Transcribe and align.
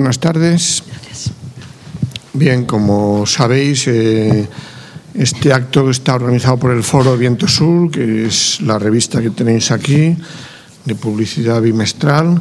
Buenas 0.00 0.20
tardes. 0.20 0.84
Bien, 2.32 2.66
como 2.66 3.26
sabéis, 3.26 3.88
eh, 3.88 4.46
este 5.12 5.52
acto 5.52 5.90
está 5.90 6.14
organizado 6.14 6.56
por 6.56 6.70
el 6.70 6.84
Foro 6.84 7.16
Viento 7.16 7.48
Sur, 7.48 7.90
que 7.90 8.26
es 8.26 8.60
la 8.60 8.78
revista 8.78 9.20
que 9.20 9.30
tenéis 9.30 9.72
aquí, 9.72 10.16
de 10.84 10.94
publicidad 10.94 11.60
bimestral. 11.60 12.40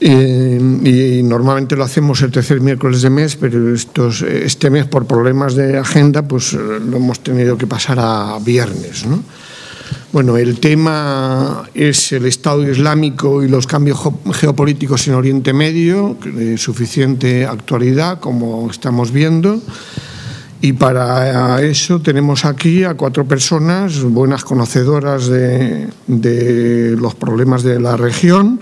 Eh, 0.00 0.60
y 0.84 1.24
normalmente 1.24 1.74
lo 1.74 1.82
hacemos 1.82 2.22
el 2.22 2.30
tercer 2.30 2.60
miércoles 2.60 3.02
de 3.02 3.10
mes, 3.10 3.34
pero 3.34 3.74
estos, 3.74 4.22
este 4.22 4.70
mes 4.70 4.86
por 4.86 5.08
problemas 5.08 5.56
de 5.56 5.76
agenda 5.76 6.22
pues 6.22 6.52
lo 6.52 6.98
hemos 6.98 7.18
tenido 7.18 7.58
que 7.58 7.66
pasar 7.66 7.98
a 7.98 8.38
viernes. 8.38 9.04
¿no? 9.06 9.24
Bueno, 10.14 10.36
el 10.36 10.60
tema 10.60 11.68
es 11.74 12.12
el 12.12 12.26
Estado 12.26 12.62
Islámico 12.70 13.42
y 13.42 13.48
los 13.48 13.66
cambios 13.66 13.98
geopolíticos 14.34 15.08
en 15.08 15.14
Oriente 15.14 15.52
Medio, 15.52 16.16
de 16.24 16.56
suficiente 16.56 17.46
actualidad, 17.46 18.20
como 18.20 18.70
estamos 18.70 19.10
viendo. 19.10 19.60
Y 20.60 20.74
para 20.74 21.60
eso 21.62 22.00
tenemos 22.00 22.44
aquí 22.44 22.84
a 22.84 22.94
cuatro 22.94 23.24
personas, 23.24 24.04
buenas 24.04 24.44
conocedoras 24.44 25.26
de, 25.26 25.88
de 26.06 26.94
los 26.96 27.16
problemas 27.16 27.64
de 27.64 27.80
la 27.80 27.96
región 27.96 28.60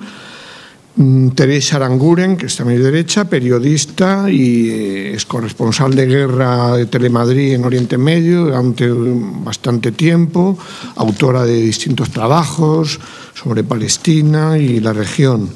Teresa 1.34 1.76
Aranguren, 1.76 2.36
que 2.36 2.46
está 2.46 2.64
a 2.64 2.66
mi 2.66 2.76
derecha, 2.76 3.24
periodista 3.24 4.30
y 4.30 4.68
eh, 4.68 5.14
es 5.14 5.24
corresponsal 5.24 5.94
de 5.94 6.06
guerra 6.06 6.76
de 6.76 6.86
Telemadrid 6.86 7.54
en 7.54 7.64
Oriente 7.64 7.96
Medio 7.96 8.44
durante 8.44 8.88
bastante 8.90 9.92
tiempo, 9.92 10.58
autora 10.96 11.44
de 11.44 11.56
distintos 11.62 12.10
trabajos 12.10 13.00
sobre 13.32 13.64
Palestina 13.64 14.58
y 14.58 14.80
la 14.80 14.92
región. 14.92 15.48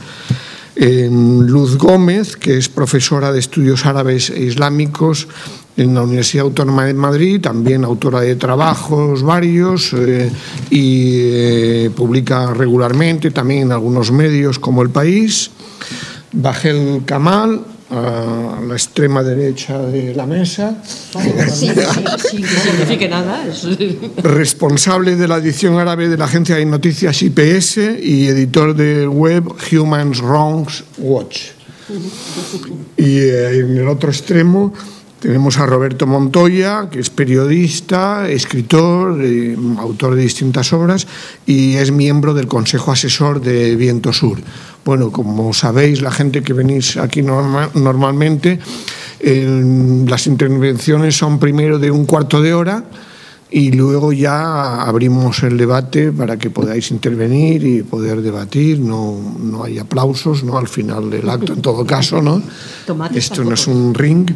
Luz 0.78 1.78
Gómez, 1.78 2.36
que 2.36 2.58
es 2.58 2.68
profesora 2.68 3.32
de 3.32 3.40
estudios 3.40 3.86
árabes 3.86 4.28
e 4.28 4.42
islámicos 4.42 5.26
en 5.76 5.94
la 5.94 6.02
Universidad 6.02 6.46
Autónoma 6.46 6.86
de 6.86 6.94
Madrid, 6.94 7.40
también 7.40 7.84
autora 7.84 8.20
de 8.20 8.36
trabajos 8.36 9.22
varios 9.22 9.92
eh, 9.92 10.30
y 10.70 11.10
eh, 11.14 11.90
publica 11.94 12.52
regularmente 12.54 13.30
también 13.30 13.62
en 13.62 13.72
algunos 13.72 14.10
medios 14.10 14.58
como 14.58 14.82
El 14.82 14.90
País. 14.90 15.50
Bajel 16.32 17.02
Kamal, 17.04 17.64
a 17.90 18.60
la 18.66 18.74
extrema 18.74 19.22
derecha 19.22 19.78
de 19.78 20.14
la 20.14 20.26
mesa. 20.26 20.82
Sí, 20.82 21.70
sí, 22.30 22.42
signifique 22.44 23.08
nada. 23.08 23.44
Responsable 24.22 25.16
de 25.16 25.28
la 25.28 25.36
edición 25.36 25.78
árabe 25.78 26.08
de 26.08 26.16
la 26.16 26.24
agencia 26.24 26.56
de 26.56 26.66
noticias 26.66 27.22
IPS 27.22 27.78
y 28.02 28.26
editor 28.26 28.74
de 28.74 29.06
web 29.06 29.44
Human 29.70 30.12
Wrongs 30.12 30.84
Watch. 30.98 31.50
Y 32.96 33.18
eh, 33.18 33.60
en 33.60 33.76
el 33.76 33.86
otro 33.86 34.10
extremo 34.10 34.72
tenemos 35.20 35.58
a 35.58 35.66
Roberto 35.66 36.06
Montoya, 36.06 36.88
que 36.90 37.00
es 37.00 37.10
periodista, 37.10 38.28
escritor, 38.28 39.18
eh, 39.22 39.56
autor 39.78 40.14
de 40.14 40.22
distintas 40.22 40.72
obras 40.72 41.06
y 41.46 41.76
es 41.76 41.90
miembro 41.90 42.34
del 42.34 42.46
Consejo 42.46 42.92
Asesor 42.92 43.40
de 43.40 43.76
Viento 43.76 44.12
Sur. 44.12 44.38
Bueno, 44.84 45.10
como 45.10 45.52
sabéis, 45.52 46.02
la 46.02 46.10
gente 46.10 46.42
que 46.42 46.52
venís 46.52 46.96
aquí 46.96 47.22
norma, 47.22 47.70
normalmente, 47.74 48.58
eh, 49.20 50.04
las 50.06 50.26
intervenciones 50.26 51.16
son 51.16 51.38
primero 51.38 51.78
de 51.78 51.90
un 51.90 52.06
cuarto 52.06 52.40
de 52.40 52.54
hora 52.54 52.84
y 53.50 53.70
luego 53.70 54.12
ya 54.12 54.82
abrimos 54.82 55.42
el 55.44 55.56
debate 55.56 56.10
para 56.10 56.36
que 56.36 56.50
podáis 56.50 56.90
intervenir 56.90 57.64
y 57.64 57.82
poder 57.82 58.20
debatir. 58.20 58.80
No, 58.80 59.16
no 59.38 59.62
hay 59.62 59.78
aplausos 59.78 60.42
¿no? 60.42 60.58
al 60.58 60.66
final 60.66 61.10
del 61.10 61.28
acto, 61.28 61.52
en 61.52 61.62
todo 61.62 61.86
caso. 61.86 62.20
¿no? 62.20 62.42
Esto 63.14 63.44
no 63.44 63.54
es 63.54 63.66
un 63.68 63.94
ring. 63.94 64.28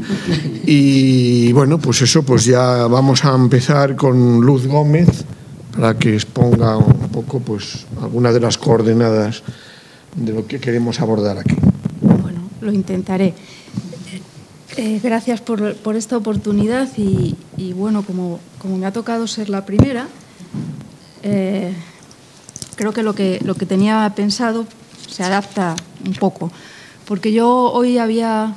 Y 0.64 1.53
bueno, 1.53 1.78
pues 1.78 2.03
eso, 2.03 2.22
pues 2.22 2.44
ya 2.44 2.86
vamos 2.86 3.25
a 3.25 3.34
empezar 3.34 3.97
con 3.97 4.41
Luz 4.41 4.66
Gómez 4.66 5.25
para 5.72 5.98
que 5.98 6.15
exponga 6.15 6.76
un 6.76 7.09
poco 7.09 7.41
pues 7.41 7.87
algunas 8.00 8.32
de 8.32 8.41
las 8.41 8.59
coordenadas 8.59 9.43
de 10.15 10.32
lo 10.32 10.47
que 10.47 10.60
queremos 10.60 11.00
abordar 11.00 11.38
aquí. 11.38 11.56
Bueno, 12.00 12.43
lo 12.60 12.72
intentaré. 12.72 13.34
Eh, 14.76 15.00
gracias 15.03 15.41
por, 15.41 15.97
esta 15.97 16.16
oportunidad 16.16 16.88
y, 16.97 17.72
bueno, 17.72 18.04
como, 18.04 18.38
me 18.64 18.86
ha 18.86 18.92
tocado 18.92 19.26
ser 19.26 19.48
la 19.48 19.66
primera, 19.66 20.06
eh, 21.22 21.75
creo 22.76 22.92
que 22.92 23.03
lo, 23.03 23.14
que 23.14 23.41
lo 23.44 23.56
que 23.56 23.66
tenía 23.66 24.12
pensado 24.14 24.66
se 25.08 25.25
adapta 25.25 25.75
un 26.06 26.14
poco, 26.14 26.53
porque 27.04 27.32
yo 27.32 27.72
hoy 27.72 27.98
había, 27.98 28.54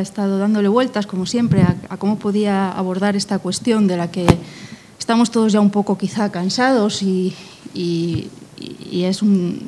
estado 0.00 0.38
dándole 0.38 0.68
vueltas, 0.68 1.06
como 1.06 1.24
siempre, 1.24 1.62
a, 1.62 1.96
cómo 1.98 2.18
podía 2.18 2.70
abordar 2.72 3.14
esta 3.14 3.38
cuestión 3.38 3.86
de 3.86 3.96
la 3.96 4.10
que 4.10 4.26
estamos 4.98 5.30
todos 5.30 5.52
ya 5.52 5.60
un 5.60 5.70
poco 5.70 5.98
quizá 5.98 6.32
cansados 6.32 7.02
y, 7.02 7.34
y, 7.74 8.28
es 8.92 9.22
un, 9.22 9.60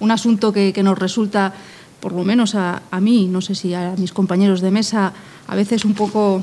un 0.00 0.10
asunto 0.10 0.52
que 0.52 0.82
nos 0.82 0.98
resulta 0.98 1.52
por 2.00 2.12
lo 2.12 2.24
menos 2.24 2.54
a, 2.54 2.82
a, 2.90 3.00
mí, 3.00 3.26
no 3.26 3.40
sé 3.40 3.54
si 3.54 3.74
a 3.74 3.94
mis 3.98 4.12
compañeros 4.12 4.60
de 4.60 4.70
mesa, 4.70 5.12
a 5.46 5.56
veces 5.56 5.84
un 5.84 5.94
poco, 5.94 6.42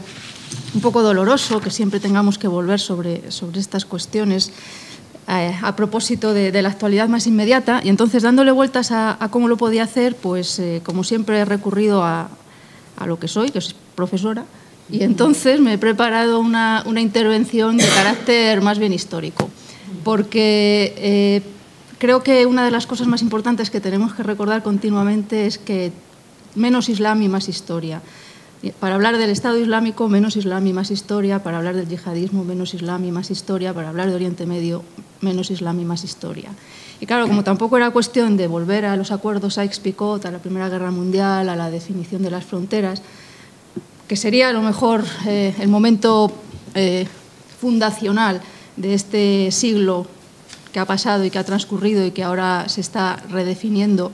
un 0.73 0.81
poco 0.81 1.01
doloroso 1.01 1.61
que 1.61 1.71
siempre 1.71 1.99
tengamos 1.99 2.37
que 2.37 2.47
volver 2.47 2.79
sobre, 2.79 3.31
sobre 3.31 3.59
estas 3.59 3.85
cuestiones 3.85 4.51
eh, 5.27 5.55
a 5.61 5.75
propósito 5.75 6.33
de, 6.33 6.61
la 6.61 6.69
actualidad 6.69 7.07
más 7.07 7.25
inmediata. 7.25 7.81
Y 7.83 7.89
entonces, 7.89 8.21
dándole 8.21 8.51
vueltas 8.51 8.91
a, 8.91 9.17
a 9.19 9.29
cómo 9.29 9.47
lo 9.47 9.57
podía 9.57 9.83
hacer, 9.83 10.15
pues 10.15 10.59
eh, 10.59 10.81
como 10.83 11.03
siempre 11.03 11.39
he 11.39 11.45
recurrido 11.45 12.03
a, 12.03 12.29
a, 12.97 13.05
lo 13.07 13.17
que 13.17 13.27
soy, 13.27 13.49
que 13.49 13.59
es 13.59 13.75
profesora, 13.95 14.45
y 14.89 15.01
entonces 15.01 15.59
me 15.61 15.73
he 15.73 15.77
preparado 15.79 16.39
una, 16.39 16.83
una 16.85 17.01
intervención 17.01 17.77
de 17.77 17.87
carácter 17.87 18.61
más 18.61 18.77
bien 18.77 18.93
histórico, 18.93 19.49
porque 20.03 20.93
eh, 20.97 21.41
creo 21.97 22.23
que 22.23 22.45
una 22.45 22.65
de 22.65 22.71
las 22.71 22.87
cosas 22.87 23.07
más 23.07 23.21
importantes 23.21 23.69
que 23.69 23.81
tenemos 23.81 24.13
que 24.13 24.23
recordar 24.23 24.63
continuamente 24.63 25.45
es 25.45 25.57
que 25.57 25.91
menos 26.55 26.89
Islam 26.89 27.21
y 27.21 27.27
más 27.27 27.49
historia. 27.49 28.01
Para 28.79 28.95
hablar 28.95 29.17
del 29.17 29.29
Estado 29.29 29.59
Islámico, 29.59 30.09
menos 30.09 30.35
Islam 30.37 30.65
y 30.65 30.73
más 30.73 30.89
historia. 30.89 31.43
Para 31.43 31.57
hablar 31.57 31.75
del 31.75 31.87
yihadismo, 31.87 32.43
menos 32.43 32.73
Islam 32.73 33.05
y 33.05 33.11
más 33.11 33.29
historia. 33.29 33.73
Para 33.73 33.89
hablar 33.89 34.09
de 34.09 34.15
Oriente 34.15 34.45
Medio, 34.45 34.83
menos 35.21 35.51
Islam 35.51 35.79
y 35.79 35.85
más 35.85 36.03
historia. 36.03 36.49
Y 36.99 37.05
claro, 37.05 37.27
como 37.27 37.43
tampoco 37.43 37.77
era 37.77 37.91
cuestión 37.91 38.37
de 38.37 38.47
volver 38.47 38.85
a 38.85 38.95
los 38.95 39.11
acuerdos 39.11 39.57
Sykes-Picot, 39.57 40.25
a 40.25 40.31
la 40.31 40.39
Primera 40.39 40.69
Guerra 40.69 40.91
Mundial, 40.91 41.49
a 41.49 41.55
la 41.55 41.69
definición 41.69 42.23
de 42.23 42.31
las 42.31 42.45
fronteras, 42.45 43.01
que 44.07 44.15
sería 44.15 44.49
a 44.49 44.53
lo 44.53 44.61
mejor 44.61 45.03
eh, 45.27 45.53
el 45.59 45.67
momento 45.67 46.31
eh, 46.73 47.05
fundacional 47.59 48.41
de 48.77 48.93
este 48.93 49.51
siglo 49.51 50.07
que 50.75 50.81
ha 50.81 50.85
pasado 50.85 51.23
y 51.23 51.29
que 51.31 51.39
ha 51.39 51.45
transcurrido 51.45 52.05
y 52.05 52.11
que 52.11 52.21
ahora 52.21 52.67
se 52.67 52.81
está 52.81 53.15
redefiniendo, 53.29 54.11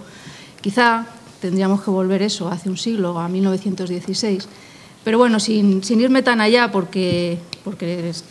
quizá 0.62 1.08
tendríamos 1.42 1.82
que 1.82 1.90
volver 1.90 2.22
eso 2.22 2.50
hace 2.50 2.70
un 2.70 2.78
siglo, 2.78 3.18
a 3.18 3.28
1916. 3.28 4.48
Pero 5.04 5.18
bueno, 5.18 5.40
sin, 5.40 5.84
sin 5.84 6.00
irme 6.02 6.22
tan 6.22 6.40
allá, 6.40 6.72
porque, 6.72 7.40
porque 7.64 8.10
es, 8.10 8.24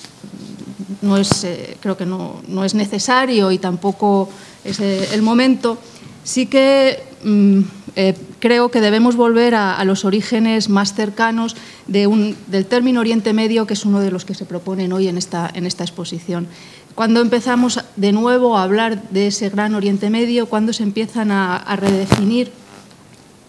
no 1.02 1.16
es, 1.16 1.42
eh, 1.42 1.76
creo 1.80 1.96
que 1.96 2.06
no, 2.06 2.40
no, 2.46 2.64
es 2.64 2.74
necesario 2.74 3.50
y 3.50 3.58
tampoco 3.58 4.28
es 4.62 4.78
eh, 4.78 5.08
el 5.12 5.22
momento, 5.22 5.76
sí 6.22 6.46
que 6.46 7.02
mm, 7.24 7.60
eh, 7.96 8.14
creo 8.38 8.70
que 8.70 8.80
debemos 8.80 9.16
volver 9.16 9.56
a, 9.56 9.76
a, 9.76 9.84
los 9.84 10.04
orígenes 10.04 10.68
más 10.68 10.94
cercanos 10.94 11.56
de 11.88 12.06
un, 12.06 12.36
del 12.46 12.64
término 12.66 13.00
Oriente 13.00 13.32
Medio, 13.32 13.66
que 13.66 13.74
es 13.74 13.84
uno 13.84 13.98
de 13.98 14.12
los 14.12 14.24
que 14.24 14.34
se 14.34 14.44
proponen 14.44 14.92
hoy 14.92 15.08
en 15.08 15.18
esta, 15.18 15.50
en 15.52 15.66
esta 15.66 15.82
exposición 15.82 16.46
cuando 16.94 17.20
empezamos 17.20 17.80
de 17.96 18.12
nuevo 18.12 18.56
a 18.56 18.62
hablar 18.62 19.02
de 19.10 19.28
ese 19.28 19.48
gran 19.48 19.74
Oriente 19.74 20.10
Medio, 20.10 20.46
cuando 20.46 20.72
se 20.72 20.82
empiezan 20.82 21.30
a, 21.30 21.76
redefinir, 21.76 22.52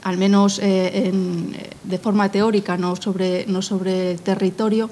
al 0.03 0.17
menos 0.17 0.59
eh, 0.59 1.07
en, 1.07 1.55
de 1.83 1.97
forma 1.97 2.29
teórica, 2.29 2.77
no 2.77 2.95
sobre, 2.95 3.45
no 3.47 3.59
territorio, 4.23 4.89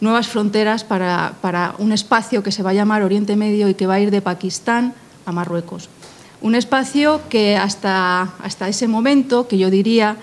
nuevas 0.00 0.28
fronteras 0.28 0.84
para, 0.84 1.74
un 1.78 1.92
espacio 1.92 2.42
que 2.42 2.52
se 2.52 2.62
va 2.62 2.70
a 2.70 2.74
llamar 2.74 3.02
Oriente 3.02 3.36
Medio 3.36 3.68
y 3.68 3.74
que 3.74 3.86
va 3.86 3.94
a 3.94 4.00
ir 4.00 4.10
de 4.10 4.22
Pakistán 4.22 4.94
a 5.26 5.32
Marruecos. 5.32 5.88
Un 6.40 6.54
espacio 6.54 7.20
que 7.28 7.56
hasta 7.56 8.28
ese 8.68 8.86
momento, 8.86 9.48
que 9.48 9.58
yo 9.58 9.70
diría 9.70 10.16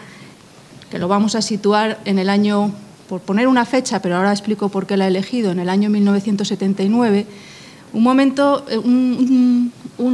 que 0.90 1.00
lo 1.00 1.08
vamos 1.08 1.36
a 1.36 1.42
situar 1.42 2.00
en 2.06 2.20
el 2.20 2.30
año, 2.30 2.72
por 3.10 3.22
poner 3.22 3.48
una 3.48 3.66
fecha, 3.66 4.02
pero 4.02 4.16
ahora 4.16 4.32
explico 4.32 4.70
por 4.70 4.88
qué 4.88 4.96
la 4.96 5.06
he 5.06 5.08
elegido, 5.10 5.52
en 5.52 5.60
el 5.60 5.70
año 5.70 5.90
1979, 5.90 7.26
un 7.96 8.04
momento, 8.04 8.66
eh, 8.70 8.78
un, 8.78 9.72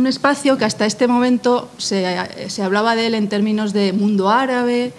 espacio 0.08 0.58
que 0.58 0.66
hasta 0.66 0.86
este 0.86 1.08
momento 1.08 1.70
se, 1.78 2.06
se, 2.48 2.64
hablaba 2.64 2.96
de 2.96 3.08
él 3.08 3.16
en 3.16 3.30
términos 3.30 3.74
de 3.74 3.94
mundo 3.94 4.30
árabe, 4.30 4.94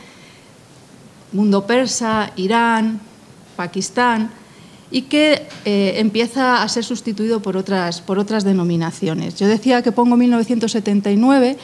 mundo 1.32 1.66
persa, 1.66 2.32
Irán, 2.36 3.00
Pakistán, 3.56 4.30
y 4.90 5.02
que 5.02 5.46
eh, 5.64 5.94
empieza 5.96 6.62
a 6.62 6.68
ser 6.68 6.84
sustituido 6.84 7.40
por 7.40 7.56
otras, 7.56 8.00
por 8.00 8.18
otras 8.18 8.44
denominaciones. 8.44 9.36
Yo 9.36 9.48
decía 9.48 9.82
que 9.82 9.92
pongo 9.92 10.16
1979 10.16 11.56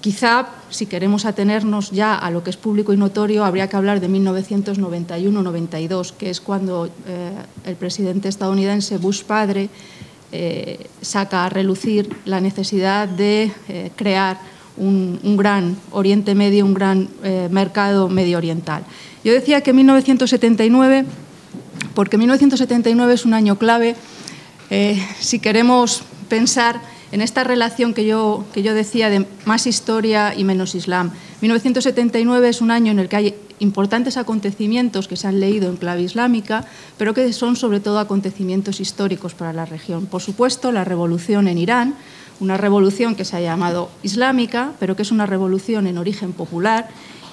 Quizá, 0.00 0.46
si 0.70 0.86
queremos 0.86 1.24
atenernos 1.24 1.90
ya 1.90 2.14
a 2.14 2.30
lo 2.30 2.44
que 2.44 2.50
es 2.50 2.56
público 2.56 2.92
y 2.92 2.96
notorio, 2.96 3.44
habría 3.44 3.68
que 3.68 3.76
hablar 3.76 3.98
de 3.98 4.08
1991-92, 4.08 6.12
que 6.12 6.30
es 6.30 6.40
cuando 6.40 6.86
eh, 6.86 6.90
el 7.64 7.74
presidente 7.74 8.28
estadounidense 8.28 8.96
Bush 8.98 9.24
padre 9.24 9.68
eh, 10.32 10.86
saca 11.00 11.46
a 11.46 11.48
relucir 11.48 12.14
la 12.24 12.40
necesidad 12.40 13.08
de 13.08 13.50
eh, 13.68 13.90
crear 13.96 14.38
un, 14.76 15.36
gran 15.36 15.76
Oriente 15.90 16.34
Medio, 16.34 16.64
un 16.64 16.74
gran 16.74 17.08
mercado 17.50 18.08
medio 18.08 18.38
oriental. 18.38 18.84
Yo 19.24 19.32
decía 19.32 19.60
que 19.60 19.72
1979, 19.72 21.04
porque 21.94 22.16
1979 22.16 23.14
es 23.14 23.24
un 23.24 23.34
año 23.34 23.58
clave, 23.58 23.96
si 25.18 25.40
queremos 25.40 26.02
pensar 26.28 26.80
en 27.12 27.20
esta 27.20 27.44
relación 27.44 27.94
que 27.94 28.06
yo, 28.06 28.44
que 28.52 28.62
yo 28.62 28.74
decía 28.74 29.10
de 29.10 29.26
más 29.44 29.66
historia 29.66 30.34
y 30.34 30.44
menos 30.44 30.74
Islam. 30.74 31.10
1979 31.40 32.48
es 32.48 32.60
un 32.60 32.70
año 32.70 32.92
en 32.92 32.98
el 32.98 33.08
que 33.08 33.16
hay 33.16 33.34
importantes 33.60 34.16
acontecimientos 34.16 35.08
que 35.08 35.16
se 35.16 35.26
han 35.26 35.40
leído 35.40 35.68
en 35.68 35.76
clave 35.76 36.02
islámica, 36.02 36.64
pero 36.96 37.14
que 37.14 37.32
son 37.32 37.56
sobre 37.56 37.80
todo 37.80 37.98
acontecimientos 37.98 38.80
históricos 38.80 39.34
para 39.34 39.52
la 39.52 39.64
región. 39.64 40.06
Por 40.06 40.22
supuesto, 40.22 40.72
la 40.72 40.84
revolución 40.84 41.48
en 41.48 41.58
Irán, 41.58 41.94
una 42.40 42.56
revolución 42.56 43.14
que 43.14 43.24
se 43.24 43.36
ha 43.36 43.40
llamado 43.40 43.90
islámica, 44.02 44.72
pero 44.78 44.94
que 44.94 45.02
es 45.02 45.10
una 45.10 45.26
revolución 45.26 45.86
en 45.86 45.98
origen 45.98 46.32
popular, 46.32 46.88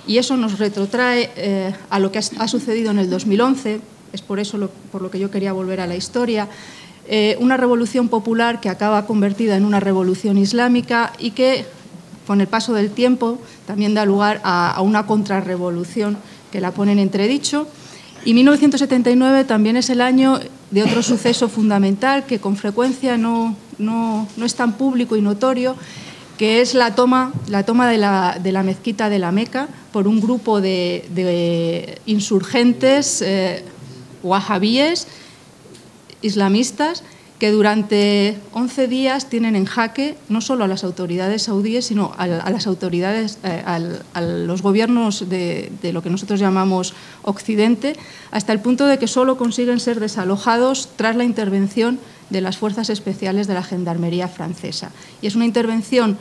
y 0.07 0.18
eso 0.18 0.38
nos 0.38 0.60
retrotrae 0.60 1.31
eh, 1.36 1.74
a 1.89 2.00
lo 2.00 2.12
que 2.12 2.19
ha, 2.19 2.48
sucedido 2.48 2.92
en 2.92 3.00
el 3.00 3.10
2011, 3.10 3.81
es 4.13 4.22
por 4.22 4.39
eso 4.39 4.69
por 4.92 5.01
lo 5.01 5.12
que 5.12 5.19
yo 5.19 5.31
quería 5.31 5.51
volver 5.51 5.81
a 5.81 5.88
la 5.88 5.95
historia, 5.95 6.48
eh, 7.07 7.37
una 7.39 7.55
revolución 7.55 8.09
popular 8.09 8.59
que 8.59 8.69
acaba 8.69 9.05
convertida 9.05 9.55
en 9.55 9.63
una 9.63 9.79
revolución 9.79 10.39
islámica 10.39 11.13
y 11.19 11.31
que, 11.31 11.65
con 12.25 12.41
el 12.41 12.47
paso 12.47 12.73
del 12.73 12.89
tiempo, 12.89 13.37
también 13.67 13.93
da 13.93 14.05
lugar 14.05 14.41
a, 14.43 14.81
una 14.81 15.05
contrarrevolución 15.05 16.17
que 16.51 16.59
la 16.59 16.71
pone 16.71 16.93
en 16.93 16.99
entredicho. 16.99 17.67
Y 18.23 18.33
1979 18.33 19.43
también 19.43 19.77
es 19.77 19.91
el 19.91 20.01
año 20.01 20.39
de 20.71 20.81
otro 20.81 21.03
suceso 21.03 21.47
fundamental 21.47 22.25
que 22.25 22.39
con 22.39 22.57
frecuencia 22.57 23.17
no, 23.17 23.55
no, 23.77 24.27
es 24.43 24.55
tan 24.55 24.73
público 24.73 25.15
y 25.15 25.21
notorio, 25.21 25.75
que 26.39 26.61
es 26.61 26.73
la 26.73 26.95
toma, 26.95 27.33
la 27.47 27.63
toma 27.63 27.87
de, 27.87 27.99
la, 27.99 28.63
mezquita 28.63 29.09
de 29.09 29.19
la 29.19 29.31
Meca 29.31 29.67
por 29.93 30.07
un 30.07 30.19
grupo 30.19 30.59
de, 30.59 31.99
insurgentes 32.07 33.21
eh, 33.21 33.63
wahabíes 34.23 35.07
islamistas 36.25 37.04
que 37.39 37.51
durante 37.51 38.39
11 38.54 38.88
días 38.88 39.30
tienen 39.30 39.56
en 39.56 39.66
jaque 39.66 40.16
no 40.30 40.39
solo 40.39 40.63
a 40.63 40.68
las 40.68 40.83
autoridades 40.83 41.44
saudíes, 41.44 41.86
sino 41.86 42.13
a, 42.18 42.27
las 42.27 42.66
autoridades, 42.66 43.39
eh, 43.44 43.62
a 43.66 44.22
los 44.22 44.62
gobiernos 44.62 45.27
de, 45.30 45.69
lo 45.92 46.01
que 46.01 46.10
nosotros 46.10 46.39
llamamos 46.39 46.94
Occidente, 47.24 47.95
hasta 48.31 48.54
el 48.54 48.62
punto 48.62 48.86
de 48.86 48.98
que 48.98 49.07
solo 49.07 49.38
consiguen 49.38 49.81
ser 49.81 50.00
desalojados 50.00 50.89
tras 50.95 51.16
la 51.18 51.25
intervención 51.25 52.00
de 52.30 52.42
las 52.42 52.57
fuerzas 52.57 52.89
especiales 52.89 53.48
de 53.48 53.54
la 53.54 53.63
Gendarmería 53.63 54.30
francesa. 54.30 54.92
Y 55.22 55.27
es 55.27 55.36
una 55.36 55.45
intervención 55.45 56.18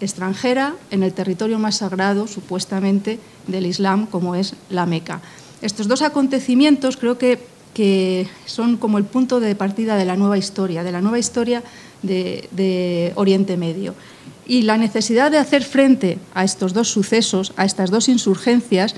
extranjera 0.00 0.74
en 0.90 1.02
el 1.02 1.12
territorio 1.12 1.58
más 1.58 1.76
sagrado, 1.76 2.28
supuestamente, 2.28 3.18
del 3.48 3.66
Islam, 3.66 4.06
como 4.06 4.36
es 4.36 4.54
la 4.70 4.86
Meca. 4.86 5.20
Estos 5.60 5.88
dos 5.88 6.02
acontecimientos 6.02 6.96
creo 6.96 7.18
que 7.18 7.55
que 7.76 8.26
son 8.46 8.78
como 8.78 8.96
el 8.96 9.04
punto 9.04 9.38
de 9.38 9.54
partida 9.54 9.96
de 9.96 10.06
la 10.06 10.16
nueva 10.16 10.38
historia, 10.38 10.82
de 10.82 10.92
la 10.92 11.02
nueva 11.02 11.18
historia 11.18 11.62
de, 12.02 13.12
Oriente 13.16 13.58
Medio. 13.58 13.94
Y 14.46 14.62
la 14.62 14.78
necesidad 14.78 15.30
de 15.30 15.36
hacer 15.36 15.62
frente 15.62 16.18
a 16.32 16.42
estos 16.42 16.72
dos 16.72 16.88
sucesos, 16.88 17.52
a 17.58 17.66
estas 17.66 17.90
dos 17.90 18.08
insurgencias, 18.08 18.94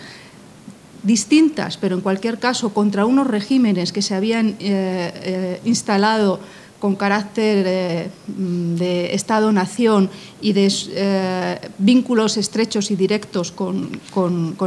distintas, 1.03 1.77
pero 1.77 1.97
en 1.97 2.03
cualquier 2.03 2.39
caso 2.39 2.73
contra 2.73 3.05
unos 3.05 3.27
regímenes 3.27 3.91
que 3.91 4.01
se 4.01 4.15
habían 4.15 4.51
eh, 4.51 4.55
eh, 4.61 5.61
instalado 5.65 6.39
con 6.79 6.95
carácter 6.95 7.65
eh, 7.67 8.11
de 8.27 9.15
Estado-nación 9.15 10.11
y 10.41 10.53
de 10.53 10.73
eh, 10.91 11.59
vínculos 11.79 12.37
estrechos 12.37 12.91
y 12.91 12.97
directos 12.97 13.51
con, 13.51 13.99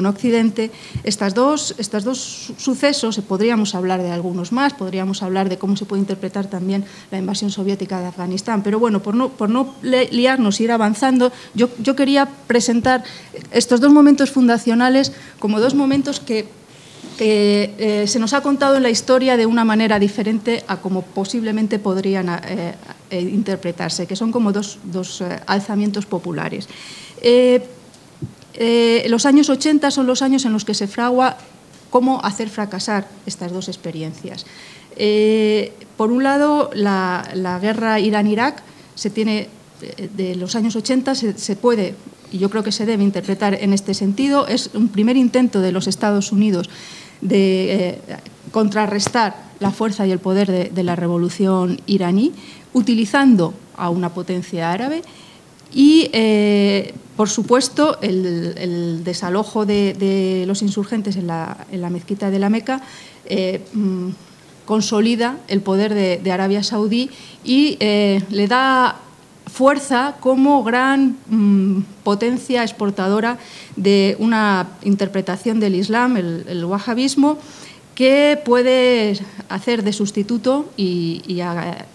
Occidente, 0.06 0.72
estas 1.04 1.34
dos, 1.34 1.75
estos 1.78 2.04
dos 2.04 2.54
sucesos, 2.58 3.19
podríamos 3.28 3.75
hablar 3.75 4.02
de 4.02 4.12
algunos 4.12 4.52
más, 4.52 4.74
podríamos 4.74 5.24
hablar 5.24 5.48
de 5.48 5.58
cómo 5.58 5.78
se 5.78 5.86
puede 5.86 6.02
interpretar 6.02 6.48
también 6.48 6.84
la 7.12 7.18
invasión 7.18 7.50
soviética 7.50 8.00
de 8.02 8.08
Afganistán, 8.08 8.62
pero 8.63 8.80
bueno, 8.80 9.02
por 9.02 9.16
no, 9.16 9.30
por 9.30 9.50
no 9.50 9.75
liarnos 9.81 10.60
y 10.60 10.66
ir 10.66 10.72
avanzando, 10.72 11.31
yo, 11.54 11.69
yo 11.80 11.96
quería 11.96 12.28
presentar 12.48 13.04
estos 13.52 13.80
dos 13.80 13.94
momentos 13.94 14.31
fundacionales 14.31 15.13
como 15.40 15.60
dos 15.60 15.75
momentos 15.75 16.19
que 16.19 16.48
que 17.18 17.74
eh, 17.78 18.08
se 18.08 18.19
nos 18.19 18.34
ha 18.34 18.42
contado 18.42 18.78
en 18.78 18.84
la 18.84 18.90
historia 18.90 19.38
de 19.38 19.46
una 19.46 19.66
manera 19.66 20.00
diferente 20.00 20.63
a 20.68 20.78
como 20.78 21.02
posiblemente 21.04 21.80
podrían 21.80 22.30
eh, 22.30 22.75
eh, 23.10 23.22
interpretarse, 23.22 24.08
que 24.08 24.16
son 24.16 24.31
como 24.31 24.52
dos, 24.52 24.80
alzamientos 25.46 26.06
populares. 26.06 26.68
los 29.08 29.25
años 29.25 29.50
80 29.50 29.92
son 29.92 30.08
los 30.08 30.22
años 30.22 30.46
en 30.46 30.54
los 30.54 30.66
que 30.66 30.74
se 30.74 30.88
fragua 30.88 31.38
cómo 31.90 32.24
hacer 32.24 32.50
fracasar 32.50 33.08
estas 33.25 33.52
dos 33.52 33.68
experiencias. 33.68 34.46
por 35.98 36.12
un 36.12 36.24
lado, 36.24 36.69
la, 36.74 37.60
guerra 37.62 38.00
Irán-Irak 38.00 38.63
se 38.96 39.10
tiene 39.10 39.50
de 40.16 40.36
los 40.36 40.56
años 40.56 40.75
80 40.75 41.16
se, 41.16 41.56
puede 41.56 41.96
y 42.31 42.38
yo 42.38 42.50
creo 42.50 42.63
que 42.63 42.72
se 42.72 42.86
debe 42.86 43.04
interpretar 43.04 43.56
en 43.56 43.74
este 43.74 43.94
sentido. 43.94 44.48
Es 44.48 44.69
un 44.74 44.88
primer 44.88 45.18
intento 45.18 45.60
de 45.60 45.72
los 45.72 45.88
Estados 45.88 46.31
Unidos 46.31 46.69
de 47.22 47.74
eh, 47.74 48.02
contrarrestar 48.52 49.36
la 49.60 49.72
fuerza 49.72 50.06
y 50.08 50.12
el 50.12 50.20
poder 50.20 50.72
de, 50.72 50.84
la 50.84 50.96
revolución 50.96 51.80
iraní, 51.86 52.34
utilizando 52.74 53.54
a 53.76 53.90
una 53.90 54.10
potencia 54.10 54.72
árabe 54.72 55.04
y, 55.72 56.10
eh, 56.14 56.94
por 57.16 57.30
supuesto, 57.30 58.00
el, 58.02 59.04
desalojo 59.04 59.66
de, 59.66 60.44
los 60.48 60.62
insurgentes 60.62 61.16
en 61.16 61.28
la, 61.28 61.66
mezquita 61.92 62.32
de 62.32 62.40
la 62.40 62.50
Meca 62.50 62.82
eh, 63.26 63.62
mm, 63.74 64.10
consolida 64.66 65.38
el 65.48 65.62
poder 65.62 65.94
de, 65.94 66.32
Arabia 66.32 66.64
Saudí 66.64 67.10
y 67.44 67.78
le 67.80 68.48
da 68.48 69.00
fuerza 69.51 70.15
como 70.19 70.63
gran 70.63 71.18
mm, 71.27 71.81
potencia 72.03 72.63
exportadora 72.63 73.38
de 73.75 74.15
una 74.19 74.69
interpretación 74.83 75.59
del 75.59 75.75
Islam, 75.75 76.18
el, 76.18 76.65
wahabismo, 76.65 77.38
que 77.93 78.39
puede 78.43 79.20
hacer 79.50 79.84
de 79.84 79.91
sustituto 79.91 80.72
y, 80.77 81.41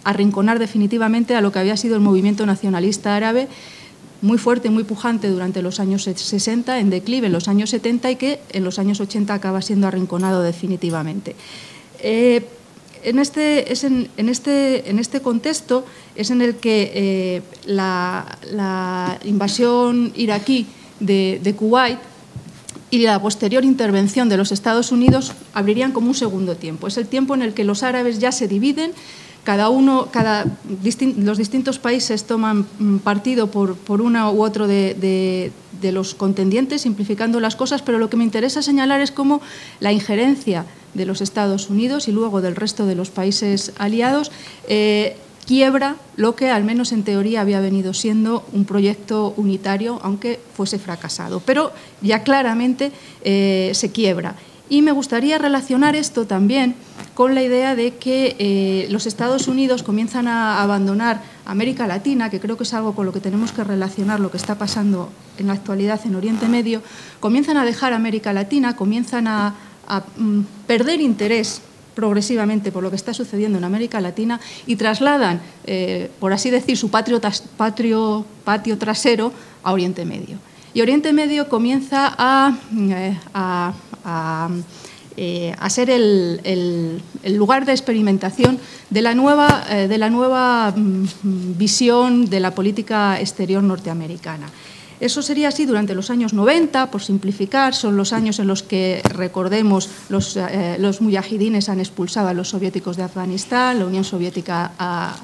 arrinconar 0.05 0.59
definitivamente 0.59 1.35
a 1.35 1.41
lo 1.41 1.51
que 1.51 1.59
había 1.59 1.77
sido 1.77 1.97
el 1.97 2.03
movimiento 2.03 2.45
nacionalista 2.45 3.17
árabe, 3.17 3.49
muy 4.21 4.39
fuerte, 4.39 4.71
muy 4.71 4.85
pujante 4.85 5.29
durante 5.29 5.63
los 5.63 5.81
años 5.81 6.05
60, 6.05 6.79
en 6.79 6.91
declive 6.91 7.27
en 7.27 7.33
los 7.33 7.49
años 7.49 7.71
70 7.71 8.11
y 8.11 8.17
que 8.17 8.41
en 8.51 8.65
los 8.65 8.79
años 8.79 9.01
80 9.01 9.33
acaba 9.33 9.63
siendo 9.63 9.87
arrinconado 9.87 10.43
definitivamente. 10.43 11.35
Eh, 12.01 12.47
en 13.07 13.21
este, 13.21 13.73
es 13.73 13.85
en, 13.85 14.09
este, 14.17 14.91
en 14.91 14.99
este 14.99 15.21
contexto 15.21 15.87
es 16.17 16.31
en 16.31 16.43
el 16.43 16.57
que 16.57 16.91
eh, 16.93 17.43
la, 17.65 19.19
invasión 19.25 20.13
iraquí 20.17 20.67
de, 20.99 21.55
Kuwait 21.57 21.99
y 22.91 22.99
la 22.99 23.23
posterior 23.23 23.65
intervención 23.65 24.29
de 24.29 24.37
los 24.37 24.51
Estados 24.51 24.91
Unidos 24.91 25.33
abrirían 25.55 25.93
como 25.93 26.09
un 26.09 26.15
segundo 26.17 26.57
tiempo. 26.57 26.89
Es 26.89 26.97
el 26.97 27.07
tiempo 27.07 27.37
en 27.37 27.43
el 27.43 27.55
que 27.55 27.63
los 27.63 27.85
árabes 27.85 28.19
ya 28.19 28.33
se 28.33 28.49
dividen, 28.49 28.91
cada 29.45 29.69
uno, 29.69 30.09
cada, 30.11 30.45
los 31.17 31.39
distintos 31.39 31.79
países 31.79 32.25
toman 32.25 32.67
mm, 32.81 32.97
partido 32.99 33.53
por, 33.53 33.77
por 33.77 34.03
uno 34.03 34.33
u 34.33 34.43
otro 34.43 34.67
de, 34.67 35.53
de, 35.81 35.93
los 35.93 36.17
contendientes, 36.17 36.83
simplificando 36.83 37.39
las 37.39 37.55
cosas, 37.55 37.83
pero 37.83 38.01
lo 38.01 38.11
que 38.11 38.17
me 38.17 38.25
interesa 38.25 38.63
señalar 38.63 39.01
es 39.01 39.13
cómo 39.13 39.41
la 39.79 39.93
injerencia 39.93 40.67
de 40.97 41.07
los 41.07 41.21
Estados 41.21 41.71
Unidos 41.71 42.09
y 42.09 42.13
luego 42.13 42.41
del 42.41 42.57
resto 42.57 42.87
de 42.87 42.95
los 42.95 43.11
países 43.11 43.73
aliados, 43.79 44.33
eh, 44.69 45.17
quiebra 45.47 45.97
lo 46.17 46.35
que 46.35 46.51
al 46.51 46.65
menos 46.65 46.93
en 46.93 47.05
teoría 47.05 47.41
había 47.41 47.61
venido 47.61 47.95
siendo 47.95 48.45
un 48.53 48.65
proyecto 48.65 49.33
unitario, 49.37 50.01
aunque 50.03 50.41
fuese 50.55 50.79
fracasado. 50.79 51.41
Pero 51.41 51.73
ya 52.03 52.23
claramente 52.23 52.91
eh, 53.23 53.71
se 53.75 53.93
quiebra. 53.93 54.35
Y 54.69 54.83
me 54.83 54.91
gustaría 54.91 55.39
relacionar 55.39 55.95
esto 55.95 56.27
también 56.27 56.75
con 57.15 57.37
la 57.37 57.43
idea 57.43 57.77
de 57.77 57.95
que 57.95 58.35
eh, 58.39 58.89
los 58.91 59.07
Estados 59.07 59.47
Unidos 59.47 59.85
comienzan 59.85 60.27
a 60.27 60.61
abandonar 60.61 61.23
América 61.45 61.87
Latina, 61.87 62.31
que 62.31 62.41
creo 62.41 62.57
que 62.57 62.65
es 62.65 62.75
algo 62.75 62.95
con 62.95 63.07
lo 63.07 63.13
que 63.13 63.21
tenemos 63.21 63.53
que 63.53 63.63
relacionar 63.63 64.19
lo 64.19 64.33
que 64.33 64.37
está 64.37 64.57
pasando 64.57 65.09
en 65.39 65.47
la 65.47 65.53
actualidad 65.53 66.01
en 66.05 66.17
Oriente 66.17 66.49
Medio, 66.49 66.83
comienzan 67.21 67.57
a 67.59 67.65
dejar 67.65 67.93
América 67.93 68.33
Latina, 68.33 68.75
comienzan 68.75 69.29
a, 69.29 69.55
a 69.87 70.01
mm, 70.01 70.43
perder 70.67 71.01
interés 71.01 71.61
progresivamente 71.95 72.71
por 72.71 72.83
lo 72.83 72.91
que 72.91 72.97
está 72.97 73.15
sucediendo 73.15 73.57
en 73.57 73.65
América 73.65 74.01
Latina 74.01 74.39
y 74.67 74.77
trasladan, 74.77 75.41
eh, 75.65 76.11
por 76.21 76.33
así 76.33 76.51
decir, 76.51 76.77
su 76.77 76.91
patrio, 76.91 77.21
patio 78.45 78.79
trasero 78.79 79.33
a 79.63 79.73
Oriente 79.73 80.05
Medio. 80.05 80.39
Y 80.75 80.83
Oriente 80.83 81.15
Medio 81.15 81.49
comienza 81.49 82.15
a, 82.19 82.53
eh, 85.17 85.55
ser 85.71 85.89
el, 85.89 87.01
lugar 87.25 87.65
de 87.65 87.73
experimentación 87.73 88.61
de 88.91 89.01
la 89.01 89.15
nueva, 89.15 89.65
de 89.71 89.97
la 89.97 90.11
nueva 90.11 90.75
mm, 90.77 91.57
visión 91.57 92.27
de 92.27 92.41
la 92.41 92.55
política 92.55 93.19
exterior 93.19 93.63
norteamericana. 93.63 94.49
Eso 94.99 95.21
sería 95.21 95.49
así 95.49 95.67
durante 95.67 95.95
los 95.95 96.11
años 96.11 96.33
90, 96.33 96.91
por 96.91 97.03
simplificar, 97.03 97.75
son 97.75 97.97
los 97.97 98.13
años 98.13 98.39
en 98.39 98.47
los 98.47 98.63
que, 98.63 99.03
recordemos, 99.05 99.91
los, 100.09 100.37
eh, 100.37 100.79
mujahidines 101.01 101.69
han 101.69 101.81
expulsado 101.81 102.29
a 102.29 102.35
los 102.35 102.49
soviéticos 102.49 102.97
de 102.97 103.03
Afganistán, 103.03 103.79
la 103.79 103.87
Unión 103.87 104.05
Soviética 104.05 104.73
ha, 104.79 105.17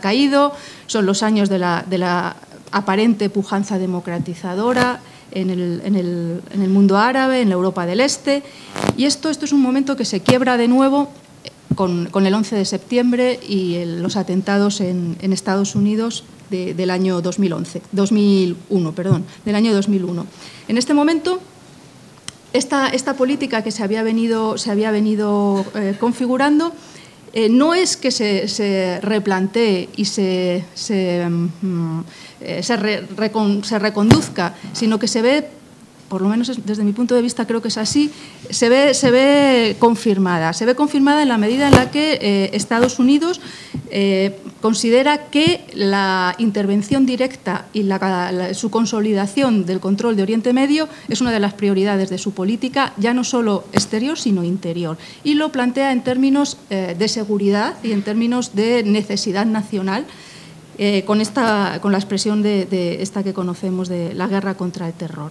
caído, 0.00 0.52
son 0.86 1.06
los 1.06 1.22
años 1.22 1.48
de 1.48 1.58
la, 1.58 2.36
aparente 2.72 3.30
pujanza 3.30 3.78
democratizadora 3.78 5.00
en 5.32 5.50
el, 5.50 6.68
mundo 6.68 6.98
árabe, 6.98 7.42
en 7.42 7.50
la 7.50 7.54
Europa 7.54 7.86
del 7.86 8.00
Este, 8.00 8.42
y 8.96 9.04
esto, 9.04 9.30
es 9.30 9.52
un 9.52 9.62
momento 9.62 9.96
que 9.96 10.04
se 10.04 10.20
quiebra 10.20 10.56
de 10.56 10.66
nuevo 10.66 11.08
con, 11.76 12.08
el 12.26 12.34
11 12.34 12.56
de 12.56 12.64
septiembre 12.64 13.38
y 13.48 13.84
los 13.84 14.16
atentados 14.16 14.80
en, 14.80 15.16
en 15.20 15.32
Estados 15.32 15.76
Unidos 15.76 16.24
del 16.50 16.90
año 16.90 17.20
2011, 17.20 17.82
2001, 17.92 18.92
perdón, 18.92 19.24
del 19.44 19.54
año 19.54 19.72
2001. 19.72 20.26
En 20.68 20.78
este 20.78 20.94
momento, 20.94 21.40
esta, 22.52 22.88
esta 22.88 23.14
política 23.14 23.62
que 23.62 23.70
se 23.70 23.82
había 23.82 24.02
venido, 24.02 24.58
se 24.58 24.70
había 24.70 24.90
venido 24.90 25.64
eh, 25.74 25.96
configurando 25.98 26.72
eh, 27.32 27.48
no 27.48 27.74
es 27.74 27.96
que 27.96 28.10
se, 28.10 28.48
se 28.48 29.00
replantee 29.02 29.88
y 29.96 30.04
se, 30.06 30.64
se, 30.74 31.28
mm, 31.28 32.00
eh, 32.40 32.62
se 32.62 32.76
reconduzca, 32.76 34.54
sino 34.72 34.98
que 34.98 35.06
se 35.06 35.22
ve 35.22 35.48
por 36.10 36.22
lo 36.22 36.28
menos 36.28 36.50
desde 36.66 36.82
mi 36.82 36.92
punto 36.92 37.14
de 37.14 37.22
vista 37.22 37.46
creo 37.46 37.62
que 37.62 37.68
es 37.68 37.78
así, 37.78 38.10
se 38.50 38.68
ve, 38.68 39.76
confirmada. 39.78 40.52
Se 40.52 40.66
ve 40.66 40.74
confirmada 40.74 41.22
en 41.22 41.28
la 41.28 41.38
medida 41.38 41.68
en 41.68 41.74
la 41.74 41.92
que 41.92 42.18
eh, 42.20 42.50
Estados 42.52 42.98
Unidos 42.98 43.40
eh, 43.90 44.36
considera 44.60 45.30
que 45.30 45.64
la 45.72 46.34
intervención 46.38 47.06
directa 47.06 47.66
y 47.72 47.88
su 48.54 48.70
consolidación 48.70 49.64
del 49.66 49.78
control 49.78 50.16
de 50.16 50.24
Oriente 50.24 50.52
Medio 50.52 50.88
es 51.08 51.20
una 51.20 51.30
de 51.30 51.38
las 51.38 51.54
prioridades 51.54 52.10
de 52.10 52.18
su 52.18 52.32
política, 52.32 52.92
ya 52.96 53.14
no 53.14 53.22
solo 53.22 53.64
exterior, 53.72 54.18
sino 54.18 54.42
interior. 54.42 54.98
Y 55.22 55.34
lo 55.34 55.52
plantea 55.52 55.92
en 55.92 56.02
términos 56.02 56.56
eh, 56.70 56.96
de 56.98 57.06
seguridad 57.06 57.76
y 57.84 57.92
en 57.92 58.02
términos 58.02 58.56
de 58.56 58.82
necesidad 58.82 59.46
nacional. 59.46 60.04
con, 61.04 61.18
la 61.18 61.98
expresión 61.98 62.42
de 62.42 63.02
esta 63.02 63.22
que 63.22 63.34
conocemos 63.34 63.90
de 63.90 64.14
la 64.14 64.28
guerra 64.28 64.54
contra 64.54 64.86
el 64.86 64.94
terror. 64.94 65.30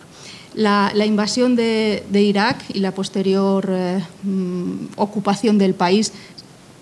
La, 0.56 1.06
invasión 1.06 1.56
de, 1.56 2.04
Irak 2.12 2.64
y 2.74 2.80
la 2.80 2.92
posterior 2.92 3.68
eh, 3.70 4.04
mm, 4.24 4.98
ocupación 4.98 5.58
del 5.58 5.74
país 5.74 6.12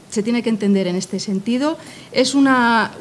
se 0.09 0.23
tiene 0.23 0.41
que 0.41 0.49
entender 0.49 0.87
en 0.87 0.95
este 0.95 1.19
sentido. 1.19 1.77
Es 2.11 2.33
una, 2.33 2.91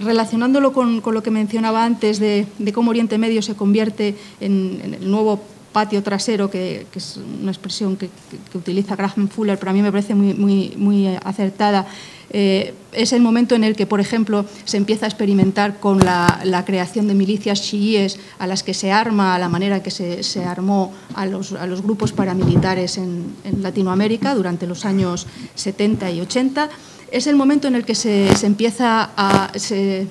relacionándolo 0.00 0.72
con, 0.72 1.02
lo 1.04 1.22
que 1.22 1.30
mencionaba 1.30 1.84
antes 1.84 2.18
de, 2.18 2.46
cómo 2.74 2.90
Oriente 2.90 3.18
Medio 3.18 3.42
se 3.42 3.54
convierte 3.54 4.16
en, 4.40 4.98
el 5.00 5.10
nuevo 5.10 5.40
patio 5.76 6.02
trasero, 6.02 6.48
que, 6.48 6.86
es 6.94 7.18
una 7.42 7.50
expresión 7.50 7.98
que, 7.98 8.08
utiliza 8.54 8.96
Graham 8.96 9.28
Fuller, 9.28 9.58
pero 9.58 9.72
a 9.72 9.74
mí 9.74 9.82
me 9.82 9.92
parece 9.92 10.14
muy, 10.14 10.32
muy, 10.32 10.72
muy 10.78 11.06
acertada 11.22 11.86
eh, 12.30 12.74
es 12.92 13.12
el 13.12 13.20
momento 13.20 13.54
en 13.54 13.62
el 13.62 13.76
que, 13.76 13.86
por 13.86 14.00
ejemplo, 14.00 14.46
se 14.64 14.78
empieza 14.78 15.06
a 15.06 15.08
experimentar 15.08 15.78
con 15.78 15.98
la, 15.98 16.64
creación 16.66 17.06
de 17.08 17.14
milicias 17.14 17.62
chiíes 17.62 18.18
a 18.38 18.46
las 18.46 18.62
que 18.62 18.74
se 18.74 18.90
arma 18.90 19.34
a 19.34 19.38
la 19.38 19.48
manera 19.48 19.82
que 19.82 19.90
se, 19.90 20.44
armó 20.44 20.92
a 21.14 21.26
los, 21.26 21.52
grupos 21.82 22.12
paramilitares 22.12 22.96
en, 22.98 23.36
Latinoamérica 23.60 24.34
durante 24.34 24.66
los 24.66 24.84
años 24.84 25.26
70 25.54 26.10
y 26.10 26.20
80 26.20 26.68
es 27.16 27.26
el 27.26 27.34
momento 27.34 27.66
en 27.66 27.74
el 27.74 27.84
que 27.86 27.94
se, 27.94 28.30
empieza 28.46 29.10
a 29.16 29.50
se, 29.56 30.06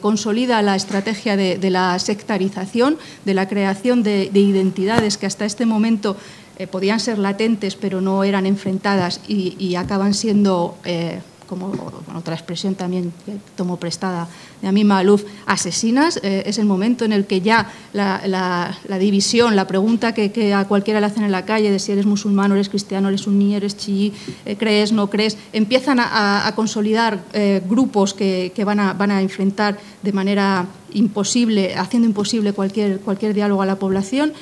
consolida 0.00 0.62
la 0.62 0.74
estrategia 0.74 1.36
de, 1.36 1.70
la 1.70 1.98
sectarización, 1.98 2.96
de 3.26 3.34
la 3.34 3.46
creación 3.46 4.02
de, 4.02 4.30
identidades 4.32 5.18
que 5.18 5.26
hasta 5.26 5.44
este 5.44 5.66
momento 5.66 6.16
eh, 6.58 6.66
podían 6.66 6.98
ser 6.98 7.18
latentes 7.18 7.76
pero 7.76 8.00
no 8.00 8.24
eran 8.24 8.46
enfrentadas 8.46 9.20
y, 9.28 9.74
acaban 9.74 10.14
siendo 10.14 10.76
eh, 10.84 11.20
como 11.50 11.72
otra 12.16 12.34
expresión 12.34 12.76
también 12.76 13.12
que 13.26 13.32
tomo 13.56 13.76
prestada 13.76 14.28
de 14.62 14.68
Amin 14.68 14.86
Maluf, 14.86 15.24
asesinas, 15.46 16.20
eh, 16.22 16.44
es 16.46 16.58
el 16.58 16.64
momento 16.64 17.04
en 17.04 17.12
el 17.12 17.26
que 17.26 17.40
ya 17.40 17.68
la, 17.92 18.78
división, 19.00 19.56
la 19.56 19.66
pregunta 19.66 20.14
que, 20.14 20.54
a 20.54 20.68
cualquiera 20.68 21.00
le 21.00 21.06
hacen 21.06 21.24
en 21.24 21.32
la 21.32 21.44
calle 21.44 21.72
de 21.72 21.80
si 21.80 21.90
eres 21.90 22.06
musulmán 22.06 22.52
o 22.52 22.54
eres 22.54 22.68
cristiano, 22.68 23.08
eres 23.08 23.22
suní, 23.22 23.56
eres 23.56 23.76
chií, 23.76 24.12
eh, 24.46 24.54
crees, 24.56 24.92
no 24.92 25.10
crees, 25.10 25.36
empiezan 25.52 25.98
a, 26.00 26.52
consolidar 26.54 27.20
eh, 27.32 27.60
grupos 27.68 28.14
que, 28.14 28.52
van, 28.64 28.78
a, 28.78 28.92
van 28.92 29.10
a 29.10 29.20
enfrentar 29.20 29.76
de 30.02 30.12
manera 30.12 30.66
imposible, 30.92 31.74
haciendo 31.74 32.06
imposible 32.06 32.52
cualquier, 32.52 33.00
cualquier 33.00 33.34
diálogo 33.34 33.62
a 33.62 33.66
la 33.66 33.76
población. 33.76 34.32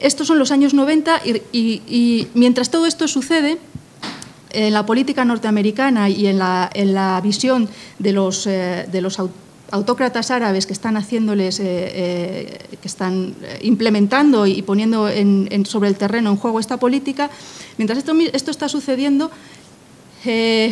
Estos 0.00 0.26
son 0.26 0.38
los 0.38 0.50
años 0.50 0.72
90 0.72 1.20
y 1.52 2.28
mientras 2.34 2.70
todo 2.70 2.86
esto 2.86 3.06
sucede, 3.06 3.58
en 4.54 4.72
la 4.72 4.86
política 4.86 5.24
norteamericana 5.24 6.08
y 6.08 6.26
en 6.26 6.38
la, 6.38 6.70
en 6.72 6.94
la 6.94 7.20
visión 7.20 7.68
de 7.98 8.12
los, 8.12 8.46
eh, 8.46 8.86
de 8.90 9.00
los 9.00 9.18
autócratas 9.70 10.30
árabes 10.30 10.66
que 10.66 10.72
están 10.72 10.96
haciéndoles, 10.96 11.58
eh, 11.58 11.64
eh, 11.66 12.58
que 12.80 12.88
están 12.88 13.34
implementando 13.62 14.46
y 14.46 14.62
poniendo 14.62 15.08
en, 15.08 15.66
sobre 15.66 15.88
el 15.88 15.96
terreno 15.96 16.30
en 16.30 16.36
juego 16.36 16.60
esta 16.60 16.76
política, 16.76 17.30
mientras 17.76 17.98
esto, 17.98 18.12
esto 18.32 18.50
está 18.50 18.68
sucediendo, 18.68 19.30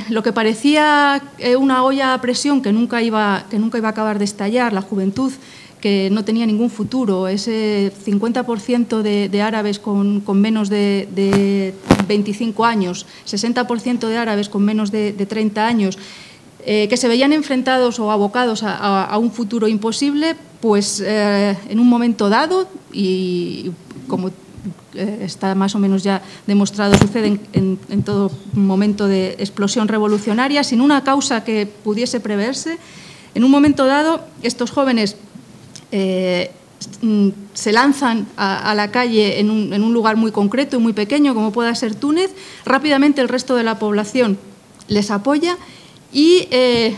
lo 0.08 0.22
que 0.22 0.32
parecía 0.32 1.22
una 1.58 1.84
olla 1.84 2.14
a 2.14 2.20
presión 2.22 2.62
que 2.62 2.72
nunca, 2.72 3.02
iba, 3.02 3.44
que 3.50 3.58
nunca 3.58 3.76
iba 3.76 3.88
a 3.88 3.90
acabar 3.90 4.18
de 4.18 4.24
estallar, 4.24 4.72
la 4.72 4.80
juventud 4.80 5.30
que 5.82 6.08
no 6.12 6.24
tenía 6.24 6.46
ningún 6.46 6.70
futuro, 6.70 7.26
ese 7.26 7.92
50% 8.06 9.02
de, 9.02 9.42
árabes 9.42 9.80
con, 9.80 10.22
menos 10.40 10.70
de, 10.70 11.74
25 12.06 12.64
años, 12.64 13.04
60% 13.26 14.06
de 14.06 14.16
árabes 14.16 14.48
con 14.48 14.62
menos 14.64 14.92
de, 14.92 15.12
30 15.12 15.66
años, 15.66 15.98
eh, 16.64 16.86
que 16.88 16.96
se 16.96 17.08
veían 17.08 17.32
enfrentados 17.32 17.98
o 17.98 18.12
abocados 18.12 18.62
a, 18.64 19.18
un 19.18 19.32
futuro 19.32 19.66
imposible, 19.66 20.36
pues 20.60 21.02
eh, 21.04 21.56
en 21.68 21.80
un 21.80 21.88
momento 21.88 22.28
dado, 22.28 22.68
y 22.92 23.72
como 24.06 24.30
eh, 24.94 25.22
está 25.22 25.56
más 25.56 25.74
o 25.74 25.80
menos 25.80 26.04
ya 26.04 26.22
demostrado, 26.46 26.96
sucede 26.96 27.40
en, 27.52 28.02
todo 28.04 28.30
momento 28.52 29.08
de 29.08 29.34
explosión 29.40 29.88
revolucionaria, 29.88 30.62
sin 30.62 30.80
una 30.80 31.02
causa 31.02 31.42
que 31.42 31.66
pudiese 31.66 32.20
preverse, 32.20 32.78
en 33.34 33.42
un 33.42 33.50
momento 33.50 33.86
dado 33.86 34.20
estos 34.42 34.70
jóvenes 34.70 35.16
eh, 35.92 36.50
mm, 37.02 37.28
se 37.54 37.72
lanzan 37.72 38.26
a, 38.37 38.75
la 38.75 38.90
calle 38.90 39.38
en 39.38 39.50
un, 39.50 39.92
lugar 39.92 40.16
muy 40.16 40.32
concreto 40.32 40.76
y 40.76 40.80
muy 40.80 40.94
pequeño, 40.94 41.34
como 41.34 41.52
pueda 41.52 41.75
ser 41.75 41.94
Túnez, 41.94 42.30
rápidamente 42.64 43.20
el 43.20 43.28
resto 43.28 43.54
de 43.54 43.62
la 43.62 43.78
población 43.78 44.38
les 44.88 45.11
apoya 45.11 45.56
y 46.12 46.46
eh, 46.50 46.94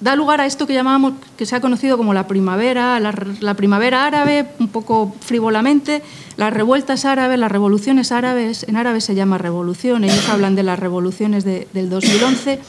da 0.00 0.14
lugar 0.14 0.40
a 0.40 0.46
esto 0.46 0.66
que 0.66 0.74
llamamos, 0.74 1.14
que 1.36 1.46
se 1.46 1.56
ha 1.56 1.60
conocido 1.60 1.96
como 1.96 2.14
la 2.14 2.28
primavera, 2.28 3.00
la, 3.00 3.54
primavera 3.54 4.06
árabe, 4.06 4.46
un 4.60 4.68
poco 4.68 5.14
frívolamente, 5.20 6.02
las 6.36 6.52
revueltas 6.52 7.04
árabes, 7.04 7.38
las 7.38 7.50
revoluciones 7.50 8.12
árabes, 8.12 8.64
en 8.68 8.76
árabe 8.76 9.00
se 9.00 9.16
llama 9.16 9.38
revolución, 9.38 10.04
ellos 10.04 10.28
hablan 10.28 10.54
de 10.54 10.62
las 10.62 10.78
revoluciones 10.78 11.44
del 11.44 11.90
2011, 11.90 12.60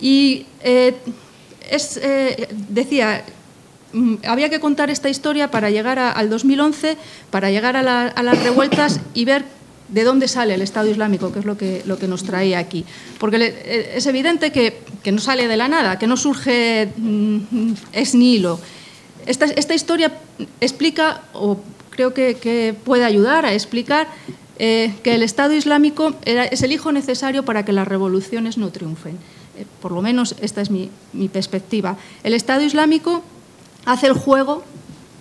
y 0.00 0.46
eh, 0.62 0.96
decía, 2.68 3.24
había 4.26 4.50
que 4.50 4.60
contar 4.60 4.90
esta 4.90 5.08
historia 5.08 5.50
para 5.50 5.70
llegar 5.70 5.98
al 5.98 6.28
2011, 6.28 6.96
para 7.30 7.50
llegar 7.50 7.76
a, 7.76 7.82
las 7.82 8.42
revueltas 8.42 9.00
y 9.14 9.24
ver 9.24 9.44
de 9.88 10.02
dónde 10.02 10.28
sale 10.28 10.54
el 10.54 10.62
Estado 10.62 10.90
Islámico, 10.90 11.32
que 11.32 11.38
es 11.38 11.44
lo 11.44 11.56
que, 11.56 11.82
lo 11.86 11.98
que 11.98 12.08
nos 12.08 12.24
traía 12.24 12.58
aquí. 12.58 12.84
Porque 13.18 13.36
eh, 13.40 13.92
es 13.94 14.06
evidente 14.06 14.50
que, 14.50 14.82
no 15.10 15.18
sale 15.18 15.46
de 15.46 15.56
la 15.56 15.68
nada, 15.68 15.98
que 15.98 16.06
no 16.06 16.16
surge 16.16 16.88
mm, 16.96 17.72
es 17.92 18.14
nihilo. 18.14 18.58
Esta, 19.26 19.46
esta, 19.46 19.74
historia 19.74 20.12
explica, 20.60 21.22
o 21.32 21.60
creo 21.90 22.12
que, 22.12 22.74
puede 22.84 23.04
ayudar 23.04 23.46
a 23.46 23.54
explicar, 23.54 24.08
eh, 24.58 24.94
que 25.02 25.14
el 25.14 25.22
Estado 25.22 25.52
Islámico 25.54 26.14
es 26.24 26.62
el 26.62 26.72
hijo 26.72 26.90
necesario 26.90 27.44
para 27.44 27.64
que 27.64 27.72
las 27.72 27.86
revoluciones 27.86 28.58
no 28.58 28.70
triunfen. 28.70 29.18
Eh, 29.56 29.66
por 29.80 29.92
lo 29.92 30.02
menos 30.02 30.34
esta 30.40 30.60
es 30.60 30.70
mi, 30.70 30.90
mi 31.12 31.28
perspectiva. 31.28 31.96
El 32.24 32.34
Estado 32.34 32.62
Islámico 32.62 33.22
hace 33.86 34.08
el 34.08 34.12
juego 34.12 34.62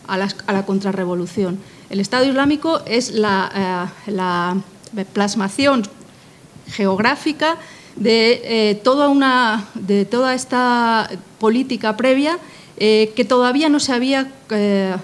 a 0.08 0.18
la, 0.18 0.66
contrarrevolución. 0.66 1.60
El 1.90 2.00
Estado 2.00 2.26
Islámico 2.26 2.82
es 2.86 3.12
la, 3.12 3.92
eh, 4.08 5.06
plasmación 5.14 5.84
geográfica 6.68 7.58
de, 7.96 8.42
eh, 8.44 8.76
toda 8.84 9.08
una, 9.08 9.68
de 9.76 10.04
toda 10.04 10.34
esta 10.34 11.10
política 11.40 11.96
previa 11.96 12.38
eh, 12.78 13.14
que 13.16 13.24
todavía 13.24 13.70
no 13.70 13.80
se, 13.80 13.94
había, 13.94 14.32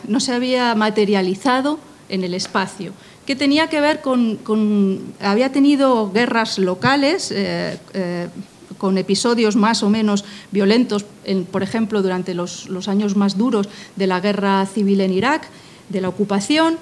no 0.07 0.19
se 0.19 0.33
había 0.33 0.75
materializado 0.75 1.79
en 2.09 2.23
el 2.25 2.33
espacio 2.33 2.91
que 3.25 3.35
tenía 3.35 3.67
que 3.67 3.79
ver 3.79 4.01
con, 4.01 5.13
había 5.21 5.51
tenido 5.51 6.11
guerras 6.11 6.57
locales 6.57 7.31
con 8.77 8.97
episodios 8.97 9.55
más 9.55 9.83
o 9.83 9.89
menos 9.89 10.25
violentos, 10.51 11.05
por 11.51 11.63
ejemplo, 11.63 12.01
durante 12.01 12.33
los, 12.33 12.67
años 12.87 13.15
más 13.15 13.37
duros 13.37 13.69
de 13.95 14.07
la 14.07 14.19
guerra 14.19 14.65
civil 14.65 15.01
en 15.01 15.13
Irak, 15.13 15.47
de 15.89 16.01
la 16.01 16.09
ocupación, 16.09 16.77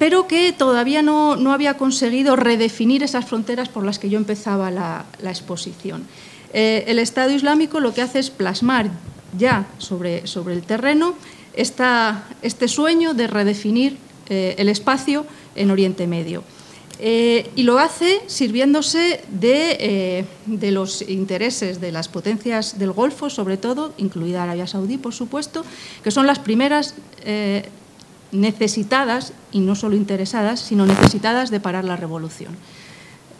pero 0.00 0.26
que 0.26 0.54
todavía 0.54 1.02
no, 1.02 1.52
había 1.52 1.76
conseguido 1.76 2.34
redefinir 2.34 3.02
esas 3.02 3.26
fronteras 3.26 3.68
por 3.68 3.84
las 3.84 3.98
que 3.98 4.08
yo 4.08 4.16
empezaba 4.16 4.70
la, 4.70 5.04
exposición. 5.22 6.06
Eh, 6.54 6.84
el 6.86 6.98
Estado 6.98 7.30
Islámico 7.32 7.80
lo 7.80 7.92
que 7.92 8.00
hace 8.00 8.18
es 8.18 8.30
plasmar 8.30 8.90
ya 9.36 9.66
sobre, 9.76 10.26
sobre 10.26 10.54
el 10.54 10.62
terreno 10.62 11.14
este 11.52 12.66
sueño 12.66 13.12
de 13.12 13.26
redefinir 13.26 13.98
eh, 14.30 14.54
el 14.56 14.70
espacio 14.70 15.26
en 15.54 15.70
Oriente 15.70 16.06
Medio. 16.06 16.44
Eh, 17.02 17.50
y 17.56 17.62
lo 17.62 17.78
hace 17.78 18.20
sirviéndose 18.26 19.22
de, 19.30 20.26
de, 20.46 20.70
los 20.70 21.02
intereses 21.02 21.80
de 21.80 21.92
las 21.92 22.08
potencias 22.08 22.78
del 22.78 22.92
Golfo, 22.92 23.30
sobre 23.30 23.56
todo, 23.56 23.94
incluida 23.96 24.42
Arabia 24.42 24.66
Saudí, 24.66 24.98
por 24.98 25.14
supuesto, 25.14 25.64
que 26.04 26.10
son 26.10 26.26
las 26.26 26.38
primeras 26.38 26.94
necesitadas, 28.32 29.32
y 29.50 29.60
no 29.60 29.74
solo 29.74 29.96
interesadas, 29.96 30.60
sino 30.60 30.86
necesitadas 30.86 31.50
de 31.50 31.60
parar 31.60 31.84
la 31.84 31.96
revolución. 31.96 32.56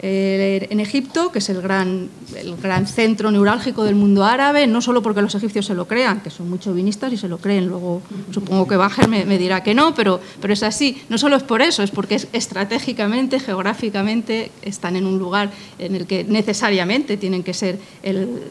En 0.03 0.79
Egipto, 0.79 1.31
que 1.31 1.37
es 1.37 1.49
el 1.49 1.61
gran, 1.61 2.09
el 2.35 2.55
gran 2.57 2.87
centro 2.87 3.29
neurálgico 3.29 3.83
del 3.83 3.93
mundo 3.93 4.23
árabe, 4.23 4.65
no 4.65 4.81
solo 4.81 5.03
porque 5.03 5.21
los 5.21 5.35
egipcios 5.35 5.67
se 5.67 5.75
lo 5.75 5.87
crean, 5.87 6.21
que 6.21 6.31
son 6.31 6.49
muy 6.49 6.57
chauvinistas 6.57 7.13
y 7.13 7.17
se 7.17 7.27
lo 7.27 7.37
creen, 7.37 7.67
luego 7.67 8.01
supongo 8.31 8.67
que 8.67 8.77
Bajer 8.77 9.07
me, 9.07 9.37
dirá 9.37 9.61
que 9.61 9.75
no, 9.75 9.93
pero, 9.93 10.19
pero 10.41 10.53
es 10.53 10.63
así. 10.63 11.03
No 11.09 11.19
solo 11.19 11.35
es 11.35 11.43
por 11.43 11.61
eso, 11.61 11.83
es 11.83 11.91
porque 11.91 12.19
estratégicamente, 12.33 13.39
geográficamente, 13.39 14.51
están 14.63 14.95
en 14.95 15.05
un 15.05 15.19
lugar 15.19 15.51
en 15.77 15.93
el 15.93 16.07
que 16.07 16.23
necesariamente 16.23 17.15
tienen 17.17 17.43
que 17.43 17.53
ser 17.53 17.77
el, 18.01 18.41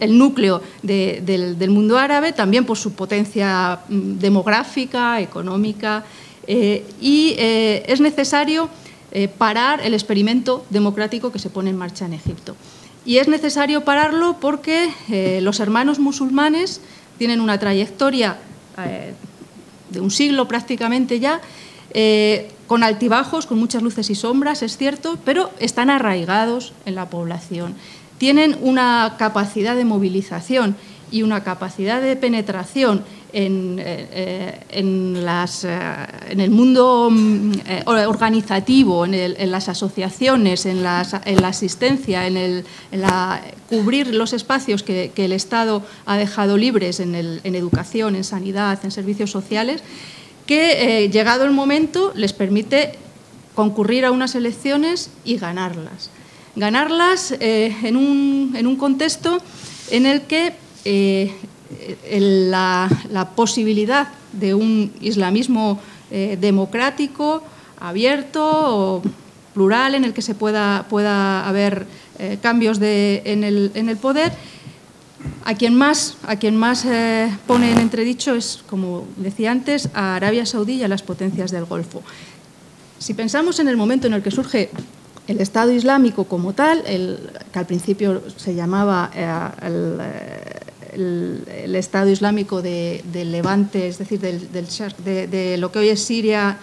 el, 0.00 0.18
núcleo 0.18 0.60
del, 0.82 1.56
del, 1.56 1.70
mundo 1.70 1.98
árabe, 1.98 2.32
también 2.32 2.64
por 2.64 2.78
su 2.78 2.94
potencia 2.94 3.78
mm, 3.88 4.18
demográfica, 4.18 5.20
económica, 5.20 6.04
eh, 6.48 6.84
y 7.00 7.34
eh, 7.38 7.84
es 7.86 8.00
necesario 8.00 8.68
eh, 9.18 9.28
parar 9.28 9.80
el 9.82 9.94
experimento 9.94 10.66
democrático 10.68 11.32
que 11.32 11.38
se 11.38 11.48
pone 11.48 11.70
en 11.70 11.78
marcha 11.78 12.04
en 12.04 12.12
Egipto. 12.12 12.54
Y 13.06 13.16
es 13.16 13.28
necesario 13.28 13.82
pararlo 13.82 14.36
porque 14.38 14.90
eh, 15.08 15.40
los 15.40 15.58
hermanos 15.58 15.98
musulmanes 15.98 16.82
tienen 17.16 17.40
una 17.40 17.58
trayectoria 17.58 18.36
eh, 18.76 19.14
de 19.88 20.00
un 20.00 20.10
siglo 20.10 20.46
prácticamente 20.48 21.18
ya, 21.18 21.40
con 22.66 22.82
altibajos, 22.82 23.46
con 23.46 23.58
muchas 23.58 23.82
luces 23.82 24.10
y 24.10 24.14
sombras, 24.14 24.60
es 24.62 24.76
cierto, 24.76 25.18
pero 25.24 25.50
están 25.60 25.88
arraigados 25.88 26.74
en 26.84 26.94
la 26.94 27.08
población. 27.08 27.74
Tienen 28.18 28.58
una 28.60 29.14
capacidad 29.18 29.76
de 29.76 29.86
movilización 29.86 30.76
y 31.10 31.22
una 31.22 31.42
capacidad 31.42 32.02
de 32.02 32.16
penetración 32.16 33.02
en, 33.32 33.78
eh, 33.80 35.22
las, 35.22 35.64
eh, 35.64 35.78
en 36.30 36.40
el 36.40 36.50
mundo 36.50 37.08
mm, 37.10 37.52
eh, 37.66 37.82
organizativo, 37.86 39.04
en, 39.04 39.50
las 39.50 39.68
asociaciones, 39.68 40.66
en, 40.66 40.82
la 40.82 41.00
asistencia, 41.00 42.26
en, 42.26 42.36
el, 42.36 42.64
cubrir 43.68 44.14
los 44.14 44.32
espacios 44.32 44.82
que, 44.82 45.12
el 45.16 45.32
Estado 45.32 45.82
ha 46.06 46.16
dejado 46.16 46.56
libres 46.56 47.00
en, 47.00 47.14
educación, 47.14 48.16
en 48.16 48.24
sanidad, 48.24 48.78
en 48.84 48.90
servicios 48.90 49.30
sociales, 49.30 49.82
que 50.46 51.08
llegado 51.12 51.44
el 51.44 51.50
momento 51.50 52.12
les 52.14 52.32
permite 52.32 52.92
concurrir 53.54 54.04
a 54.04 54.12
unas 54.12 54.34
elecciones 54.34 55.10
y 55.24 55.38
ganarlas. 55.38 56.10
Ganarlas 56.54 57.32
un, 57.32 58.54
en, 58.56 58.66
un, 58.66 58.76
contexto 58.76 59.38
en 59.90 60.06
el 60.06 60.22
que 60.22 60.54
la, 62.10 62.88
posibilidad 63.34 64.08
de 64.32 64.54
un 64.54 64.92
islamismo 65.00 65.80
eh, 66.10 66.36
democrático, 66.40 67.42
abierto, 67.80 69.02
plural, 69.54 69.94
en 69.94 70.04
el 70.04 70.12
que 70.12 70.22
se 70.22 70.34
pueda, 70.34 70.86
pueda 70.88 71.46
haber 71.48 71.86
eh, 72.18 72.38
cambios 72.40 72.78
en, 72.80 73.44
el, 73.44 73.96
poder. 74.00 74.32
A 75.44 75.54
quien 75.54 75.74
más, 75.74 76.16
a 76.26 76.36
quien 76.36 76.56
más 76.56 76.84
eh, 76.84 77.30
pone 77.46 77.72
en 77.72 77.78
entredicho 77.78 78.34
es, 78.34 78.62
como 78.68 79.06
decía 79.16 79.50
antes, 79.50 79.88
a 79.94 80.14
Arabia 80.16 80.46
Saudí 80.46 80.74
y 80.74 80.82
a 80.84 80.88
las 80.88 81.02
potencias 81.02 81.50
del 81.50 81.64
Golfo. 81.64 82.02
Si 82.98 83.14
pensamos 83.14 83.58
en 83.58 83.68
el 83.68 83.76
momento 83.76 84.06
en 84.06 84.14
el 84.14 84.22
que 84.22 84.30
surge 84.30 84.70
el 85.26 85.40
Estado 85.40 85.72
Islámico 85.72 86.24
como 86.24 86.52
tal, 86.52 86.82
el, 86.86 87.30
que 87.52 87.58
al 87.58 87.66
principio 87.66 88.22
se 88.36 88.54
llamaba 88.54 89.10
el, 89.62 90.00
el, 90.96 91.74
Estado 91.76 92.10
Islámico 92.10 92.62
del 92.62 93.32
Levante, 93.32 93.88
es 93.88 93.98
decir, 93.98 94.20
del, 94.20 94.48
de, 94.50 95.56
lo 95.58 95.70
que 95.70 95.78
hoy 95.78 95.88
es 95.88 96.02
Siria, 96.02 96.58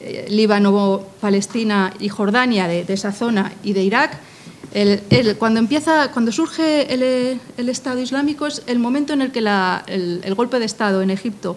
eh, 0.00 0.26
Líbano, 0.28 1.02
Palestina 1.20 1.94
y 1.98 2.08
Jordania, 2.08 2.68
de, 2.68 2.84
esa 2.88 3.12
zona, 3.12 3.52
y 3.62 3.72
de 3.72 3.82
Irak, 3.82 4.18
cuando, 5.38 5.58
empieza, 5.58 6.12
cuando 6.12 6.30
surge 6.30 6.92
el, 6.94 7.68
Estado 7.68 8.00
Islámico 8.00 8.46
es 8.46 8.62
el 8.66 8.78
momento 8.78 9.12
en 9.12 9.22
el 9.22 9.32
que 9.32 9.40
el, 9.40 10.34
golpe 10.36 10.58
de 10.58 10.64
Estado 10.64 11.02
en 11.02 11.10
Egipto 11.10 11.56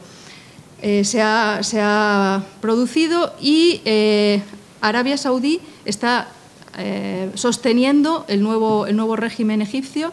eh, 0.81 1.03
se, 1.03 1.21
ha, 1.21 2.43
producido 2.61 3.33
y 3.39 3.81
eh, 3.85 4.41
Arabia 4.81 5.17
Saudí 5.17 5.59
está 5.85 6.29
sosteniendo 7.35 8.25
el 8.27 8.41
nuevo, 8.41 8.87
el 8.87 8.95
nuevo 8.95 9.15
régimen 9.15 9.61
egipcio 9.61 10.11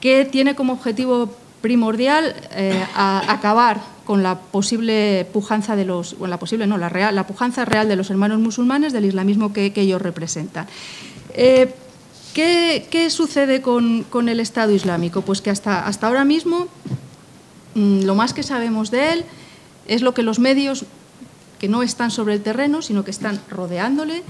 que 0.00 0.24
tiene 0.24 0.54
como 0.54 0.74
objetivo 0.74 1.34
primordial 1.66 2.32
eh, 2.52 2.80
a 2.94 3.24
acabar 3.26 3.80
con 4.04 4.22
la 4.22 4.38
posible 4.38 5.26
pujanza 5.32 5.74
de 5.74 5.84
los, 5.84 6.14
la 6.20 6.38
posible 6.38 6.68
no, 6.68 6.78
la, 6.78 6.88
real, 6.88 7.12
la 7.12 7.26
pujanza 7.26 7.64
real 7.64 7.88
de 7.88 7.96
los 7.96 8.08
hermanos 8.08 8.38
musulmanes 8.38 8.92
del 8.92 9.04
islamismo 9.04 9.52
que, 9.52 9.72
ellos 9.74 10.00
representan. 10.00 10.68
Eh, 11.34 11.74
¿qué, 12.34 13.08
sucede 13.10 13.62
con, 13.62 14.28
el 14.28 14.38
Estado 14.38 14.70
Islámico? 14.70 15.22
Pues 15.22 15.40
que 15.40 15.50
hasta, 15.50 15.88
hasta 15.88 16.06
ahora 16.06 16.24
mismo 16.24 16.68
mm, 17.74 18.02
lo 18.02 18.14
más 18.14 18.32
que 18.32 18.44
sabemos 18.44 18.92
de 18.92 19.14
él 19.14 19.24
es 19.88 20.02
lo 20.02 20.14
que 20.14 20.22
los 20.22 20.38
medios 20.38 20.84
que 21.58 21.66
no 21.66 21.82
están 21.82 22.12
sobre 22.12 22.34
el 22.34 22.42
terreno, 22.42 22.80
sino 22.80 23.02
que 23.02 23.10
están 23.10 23.40
rodeándole, 23.50 24.22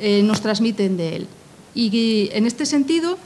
eh, 0.00 0.22
nos 0.22 0.40
transmiten 0.40 0.96
de 0.96 1.16
él. 1.16 1.26
Y 1.74 2.30
en 2.32 2.46
este 2.46 2.64
sentido, 2.64 3.18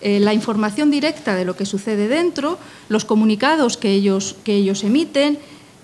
eh, 0.00 0.20
la 0.20 0.34
información 0.34 0.90
directa 0.90 1.34
de 1.34 1.44
lo 1.44 1.56
que 1.56 1.66
sucede 1.66 2.08
dentro, 2.08 2.58
los 2.88 3.04
comunicados 3.04 3.76
que 3.76 3.90
ellos, 3.90 4.36
que 4.44 4.54
ellos 4.54 4.82
emiten, 4.84 5.38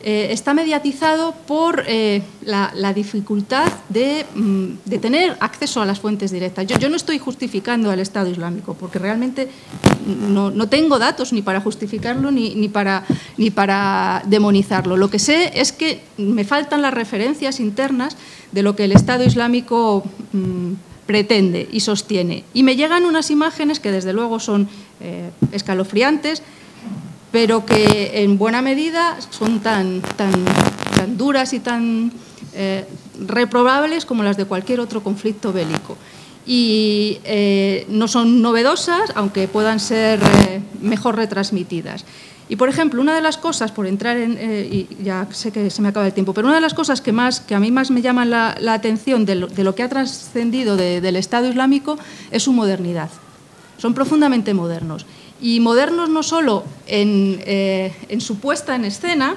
eh, 0.09 0.29
está 0.31 0.55
mediatizado 0.55 1.35
por 1.47 1.83
eh, 1.87 2.23
la, 2.43 2.93
dificultad 2.95 3.67
mm, 3.89 4.67
de, 4.85 4.99
tener 4.99 5.37
acceso 5.41 5.81
a 5.81 5.87
las 5.87 5.99
fuentes 5.99 6.31
directas. 6.31 6.67
Yo, 6.67 6.89
no 6.89 6.97
estoy 6.97 7.19
justificando 7.19 7.91
al 7.91 7.99
Estado 7.99 8.31
Islámico, 8.31 8.75
porque 8.75 8.99
realmente 8.99 9.49
no, 10.07 10.69
tengo 10.69 10.99
datos 10.99 11.33
ni 11.33 11.43
para 11.43 11.61
justificarlo 11.61 12.31
ni, 12.31 12.55
ni, 12.55 12.69
para, 12.69 13.05
ni 13.37 13.51
para 13.51 14.23
demonizarlo. 14.27 14.97
Lo 14.97 15.11
que 15.11 15.19
sé 15.19 15.59
es 15.59 15.73
que 15.73 16.03
me 16.19 16.45
faltan 16.45 16.83
las 16.83 16.95
referencias 16.95 17.59
internas 17.59 18.17
de 18.53 18.63
lo 18.63 18.77
que 18.77 18.85
el 18.85 18.93
Estado 18.93 19.25
Islámico... 19.25 20.05
Mm, 20.33 20.75
pretende 21.07 21.69
y 21.71 21.81
sostiene. 21.81 22.45
Y 22.53 22.63
me 22.63 22.77
llegan 22.77 23.05
unas 23.05 23.31
imágenes 23.31 23.81
que 23.81 23.93
desde 23.93 24.13
luego 24.13 24.41
son 24.41 24.69
eh, 25.01 25.31
escalofriantes, 25.53 26.43
pero 27.33 27.65
que 27.65 28.23
en 28.23 28.39
buena 28.39 28.63
medida 28.63 29.17
son 29.31 29.61
tan, 29.61 30.01
tan, 30.17 30.33
tan 30.97 31.17
duras 31.17 31.53
y 31.53 31.61
tan 31.61 32.13
eh, 32.55 32.85
reprobables 33.27 34.05
como 34.05 34.23
las 34.23 34.37
de 34.37 34.45
cualquier 34.45 34.81
otro 34.81 35.03
conflicto 35.03 35.53
bélico. 35.53 35.97
Y 36.47 37.19
eh, 37.25 37.87
no 37.89 38.07
son 38.07 38.41
novedosas, 38.41 39.11
aunque 39.17 39.49
puedan 39.49 39.81
ser 39.81 40.21
mejor 40.81 41.17
retransmitidas. 41.17 42.05
Y, 42.49 42.57
por 42.57 42.69
ejemplo, 42.69 43.03
una 43.03 43.15
de 43.15 43.21
las 43.21 43.39
cosas, 43.39 43.73
por 43.73 43.87
entrar 43.87 44.17
en, 44.17 44.37
eh, 44.39 44.69
y 44.71 45.03
ya 45.03 45.27
sé 45.33 45.51
que 45.51 45.69
se 45.69 45.83
me 45.83 45.89
acaba 45.89 46.07
el 46.07 46.13
tiempo, 46.13 46.33
pero 46.33 46.47
una 46.47 46.57
de 46.57 46.61
las 46.61 46.75
cosas 46.75 47.01
que, 47.01 47.11
más, 47.11 47.41
que 47.41 47.57
a 47.57 47.61
mí 47.61 47.73
más 47.73 47.91
me 47.91 48.03
llaman 48.03 48.31
la, 48.31 48.57
atención 48.69 49.27
de 49.27 49.35
lo, 49.35 49.75
que 49.75 49.83
ha 49.83 49.89
trascendido 49.89 50.77
del 50.77 51.17
Estado 51.17 51.49
Islámico 51.49 51.99
es 52.31 52.45
su 52.45 52.53
modernidad. 52.53 53.11
Son 53.79 53.95
profundamente 53.95 54.55
modernos. 54.55 55.07
Y 55.41 55.61
modernos 55.61 56.09
no 56.09 56.23
solo 56.23 56.63
en, 56.87 57.41
eh, 57.45 57.93
su 58.21 58.39
puesta 58.39 58.77
en 58.77 58.85
escena, 58.85 59.37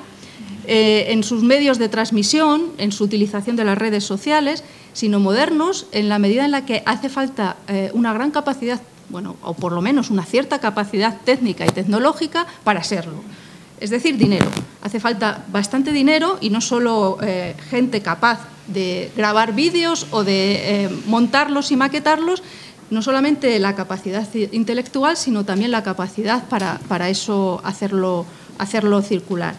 eh, 0.67 1.08
en 1.10 1.24
sus 1.24 1.41
medios 1.41 1.80
de 1.80 1.89
transmisión, 1.89 2.67
en 2.78 2.91
su 2.91 3.06
utilización 3.06 3.56
de 3.56 3.65
las 3.65 3.78
redes 3.78 4.04
sociales, 4.04 4.63
sino 4.93 5.19
modernos 5.19 5.88
en 5.91 6.10
la 6.10 6.19
medida 6.19 6.45
en 6.45 6.52
la 6.52 6.65
que 6.65 6.84
hace 6.86 7.10
falta 7.10 7.58
una 7.93 8.13
gran 8.13 8.32
capacidad, 8.32 8.80
bueno, 9.10 9.36
o 9.41 9.54
por 9.54 9.72
lo 9.72 9.82
menos 9.82 10.10
una 10.10 10.26
cierta 10.26 10.60
capacidad 10.60 11.17
técnica 11.24 11.65
y 11.65 11.69
tecnológica 11.69 12.45
para 12.63 12.84
serlo. 12.84 13.24
Es 13.80 13.89
decir, 13.89 14.17
dinero. 14.17 14.48
Hace 14.82 15.00
falta 15.00 15.45
bastante 15.52 15.91
dinero 15.91 16.38
y 16.41 16.50
no 16.50 16.62
solo 16.62 17.17
eh, 17.22 17.56
gente 17.69 18.02
capaz 18.02 18.39
de 18.67 19.12
grabar 19.15 19.54
vídeos 19.54 20.08
o 20.12 20.24
de 20.24 20.89
montarlos 21.08 21.72
y 21.72 21.76
maquetarlos, 21.76 22.43
no 22.89 23.02
solamente 23.02 23.60
la 23.60 23.76
capacidad 23.76 24.28
intelectual, 24.52 25.15
sino 25.17 25.43
también 25.43 25.72
la 25.72 25.84
capacidad 25.84 26.48
para, 26.50 26.80
para 26.88 27.10
eso 27.10 27.62
hacerlo, 27.63 28.26
hacerlo 28.58 29.02
circular. 29.02 29.56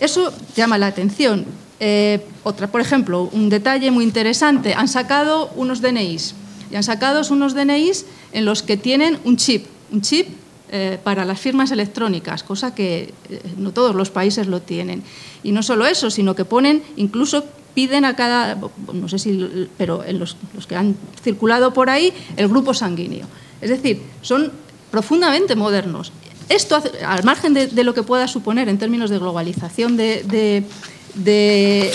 Eso 0.00 0.32
llama 0.56 0.78
la 0.78 0.88
atención. 0.88 1.44
Eh, 1.78 2.24
otra, 2.44 2.66
por 2.68 2.80
ejemplo, 2.80 3.28
un 3.32 3.48
detalle 3.48 3.90
muy 3.90 4.04
interesante, 4.04 4.74
han 4.74 4.88
sacado 4.88 5.50
unos 5.56 5.80
DNIs 5.80 6.34
y 6.72 6.76
han 6.76 6.82
sacado 6.82 7.20
unos 7.30 7.54
DNIs 7.54 8.06
en 8.32 8.44
los 8.44 8.62
que 8.62 8.76
tienen 8.76 9.18
un 9.24 9.36
chip, 9.36 9.66
un 9.92 10.00
chip 10.00 10.28
eh, 10.70 10.98
para 11.04 11.24
las 11.24 11.38
firmas 11.38 11.70
electrónicas, 11.70 12.42
cosa 12.42 12.74
que 12.74 13.12
eh, 13.28 13.42
no 13.58 13.72
todos 13.72 13.94
los 13.94 14.10
países 14.10 14.46
lo 14.46 14.60
tienen. 14.60 15.02
Y 15.42 15.52
no 15.52 15.62
solo 15.62 15.86
eso, 15.86 16.10
sino 16.10 16.34
que 16.34 16.44
ponen, 16.44 16.82
incluso 16.96 17.44
piden 17.74 18.04
a 18.04 18.16
cada, 18.16 18.58
no 18.92 19.08
sé 19.08 19.18
si, 19.18 19.68
pero 19.76 20.02
en 20.04 20.18
los, 20.18 20.36
que 20.66 20.76
han 20.76 20.96
circulado 21.22 21.72
por 21.72 21.90
ahí, 21.90 22.12
el 22.36 22.48
grupo 22.48 22.74
sanguíneo. 22.74 23.26
Es 23.60 23.70
decir, 23.70 24.02
son 24.22 24.50
profundamente 24.90 25.54
modernos 25.54 26.12
esto, 26.48 26.82
al 27.06 27.24
margen 27.24 27.54
de, 27.54 27.84
lo 27.84 27.94
que 27.94 28.02
pueda 28.02 28.28
suponer 28.28 28.68
en 28.68 28.78
términos 28.78 29.10
de 29.10 29.18
globalización 29.18 29.96
del 29.96 30.66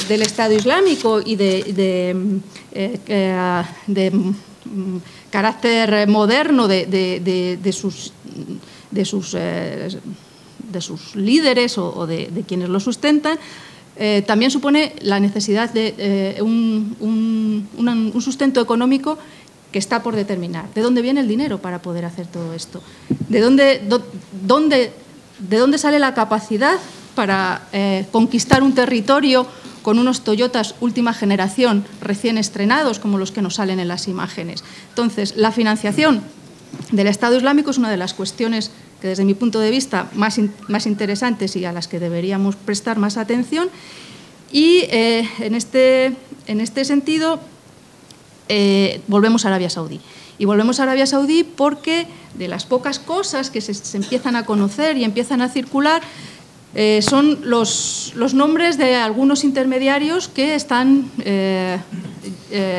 Estado 0.10 0.54
Islámico 0.54 1.22
y 1.24 1.36
de, 1.36 2.42
eh, 2.72 3.00
carácter 5.30 6.08
moderno 6.08 6.68
de, 6.68 7.74
sus, 7.74 8.14
eh, 9.34 9.90
líderes 11.16 11.78
o, 11.78 12.08
de, 12.08 12.44
quienes 12.48 12.70
lo 12.70 12.80
sustentan, 12.80 13.38
también 14.26 14.52
supone 14.52 14.94
la 15.02 15.20
necesidad 15.20 15.72
de 15.72 16.38
un, 16.42 17.68
sustento 18.22 18.62
económico 18.62 19.18
que 19.72 19.80
está 19.80 20.04
por 20.04 20.16
determinar. 20.16 20.74
¿De 20.74 20.82
dónde 20.82 21.02
viene 21.02 21.20
el 21.22 21.28
dinero 21.28 21.60
para 21.60 21.82
poder 21.82 22.06
hacer 22.06 22.28
todo 22.28 22.54
esto? 22.54 22.82
¿De 23.30 23.42
dónde, 23.42 23.82
de 25.40 25.58
dónde 25.58 25.78
sale 25.78 26.00
la 26.00 26.14
capacidad 26.14 26.80
para 27.18 27.68
eh, 27.74 28.06
conquistar 28.12 28.62
un 28.62 28.76
territorio 28.76 29.48
con 29.88 30.00
unos 30.00 30.26
Toyotas 30.26 30.76
última 30.82 31.14
generación 31.14 31.86
recién 32.02 32.38
estrenados, 32.38 33.00
como 33.00 33.18
los 33.18 33.32
que 33.32 33.42
nos 33.42 33.56
salen 33.56 33.80
en 33.80 33.88
las 33.88 34.10
imágenes? 34.10 34.66
Entonces, 34.90 35.38
la 35.38 35.54
financiación 35.54 36.24
del 36.92 37.08
Estado 37.08 37.38
Islámico 37.38 37.72
es 37.72 37.78
una 37.78 37.90
de 37.90 37.96
las 37.96 38.14
cuestiones 38.14 38.70
que 39.00 39.08
desde 39.08 39.24
mi 39.24 39.34
punto 39.34 39.62
de 39.62 39.72
vista 39.72 40.10
más, 40.14 40.42
más 40.68 40.88
interesantes 40.88 41.56
y 41.56 41.64
a 41.64 41.72
las 41.72 41.88
que 41.88 42.02
deberíamos 42.02 42.58
prestar 42.58 42.98
más 42.98 43.16
atención. 43.16 43.70
Y 44.52 44.80
eh, 44.90 45.26
en, 45.40 45.56
este, 45.56 46.18
en 46.48 46.60
este 46.60 46.84
sentido, 46.84 47.40
eh, 48.50 49.00
volvemos 49.08 49.46
a 49.46 49.48
Arabia 49.48 49.70
Saudí. 49.70 50.02
Y 50.38 50.44
volvemos 50.44 50.82
a 50.82 50.84
Arabia 50.84 51.08
Saudí 51.08 51.46
porque 51.46 52.08
de 52.34 52.50
las 52.50 52.66
pocas 52.66 53.00
cosas 53.00 53.50
que 53.50 53.62
se, 53.62 53.96
empiezan 53.96 54.36
a 54.36 54.46
conocer 54.46 54.98
y 54.98 55.06
empiezan 55.06 55.42
a 55.42 55.48
circular 55.48 56.02
eh, 56.80 57.02
son 57.02 57.40
los, 57.44 58.14
nombres 58.34 58.78
de 58.78 58.96
algunos 58.96 59.44
intermediarios 59.44 60.28
que 60.28 60.56
están 60.56 61.12
eh, 61.20 61.80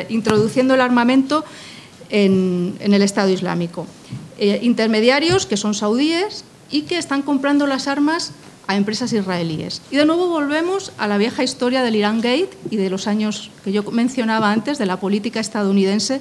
introduciendo 0.08 0.74
el 0.74 0.80
armamento 0.80 1.44
en, 2.08 2.76
en 2.80 2.94
el 2.94 3.02
Estado 3.02 3.28
Islámico. 3.28 3.86
intermediarios 4.38 5.44
que 5.44 5.56
son 5.56 5.74
saudíes 5.74 6.44
y 6.70 6.82
que 6.82 6.96
están 6.96 7.22
comprando 7.22 7.66
las 7.66 7.88
armas 7.88 8.32
a 8.68 8.76
empresas 8.76 9.12
israelíes. 9.14 9.80
Y 9.90 9.96
de 9.96 10.04
nuevo 10.04 10.28
volvemos 10.28 10.92
a 10.98 11.08
la 11.08 11.16
vieja 11.16 11.42
historia 11.42 11.82
del 11.82 11.96
Iran 11.96 12.20
Gate 12.20 12.50
y 12.70 12.76
de 12.76 12.90
los 12.90 13.06
años 13.06 13.50
que 13.64 13.72
yo 13.72 13.82
mencionaba 13.90 14.52
antes 14.52 14.76
de 14.76 14.84
la 14.84 15.00
política 15.00 15.40
estadounidense 15.40 16.20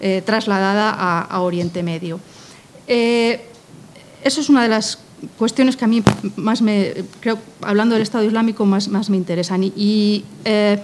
eh, 0.00 0.22
trasladada 0.24 0.90
a, 0.92 1.40
Oriente 1.40 1.82
Medio. 1.82 2.20
Eh, 2.86 3.44
eso 4.22 4.40
es 4.40 4.48
una 4.48 4.62
de 4.62 4.68
las 4.68 5.00
cuestiones 5.36 5.76
que 5.76 5.84
a 5.84 5.88
mí 5.88 6.02
más 6.36 6.62
me, 6.62 6.94
creo, 7.20 7.38
hablando 7.62 7.94
del 7.94 8.02
Estado 8.02 8.24
Islámico, 8.24 8.66
más, 8.66 8.88
más 8.88 9.10
me 9.10 9.16
interesan. 9.16 9.64
Y, 9.64 10.24
eh, 10.44 10.78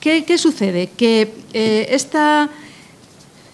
¿qué, 0.00 0.38
sucede? 0.38 0.90
Que 0.96 1.32
esta, 1.52 2.48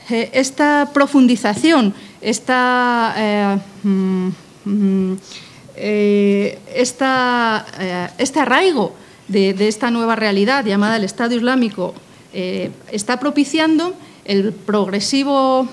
esta 0.08 0.90
profundización, 0.92 1.94
esta 2.20 3.60
mm, 3.82 4.28
eh, 5.78 6.58
eh, 6.70 8.08
este 8.18 8.40
arraigo 8.40 8.94
de, 9.28 9.68
esta 9.68 9.90
nueva 9.90 10.16
realidad 10.16 10.64
llamada 10.64 10.96
el 10.96 11.04
Estado 11.04 11.34
Islámico 11.34 11.94
eh, 12.32 12.70
está 12.90 13.20
propiciando 13.20 13.94
el 14.26 14.52
progresivo 14.52 15.68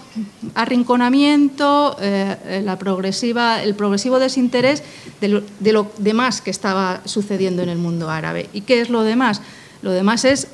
arrinconamiento, 0.55 1.97
la 1.99 2.77
progresiva, 2.77 3.63
el 3.63 3.73
progresivo 3.75 4.19
desinterés 4.19 4.83
de 5.19 5.71
lo, 5.71 5.91
demás 5.97 6.41
que 6.41 6.51
estaba 6.51 7.01
sucediendo 7.05 7.63
en 7.63 7.69
el 7.69 7.77
mundo 7.77 8.09
árabe. 8.09 8.49
¿Y 8.53 8.61
qué 8.61 8.81
es 8.81 8.89
lo 8.89 9.03
demás? 9.03 9.41
Lo 9.81 9.91
demás 9.91 10.23
es 10.23 10.47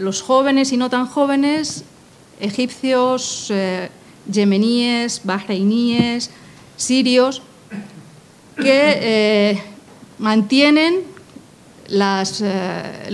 los 0.00 0.22
jóvenes 0.22 0.72
y 0.72 0.76
no 0.76 0.90
tan 0.90 1.06
jóvenes, 1.06 1.84
egipcios, 2.40 3.50
yemeníes, 4.30 5.22
bahreiníes, 5.24 6.30
sirios, 6.76 7.42
que 8.56 8.98
eh, 9.52 9.62
mantienen 10.18 11.00
las, 11.88 12.40
eh, 12.42 13.10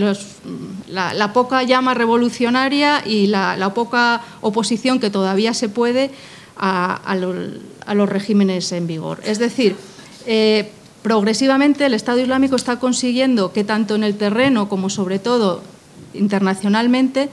la, 0.89 1.33
poca 1.33 1.63
llama 1.63 1.95
revolucionaria 1.95 3.03
y 3.05 3.27
la, 3.27 3.73
poca 3.75 4.23
oposición 4.41 5.01
que 5.01 5.11
todavía 5.11 5.55
se 5.55 5.69
puede 5.69 6.11
a, 6.57 7.17
los 7.95 8.09
regímenes 8.09 8.73
en 8.73 8.87
vigor. 8.87 9.21
Es 9.25 9.39
decir, 9.39 9.77
eh, 10.27 10.71
progresivamente 11.03 11.87
el 11.87 11.95
Estado 11.95 12.21
Islámico 12.21 12.57
está 12.57 12.79
consiguiendo 12.79 13.53
que 13.53 13.65
tanto 13.65 13.95
en 13.95 14.05
el 14.05 14.17
terreno 14.17 14.69
como 14.69 14.91
sobre 14.91 15.19
todo 15.19 15.63
internacionalmente 16.15 17.29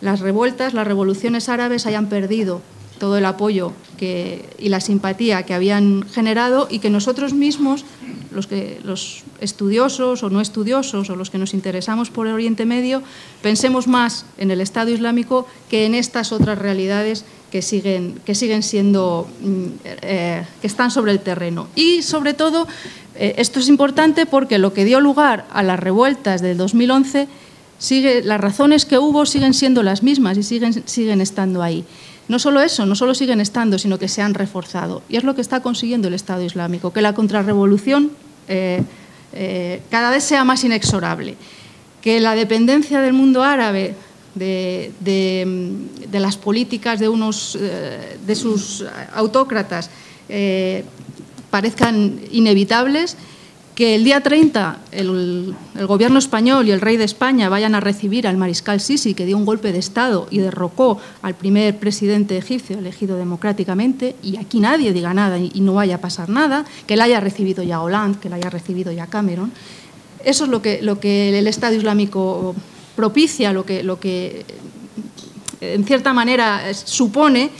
las 0.00 0.20
revueltas, 0.20 0.74
las 0.74 0.86
revoluciones 0.86 1.48
árabes 1.48 1.86
hayan 1.86 2.08
perdido 2.08 2.60
todo 2.98 3.18
el 3.18 3.24
apoyo 3.24 3.72
y 4.00 4.68
la 4.68 4.80
simpatía 4.80 5.44
que 5.44 5.54
habían 5.54 6.04
generado 6.08 6.68
y 6.70 6.80
que 6.80 6.90
nosotros 6.90 7.32
mismos, 7.32 7.84
los, 8.30 8.46
que, 8.46 8.80
los 8.84 9.22
estudiosos 9.40 10.22
o 10.22 10.30
no 10.30 10.40
estudiosos 10.40 11.08
o 11.08 11.16
los 11.16 11.30
que 11.30 11.38
nos 11.38 11.54
interesamos 11.54 12.10
por 12.10 12.26
el 12.26 12.34
Oriente 12.34 12.66
Medio, 12.66 13.02
pensemos 13.42 13.86
más 13.86 14.26
en 14.38 14.50
el 14.50 14.60
Estado 14.60 14.90
Islámico 14.90 15.46
que 15.70 15.86
en 15.86 15.94
estas 15.94 16.32
otras 16.32 16.58
realidades 16.58 17.24
que 17.50 17.62
siguen, 17.62 18.20
que 18.24 18.34
siguen 18.34 18.62
siendo, 18.62 19.28
mm, 19.40 19.64
eh, 20.02 20.44
que 20.60 20.66
están 20.66 20.90
sobre 20.90 21.12
el 21.12 21.20
terreno. 21.20 21.68
Y 21.74 22.02
sobre 22.02 22.34
todo, 22.34 22.66
eh, 23.14 23.34
esto 23.38 23.60
es 23.60 23.68
importante 23.68 24.26
porque 24.26 24.58
lo 24.58 24.72
que 24.72 24.84
dio 24.84 25.00
lugar 25.00 25.46
a 25.52 25.62
las 25.62 25.80
revueltas 25.80 26.42
del 26.42 26.58
2011, 26.58 27.28
sigue, 27.78 28.22
las 28.22 28.40
razones 28.40 28.84
que 28.84 28.98
hubo 28.98 29.26
siguen 29.26 29.54
siendo 29.54 29.82
las 29.82 30.02
mismas 30.02 30.36
y 30.36 30.42
siguen, 30.42 30.86
siguen 30.86 31.20
estando 31.20 31.62
ahí. 31.62 31.84
No 32.28 32.38
solo 32.38 32.60
eso, 32.60 32.86
no 32.86 32.96
solo 32.96 33.14
siguen 33.14 33.40
estando, 33.40 33.78
sino 33.78 33.98
que 33.98 34.08
se 34.08 34.20
han 34.20 34.34
reforzado. 34.34 35.02
Y 35.08 35.16
es 35.16 35.24
lo 35.24 35.34
que 35.34 35.40
está 35.40 35.60
consiguiendo 35.60 36.08
el 36.08 36.14
Estado 36.14 36.42
Islámico, 36.42 36.92
que 36.92 37.00
la 37.00 37.14
contrarrevolución 37.14 38.10
eh, 38.48 38.82
eh, 39.32 39.82
cada 39.90 40.10
vez 40.10 40.24
sea 40.24 40.44
más 40.44 40.64
inexorable, 40.64 41.36
que 42.00 42.18
la 42.20 42.34
dependencia 42.34 43.00
del 43.00 43.12
mundo 43.12 43.42
árabe 43.42 43.94
de, 44.34 44.92
las 46.12 46.36
políticas 46.36 46.98
de, 46.98 47.08
unos, 47.08 47.56
eh, 47.60 48.18
de 48.26 48.34
sus 48.34 48.84
autócratas 49.14 49.90
parezcan 51.50 52.20
inevitables 52.32 53.16
que 53.76 53.94
el 53.94 54.04
día 54.04 54.22
30 54.22 54.78
el, 54.90 55.54
gobierno 55.86 56.18
español 56.18 56.66
y 56.66 56.70
el 56.70 56.80
rey 56.80 56.96
de 56.96 57.04
España 57.04 57.50
vayan 57.50 57.74
a 57.74 57.80
recibir 57.80 58.26
al 58.26 58.38
mariscal 58.38 58.80
Sisi, 58.80 59.12
que 59.12 59.26
dio 59.26 59.36
un 59.36 59.44
golpe 59.44 59.70
de 59.70 59.78
Estado 59.78 60.26
y 60.30 60.38
derrocó 60.38 60.98
al 61.20 61.34
primer 61.34 61.78
presidente 61.78 62.38
egipcio 62.38 62.78
elegido 62.78 63.18
democráticamente, 63.18 64.16
y 64.22 64.38
aquí 64.38 64.60
nadie 64.60 64.94
diga 64.94 65.12
nada 65.12 65.38
y, 65.38 65.60
no 65.60 65.74
vaya 65.74 65.96
a 65.96 66.00
pasar 66.00 66.30
nada, 66.30 66.64
que 66.86 66.96
la 66.96 67.04
haya 67.04 67.20
recibido 67.20 67.62
ya 67.62 67.82
Hollande, 67.82 68.18
que 68.18 68.30
la 68.30 68.36
haya 68.36 68.48
recibido 68.48 68.92
ya 68.92 69.08
Cameron. 69.08 69.52
Eso 70.24 70.44
es 70.44 70.50
lo 70.50 70.62
que, 70.62 70.80
lo 70.80 70.98
que 70.98 71.38
el 71.38 71.46
Estado 71.46 71.74
Islámico 71.74 72.54
propicia, 72.96 73.52
lo 73.52 73.66
que, 73.66 73.82
lo 73.82 74.00
que 74.00 74.46
en 75.60 75.84
cierta 75.84 76.14
manera 76.14 76.72
supone 76.72 77.50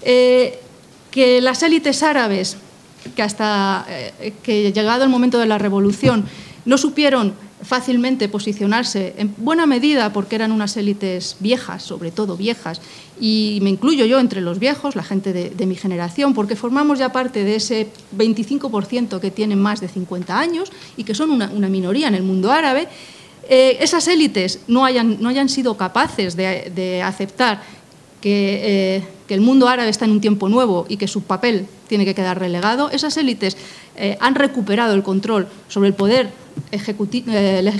eh, 0.00 0.58
que 1.10 1.42
las 1.42 1.62
élites 1.62 2.02
árabes 2.02 2.56
que 3.14 3.22
hasta 3.22 3.86
eh, 3.88 4.32
que 4.42 4.72
llegado 4.72 5.04
el 5.04 5.10
momento 5.10 5.38
de 5.38 5.46
la 5.46 5.58
revolución 5.58 6.24
no 6.64 6.76
supieron 6.76 7.34
fácilmente 7.62 8.28
posicionarse, 8.28 9.14
en 9.18 9.34
buena 9.36 9.66
medida 9.66 10.12
porque 10.12 10.36
eran 10.36 10.52
unas 10.52 10.76
élites 10.76 11.36
viejas, 11.40 11.82
sobre 11.82 12.10
todo 12.10 12.36
viejas, 12.36 12.80
y 13.20 13.58
me 13.62 13.70
incluyo 13.70 14.04
yo 14.04 14.20
entre 14.20 14.40
los 14.40 14.58
viejos, 14.58 14.94
la 14.94 15.02
gente 15.02 15.32
de, 15.32 15.66
mi 15.66 15.74
generación, 15.74 16.34
porque 16.34 16.56
formamos 16.56 16.98
ya 16.98 17.10
parte 17.10 17.44
de 17.44 17.56
ese 17.56 17.88
25% 18.16 19.20
que 19.20 19.30
tienen 19.30 19.60
más 19.60 19.80
de 19.80 19.88
50 19.88 20.38
años 20.38 20.70
y 20.96 21.04
que 21.04 21.14
son 21.14 21.30
una, 21.30 21.68
minoría 21.68 22.08
en 22.08 22.14
el 22.14 22.22
mundo 22.22 22.52
árabe, 22.52 22.88
eh, 23.48 23.78
esas 23.80 24.06
élites 24.08 24.60
no 24.68 24.84
hayan, 24.84 25.20
no 25.20 25.30
hayan 25.30 25.48
sido 25.48 25.76
capaces 25.76 26.36
de, 26.36 27.02
aceptar 27.02 27.62
que, 28.20 28.96
eh, 28.96 29.04
que, 29.26 29.34
el 29.34 29.40
mundo 29.40 29.68
árabe 29.68 29.90
está 29.90 30.04
en 30.04 30.12
un 30.12 30.20
tiempo 30.20 30.48
nuevo 30.48 30.86
y 30.88 30.96
que 30.96 31.08
su 31.08 31.22
papel 31.22 31.66
tiene 31.86 32.04
que 32.04 32.14
quedar 32.14 32.38
relegado, 32.38 32.90
esas 32.90 33.16
élites 33.16 33.56
eh, 33.96 34.16
han 34.20 34.34
recuperado 34.34 34.94
el 34.94 35.02
control 35.02 35.48
sobre 35.68 35.88
el 35.88 35.94
poder 35.94 36.30
eh, 36.72 37.72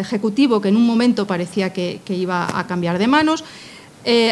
ejecutivo 0.00 0.60
que 0.60 0.68
en 0.68 0.76
un 0.76 0.86
momento 0.86 1.26
parecía 1.26 1.72
que, 1.72 2.00
iba 2.08 2.58
a 2.58 2.66
cambiar 2.66 2.98
de 2.98 3.06
manos, 3.06 3.44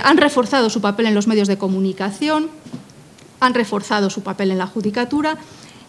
han 0.04 0.18
reforzado 0.18 0.68
su 0.68 0.82
papel 0.82 1.06
en 1.06 1.14
los 1.14 1.26
medios 1.26 1.48
de 1.48 1.56
comunicación, 1.56 2.50
han 3.40 3.54
reforzado 3.54 4.10
su 4.10 4.22
papel 4.22 4.50
en 4.50 4.58
la 4.58 4.66
judicatura 4.66 5.38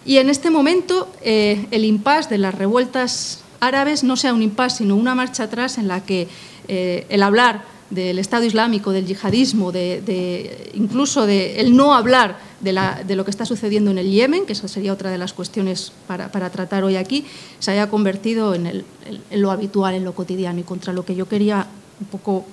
y 0.06 0.18
en 0.18 0.30
este 0.30 0.50
momento 0.50 1.12
el 1.22 1.84
impasse 1.84 2.30
de 2.30 2.38
las 2.38 2.56
revueltas 2.56 3.44
árabes 3.60 4.06
no 4.06 4.16
sea 4.16 4.34
un 4.34 4.42
impasse, 4.42 4.78
sino 4.78 4.96
una 4.96 5.16
marcha 5.16 5.44
atrás 5.44 5.78
en 5.78 5.90
la 5.90 6.00
que 6.00 6.30
el 6.70 7.24
hablar 7.24 7.73
del 7.94 8.20
Estado 8.20 8.44
Islámico, 8.44 8.92
del 8.92 9.06
yihadismo, 9.06 9.72
de, 9.72 10.72
incluso 10.74 11.26
de 11.26 11.60
el 11.60 11.76
no 11.76 11.94
hablar 11.94 12.38
de, 12.62 13.16
lo 13.16 13.26
que 13.26 13.32
está 13.32 13.46
sucediendo 13.46 13.92
en 13.92 13.98
el 13.98 14.10
Yemen, 14.10 14.46
que 14.46 14.54
esa 14.54 14.68
sería 14.68 14.94
otra 14.94 15.12
de 15.12 15.18
las 15.18 15.34
cuestiones 15.34 15.92
para, 16.08 16.30
tratar 16.50 16.84
hoy 16.84 16.96
aquí, 16.96 17.26
se 17.60 17.72
haya 17.72 17.90
convertido 17.90 18.56
en, 18.56 18.84
lo 19.32 19.52
habitual, 19.52 19.96
en 19.96 20.04
lo 20.04 20.14
cotidiano 20.14 20.60
y 20.60 20.64
contra 20.64 20.94
lo 20.94 21.06
que 21.06 21.16
yo 21.16 21.28
quería 21.28 21.68
un 22.00 22.08
poco 22.08 22.46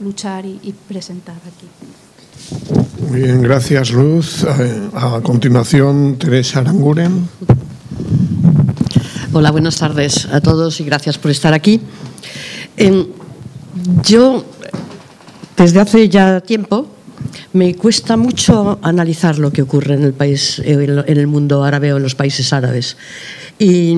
luchar 0.00 0.44
y, 0.46 0.74
presentar 0.88 1.36
aquí. 1.36 1.66
Muy 3.08 3.22
bien, 3.22 3.42
gracias 3.42 3.90
Luz. 3.90 4.44
A, 4.94 5.20
continuación, 5.22 6.16
Teresa 6.18 6.60
Aranguren. 6.60 7.28
Hola, 9.32 9.50
buenas 9.50 9.76
tardes 9.76 10.26
a 10.26 10.40
todos 10.40 10.80
y 10.80 10.84
gracias 10.84 11.18
por 11.18 11.30
estar 11.30 11.52
aquí. 11.52 11.80
Yo, 14.02 14.44
desde 15.56 15.80
hace 15.80 16.08
ya 16.08 16.40
tiempo, 16.40 16.88
me 17.52 17.74
cuesta 17.74 18.16
mucho 18.16 18.78
analizar 18.82 19.38
lo 19.38 19.52
que 19.52 19.62
ocurre 19.62 19.94
en 19.94 20.02
el 20.02 20.12
país, 20.12 20.60
en 20.64 21.18
el 21.18 21.26
mundo 21.26 21.64
árabe 21.64 21.92
o 21.92 21.96
en 21.96 22.02
los 22.02 22.14
países 22.14 22.52
árabes. 22.52 22.96
Y 23.58 23.96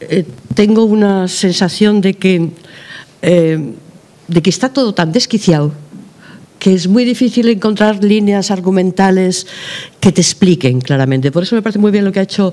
eh, 0.00 0.24
tengo 0.54 0.84
una 0.84 1.28
sensación 1.28 2.00
de 2.00 2.14
que, 2.14 2.50
eh, 3.22 3.74
de 4.28 4.42
que 4.42 4.50
está 4.50 4.68
todo 4.68 4.94
tan 4.94 5.12
desquiciado 5.12 5.72
que 6.66 6.74
es 6.74 6.88
muy 6.88 7.04
difícil 7.04 7.48
encontrar 7.48 8.02
líneas 8.02 8.50
argumentales 8.50 9.46
que 10.00 10.10
te 10.10 10.20
expliquen 10.20 10.80
claramente. 10.80 11.30
Por 11.30 11.44
eso 11.44 11.54
me 11.54 11.62
parece 11.62 11.78
muy 11.78 11.92
bien 11.92 12.04
lo 12.04 12.10
que 12.10 12.18
ha 12.18 12.24
hecho 12.24 12.52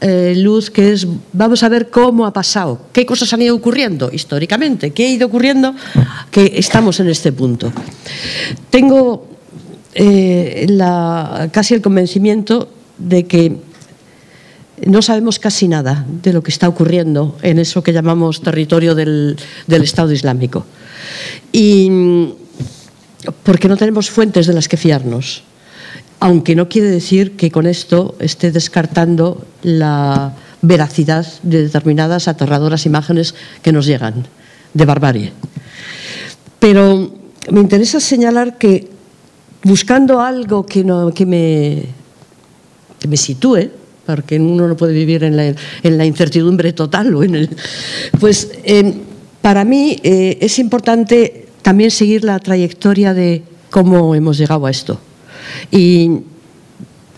eh, 0.00 0.34
Luz, 0.36 0.68
que 0.68 0.90
es, 0.90 1.06
vamos 1.32 1.62
a 1.62 1.68
ver 1.68 1.88
cómo 1.88 2.26
ha 2.26 2.32
pasado, 2.32 2.86
qué 2.92 3.06
cosas 3.06 3.32
han 3.32 3.40
ido 3.40 3.54
ocurriendo 3.54 4.10
históricamente, 4.12 4.90
qué 4.90 5.06
ha 5.06 5.10
ido 5.10 5.28
ocurriendo 5.28 5.76
que 6.32 6.54
estamos 6.56 6.98
en 6.98 7.08
este 7.08 7.30
punto. 7.30 7.72
Tengo 8.68 9.28
eh, 9.94 10.66
casi 11.52 11.74
el 11.74 11.82
convencimiento 11.82 12.68
de 12.98 13.26
que 13.26 13.58
no 14.86 15.02
sabemos 15.02 15.38
casi 15.38 15.68
nada 15.68 16.04
de 16.20 16.32
lo 16.32 16.42
que 16.42 16.50
está 16.50 16.68
ocurriendo 16.68 17.38
en 17.42 17.60
eso 17.60 17.84
que 17.84 17.92
llamamos 17.92 18.42
territorio 18.42 18.96
del, 18.96 19.36
del 19.68 19.82
Estado 19.84 20.10
Islámico. 20.10 20.66
Y 21.52 22.41
porque 23.42 23.68
no 23.68 23.76
tenemos 23.76 24.10
fuentes 24.10 24.46
de 24.46 24.52
las 24.52 24.68
que 24.68 24.76
fiarnos 24.76 25.44
aunque 26.22 26.54
no 26.54 26.68
quiere 26.68 26.88
decir 26.88 27.32
que 27.32 27.50
con 27.50 27.66
esto 27.66 28.14
esté 28.20 28.52
descartando 28.52 29.44
la 29.64 30.32
veracidad 30.62 31.26
de 31.42 31.64
determinadas 31.64 32.28
aterradoras 32.28 32.86
imágenes 32.86 33.34
que 33.60 33.72
nos 33.72 33.86
llegan 33.86 34.28
de 34.72 34.84
barbarie. 34.84 35.32
Pero 36.60 37.12
me 37.50 37.58
interesa 37.58 37.98
señalar 37.98 38.56
que 38.56 38.88
buscando 39.64 40.20
algo 40.20 40.64
que, 40.64 40.84
me, 41.26 41.86
me 43.08 43.16
sitúe, 43.16 43.70
porque 44.06 44.38
uno 44.38 44.68
no 44.68 44.76
puede 44.76 44.92
vivir 44.92 45.24
en 45.24 45.36
la, 45.36 46.04
incertidumbre 46.06 46.72
total, 46.72 47.12
o 47.16 47.24
en 47.24 47.34
el, 47.34 47.50
pues 48.20 48.48
eh, 48.62 48.94
para 49.40 49.64
mí 49.64 49.98
eh, 50.04 50.38
es 50.40 50.60
importante 50.60 51.41
también 51.62 51.90
seguir 51.90 52.24
la 52.24 52.38
trayectoria 52.38 53.14
de 53.14 53.42
cómo 53.70 54.14
hemos 54.14 54.38
llegado 54.38 54.66
a 54.66 54.70
esto. 54.70 54.98
Y 55.70 56.18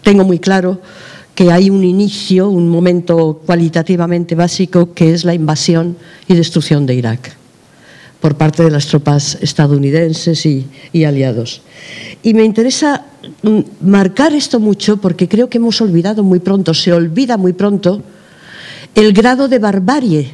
tengo 0.03 0.25
muy 0.25 0.39
claro 0.39 0.81
que 1.35 1.51
hay 1.51 1.71
un 1.71 1.83
inicio, 1.83 2.49
un 2.49 2.69
momento 2.69 3.43
cualitativamente 3.45 4.35
básico, 4.35 4.95
que 4.95 5.13
es 5.13 5.25
la 5.25 5.35
invasión 5.35 5.97
y 6.29 6.35
destrucción 6.35 6.87
de 6.87 6.95
Irak 6.95 7.37
por 8.21 8.37
parte 8.37 8.63
de 8.63 8.71
las 8.71 8.87
tropas 8.87 9.37
estadounidenses 9.43 10.47
y, 10.47 11.05
aliados. 11.05 11.61
Y 12.23 12.33
me 12.33 12.43
interesa 12.43 13.05
mm, 13.43 13.61
marcar 13.83 14.33
esto 14.33 14.59
mucho 14.61 14.97
porque 14.97 15.29
creo 15.29 15.51
que 15.51 15.59
hemos 15.59 15.79
olvidado 15.83 16.23
muy 16.23 16.39
pronto, 16.39 16.73
se 16.73 16.91
olvida 16.95 17.37
muy 17.37 17.53
pronto, 17.53 18.03
el 18.95 19.13
grado 19.13 19.47
de 19.47 19.59
barbarie 19.59 20.31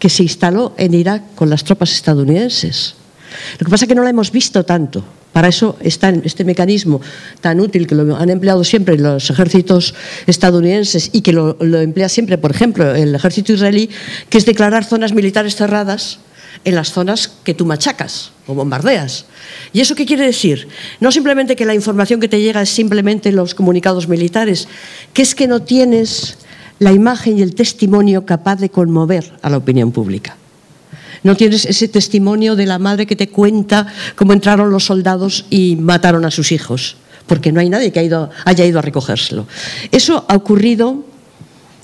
que 0.00 0.08
se 0.08 0.24
instaló 0.24 0.72
en 0.78 0.94
Irak 0.94 1.36
con 1.36 1.48
las 1.48 1.62
tropas 1.62 1.92
estadounidenses. 1.92 2.96
Lo 3.58 3.64
que 3.64 3.70
pasa 3.70 3.84
es 3.84 3.88
que 3.88 3.94
no 3.94 4.02
la 4.02 4.10
hemos 4.10 4.32
visto 4.32 4.64
tanto. 4.64 5.04
Para 5.32 5.48
eso 5.48 5.76
está 5.80 6.10
este 6.24 6.44
mecanismo 6.44 7.00
tan 7.40 7.60
útil 7.60 7.86
que 7.86 7.94
lo 7.94 8.16
han 8.16 8.30
empleado 8.30 8.64
siempre 8.64 8.98
los 8.98 9.30
ejércitos 9.30 9.94
estadounidenses 10.26 11.10
y 11.12 11.20
que 11.22 11.32
lo, 11.32 11.56
emplea 11.60 12.08
siempre, 12.08 12.36
por 12.36 12.50
ejemplo, 12.50 12.94
el 12.94 13.14
ejército 13.14 13.52
israelí, 13.52 13.90
que 14.28 14.38
es 14.38 14.46
declarar 14.46 14.84
zonas 14.84 15.12
militares 15.12 15.54
cerradas 15.54 16.18
en 16.64 16.74
las 16.74 16.92
zonas 16.92 17.30
que 17.44 17.54
tú 17.54 17.64
machacas 17.64 18.32
o 18.48 18.54
bombardeas. 18.54 19.26
¿Y 19.72 19.80
eso 19.80 19.94
qué 19.94 20.04
quiere 20.04 20.26
decir? 20.26 20.68
No 20.98 21.12
simplemente 21.12 21.54
que 21.54 21.64
la 21.64 21.74
información 21.74 22.18
que 22.18 22.28
te 22.28 22.40
llega 22.40 22.62
es 22.62 22.70
simplemente 22.70 23.30
los 23.30 23.54
comunicados 23.54 24.08
militares, 24.08 24.66
que 25.12 25.22
es 25.22 25.36
que 25.36 25.46
no 25.46 25.62
tienes 25.62 26.38
la 26.80 26.92
imagen 26.92 27.38
y 27.38 27.42
el 27.42 27.54
testimonio 27.54 28.26
capaz 28.26 28.56
de 28.56 28.70
conmover 28.70 29.32
a 29.42 29.50
la 29.50 29.58
opinión 29.58 29.92
pública. 29.92 30.36
No 31.22 31.36
tienes 31.36 31.66
ese 31.66 31.88
testimonio 31.88 32.56
de 32.56 32.66
la 32.66 32.78
madre 32.78 33.06
que 33.06 33.16
te 33.16 33.28
cuenta 33.28 33.86
cómo 34.16 34.32
entraron 34.32 34.70
los 34.70 34.86
soldados 34.86 35.44
y 35.50 35.76
mataron 35.76 36.24
a 36.24 36.30
sus 36.30 36.52
hijos, 36.52 36.96
porque 37.26 37.52
no 37.52 37.60
hay 37.60 37.68
nadie 37.68 37.92
que 37.92 38.00
haya 38.00 38.64
ido 38.64 38.78
a 38.78 38.82
recogérselo. 38.82 39.46
Eso 39.92 40.24
ha 40.28 40.36
ocurrido, 40.36 41.04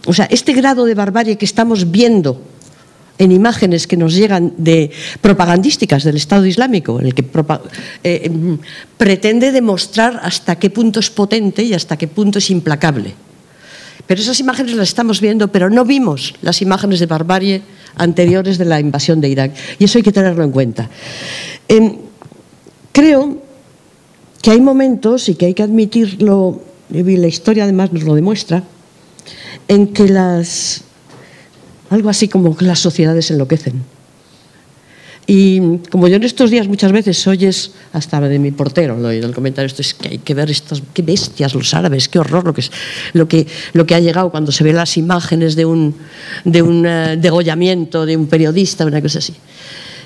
o 0.06 0.12
sea, 0.12 0.26
este 0.30 0.52
grado 0.54 0.84
de 0.84 0.94
barbarie 0.94 1.36
que 1.36 1.44
estamos 1.44 1.90
viendo 1.90 2.40
en 3.18 3.32
imágenes 3.32 3.86
que 3.86 3.96
nos 3.96 4.14
llegan 4.14 4.52
de 4.56 4.90
propagandísticas 5.20 6.04
del 6.04 6.16
Estado 6.16 6.46
Islámico, 6.46 7.00
el 7.00 7.14
que 7.14 7.24
eh, 8.04 8.28
mm, 8.28 8.54
pretende 8.96 9.52
demostrar 9.52 10.20
hasta 10.22 10.56
qué 10.56 10.70
punto 10.70 11.00
es 11.00 11.10
potente 11.10 11.62
y 11.62 11.74
hasta 11.74 11.96
qué 11.96 12.08
punto 12.08 12.38
es 12.38 12.50
implacable. 12.50 13.14
Pero 14.06 14.20
esas 14.20 14.38
imágenes 14.38 14.74
las 14.74 14.88
estamos 14.88 15.20
viendo, 15.20 15.48
pero 15.48 15.68
no 15.68 15.84
vimos 15.84 16.34
las 16.42 16.62
imágenes 16.62 17.00
de 17.00 17.06
barbarie 17.06 17.62
anteriores 17.96 18.58
de 18.58 18.64
la 18.64 18.80
invasión 18.80 19.20
de 19.20 19.28
Irak. 19.28 19.52
Y 19.78 19.84
eso 19.84 19.98
hay 19.98 20.04
que 20.04 20.12
tenerlo 20.12 20.44
en 20.44 20.52
cuenta. 20.52 20.88
Em, 21.68 21.96
creo 22.92 23.42
que 24.42 24.50
hay 24.50 24.60
momentos, 24.60 25.28
y 25.28 25.34
que 25.34 25.46
hay 25.46 25.54
que 25.54 25.62
admitirlo, 25.62 26.62
y 26.90 27.02
la 27.16 27.26
historia 27.26 27.64
además 27.64 27.92
nos 27.92 28.04
lo 28.04 28.14
demuestra, 28.14 28.62
en 29.68 29.88
que 29.88 30.08
las, 30.08 30.82
algo 31.90 32.08
así 32.08 32.28
como 32.28 32.56
que 32.56 32.64
las 32.64 32.78
sociedades 32.78 33.30
enloquecen 33.30 33.95
y 35.26 35.78
como 35.90 36.06
yo 36.06 36.16
en 36.16 36.22
estos 36.22 36.50
días 36.50 36.68
muchas 36.68 36.92
veces 36.92 37.26
oyes, 37.26 37.72
hasta 37.92 38.20
de 38.20 38.38
mi 38.38 38.52
portero, 38.52 38.96
lo 38.96 39.08
oído 39.08 39.26
el 39.26 39.34
comentario, 39.34 39.66
esto 39.66 39.82
es 39.82 39.92
que 39.94 40.08
hay 40.08 40.18
que 40.18 40.34
ver 40.34 40.50
estas, 40.50 40.82
qué 40.94 41.02
bestias 41.02 41.54
los 41.54 41.74
árabes, 41.74 42.08
qué 42.08 42.20
horror 42.20 42.44
lo 42.44 42.54
que, 42.54 42.60
es, 42.60 42.70
lo 43.12 43.26
que, 43.26 43.46
lo 43.72 43.86
que 43.86 43.96
ha 43.96 44.00
llegado 44.00 44.30
cuando 44.30 44.52
se 44.52 44.62
ven 44.62 44.76
las 44.76 44.96
imágenes 44.96 45.56
de 45.56 45.64
un, 45.64 45.96
de 46.44 46.62
un 46.62 46.86
eh, 46.86 47.16
degollamiento 47.16 48.06
de 48.06 48.16
un 48.16 48.28
periodista, 48.28 48.86
una 48.86 49.02
cosa 49.02 49.18
así. 49.18 49.34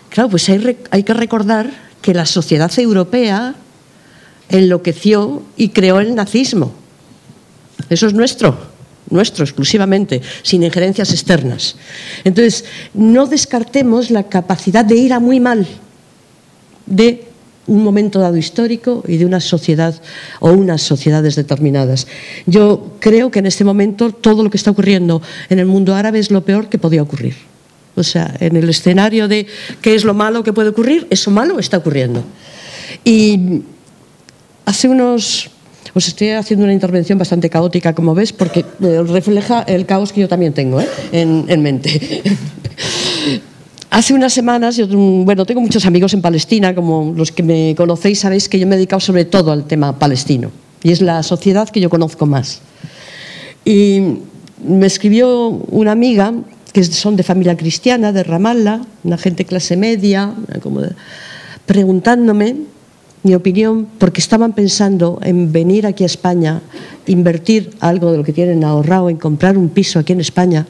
Claro, 0.08 0.30
pues 0.30 0.48
hay, 0.48 0.78
hay 0.90 1.02
que 1.02 1.14
recordar 1.14 1.70
que 2.00 2.14
la 2.14 2.24
sociedad 2.24 2.72
europea 2.78 3.54
enloqueció 4.48 5.42
y 5.56 5.68
creó 5.68 6.00
el 6.00 6.14
nazismo. 6.14 6.72
Eso 7.90 8.06
es 8.06 8.14
nuestro 8.14 8.69
nuestro 9.10 9.44
exclusivamente, 9.44 10.22
sin 10.42 10.62
injerencias 10.62 11.10
externas. 11.10 11.76
Entonces, 12.24 12.64
no 12.94 13.26
descartemos 13.26 14.10
la 14.10 14.24
capacidad 14.24 14.84
de 14.84 14.96
ir 14.96 15.12
a 15.12 15.20
muy 15.20 15.40
mal 15.40 15.66
de 16.86 17.26
un 17.66 17.84
momento 17.84 18.18
dado 18.18 18.36
histórico 18.36 19.04
y 19.06 19.16
de 19.16 19.26
una 19.26 19.38
sociedad 19.38 19.94
o 20.40 20.50
unas 20.50 20.82
sociedades 20.82 21.36
determinadas. 21.36 22.06
Yo 22.46 22.96
creo 22.98 23.30
que 23.30 23.38
en 23.38 23.46
este 23.46 23.64
momento 23.64 24.10
todo 24.10 24.42
lo 24.42 24.50
que 24.50 24.56
está 24.56 24.72
ocurriendo 24.72 25.22
en 25.48 25.58
el 25.58 25.66
mundo 25.66 25.94
árabe 25.94 26.18
es 26.18 26.30
lo 26.30 26.44
peor 26.44 26.68
que 26.68 26.78
podía 26.78 27.02
ocurrir. 27.02 27.36
O 27.94 28.02
sea, 28.02 28.34
en 28.40 28.56
el 28.56 28.68
escenario 28.68 29.28
de 29.28 29.46
qué 29.82 29.94
es 29.94 30.04
lo 30.04 30.14
malo 30.14 30.42
que 30.42 30.52
puede 30.52 30.70
ocurrir, 30.70 31.06
eso 31.10 31.30
malo 31.30 31.58
está 31.58 31.78
ocurriendo. 31.78 32.24
Y 33.04 33.62
hace 34.64 34.88
unos 34.88 35.50
os 35.94 36.08
estoy 36.08 36.30
haciendo 36.30 36.64
una 36.64 36.72
intervención 36.72 37.18
bastante 37.18 37.50
caótica, 37.50 37.94
como 37.94 38.14
ves, 38.14 38.32
porque 38.32 38.64
eh, 38.82 39.02
refleja 39.02 39.62
el 39.62 39.86
caos 39.86 40.12
que 40.12 40.20
yo 40.20 40.28
también 40.28 40.52
tengo 40.52 40.80
¿eh? 40.80 40.88
en, 41.12 41.62
mente. 41.62 42.22
Hace 43.90 44.14
unas 44.14 44.32
semanas, 44.32 44.76
yo, 44.76 44.86
bueno, 44.86 45.44
tengo 45.44 45.60
muchos 45.60 45.84
amigos 45.84 46.14
en 46.14 46.22
Palestina, 46.22 46.74
como 46.74 47.12
los 47.16 47.32
que 47.32 47.42
me 47.42 47.74
conocéis 47.76 48.20
sabéis 48.20 48.48
que 48.48 48.58
yo 48.58 48.66
me 48.66 48.76
he 48.76 48.78
dedicado 48.78 49.00
sobre 49.00 49.24
todo 49.24 49.50
al 49.50 49.64
tema 49.64 49.98
palestino, 49.98 50.52
y 50.82 50.92
es 50.92 51.00
la 51.00 51.22
sociedad 51.24 51.68
que 51.68 51.80
yo 51.80 51.90
conozco 51.90 52.24
más. 52.24 52.60
Y 53.64 54.00
me 54.64 54.86
escribió 54.86 55.48
una 55.48 55.90
amiga, 55.92 56.32
que 56.72 56.84
son 56.84 57.16
de 57.16 57.24
familia 57.24 57.56
cristiana, 57.56 58.12
de 58.12 58.22
Ramallah, 58.22 58.82
una 59.02 59.18
gente 59.18 59.44
clase 59.44 59.76
media, 59.76 60.34
como 60.62 60.82
preguntándome 61.66 62.56
mi 63.22 63.34
opinión, 63.34 63.86
porque 63.98 64.20
estaban 64.20 64.54
pensando 64.54 65.18
en 65.22 65.52
venir 65.52 65.86
aquí 65.86 66.04
a 66.04 66.06
España, 66.06 66.62
invertir 67.06 67.76
algo 67.80 68.12
de 68.12 68.18
lo 68.18 68.24
que 68.24 68.32
tienen 68.32 68.64
ahorrado 68.64 69.10
en 69.10 69.16
comprar 69.16 69.58
un 69.58 69.68
piso 69.68 69.98
aquí 69.98 70.12
en 70.12 70.20
España, 70.20 70.66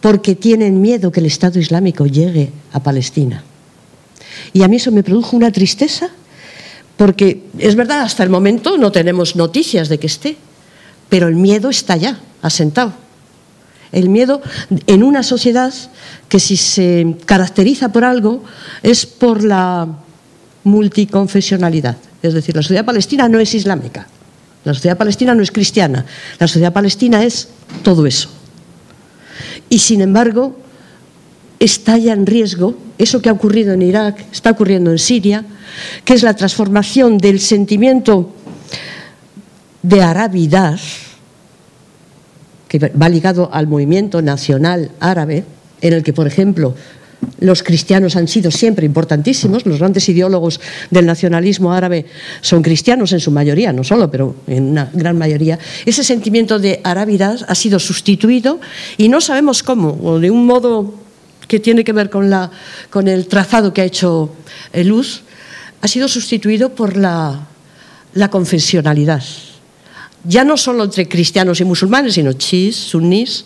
porque 0.00 0.34
tienen 0.34 0.80
miedo 0.80 1.12
que 1.12 1.20
el 1.20 1.26
Estado 1.26 1.58
Islámico 1.58 2.06
llegue 2.06 2.50
a 2.72 2.80
Palestina. 2.80 3.44
Y 4.52 4.62
a 4.62 4.68
mí 4.68 4.76
eso 4.76 4.90
me 4.90 5.02
produjo 5.02 5.36
una 5.36 5.52
tristeza, 5.52 6.10
porque 6.96 7.44
es 7.58 7.76
verdad, 7.76 8.00
hasta 8.00 8.22
el 8.22 8.30
momento 8.30 8.78
no 8.78 8.90
tenemos 8.90 9.36
noticias 9.36 9.88
de 9.88 9.98
que 9.98 10.06
esté, 10.06 10.36
pero 11.08 11.28
el 11.28 11.36
miedo 11.36 11.70
está 11.70 11.96
ya, 11.96 12.18
asentado. 12.42 12.92
El 13.92 14.08
miedo 14.08 14.42
en 14.86 15.02
una 15.04 15.22
sociedad 15.22 15.72
que 16.28 16.40
si 16.40 16.56
se 16.56 17.16
caracteriza 17.24 17.92
por 17.92 18.04
algo 18.04 18.42
es 18.82 19.06
por 19.06 19.44
la 19.44 19.88
multiconfesionalidad. 20.66 21.96
Es 22.22 22.34
decir, 22.34 22.56
la 22.56 22.62
sociedad 22.62 22.84
palestina 22.84 23.28
no 23.28 23.38
es 23.38 23.54
islámica, 23.54 24.08
la 24.64 24.74
sociedad 24.74 24.98
palestina 24.98 25.32
no 25.34 25.42
es 25.42 25.52
cristiana, 25.52 26.04
la 26.40 26.48
sociedad 26.48 26.72
palestina 26.72 27.22
es 27.22 27.48
todo 27.84 28.04
eso. 28.04 28.28
Y 29.70 29.78
sin 29.78 30.00
embargo, 30.00 30.56
está 31.60 31.96
ya 31.98 32.12
en 32.12 32.26
riesgo 32.26 32.74
eso 32.98 33.22
que 33.22 33.28
ha 33.28 33.32
ocurrido 33.32 33.74
en 33.74 33.82
Irak, 33.82 34.24
está 34.32 34.50
ocurriendo 34.50 34.90
en 34.90 34.98
Siria, 34.98 35.44
que 36.04 36.14
es 36.14 36.24
la 36.24 36.34
transformación 36.34 37.18
del 37.18 37.38
sentimiento 37.38 38.32
de 39.82 40.02
arabidad, 40.02 40.80
que 42.66 42.90
va 42.90 43.08
ligado 43.08 43.50
al 43.52 43.68
movimiento 43.68 44.20
nacional 44.20 44.90
árabe, 44.98 45.44
en 45.80 45.92
el 45.92 46.02
que, 46.02 46.12
por 46.12 46.26
ejemplo, 46.26 46.74
los 47.40 47.62
cristianos 47.62 48.16
han 48.16 48.28
sido 48.28 48.50
siempre 48.50 48.86
importantísimos, 48.86 49.66
los 49.66 49.78
grandes 49.78 50.08
ideólogos 50.08 50.60
del 50.90 51.06
nacionalismo 51.06 51.72
árabe 51.72 52.06
son 52.40 52.62
cristianos 52.62 53.12
en 53.12 53.20
su 53.20 53.30
mayoría, 53.30 53.72
no 53.72 53.84
solo, 53.84 54.10
pero 54.10 54.36
en 54.46 54.64
una 54.64 54.90
gran 54.92 55.18
mayoría. 55.18 55.58
Ese 55.84 56.02
sentimiento 56.02 56.58
de 56.58 56.80
arabidad 56.84 57.40
ha 57.48 57.54
sido 57.54 57.78
sustituido 57.78 58.60
y 58.96 59.08
no 59.08 59.20
sabemos 59.20 59.62
cómo, 59.62 59.98
o 60.02 60.18
de 60.18 60.30
un 60.30 60.46
modo 60.46 60.94
que 61.46 61.60
tiene 61.60 61.84
que 61.84 61.92
ver 61.92 62.10
con, 62.10 63.08
el 63.08 63.26
trazado 63.26 63.72
que 63.72 63.82
ha 63.82 63.84
hecho 63.84 64.30
Luz, 64.74 65.22
ha 65.80 65.88
sido 65.88 66.08
sustituido 66.08 66.74
por 66.74 66.96
la, 66.96 67.46
confesionalidad. 68.30 69.22
Ya 70.24 70.42
no 70.42 70.56
solo 70.56 70.84
entre 70.84 71.06
cristianos 71.06 71.60
y 71.60 71.64
musulmanes, 71.64 72.14
sino 72.14 72.32
chiís, 72.32 72.74
sunís 72.74 73.44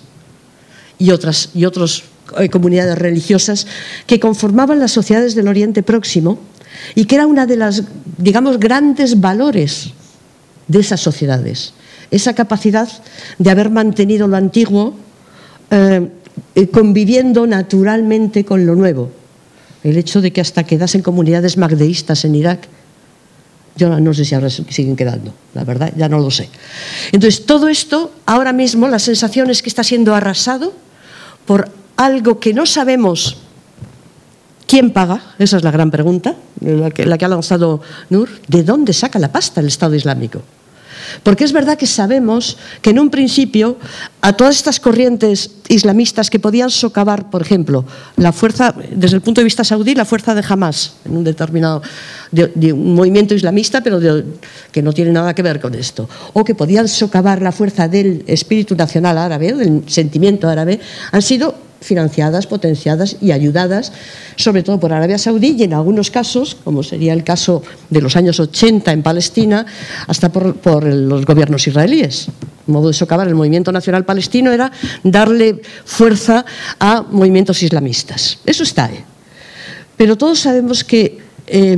y, 0.98 1.10
otras, 1.10 1.50
y 1.54 1.64
otros 1.66 2.04
eh, 2.04 2.04
comunidades 2.50 2.98
religiosas 2.98 3.66
que 4.06 4.20
conformaban 4.20 4.78
las 4.78 4.92
sociedades 4.92 5.34
del 5.34 5.48
Oriente 5.48 5.82
Próximo 5.82 6.38
y 6.94 7.04
que 7.04 7.16
era 7.16 7.26
una 7.26 7.46
de 7.46 7.56
las, 7.56 7.84
digamos, 8.16 8.58
grandes 8.58 9.20
valores 9.20 9.92
de 10.68 10.80
esas 10.80 11.00
sociedades. 11.00 11.74
Esa 12.10 12.34
capacidad 12.34 12.88
de 13.38 13.50
haber 13.50 13.70
mantenido 13.70 14.26
lo 14.26 14.36
antiguo 14.36 14.94
eh, 15.70 16.08
eh, 16.54 16.68
conviviendo 16.68 17.46
naturalmente 17.46 18.44
con 18.44 18.66
lo 18.66 18.74
nuevo. 18.74 19.10
El 19.82 19.96
hecho 19.96 20.20
de 20.20 20.32
que 20.32 20.40
hasta 20.40 20.64
quedasen 20.64 21.02
comunidades 21.02 21.56
magdeístas 21.56 22.24
en 22.24 22.34
Irak, 22.34 22.68
yo 23.76 23.88
no 23.98 24.12
sé 24.12 24.24
si 24.24 24.34
ahora 24.34 24.50
siguen 24.50 24.96
quedando, 24.96 25.32
la 25.54 25.64
verdad, 25.64 25.92
ya 25.96 26.08
no 26.08 26.18
lo 26.18 26.30
sé. 26.30 26.48
Entonces, 27.12 27.46
todo 27.46 27.68
esto, 27.68 28.12
ahora 28.26 28.52
mismo, 28.52 28.88
la 28.88 28.98
sensación 28.98 29.48
es 29.48 29.62
que 29.62 29.68
está 29.68 29.84
siendo 29.84 30.14
arrasado 30.14 30.74
por 31.46 31.70
algo 32.00 32.40
que 32.40 32.54
no 32.54 32.64
sabemos 32.64 33.36
quién 34.66 34.90
paga, 34.90 35.34
esa 35.38 35.58
es 35.58 35.64
la 35.64 35.70
gran 35.70 35.90
pregunta, 35.90 36.34
la 36.60 36.90
que, 36.90 37.04
la 37.04 37.18
que 37.18 37.26
ha 37.26 37.28
lanzado 37.28 37.82
Nur, 38.08 38.30
¿de 38.48 38.62
dónde 38.64 38.94
saca 38.94 39.18
la 39.18 39.30
pasta 39.30 39.60
el 39.60 39.66
Estado 39.66 39.94
Islámico? 39.94 40.40
Porque 41.22 41.44
es 41.44 41.52
verdad 41.52 41.76
que 41.76 41.86
sabemos 41.86 42.56
que 42.80 42.90
en 42.90 43.00
un 43.00 43.10
principio 43.10 43.76
a 44.22 44.32
todas 44.32 44.56
estas 44.56 44.80
corrientes 44.80 45.50
islamistas 45.68 46.30
que 46.30 46.38
podían 46.38 46.70
socavar, 46.70 47.28
por 47.30 47.42
ejemplo, 47.42 47.84
la 48.16 48.32
fuerza, 48.32 48.74
desde 48.94 49.16
el 49.16 49.22
punto 49.22 49.40
de 49.40 49.44
vista 49.44 49.64
saudí, 49.64 49.94
la 49.94 50.04
fuerza 50.04 50.34
de 50.34 50.44
Hamas, 50.48 50.94
en 51.04 51.18
un 51.18 51.24
determinado 51.24 51.82
de, 52.30 52.72
un 52.72 52.94
movimiento 52.94 53.34
islamista, 53.34 53.82
pero 53.82 54.00
que 54.70 54.82
no 54.82 54.92
tiene 54.92 55.12
nada 55.12 55.34
que 55.34 55.42
ver 55.42 55.60
con 55.60 55.74
esto, 55.74 56.08
o 56.32 56.44
que 56.44 56.54
podían 56.54 56.88
socavar 56.88 57.42
la 57.42 57.52
fuerza 57.52 57.88
del 57.88 58.24
espíritu 58.26 58.74
nacional 58.74 59.18
árabe, 59.18 59.52
del 59.52 59.82
sentimiento 59.86 60.48
árabe, 60.48 60.80
han 61.12 61.22
sido 61.22 61.69
financiadas, 61.80 62.46
potenciadas 62.46 63.16
y 63.20 63.32
ayudadas, 63.32 63.92
sobre 64.36 64.62
todo 64.62 64.78
por 64.78 64.92
Arabia 64.92 65.18
Saudí 65.18 65.56
y 65.58 65.64
en 65.64 65.74
algunos 65.74 66.10
casos, 66.10 66.56
como 66.62 66.82
sería 66.82 67.12
el 67.12 67.24
caso 67.24 67.62
de 67.88 68.00
los 68.00 68.16
años 68.16 68.38
80 68.38 68.92
en 68.92 69.02
Palestina, 69.02 69.66
hasta 70.06 70.30
por, 70.30 70.84
los 70.84 71.24
gobiernos 71.24 71.66
israelíes. 71.66 72.28
Un 72.66 72.74
modo 72.74 72.88
de 72.88 72.94
socavar 72.94 73.26
el 73.28 73.34
movimiento 73.34 73.72
nacional 73.72 74.04
palestino 74.04 74.52
era 74.52 74.70
darle 75.02 75.60
fuerza 75.84 76.44
a 76.78 77.02
movimientos 77.02 77.62
islamistas. 77.62 78.38
Eso 78.46 78.62
está. 78.62 78.84
ahí. 78.84 79.02
Pero 79.96 80.16
todos 80.16 80.38
sabemos 80.40 80.84
que, 80.84 81.18
eh, 81.46 81.76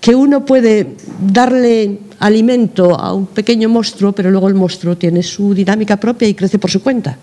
que 0.00 0.14
uno 0.14 0.44
puede 0.44 0.96
darle 1.20 1.98
alimento 2.18 2.98
a 2.98 3.14
un 3.14 3.26
pequeño 3.26 3.68
monstruo, 3.68 4.12
pero 4.12 4.30
luego 4.30 4.48
el 4.48 4.54
monstruo 4.54 4.96
tiene 4.96 5.22
su 5.22 5.54
dinámica 5.54 5.96
propia 5.98 6.28
y 6.28 6.34
crece 6.34 6.58
por 6.58 6.70
su 6.70 6.82
cuenta. 6.82 7.16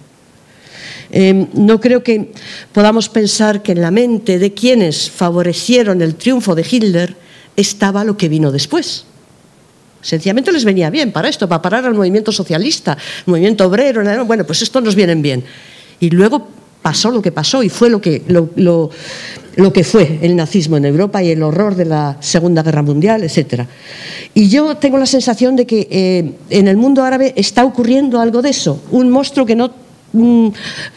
Em, 1.12 1.48
no 1.54 1.80
creo 1.80 2.04
que 2.04 2.32
podamos 2.74 3.10
pensar 3.10 3.62
que 3.62 3.72
en 3.72 3.82
la 3.82 3.91
mente 3.91 4.39
de 4.39 4.54
quienes 4.54 5.10
favorecieron 5.10 6.02
el 6.02 6.15
triunfo 6.15 6.56
de 6.56 6.65
Hitler 6.70 7.15
estaba 7.56 8.04
lo 8.04 8.17
que 8.17 8.30
vino 8.30 8.52
después. 8.52 9.06
Sencillamente 10.02 10.52
les 10.52 10.63
venía 10.63 10.89
bien 10.89 11.12
para 11.12 11.28
esto, 11.28 11.50
para 11.50 11.62
parar 11.62 11.86
al 11.86 11.93
movimiento 11.93 12.32
socialista, 12.32 12.98
movimiento 13.26 13.65
obrero. 13.65 14.04
Bueno, 14.26 14.46
pues 14.46 14.62
esto 14.62 14.80
nos 14.80 14.96
viene 14.96 15.15
bien. 15.15 15.43
Y 16.00 16.10
luego 16.12 16.48
pasó 16.82 17.12
lo 17.12 17.22
que 17.22 17.32
pasó 17.32 17.63
y 17.63 17.70
fue 17.70 17.89
lo 17.89 18.00
que, 18.00 18.24
lo, 18.28 18.91
que 19.74 19.84
fue 19.84 20.20
el 20.22 20.36
nazismo 20.36 20.78
en 20.78 20.86
Europa 20.86 21.22
y 21.22 21.32
el 21.32 21.43
horror 21.43 21.76
de 21.76 21.86
la 21.86 22.17
Segunda 22.22 22.63
Guerra 22.63 22.84
Mundial, 22.84 23.24
etc. 23.24 23.63
Y 24.34 24.48
yo 24.48 24.78
tengo 24.78 24.98
la 24.98 25.06
sensación 25.06 25.56
de 25.56 25.65
que 25.65 25.88
eh, 25.89 26.32
en 26.50 26.67
el 26.67 26.78
mundo 26.78 27.04
árabe 27.04 27.34
está 27.36 27.65
ocurriendo 27.65 28.22
algo 28.22 28.41
de 28.41 28.52
eso, 28.52 28.82
un 28.91 29.10
monstruo 29.10 29.46
que 29.46 29.56
no 29.56 29.87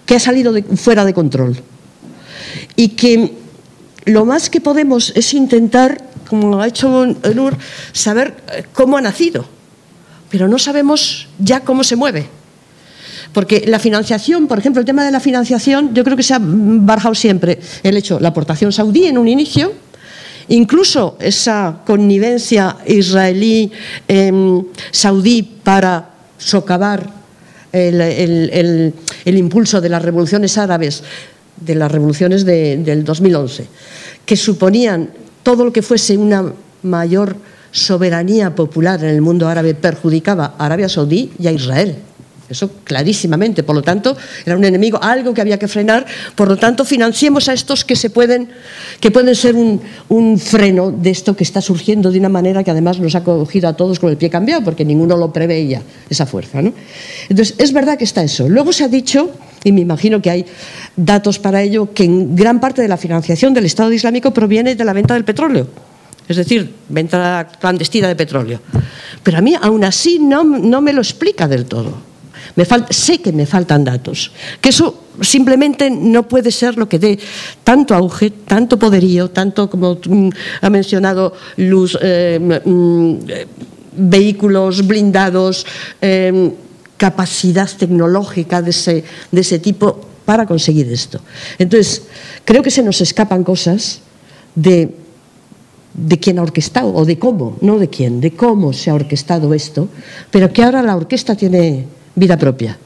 que 0.06 0.16
ha 0.16 0.20
salido 0.20 0.54
fuera 0.76 1.04
de 1.04 1.14
control. 1.14 1.56
Y 2.76 2.90
que 2.90 3.40
lo 4.06 4.24
más 4.24 4.50
que 4.50 4.60
podemos 4.60 5.12
es 5.14 5.34
intentar, 5.34 6.02
como 6.28 6.60
ha 6.60 6.66
hecho 6.66 7.06
Nur, 7.34 7.56
saber 7.92 8.34
eh, 8.52 8.64
cómo 8.72 8.96
ha 8.96 9.00
nacido, 9.00 9.44
pero 10.28 10.48
no 10.48 10.58
sabemos 10.58 11.28
ya 11.38 11.60
cómo 11.60 11.84
se 11.84 11.94
mueve. 11.96 12.26
Porque 13.32 13.64
la 13.66 13.78
financiación, 13.78 14.48
por 14.48 14.58
ejemplo, 14.58 14.80
el 14.80 14.86
tema 14.86 15.04
de 15.04 15.12
la 15.12 15.20
financiación, 15.20 15.94
yo 15.94 16.02
creo 16.02 16.16
que 16.16 16.22
se 16.22 16.32
ha 16.34 16.40
barajado 16.40 17.14
siempre 17.14 17.60
el 17.82 17.96
hecho, 17.96 18.18
la 18.18 18.28
aportación 18.28 18.72
saudí 18.72 19.06
en 19.06 19.18
un 19.18 19.28
inicio, 19.28 19.72
incluso 20.48 21.16
esa 21.20 21.82
connivencia 21.86 22.76
israelí-saudí 22.86 25.38
em, 25.38 25.46
para 25.62 26.10
socavar 26.38 27.19
el, 27.72 28.94
impulso 29.24 29.80
de 29.80 29.88
las 29.88 30.02
revoluciones 30.02 30.58
árabes, 30.58 31.02
de 31.56 31.74
las 31.74 31.90
revoluciones 31.90 32.44
del 32.44 33.04
2011, 33.04 33.66
que 34.24 34.36
suponían 34.36 35.10
todo 35.42 35.64
lo 35.64 35.72
que 35.72 35.82
fuese 35.82 36.16
una 36.16 36.52
mayor 36.82 37.36
soberanía 37.72 38.54
popular 38.54 39.02
en 39.04 39.10
el 39.10 39.20
mundo 39.20 39.48
árabe 39.48 39.74
perjudicaba 39.74 40.54
a 40.58 40.66
Arabia 40.66 40.88
Saudí 40.88 41.32
y 41.38 41.46
a 41.46 41.52
Israel. 41.52 41.96
Eso 42.50 42.70
clarísimamente. 42.84 43.62
Por 43.62 43.76
lo 43.76 43.82
tanto, 43.82 44.16
era 44.44 44.56
un 44.56 44.64
enemigo, 44.64 44.98
algo 45.00 45.32
que 45.32 45.40
había 45.40 45.58
que 45.58 45.68
frenar. 45.68 46.04
Por 46.34 46.48
lo 46.48 46.56
tanto, 46.56 46.84
financiemos 46.84 47.48
a 47.48 47.52
estos 47.52 47.84
que 47.84 47.94
se 47.94 48.10
pueden, 48.10 48.48
que 48.98 49.10
pueden 49.10 49.34
ser 49.34 49.54
un, 49.54 49.80
freno 50.38 50.90
de 50.90 51.10
esto 51.10 51.36
que 51.36 51.44
está 51.44 51.60
surgiendo 51.60 52.10
de 52.10 52.18
una 52.18 52.28
manera 52.28 52.64
que 52.64 52.70
además 52.70 52.98
nos 52.98 53.14
ha 53.14 53.22
cogido 53.22 53.68
a 53.68 53.74
todos 53.74 53.98
con 53.98 54.10
el 54.10 54.16
pie 54.16 54.30
cambiado, 54.30 54.64
porque 54.64 54.84
ninguno 54.84 55.16
lo 55.16 55.32
preveía, 55.32 55.82
esa 56.08 56.26
fuerza. 56.26 56.60
Entonces, 57.28 57.54
es 57.58 57.72
verdad 57.72 57.96
que 57.96 58.04
está 58.04 58.22
eso. 58.22 58.48
Luego 58.48 58.72
se 58.72 58.84
ha 58.84 58.88
dicho, 58.88 59.30
y 59.64 59.72
me 59.72 59.80
imagino 59.80 60.20
que 60.20 60.30
hay 60.30 60.46
datos 60.96 61.38
para 61.38 61.62
ello, 61.62 61.92
que 61.94 62.04
en 62.04 62.34
gran 62.34 62.60
parte 62.60 62.82
de 62.82 62.88
la 62.88 62.96
financiación 62.96 63.54
del 63.54 63.66
Estado 63.66 63.92
Islámico 63.92 64.32
proviene 64.32 64.74
de 64.74 64.84
la 64.84 64.92
venta 64.92 65.14
del 65.14 65.24
petróleo 65.24 65.68
es 66.30 66.36
decir, 66.36 66.72
venta 66.88 67.48
clandestina 67.58 68.06
de 68.06 68.14
petróleo. 68.14 68.60
Pero 69.24 69.38
a 69.38 69.40
mí 69.40 69.56
aún 69.60 69.82
así 69.82 70.20
no, 70.20 70.44
no 70.44 70.80
me 70.80 70.92
lo 70.92 71.00
explica 71.00 71.48
del 71.48 71.66
todo. 71.66 72.09
Me 72.56 72.64
sé 72.90 73.20
que 73.20 73.32
me 73.32 73.46
faltan 73.46 73.84
datos, 73.84 74.32
que 74.60 74.70
eso 74.70 75.08
simplemente 75.20 75.90
no 75.90 76.26
puede 76.26 76.50
ser 76.50 76.76
lo 76.76 76.88
que 76.88 76.98
dé 76.98 77.18
tanto 77.64 77.94
auge, 77.94 78.30
tanto 78.30 78.78
poderío, 78.78 79.30
tanto 79.30 79.68
como 79.68 79.98
ha 80.60 80.70
mencionado 80.70 81.32
Luz, 81.56 81.98
eh, 82.00 82.38
mm, 82.38 83.14
vehículos 83.92 84.86
blindados, 84.86 85.66
eh, 86.00 86.52
capacidad 86.96 87.68
tecnológica 87.68 88.62
de 88.62 88.70
ese, 88.70 89.04
de 89.30 89.40
ese 89.40 89.58
tipo 89.58 90.00
para 90.24 90.46
conseguir 90.46 90.90
esto. 90.92 91.20
Entonces, 91.58 92.02
creo 92.44 92.62
que 92.62 92.70
se 92.70 92.82
nos 92.82 93.00
escapan 93.00 93.42
cosas 93.42 94.00
de 94.54 95.00
de 95.94 96.18
quién 96.18 96.38
ha 96.38 96.42
orquestado 96.42 96.94
o 96.94 97.04
de 97.04 97.18
cómo, 97.18 97.56
no 97.60 97.78
de 97.78 97.88
quién, 97.88 98.20
de 98.20 98.32
cómo 98.32 98.72
se 98.72 98.90
ha 98.90 98.94
orquestado 98.94 99.52
esto, 99.54 99.88
pero 100.30 100.52
que 100.52 100.62
ahora 100.62 100.82
la 100.82 100.96
orquesta 100.96 101.34
tiene 101.34 101.86
vida 102.20 102.36
propia. 102.38 102.78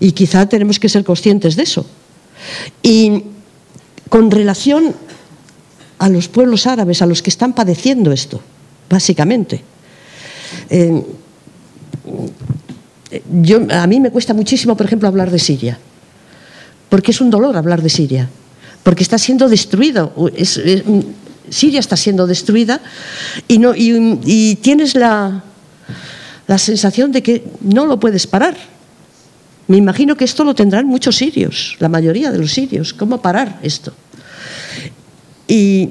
Y 0.00 0.12
quizá 0.12 0.48
tenemos 0.48 0.80
que 0.80 0.88
ser 0.88 1.04
conscientes 1.04 1.54
de 1.54 1.62
eso. 1.62 1.86
Y 2.82 3.22
con 4.08 4.30
relación 4.30 4.94
a 5.98 6.08
los 6.08 6.26
pueblos 6.26 6.66
árabes, 6.66 7.00
a 7.00 7.06
los 7.06 7.22
que 7.22 7.30
están 7.30 7.52
padeciendo 7.52 8.10
esto, 8.10 8.40
básicamente. 8.90 9.62
Eh, 10.68 11.02
yo, 13.42 13.60
a 13.70 13.86
mí 13.86 14.00
me 14.00 14.10
cuesta 14.10 14.34
muchísimo, 14.34 14.76
por 14.76 14.86
ejemplo, 14.86 15.06
hablar 15.06 15.30
de 15.30 15.38
Siria, 15.38 15.78
porque 16.88 17.12
es 17.12 17.20
un 17.20 17.30
dolor 17.30 17.56
hablar 17.56 17.82
de 17.82 17.88
Siria, 17.88 18.28
porque 18.82 19.02
está 19.02 19.18
siendo 19.18 19.48
destruido. 19.48 20.12
Siria 21.50 21.80
está 21.80 21.96
siendo 21.96 22.26
destruida 22.26 22.80
y, 23.46 23.58
no, 23.58 23.74
y, 23.76 24.56
tienes 24.62 24.94
la, 24.94 25.44
la 26.46 26.58
sensación 26.58 27.12
de 27.12 27.22
que 27.22 27.44
no 27.60 27.86
lo 27.86 27.98
puedes 27.98 28.26
parar. 28.26 28.56
Me 29.68 29.76
imagino 29.76 30.16
que 30.16 30.24
esto 30.24 30.44
lo 30.44 30.54
tendrán 30.54 30.86
muchos 30.86 31.16
sirios, 31.16 31.76
la 31.78 31.88
mayoría 31.88 32.30
de 32.30 32.38
los 32.38 32.52
sirios. 32.52 32.92
¿Cómo 32.92 33.22
parar 33.22 33.58
esto? 33.62 33.92
Y, 35.46 35.90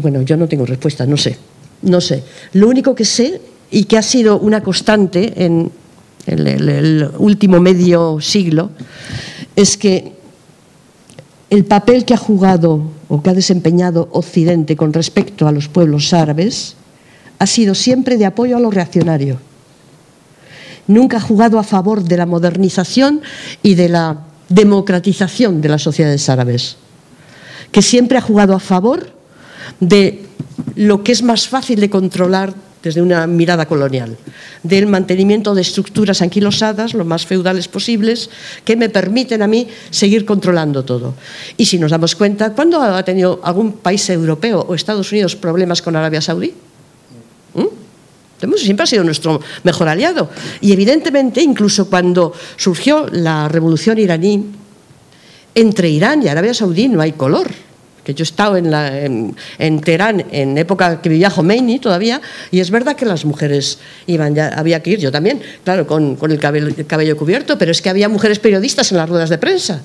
bueno, 0.00 0.22
yo 0.22 0.36
no 0.36 0.48
tengo 0.48 0.66
respuesta, 0.66 1.06
no 1.06 1.16
sé, 1.16 1.36
no 1.82 2.00
sé. 2.00 2.22
Lo 2.52 2.68
único 2.68 2.94
que 2.94 3.04
sé 3.04 3.40
y 3.70 3.84
que 3.84 3.96
ha 3.96 4.02
sido 4.02 4.38
una 4.38 4.62
constante 4.62 5.44
en 5.44 5.70
el 6.26 7.08
último 7.18 7.60
medio 7.60 8.20
siglo 8.20 8.70
es 9.56 9.76
que 9.76 10.12
el 11.48 11.64
papel 11.64 12.04
que 12.04 12.14
ha 12.14 12.18
jugado 12.18 12.82
o 13.08 13.22
que 13.22 13.30
ha 13.30 13.34
desempeñado 13.34 14.08
Occidente 14.12 14.76
con 14.76 14.92
respecto 14.92 15.48
a 15.48 15.52
los 15.52 15.68
pueblos 15.68 16.12
árabes 16.12 16.76
ha 17.38 17.46
sido 17.46 17.74
siempre 17.74 18.18
de 18.18 18.26
apoyo 18.26 18.56
a 18.56 18.60
lo 18.60 18.70
reaccionario. 18.70 19.49
Nunca 20.86 21.18
ha 21.18 21.20
jugado 21.20 21.58
a 21.58 21.62
favor 21.62 22.02
de 22.02 22.16
la 22.16 22.26
modernización 22.26 23.22
y 23.62 23.74
de 23.74 23.88
la 23.88 24.18
democratización 24.48 25.60
de 25.60 25.68
las 25.68 25.82
sociedades 25.82 26.28
árabes, 26.28 26.76
que 27.70 27.82
siempre 27.82 28.18
ha 28.18 28.20
jugado 28.20 28.54
a 28.54 28.60
favor 28.60 29.12
de 29.78 30.26
lo 30.74 31.02
que 31.02 31.12
es 31.12 31.22
más 31.22 31.48
fácil 31.48 31.80
de 31.80 31.90
controlar 31.90 32.54
desde 32.82 33.02
una 33.02 33.26
mirada 33.26 33.66
colonial, 33.66 34.16
del 34.62 34.86
mantenimiento 34.86 35.54
de 35.54 35.60
estructuras 35.60 36.22
anquilosadas, 36.22 36.94
lo 36.94 37.04
más 37.04 37.26
feudales 37.26 37.68
posibles, 37.68 38.30
que 38.64 38.76
me 38.76 38.88
permiten 38.88 39.42
a 39.42 39.46
mí 39.46 39.68
seguir 39.90 40.24
controlando 40.24 40.84
todo. 40.84 41.14
Y 41.56 41.66
si 41.66 41.78
nos 41.78 41.90
damos 41.90 42.16
cuenta, 42.16 42.54
¿cuándo 42.54 42.80
ha 42.80 43.02
tenido 43.04 43.40
algún 43.44 43.72
país 43.72 44.08
europeo 44.08 44.64
o 44.66 44.74
Estados 44.74 45.12
Unidos 45.12 45.36
problemas 45.36 45.82
con 45.82 45.94
Arabia 45.94 46.20
Saudí? 46.20 46.54
¿Mm? 47.54 47.89
Siempre 48.56 48.84
ha 48.84 48.86
sido 48.86 49.04
nuestro 49.04 49.40
mejor 49.64 49.88
aliado. 49.88 50.30
Y 50.60 50.72
evidentemente, 50.72 51.42
incluso 51.42 51.88
cuando 51.88 52.32
surgió 52.56 53.06
la 53.10 53.48
revolución 53.48 53.98
iraní, 53.98 54.46
entre 55.54 55.90
Irán 55.90 56.22
y 56.22 56.28
Arabia 56.28 56.54
Saudí 56.54 56.88
no 56.88 57.00
hay 57.00 57.12
color 57.12 57.50
que 58.04 58.14
yo 58.14 58.22
he 58.22 58.24
estado 58.24 58.56
en, 58.56 59.34
en, 59.58 59.80
Teherán 59.80 60.24
en 60.30 60.56
época 60.58 61.00
que 61.02 61.08
vivía 61.08 61.30
Khomeini 61.30 61.78
todavía, 61.78 62.20
y 62.50 62.60
es 62.60 62.70
verdad 62.70 62.96
que 62.96 63.04
las 63.04 63.24
mujeres 63.24 63.78
iban 64.06 64.34
ya, 64.34 64.48
había 64.48 64.82
que 64.82 64.90
ir, 64.90 64.98
yo 64.98 65.12
también, 65.12 65.40
claro, 65.64 65.86
con, 65.86 66.16
con 66.16 66.30
el, 66.30 66.38
cabello, 66.38 67.16
cubierto, 67.16 67.58
pero 67.58 67.70
es 67.70 67.82
que 67.82 67.90
había 67.90 68.08
mujeres 68.08 68.38
periodistas 68.38 68.90
en 68.92 68.98
las 68.98 69.08
ruedas 69.08 69.30
de 69.30 69.38
prensa, 69.38 69.82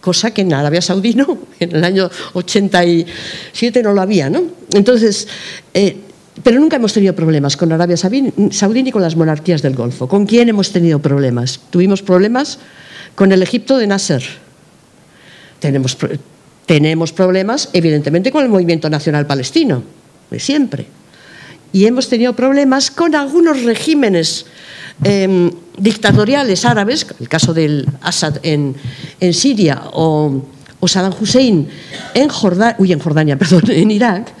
cosa 0.00 0.32
que 0.32 0.42
en 0.42 0.52
Arabia 0.52 0.82
Saudí 0.82 1.14
no, 1.14 1.38
en 1.60 1.76
el 1.76 1.84
año 1.84 2.10
87 2.34 3.82
no 3.82 3.92
lo 3.92 4.00
había, 4.00 4.28
¿no? 4.28 4.42
Entonces, 4.72 5.28
eh, 5.74 5.96
pero 6.42 6.60
nunca 6.60 6.76
hemos 6.76 6.92
tenido 6.92 7.14
problemas 7.14 7.56
con 7.56 7.72
Arabia 7.72 7.96
Saudí 7.96 8.82
ni 8.82 8.92
con 8.92 9.02
las 9.02 9.16
monarquías 9.16 9.62
del 9.62 9.74
Golfo. 9.74 10.06
¿Con 10.06 10.26
quién 10.26 10.48
hemos 10.48 10.70
tenido 10.70 10.98
problemas? 10.98 11.60
Tuvimos 11.70 12.02
problemas 12.02 12.58
con 13.14 13.32
el 13.32 13.42
Egipto 13.42 13.78
de 13.78 13.86
Nasser. 13.86 14.22
Tenemos 16.66 17.12
problemas, 17.12 17.70
evidentemente, 17.72 18.30
con 18.30 18.42
el 18.42 18.50
movimiento 18.50 18.90
nacional 18.90 19.26
palestino, 19.26 19.82
de 20.30 20.38
siempre. 20.38 20.86
Y 21.72 21.86
hemos 21.86 22.08
tenido 22.08 22.34
problemas 22.34 22.90
con 22.90 23.14
algunos 23.14 23.62
regímenes 23.62 24.46
em, 25.02 25.50
dictatoriales 25.78 26.64
árabes, 26.64 27.06
el 27.18 27.28
caso 27.28 27.54
del 27.54 27.88
Assad 28.02 28.38
en, 28.42 28.76
Siria 29.32 29.82
o, 29.92 30.42
Saddam 30.86 31.14
Hussein 31.18 31.68
en 32.14 32.28
Jordania, 32.28 32.76
uy, 32.78 32.92
en 32.92 33.00
Jordania, 33.00 33.36
perdón, 33.38 33.62
en 33.68 33.90
Irak, 33.90 34.32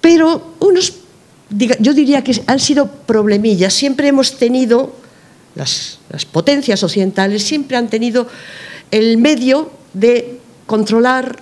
pero 0.00 0.51
unos, 0.62 0.94
yo 1.80 1.92
diría 1.92 2.24
que 2.24 2.42
han 2.46 2.58
sido 2.58 2.86
problemillas. 2.86 3.74
Siempre 3.74 4.08
hemos 4.08 4.38
tenido, 4.38 4.94
las 5.54 5.98
potencias 6.30 6.82
occidentales 6.82 7.42
siempre 7.42 7.76
han 7.76 7.88
tenido 7.88 8.26
el 8.90 9.18
medio 9.18 9.70
de 9.92 10.38
controlar 10.66 11.36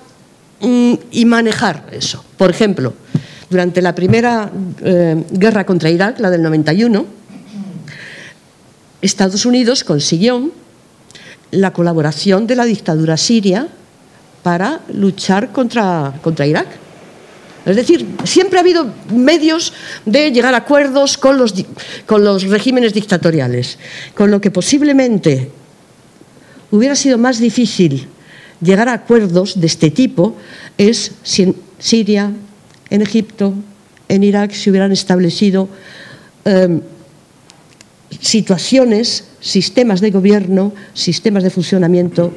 mm, 0.60 0.94
y 1.12 1.24
manejar 1.24 1.86
eso. 1.92 2.24
Por 2.36 2.50
ejemplo, 2.50 2.94
durante 3.50 3.82
la 3.82 3.94
primera 3.94 4.50
eh, 4.82 5.24
guerra 5.30 5.66
contra 5.66 5.90
Irak, 5.90 6.20
la 6.20 6.30
del 6.30 6.42
91, 6.42 7.04
Estados 9.02 9.46
Unidos 9.46 9.82
consiguió 9.82 10.50
la 11.50 11.72
colaboración 11.72 12.46
de 12.46 12.56
la 12.56 12.64
dictadura 12.64 13.16
siria 13.16 13.68
para 14.42 14.80
luchar 14.92 15.52
contra, 15.52 16.14
contra 16.22 16.46
Irak. 16.46 16.68
Es 17.66 17.76
decir, 17.76 18.06
siempre 18.24 18.58
ha 18.58 18.62
habido 18.62 18.90
medios 19.14 19.72
de 20.06 20.32
llegar 20.32 20.54
a 20.54 20.58
acuerdos 20.58 21.18
con 21.18 21.36
los, 21.36 21.54
con 22.06 22.24
los 22.24 22.44
regímenes 22.44 22.94
dictatoriales, 22.94 23.78
con 24.14 24.30
lo 24.30 24.40
que 24.40 24.50
posiblemente 24.50 25.50
hubiera 26.70 26.96
sido 26.96 27.18
más 27.18 27.38
difícil 27.38 28.08
llegar 28.61 28.88
a 28.88 28.94
acuerdos 28.94 29.61
de 29.61 29.66
este 29.66 29.90
tipo 29.90 30.36
es 30.78 31.12
si 31.22 31.42
en 31.42 31.56
Siria, 31.78 32.32
en 32.90 33.02
Egipto, 33.02 33.54
en 34.08 34.24
Irak 34.24 34.52
se 34.52 34.70
hubieran 34.70 34.92
establecido 34.92 35.68
em, 36.44 36.80
situaciones, 38.20 39.24
sistemas 39.40 40.00
de 40.00 40.11
gobierno, 40.11 40.74
sistemas 40.94 41.42
de 41.42 41.50
funcionamiento 41.50 42.32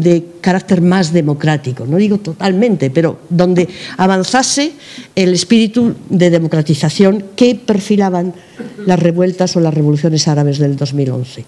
de 0.00 0.24
carácter 0.40 0.80
más 0.80 1.12
democrático, 1.12 1.86
no 1.86 1.96
digo 1.96 2.18
totalmente, 2.18 2.90
pero 2.90 3.20
donde 3.28 3.68
avanzase 3.96 4.72
el 5.14 5.34
espíritu 5.34 5.94
de 6.08 6.30
democratización 6.30 7.24
que 7.36 7.54
perfilaban 7.54 8.34
las 8.86 8.98
revueltas 8.98 9.56
o 9.56 9.60
las 9.60 9.74
revoluciones 9.74 10.28
árabes 10.28 10.58
del 10.58 10.76
2011. 10.76 11.44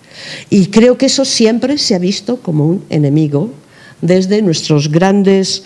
Y 0.51 0.67
creo 0.67 0.99
que 0.99 1.07
eso 1.07 1.25
siempre 1.25 1.79
se 1.79 1.95
ha 1.95 1.99
visto 1.99 2.39
como 2.39 2.67
un 2.67 2.85
enemigo 2.91 3.51
desde 4.01 4.43
nuestros 4.43 4.91
grandes 4.91 5.65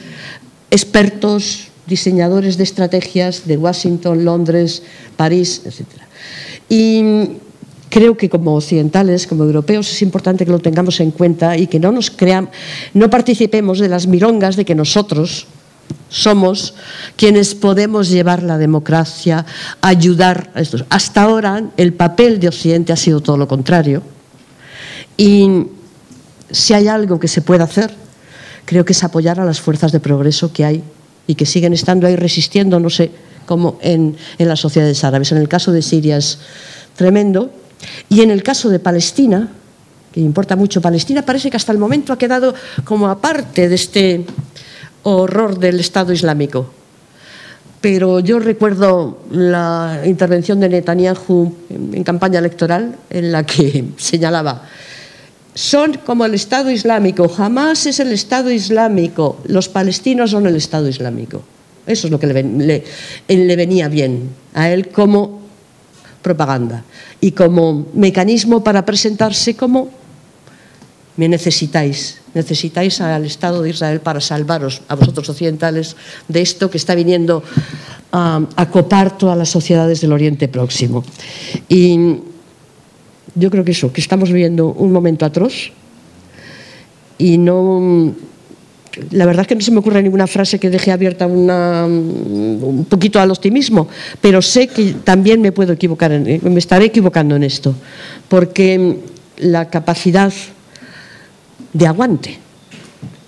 expertos, 0.71 1.69
diseñadores 1.87 2.57
de 2.57 2.65
estrategias 2.65 3.47
de 3.47 3.57
Washington, 3.57 4.25
Londres, 4.25 4.83
París, 5.17 5.63
etc. 5.65 5.87
Y 6.69 7.39
creo 7.95 8.17
que 8.17 8.29
como 8.29 8.57
occidentales, 8.57 9.25
como 9.25 9.45
europeos, 9.45 9.89
es 9.89 10.03
importante 10.03 10.45
que 10.45 10.51
lo 10.51 10.59
tengamos 10.59 10.99
en 10.99 11.13
cuenta 11.13 11.57
y 11.57 11.69
que 11.69 11.79
no 11.79 11.93
nos 11.93 12.11
crean, 12.11 12.51
no 12.93 13.09
participemos 13.09 13.79
de 13.79 13.89
las 13.89 14.09
mirongas 14.09 14.57
de 14.57 14.65
que 14.65 14.75
nosotros 14.75 15.47
somos 16.09 16.75
quienes 17.15 17.55
podemos 17.55 18.11
llevar 18.11 18.43
la 18.43 18.59
democracia, 18.59 19.47
ayudar 19.81 20.51
a 20.57 20.61
estos. 20.61 20.85
Hasta 20.91 21.23
ahora 21.23 21.71
el 21.77 21.93
papel 21.93 22.41
de 22.41 22.49
Occidente 22.49 22.93
ha 22.93 22.97
sido 22.97 23.21
todo 23.21 23.37
lo 23.37 23.47
contrario 23.47 24.03
Y 25.17 25.69
si 26.51 26.75
hay 26.75 26.89
algo 26.89 27.21
que 27.21 27.29
se 27.29 27.43
puede 27.43 27.63
hacer, 27.63 27.95
creo 28.65 28.85
que 28.85 28.93
es 28.93 29.05
apoyar 29.05 29.39
a 29.39 29.45
las 29.45 29.61
fuerzas 29.61 29.93
de 29.93 30.01
progreso 30.01 30.53
que 30.53 30.65
hay 30.65 30.83
y 31.29 31.37
que 31.37 31.47
siguen 31.47 31.73
estando 31.73 32.09
ahí 32.09 32.17
resistiendo, 32.17 32.81
no 32.81 32.91
sé 32.91 33.13
cómo, 33.47 33.79
en, 33.83 34.17
en 34.37 34.49
las 34.49 34.59
sociedades 34.59 35.05
árabes. 35.05 35.31
En 35.31 35.39
el 35.39 35.49
caso 35.49 35.71
de 35.71 35.81
Siria 35.81 36.17
es 36.17 36.41
tremendo. 36.97 37.63
Y 38.09 38.21
en 38.23 38.31
el 38.31 38.43
caso 38.43 38.69
de 38.69 38.79
Palestina, 38.79 39.49
que 40.13 40.21
importa 40.21 40.57
mucho 40.57 40.81
Palestina, 40.81 41.23
parece 41.23 41.51
que 41.51 41.57
hasta 41.57 41.73
el 41.73 41.79
momento 41.79 42.13
ha 42.13 42.19
quedado 42.19 42.55
como 42.85 43.09
aparte 43.09 43.69
de 43.69 43.75
este 43.75 44.25
horror 45.03 45.59
del 45.59 45.81
Estado 45.81 46.13
Islámico. 46.13 46.71
Pero 47.81 48.21
yo 48.21 48.39
recuerdo 48.39 49.19
la 49.31 50.01
intervención 50.07 50.59
de 50.61 50.69
Netanyahu 50.69 51.55
en 51.69 52.05
campaña 52.05 52.39
electoral 52.39 52.97
en 53.11 53.33
la 53.33 53.45
que 53.45 53.85
señalaba 53.97 54.63
son 55.55 55.95
como 56.05 56.25
el 56.25 56.35
Estado 56.35 56.71
Islámico, 56.71 57.29
jamás 57.29 57.87
es 57.87 58.01
el 58.01 58.11
Estado 58.13 58.51
Islámico, 58.51 59.39
los 59.47 59.69
palestinos 59.69 60.33
son 60.33 60.47
el 60.47 60.57
Estado 60.57 60.89
Islámico. 60.89 61.43
Eso 61.87 62.07
es 62.07 62.11
lo 62.11 62.19
que 62.19 62.27
le, 62.27 62.85
le, 63.29 63.57
venía 63.57 63.89
bien 63.89 64.31
a 64.55 64.71
él 64.71 64.89
como 64.89 65.43
propaganda 66.25 66.83
y 67.21 67.33
como 67.33 67.87
mecanismo 67.93 68.65
para 68.65 68.85
presentarse 68.85 69.55
como 69.55 69.91
me 71.17 71.29
necesitáis, 71.29 72.19
necesitáis 72.33 73.01
al 73.01 73.25
Estado 73.25 73.63
de 73.63 73.71
Israel 73.71 74.01
para 74.01 74.21
salvaros 74.21 74.83
a 74.89 74.97
vosotros 74.97 75.29
occidentales 75.29 75.95
de 76.27 76.41
esto 76.41 76.71
que 76.71 76.79
está 76.79 76.97
viniendo 76.97 77.45
a, 78.11 78.41
a 78.57 78.71
copar 78.71 79.17
todas 79.17 79.39
las 79.39 79.49
sociedades 79.49 80.01
del 80.01 80.13
Oriente 80.13 80.49
Próximo. 80.49 81.05
Y 81.69 82.19
yo 83.37 83.51
creo 83.51 83.65
que 83.65 83.71
eso, 83.71 83.93
que 83.93 84.01
estamos 84.01 84.33
viviendo 84.33 84.69
un 84.73 84.91
momento 84.91 85.25
atroz 85.25 85.71
y 87.19 87.39
no 87.39 88.15
la 89.11 89.27
verdad 89.27 89.43
es 89.43 89.47
que 89.49 89.55
no 89.55 89.61
se 89.61 89.71
me 89.71 89.79
ocurre 89.79 90.03
ninguna 90.03 90.27
frase 90.27 90.59
que 90.59 90.71
deje 90.71 90.93
abierta 90.93 91.27
una, 91.27 91.85
un 91.87 92.87
poquito 92.89 93.21
al 93.21 93.31
optimismo, 93.31 93.89
pero 94.21 94.43
sé 94.43 94.69
que 94.69 94.95
también 95.05 95.41
me 95.41 95.53
puedo 95.53 95.73
equivocar, 95.73 96.11
me 96.13 96.59
estaré 96.59 96.87
equivocando 96.87 97.37
en 97.37 97.45
esto, 97.45 97.75
porque 98.29 98.99
la 99.39 99.69
capacidad 99.69 100.33
de 101.73 101.87
aguante 101.87 102.39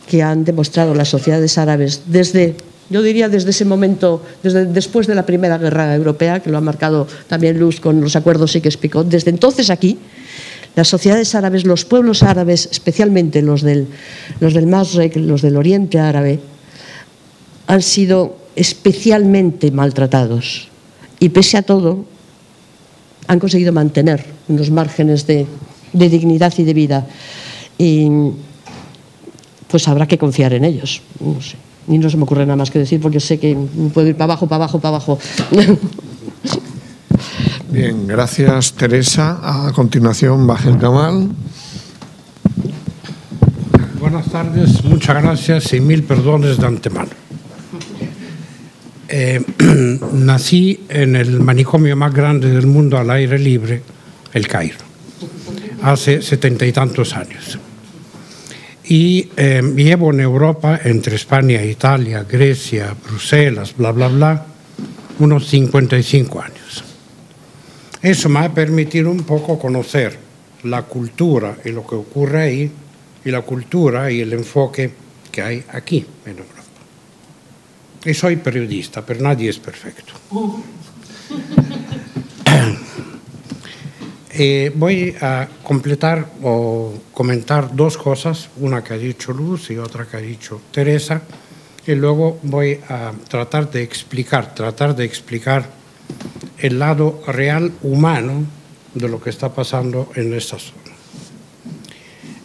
que 0.09 0.23
han 0.23 0.45
demostrado 0.45 0.95
las 0.95 1.09
sociedades 1.09 1.59
árabes 1.59 2.03
desde, 2.07 2.55
yo 2.91 3.03
diría 3.03 3.29
desde 3.29 3.51
ese 3.51 3.64
momento, 3.64 4.23
desde 4.43 4.67
después 4.67 5.07
de 5.07 5.14
la 5.14 5.27
Primera 5.27 5.59
Guerra 5.59 5.95
Europea, 5.95 6.41
que 6.41 6.51
lo 6.51 6.59
ha 6.59 6.61
marcado 6.61 7.09
también 7.27 7.59
Luz 7.59 7.81
con 7.81 8.01
los 8.01 8.14
acuerdos 8.14 8.53
que 8.53 8.69
explicó, 8.69 9.03
desde 9.03 9.31
entonces 9.31 9.71
aquí, 9.71 9.99
las 10.77 10.89
sociedades 10.89 11.35
árabes, 11.35 11.64
los 11.64 11.85
pueblos 11.85 12.22
árabes, 12.22 12.68
especialmente 12.70 13.43
los 13.43 13.62
del, 13.62 13.89
los 14.41 14.53
del 14.55 14.66
Masrek, 14.66 15.16
los 15.16 15.43
del 15.43 15.57
Oriente 15.57 15.99
Árabe, 15.99 16.39
han 17.66 17.83
sido 17.83 18.37
especialmente 18.55 19.70
maltratados 19.70 20.68
y 21.18 21.31
pese 21.31 21.57
a 21.57 21.62
todo 21.62 22.05
han 23.27 23.41
conseguido 23.41 23.72
mantener 23.72 24.24
unos 24.49 24.70
márgenes 24.70 25.27
de, 25.27 25.47
dignidad 25.93 26.53
y 26.59 26.62
de 26.62 26.74
vida. 26.74 27.07
Y 27.79 28.09
pues 29.68 29.89
habrá 29.89 30.07
que 30.07 30.18
confiar 30.18 30.53
en 30.53 30.64
ellos. 30.64 31.03
No 31.18 31.41
sé. 31.41 31.57
Y 31.89 31.99
no 31.99 32.11
se 32.11 32.16
me 32.16 32.24
ocurre 32.24 32.45
nada 32.47 32.57
más 32.57 32.70
que 32.70 32.79
decir 32.79 33.01
porque 33.01 33.20
sé 33.20 33.39
que 33.39 33.57
puedo 33.93 34.09
ir 34.09 34.14
para 34.14 34.33
abajo, 34.33 34.47
para 34.47 34.64
abajo, 34.64 34.79
para 34.79 34.97
abajo. 34.97 35.18
Bien, 37.71 38.07
gracias 38.07 38.73
Teresa. 38.75 39.41
A 39.43 39.73
continuación, 39.73 40.47
Bajel 40.47 40.79
Kamal. 40.79 41.29
Buenas 43.99 44.31
tardes, 44.31 44.85
muchas 44.85 45.23
gracias 45.23 45.73
y 45.73 45.81
mil 45.81 46.05
perdones 46.05 46.59
de 46.59 46.67
antemano. 46.67 47.11
Eh, 49.09 49.43
nací 50.12 50.85
en 50.89 51.17
el 51.17 51.41
manicomio 51.41 51.97
más 51.97 52.12
grande 52.14 52.51
del 52.51 52.67
mundo 52.67 52.99
al 52.99 53.11
aire 53.11 53.39
libre, 53.39 53.83
el 54.33 54.47
Cairo, 54.47 54.79
hace 55.83 56.23
setenta 56.23 56.67
y 56.67 56.73
tantos 56.73 57.14
años. 57.14 57.59
Y 58.85 59.29
eh, 59.37 59.62
llevo 59.75 60.12
en 60.12 60.21
Europa, 60.21 60.81
entre 60.85 61.17
España, 61.17 61.62
Italia, 61.64 62.25
Grecia, 62.29 62.95
Bruselas, 63.09 63.75
bla, 63.77 63.91
bla, 63.91 64.07
bla, 64.07 64.47
unos 65.19 65.49
55 65.49 66.41
años. 66.41 66.56
Eso 68.07 68.29
me 68.29 68.39
ha 68.39 68.55
permitido 68.55 69.11
un 69.11 69.25
poco 69.25 69.59
conocer 69.59 70.17
la 70.63 70.83
cultura 70.83 71.57
y 71.65 71.73
lo 71.73 71.85
que 71.85 71.97
ocurre 71.97 72.41
ahí, 72.41 72.71
y 73.25 73.31
la 73.33 73.43
cultura 73.43 74.13
y 74.13 74.21
el 74.21 74.33
enfoque 74.33 74.93
que 75.33 75.43
hay 75.43 75.65
aquí 75.73 76.07
en 76.25 76.39
Europa. 76.39 76.63
Y 78.05 78.15
soy 78.15 78.37
periodista, 78.37 79.05
pero 79.05 79.23
nadie 79.23 79.51
es 79.51 79.59
perfecto. 79.59 80.13
Eh, 84.39 84.71
voy 84.75 85.17
a 85.23 85.49
completar 85.63 86.29
o 86.43 86.93
comentar 87.15 87.75
dos 87.75 87.97
cosas, 87.97 88.51
una 88.61 88.85
que 88.85 88.93
ha 88.93 88.99
dicho 88.99 89.33
Luz 89.33 89.71
y 89.71 89.79
otra 89.79 90.05
que 90.05 90.19
ha 90.19 90.21
dicho 90.21 90.61
Teresa, 90.71 91.23
y 91.87 91.95
luego 91.95 92.39
voy 92.43 92.79
a 92.87 93.13
tratar 93.29 93.71
de 93.71 93.83
explicar, 93.83 94.55
tratar 94.55 94.95
de 94.95 95.07
explicar 95.07 95.76
el 96.59 96.79
lado 96.79 97.23
real 97.27 97.73
humano 97.83 98.45
de 98.95 99.09
lo 99.09 99.21
que 99.21 99.31
está 99.31 99.53
pasando 99.53 100.11
en 100.15 100.33
esta 100.35 100.59
zona. 100.59 100.83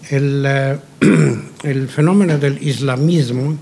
El, 0.10 0.44
eh, 0.46 0.78
el 1.64 1.88
fenómeno 1.88 2.38
del 2.38 2.62
islamismo, 2.62 3.58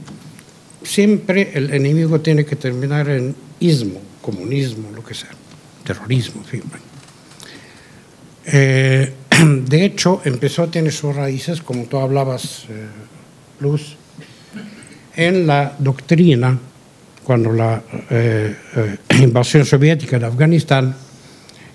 siempre 0.83 1.51
el 1.53 1.71
enemigo 1.73 2.19
tiene 2.21 2.45
que 2.45 2.55
terminar 2.55 3.09
en 3.09 3.35
ismo, 3.59 4.01
comunismo, 4.21 4.91
lo 4.91 5.03
que 5.03 5.13
sea, 5.13 5.29
terrorismo, 5.83 6.43
en. 6.43 6.79
Eh, 8.45 9.13
de 9.67 9.85
hecho, 9.85 10.21
empezó, 10.25 10.67
tiene 10.67 10.91
sus 10.91 11.15
raíces, 11.15 11.61
como 11.61 11.83
tú 11.85 11.97
hablabas, 11.97 12.65
eh, 12.69 12.87
Luz, 13.59 13.97
en 15.15 15.45
la 15.45 15.75
doctrina, 15.77 16.57
cuando 17.29 17.53
la 17.53 17.83
eh, 18.09 18.55
eh, 18.75 18.97
invasión 19.21 19.63
soviética 19.63 20.17
de 20.17 20.25
Afganistán, 20.25 20.95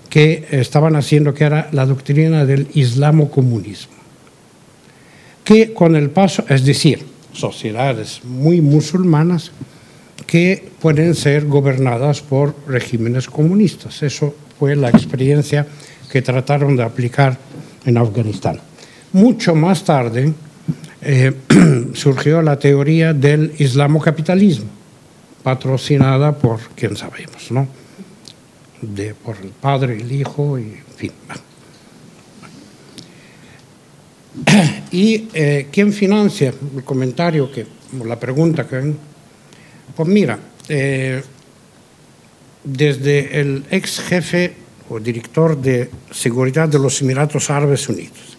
que 0.09 0.43
estaban 0.51 0.97
haciendo 0.97 1.33
que 1.33 1.45
era 1.45 1.69
la 1.71 1.85
doctrina 1.85 2.43
del 2.43 2.67
islamo-comunismo, 2.73 3.93
que 5.45 5.71
con 5.71 5.95
el 5.95 6.09
paso, 6.09 6.43
es 6.49 6.65
decir, 6.65 7.05
sociedades 7.31 8.19
muy 8.25 8.59
musulmanas 8.59 9.53
que 10.27 10.61
pueden 10.81 11.15
ser 11.15 11.45
gobernadas 11.45 12.19
por 12.19 12.53
regímenes 12.67 13.27
comunistas. 13.27 14.03
Eso 14.03 14.35
fue 14.59 14.75
la 14.75 14.89
experiencia 14.89 15.65
que 16.11 16.21
trataron 16.21 16.75
de 16.75 16.83
aplicar 16.83 17.37
en 17.85 17.97
Afganistán. 17.97 18.59
Mucho 19.13 19.55
más 19.55 19.85
tarde 19.85 20.33
eh, 21.01 21.31
surgió 21.93 22.41
la 22.41 22.59
teoría 22.59 23.13
del 23.13 23.53
islamocapitalismo, 23.57 24.74
patrocinada 25.45 26.35
por 26.35 26.59
quien 26.73 26.97
sabemos, 26.97 27.51
¿no? 27.51 27.67
De, 28.81 29.13
por 29.13 29.37
el 29.37 29.49
padre, 29.49 29.95
el 29.95 30.11
hijo, 30.11 30.57
y 30.57 30.63
en 30.63 30.95
fin. 30.97 31.11
¿Y 34.91 35.27
eh, 35.35 35.67
quién 35.71 35.93
financia? 35.93 36.51
El 36.75 36.83
comentario, 36.83 37.51
que, 37.51 37.67
la 38.03 38.19
pregunta 38.19 38.67
que... 38.67 38.95
Pues 39.95 40.09
mira, 40.09 40.39
eh, 40.67 41.21
desde 42.63 43.39
el 43.39 43.65
ex 43.69 43.99
jefe 43.99 44.51
o 44.89 44.99
director 44.99 45.55
de 45.61 45.91
seguridad 46.09 46.67
de 46.67 46.79
los 46.79 46.99
Emiratos 47.03 47.51
Árabes 47.51 47.87
Unidos, 47.87 48.35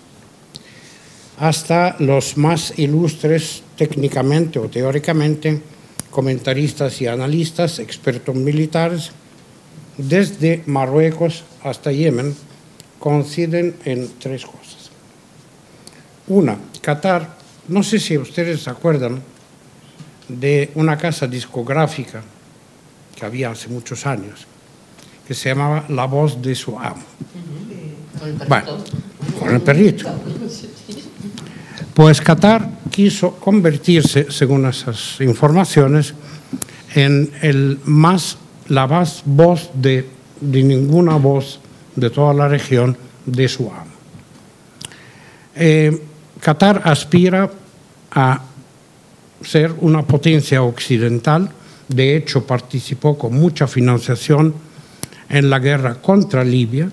hasta 1.38 1.94
los 2.00 2.36
más 2.36 2.76
ilustres 2.76 3.62
técnicamente 3.76 4.58
o 4.58 4.68
teóricamente, 4.68 5.75
comentaristas 6.16 7.02
y 7.02 7.06
analistas, 7.06 7.78
expertos 7.78 8.34
militares, 8.34 9.10
desde 9.98 10.62
Marruecos 10.64 11.44
hasta 11.62 11.92
Yemen, 11.92 12.34
coinciden 12.98 13.76
en 13.84 14.08
tres 14.18 14.46
cosas. 14.46 14.88
Una, 16.28 16.56
Qatar, 16.80 17.36
no 17.68 17.82
sé 17.82 18.00
si 18.00 18.16
ustedes 18.16 18.62
se 18.62 18.70
acuerdan 18.70 19.20
de 20.26 20.70
una 20.74 20.96
casa 20.96 21.26
discográfica 21.26 22.22
que 23.14 23.26
había 23.26 23.50
hace 23.50 23.68
muchos 23.68 24.06
años, 24.06 24.46
que 25.28 25.34
se 25.34 25.50
llamaba 25.50 25.84
La 25.90 26.06
voz 26.06 26.40
de 26.40 26.54
su 26.54 26.78
amo. 26.78 27.04
Con 28.18 28.28
el 28.30 28.36
perrito. 28.36 28.48
Bueno, 28.48 28.84
con 29.38 29.54
el 29.54 29.60
perrito. 29.60 30.10
Pues 31.96 32.20
Qatar 32.20 32.68
quiso 32.90 33.36
convertirse, 33.40 34.26
según 34.28 34.66
esas 34.66 35.18
informaciones, 35.20 36.12
en 36.94 37.32
el 37.40 37.80
más, 37.86 38.36
la 38.68 38.86
más 38.86 39.22
voz 39.24 39.70
de, 39.72 40.06
de 40.38 40.62
ninguna 40.62 41.16
voz 41.16 41.58
de 41.94 42.10
toda 42.10 42.34
la 42.34 42.48
región 42.48 42.98
de 43.24 43.48
su 43.48 43.72
amo. 43.72 43.96
Eh, 45.54 46.02
Qatar 46.38 46.82
aspira 46.84 47.50
a 48.10 48.42
ser 49.40 49.72
una 49.80 50.02
potencia 50.02 50.62
occidental, 50.62 51.48
de 51.88 52.14
hecho 52.14 52.46
participó 52.46 53.16
con 53.16 53.32
mucha 53.32 53.66
financiación 53.66 54.52
en 55.30 55.48
la 55.48 55.58
guerra 55.60 55.94
contra 55.94 56.44
Libia, 56.44 56.90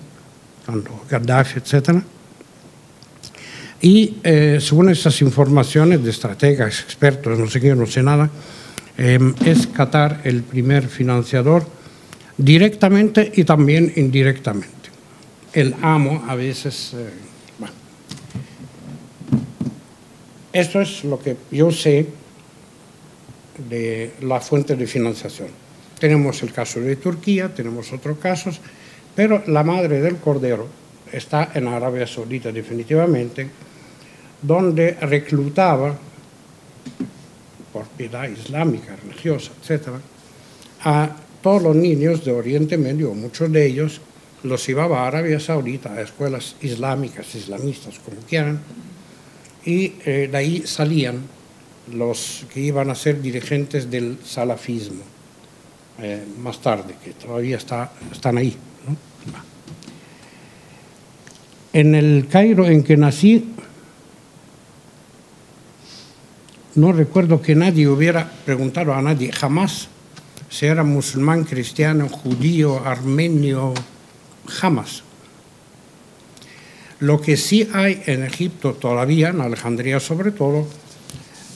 cuando 0.64 1.04
Gaddafi, 1.10 1.58
etc. 1.58 2.02
Y 3.84 4.16
eh, 4.24 4.60
según 4.62 4.88
estas 4.88 5.20
informaciones 5.20 6.02
de 6.02 6.08
estrategas, 6.08 6.80
expertos, 6.80 7.38
no 7.38 7.46
sé 7.46 7.60
qué, 7.60 7.74
no 7.74 7.84
sé 7.84 8.02
nada, 8.02 8.30
eh, 8.96 9.18
es 9.44 9.66
Qatar 9.66 10.22
el 10.24 10.42
primer 10.42 10.88
financiador 10.88 11.66
directamente 12.38 13.30
y 13.34 13.44
también 13.44 13.92
indirectamente. 13.96 14.88
El 15.52 15.74
amo 15.82 16.24
a 16.26 16.34
veces... 16.34 16.94
Eh. 16.94 17.10
Esto 20.54 20.80
es 20.80 21.04
lo 21.04 21.18
que 21.18 21.36
yo 21.50 21.70
sé 21.70 22.06
de 23.68 24.14
la 24.22 24.40
fuente 24.40 24.76
de 24.76 24.86
financiación. 24.86 25.48
Tenemos 25.98 26.42
el 26.42 26.52
caso 26.52 26.80
de 26.80 26.96
Turquía, 26.96 27.52
tenemos 27.52 27.92
otros 27.92 28.16
casos, 28.16 28.62
pero 29.14 29.42
la 29.46 29.62
madre 29.62 30.00
del 30.00 30.16
cordero 30.16 30.68
está 31.12 31.50
en 31.52 31.68
Arabia 31.68 32.06
Saudita 32.06 32.50
definitivamente, 32.50 33.50
donde 34.46 34.92
reclutaba 34.92 35.96
por 37.72 37.84
piedad 37.88 38.28
islámica, 38.28 38.96
religiosa, 38.96 39.50
etc., 39.62 39.88
a 40.84 41.16
todos 41.42 41.62
los 41.62 41.76
niños 41.76 42.24
de 42.24 42.32
Oriente 42.32 42.76
Medio, 42.76 43.14
muchos 43.14 43.50
de 43.50 43.66
ellos, 43.66 44.00
los 44.42 44.66
llevaba 44.66 45.04
a 45.04 45.08
Arabia 45.08 45.40
Saudita, 45.40 45.94
a 45.94 46.02
escuelas 46.02 46.56
islámicas, 46.60 47.34
islamistas, 47.34 47.98
como 47.98 48.18
quieran, 48.18 48.60
y 49.64 49.94
eh, 50.04 50.28
de 50.30 50.36
ahí 50.36 50.62
salían 50.66 51.22
los 51.92 52.44
que 52.52 52.60
iban 52.60 52.90
a 52.90 52.94
ser 52.94 53.20
dirigentes 53.20 53.90
del 53.90 54.18
salafismo, 54.22 55.02
eh, 55.98 56.22
más 56.42 56.60
tarde, 56.60 56.94
que 57.02 57.12
todavía 57.12 57.56
está, 57.56 57.92
están 58.12 58.38
ahí. 58.38 58.54
En 61.72 61.94
el 61.94 62.28
Cairo 62.28 62.66
en 62.66 62.84
que 62.84 62.96
nací, 62.96 63.53
no 66.76 66.92
recuerdo 66.92 67.40
que 67.40 67.54
nadie 67.54 67.88
hubiera 67.88 68.30
preguntado 68.44 68.94
a 68.94 69.02
nadie 69.02 69.32
jamás 69.32 69.88
si 70.50 70.66
era 70.66 70.84
musulmán, 70.84 71.44
cristiano, 71.44 72.08
judío, 72.08 72.84
armenio, 72.86 73.74
jamás. 74.46 75.02
Lo 77.00 77.20
que 77.20 77.36
sí 77.36 77.68
hay 77.72 78.02
en 78.06 78.22
Egipto 78.22 78.74
todavía, 78.74 79.30
en 79.30 79.40
Alejandría 79.40 79.98
sobre 79.98 80.30
todo, 80.30 80.66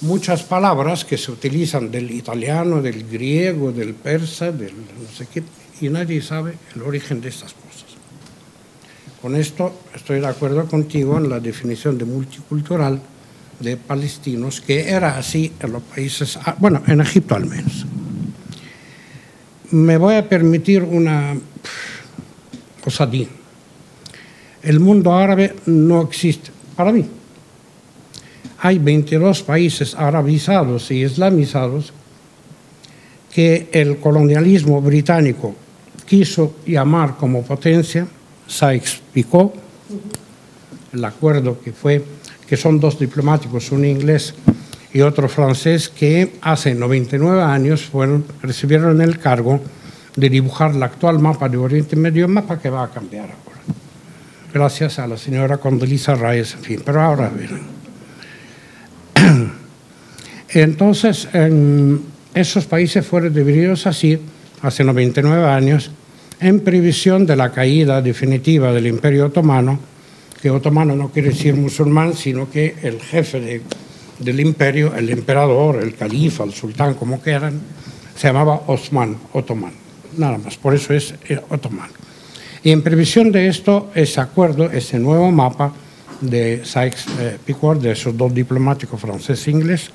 muchas 0.00 0.42
palabras 0.42 1.04
que 1.04 1.16
se 1.16 1.30
utilizan 1.30 1.92
del 1.92 2.10
italiano, 2.10 2.82
del 2.82 3.08
griego, 3.08 3.70
del 3.70 3.94
persa, 3.94 4.50
del 4.50 4.74
no 4.74 5.16
sé 5.16 5.28
qué, 5.32 5.44
y 5.80 5.88
nadie 5.88 6.20
sabe 6.20 6.54
el 6.74 6.82
origen 6.82 7.20
de 7.20 7.28
estas 7.28 7.54
cosas. 7.54 7.86
Con 9.22 9.36
esto 9.36 9.80
estoy 9.94 10.20
de 10.20 10.26
acuerdo 10.26 10.66
contigo 10.66 11.18
en 11.18 11.28
la 11.28 11.38
definición 11.38 11.98
de 11.98 12.04
multicultural 12.04 13.00
de 13.61 13.76
palestinos, 13.76 14.61
que 14.61 14.88
era 14.88 15.18
así 15.18 15.52
en 15.61 15.72
los 15.72 15.82
países, 15.82 16.38
ah, 16.44 16.56
bueno, 16.59 16.82
en 16.86 17.00
Egipto 17.00 17.34
al 17.34 17.46
menos. 17.46 17.86
Me 19.70 19.96
voy 19.96 20.14
a 20.14 20.28
permitir 20.28 20.82
una 20.82 21.36
osadía. 22.84 23.28
El 24.62 24.80
mundo 24.80 25.14
árabe 25.14 25.54
no 25.66 26.02
existe 26.02 26.50
para 26.76 26.92
mí 26.92 27.04
hay 28.61 28.78
22 28.78 29.42
países 29.42 29.94
arabizados 29.94 30.90
y 30.90 31.04
islamizados 31.04 31.92
que 33.32 33.68
el 33.72 33.98
colonialismo 33.98 34.80
británico 34.82 35.54
quiso 36.06 36.56
llamar 36.66 37.16
como 37.16 37.42
potencia, 37.42 38.06
Sykes-Picot, 38.48 39.52
el 40.92 41.04
acuerdo 41.04 41.61
que 41.61 41.72
fue, 41.72 42.04
que 42.49 42.57
son 42.57 42.80
dos 42.80 42.99
diplomáticos, 42.99 43.70
un 43.72 43.84
inglés 43.84 44.34
y 44.92 45.03
otro 45.03 45.28
francés, 45.28 45.88
que 45.88 46.32
hace 46.40 46.74
99 46.74 47.42
años 47.42 47.82
fueron, 47.82 48.24
recibieron 48.42 49.01
el 49.03 49.18
cargo 49.18 49.61
de 50.16 50.30
dibujar 50.30 50.74
el 50.74 50.82
actual 50.82 51.18
mapa 51.18 51.49
de 51.49 51.59
Oriente 51.59 51.94
Medio, 51.94 52.26
mapa 52.26 52.59
que 52.59 52.70
va 52.70 52.84
a 52.84 52.88
cambiar 52.90 53.26
ahora, 53.26 53.61
gracias 54.53 54.99
a 54.99 55.07
la 55.07 55.18
señora 55.18 55.59
Condoleezza 55.59 56.14
Rice, 56.14 56.57
en 56.57 56.62
fin, 56.62 56.82
pero 56.84 57.03
ahora 57.03 57.30
verán. 57.30 57.61
Entonces, 60.49 61.28
en 61.34 62.03
esos 62.34 62.64
países 62.64 63.07
fueron 63.07 63.34
divididos 63.34 63.86
así, 63.86 64.18
hace 64.62 64.82
99 64.84 65.46
años, 65.46 65.90
en 66.40 66.61
previsión 66.61 67.26
de 67.26 67.36
la 67.36 67.53
caída 67.53 68.01
definitiva 68.01 68.72
del 68.72 68.86
Imperio 68.86 69.26
Otomano, 69.26 69.78
que 70.41 70.51
otomano 70.51 70.95
no 70.95 71.11
quiere 71.11 71.30
decir 71.30 71.55
musulmán, 71.55 72.14
sino 72.14 72.51
que 72.51 72.76
el 72.82 73.01
jefe 73.01 73.62
del 74.18 74.41
imperio, 74.41 74.95
el 74.95 75.11
emperador, 75.11 75.82
el 75.82 75.95
califa, 75.95 76.45
el 76.45 76.53
sultán, 76.53 76.95
como 76.95 77.20
quieran, 77.20 77.61
se 78.16 78.28
llamaba 78.28 78.62
Osman, 78.66 79.16
otomán, 79.32 79.72
nada 80.16 80.39
más, 80.39 80.57
por 80.57 80.74
eso 80.74 80.93
es 80.93 81.14
eh, 81.28 81.41
otomano. 81.51 81.93
Y 82.62 82.70
en 82.70 82.82
previsión 82.82 83.30
de 83.30 83.49
esto, 83.49 83.91
ese 83.95 84.20
acuerdo, 84.20 84.70
ese 84.70 84.99
nuevo 84.99 85.30
mapa 85.30 85.72
de 86.20 86.62
Sykes-Picot, 86.64 87.80
de 87.80 87.93
esos 87.93 88.16
dos 88.16 88.34
diplomáticos 88.34 89.01
francés 89.01 89.47
e 89.47 89.51
inglés, 89.51 89.91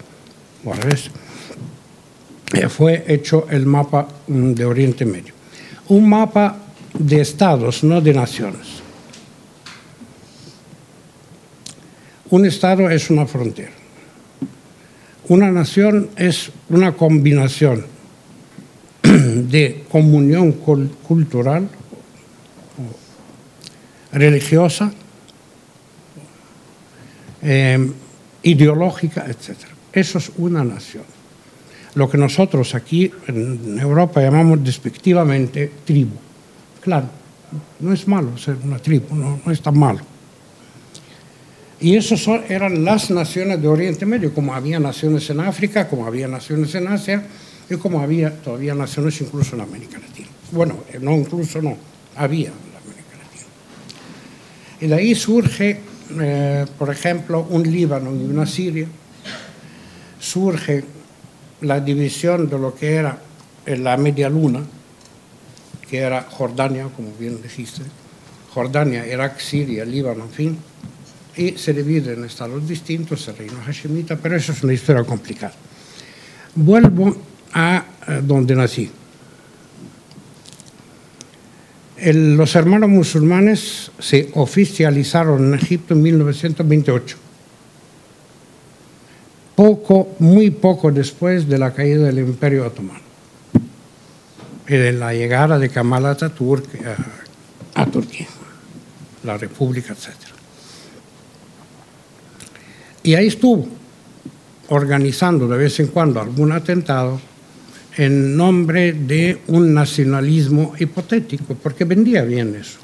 eh, 2.54 2.70
fue 2.70 3.04
hecho 3.08 3.48
el 3.50 3.66
mapa 3.66 4.08
mm, 4.28 4.52
de 4.54 4.66
Oriente 4.66 5.06
Medio. 5.06 5.34
Un 5.90 6.08
mapa 6.08 6.58
de 6.94 7.22
estados, 7.22 7.84
no 7.84 8.00
de 8.00 8.14
naciones. 8.14 8.83
Un 12.34 12.48
estado 12.48 12.90
es 12.90 13.12
una 13.12 13.28
frontera. 13.28 13.70
Una 15.30 15.52
nación 15.52 16.10
es 16.16 16.50
una 16.68 16.94
combinación 16.94 17.86
de 19.04 19.84
comunión 19.88 20.54
cultural, 20.54 21.70
religiosa, 24.12 24.92
eh, 27.44 27.92
ideológica, 28.42 29.28
etc. 29.28 29.68
Eso 29.94 30.18
es 30.18 30.32
una 30.38 30.64
nación. 30.64 31.04
Lo 31.94 32.10
que 32.10 32.18
nosotros 32.18 32.74
aquí 32.74 33.12
en 33.28 33.78
Europa 33.78 34.22
llamamos 34.24 34.64
despectivamente 34.64 35.72
tribu. 35.86 36.16
Claro, 36.82 37.10
no 37.80 37.94
es 37.94 38.08
malo 38.08 38.36
ser 38.40 38.58
una 38.64 38.80
tribu, 38.80 39.16
no, 39.16 39.40
es 39.52 39.62
tan 39.62 39.78
malo. 39.78 40.13
Y 41.84 41.98
esas 41.98 42.26
eran 42.48 42.86
las 42.86 43.12
naciones 43.12 43.62
de 43.62 43.68
Oriente 43.68 44.06
Medio, 44.06 44.34
como 44.34 44.56
había 44.56 44.80
naciones 44.80 45.30
en 45.30 45.42
África, 45.42 45.90
como 45.90 46.08
había 46.08 46.30
naciones 46.30 46.74
en 46.76 46.88
Asia 46.88 47.26
y 47.70 47.76
como 47.76 48.00
había 48.00 48.32
todavía 48.42 48.74
naciones 48.74 49.20
incluso 49.20 49.58
en 49.58 49.64
América 49.64 50.00
Latina. 50.00 50.30
Bueno, 50.54 50.78
eh, 50.94 51.00
no 51.02 51.12
incluso 51.12 51.62
no, 51.62 51.76
había 52.16 52.48
en 52.48 52.54
América 52.54 53.18
Latina. 53.22 53.48
Y 54.80 54.88
de 54.88 54.96
ahí 54.96 55.14
surge, 55.14 55.82
eh, 56.22 56.66
por 56.80 56.90
ejemplo, 56.90 57.46
un 57.50 57.64
Líbano 57.64 58.16
y 58.16 58.24
una 58.24 58.46
Siria, 58.46 58.88
surge 60.22 60.86
la 61.60 61.82
división 61.82 62.50
de 62.50 62.60
lo 62.60 62.74
que 62.74 62.96
era 62.96 63.18
la 63.66 63.98
media 63.98 64.30
luna, 64.30 64.62
que 65.90 65.98
era 65.98 66.22
Jordania, 66.22 66.88
como 66.96 67.10
bien 67.20 67.42
dijiste, 67.42 67.82
Jordania, 68.54 69.06
Irak, 69.06 69.38
Siria, 69.42 69.84
Líbano, 69.84 70.24
en 70.24 70.30
fin, 70.30 70.58
y 71.36 71.52
se 71.58 71.74
divide 71.74 72.14
en 72.14 72.26
estados 72.26 72.68
distintos, 72.68 73.28
el 73.28 73.38
reino 73.38 73.60
hashemita, 73.66 74.18
pero 74.18 74.36
eso 74.36 74.52
es 74.52 74.64
una 74.64 74.74
historia 74.74 75.04
complicada. 75.04 75.54
Vuelvo 76.56 77.16
a 77.54 77.86
eh, 78.08 78.22
donde 78.24 78.56
nací. 78.56 78.90
los 82.06 82.56
hermanos 82.56 82.90
musulmanes 82.90 83.92
se 83.98 84.30
oficializaron 84.34 85.48
en 85.48 85.54
Egipto 85.54 85.94
en 85.94 86.02
1928 86.02 87.18
poco, 89.56 90.16
muy 90.20 90.50
poco 90.50 90.92
después 90.92 91.48
de 91.48 91.58
la 91.58 91.74
caída 91.74 92.06
del 92.06 92.20
Imperio 92.20 92.66
Otomano 92.66 93.00
y 94.68 94.76
de 94.76 94.94
la 94.94 95.14
llegada 95.14 95.60
de 95.60 95.70
Kemal 95.70 96.06
Atatürk 96.06 96.68
a, 97.76 97.82
a 97.82 97.86
Turquía, 97.86 98.28
la 99.24 99.38
República, 99.38 99.94
etc. 99.94 100.16
Y 103.04 103.16
ahí 103.16 103.28
estuvo, 103.28 103.68
organizando 104.70 105.48
de 105.48 105.58
vez 105.58 105.80
en 105.80 105.88
cuando 105.88 106.22
algún 106.22 106.54
atentado 106.54 107.20
en 107.98 108.36
nombre 108.36 108.94
de 108.94 109.42
un 109.48 109.74
nacionalismo 109.74 110.74
hipotético, 110.80 111.56
porque 111.56 111.84
vendía 111.84 112.24
bien 112.24 112.56
eso. 112.56 112.80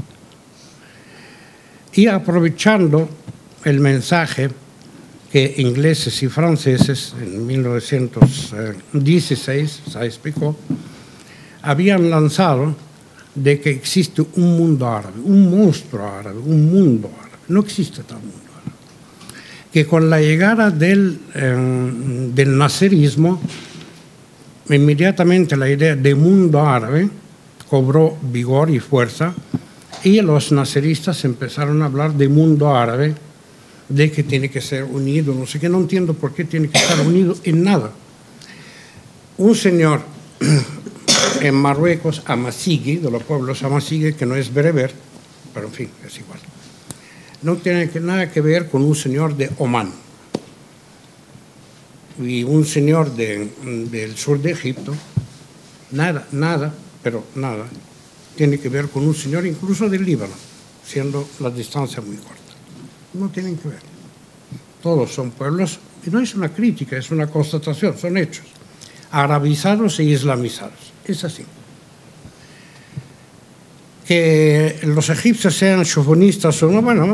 Y 1.93 2.07
aprovechando 2.07 3.07
el 3.63 3.79
mensaje 3.79 4.49
que 5.31 5.55
ingleses 5.57 6.21
y 6.21 6.27
franceses 6.27 7.15
en 7.21 7.47
1916, 7.47 9.81
se 9.91 10.05
explicó, 10.05 10.57
habían 11.61 12.09
lanzado 12.09 12.75
de 13.35 13.59
que 13.59 13.69
existe 13.69 14.21
un 14.21 14.57
mundo 14.57 14.87
árabe, 14.87 15.19
un 15.23 15.49
monstruo 15.49 16.07
árabe, 16.07 16.39
un 16.39 16.71
mundo 16.71 17.11
árabe. 17.19 17.37
No 17.47 17.59
existe 17.61 18.03
tal 18.03 18.19
mundo. 18.19 18.38
Que 19.71 19.85
con 19.85 20.09
la 20.09 20.19
llegada 20.19 20.71
del, 20.71 21.19
eh, 21.35 22.31
del 22.33 22.57
nacerismo, 22.57 23.39
inmediatamente 24.69 25.55
la 25.55 25.69
idea 25.69 25.95
de 25.95 26.15
mundo 26.15 26.61
árabe 26.61 27.09
cobró 27.69 28.17
vigor 28.21 28.69
y 28.69 28.79
fuerza 28.79 29.33
y 30.03 30.21
los 30.21 30.51
naceristas 30.51 31.23
empezaron 31.25 31.81
a 31.81 31.85
hablar 31.85 32.13
de 32.13 32.27
mundo 32.29 32.75
árabe, 32.75 33.15
de 33.87 34.11
que 34.11 34.23
tiene 34.23 34.49
que 34.49 34.61
ser 34.61 34.83
unido, 34.83 35.33
no 35.33 35.45
sé 35.45 35.59
qué, 35.59 35.67
no 35.67 35.79
entiendo 35.79 36.13
por 36.13 36.33
qué 36.33 36.45
tiene 36.45 36.69
que 36.69 36.77
estar 36.77 36.99
unido 37.01 37.35
en 37.43 37.63
nada. 37.63 37.91
Un 39.37 39.55
señor 39.55 40.01
en 41.41 41.55
Marruecos, 41.55 42.21
Amasigui, 42.25 42.97
de 42.97 43.11
los 43.11 43.23
pueblos 43.23 43.63
Amasigui, 43.63 44.13
que 44.13 44.25
no 44.25 44.35
es 44.35 44.53
bereber, 44.53 44.93
pero 45.53 45.67
en 45.67 45.73
fin, 45.73 45.89
es 46.05 46.19
igual. 46.19 46.39
No 47.41 47.55
tiene 47.55 47.89
nada 48.01 48.31
que 48.31 48.41
ver 48.41 48.69
con 48.69 48.83
un 48.83 48.95
señor 48.95 49.35
de 49.35 49.49
Omán 49.57 49.91
y 52.21 52.43
un 52.43 52.65
señor 52.65 53.15
del 53.15 54.17
sur 54.17 54.41
de 54.41 54.51
Egipto, 54.51 54.93
nada, 55.91 56.27
nada, 56.31 56.73
pero 57.01 57.23
nada, 57.35 57.65
tiene 58.35 58.59
que 58.59 58.67
ver 58.67 58.89
con 58.89 59.07
un 59.07 59.15
señor 59.15 59.45
incluso 59.45 59.89
del 59.89 60.03
Líbano, 60.03 60.33
siendo 60.85 61.27
la 61.39 61.49
distancia 61.49 62.01
muy 62.01 62.17
corta. 62.17 62.35
No 63.13 63.29
tienen 63.29 63.57
que 63.57 63.69
ver. 63.69 63.81
Todos 64.83 65.13
son 65.13 65.31
pueblos, 65.31 65.79
y 66.05 66.09
no 66.09 66.19
es 66.19 66.35
una 66.35 66.49
crítica, 66.53 66.97
es 66.97 67.09
una 67.11 67.27
constatación, 67.27 67.97
son 67.97 68.17
hechos, 68.17 68.45
arabizados 69.11 69.99
e 69.99 70.03
islamizados. 70.03 70.91
Es 71.05 71.23
así. 71.23 71.45
Que 74.09 74.79
los 74.89 75.09
egipcios 75.09 75.53
sean 75.53 75.85
chauvinistas 75.85 76.63
o 76.63 76.71
no, 76.71 76.81
bueno, 76.81 77.13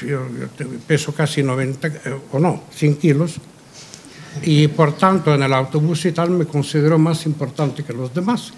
yo, 0.00 0.24
peso 0.86 1.12
casi 1.12 1.42
90, 1.42 1.88
eh, 1.88 1.92
o 2.32 2.38
no, 2.38 2.64
100 2.72 2.96
kilos, 2.96 3.36
y 4.40 4.68
por 4.68 4.96
tanto 4.96 5.34
en 5.34 5.42
el 5.42 5.52
autobús 5.52 6.06
y 6.06 6.12
tal 6.12 6.30
me 6.30 6.46
considero 6.46 6.98
más 6.98 7.26
importante 7.26 7.84
que 7.84 7.92
los 7.92 8.14
demás. 8.14 8.52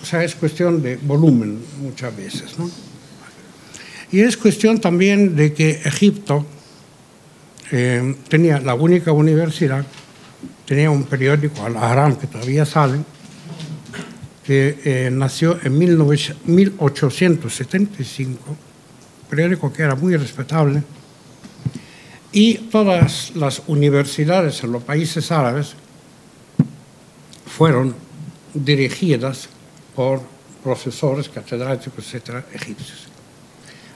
O 0.00 0.06
sea, 0.06 0.22
es 0.22 0.36
cuestión 0.36 0.80
de 0.80 0.94
volumen 0.96 1.58
muchas 1.82 2.16
veces, 2.16 2.56
¿no? 2.56 2.70
Y 4.12 4.20
es 4.20 4.36
cuestión 4.36 4.80
también 4.80 5.34
de 5.34 5.52
que 5.52 5.70
Egipto 5.84 6.46
eh, 7.72 8.14
tenía 8.28 8.60
la 8.60 8.74
única 8.74 9.10
universidad 9.10 9.84
tenía 10.70 10.88
un 10.88 11.02
periódico, 11.02 11.64
Al 11.64 11.76
Aram, 11.76 12.14
que 12.14 12.28
todavía 12.28 12.64
sale, 12.64 13.00
eh, 14.52 15.10
nació 15.12 15.60
en 15.62 15.78
1875, 15.78 18.56
periódico 19.28 19.72
que 19.72 19.82
era 19.82 19.94
muy 19.94 20.16
respetable, 20.16 20.82
y 22.32 22.54
todas 22.54 23.36
las 23.36 23.62
universidades 23.66 24.64
en 24.64 24.72
los 24.72 24.82
países 24.82 25.30
árabes 25.30 25.74
fueron 27.46 27.94
dirigidas 28.54 29.48
por 29.94 30.22
profesores, 30.64 31.28
catedráticos, 31.28 32.06
etcétera, 32.06 32.46
egipcios. 32.52 33.06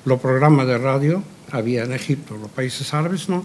Los 0.05 0.21
programas 0.21 0.67
de 0.67 0.77
radio 0.79 1.23
había 1.51 1.85
en 1.85 1.93
Egipto, 1.93 2.37
los 2.37 2.51
países 2.51 2.93
árabes 2.95 3.29
no, 3.29 3.45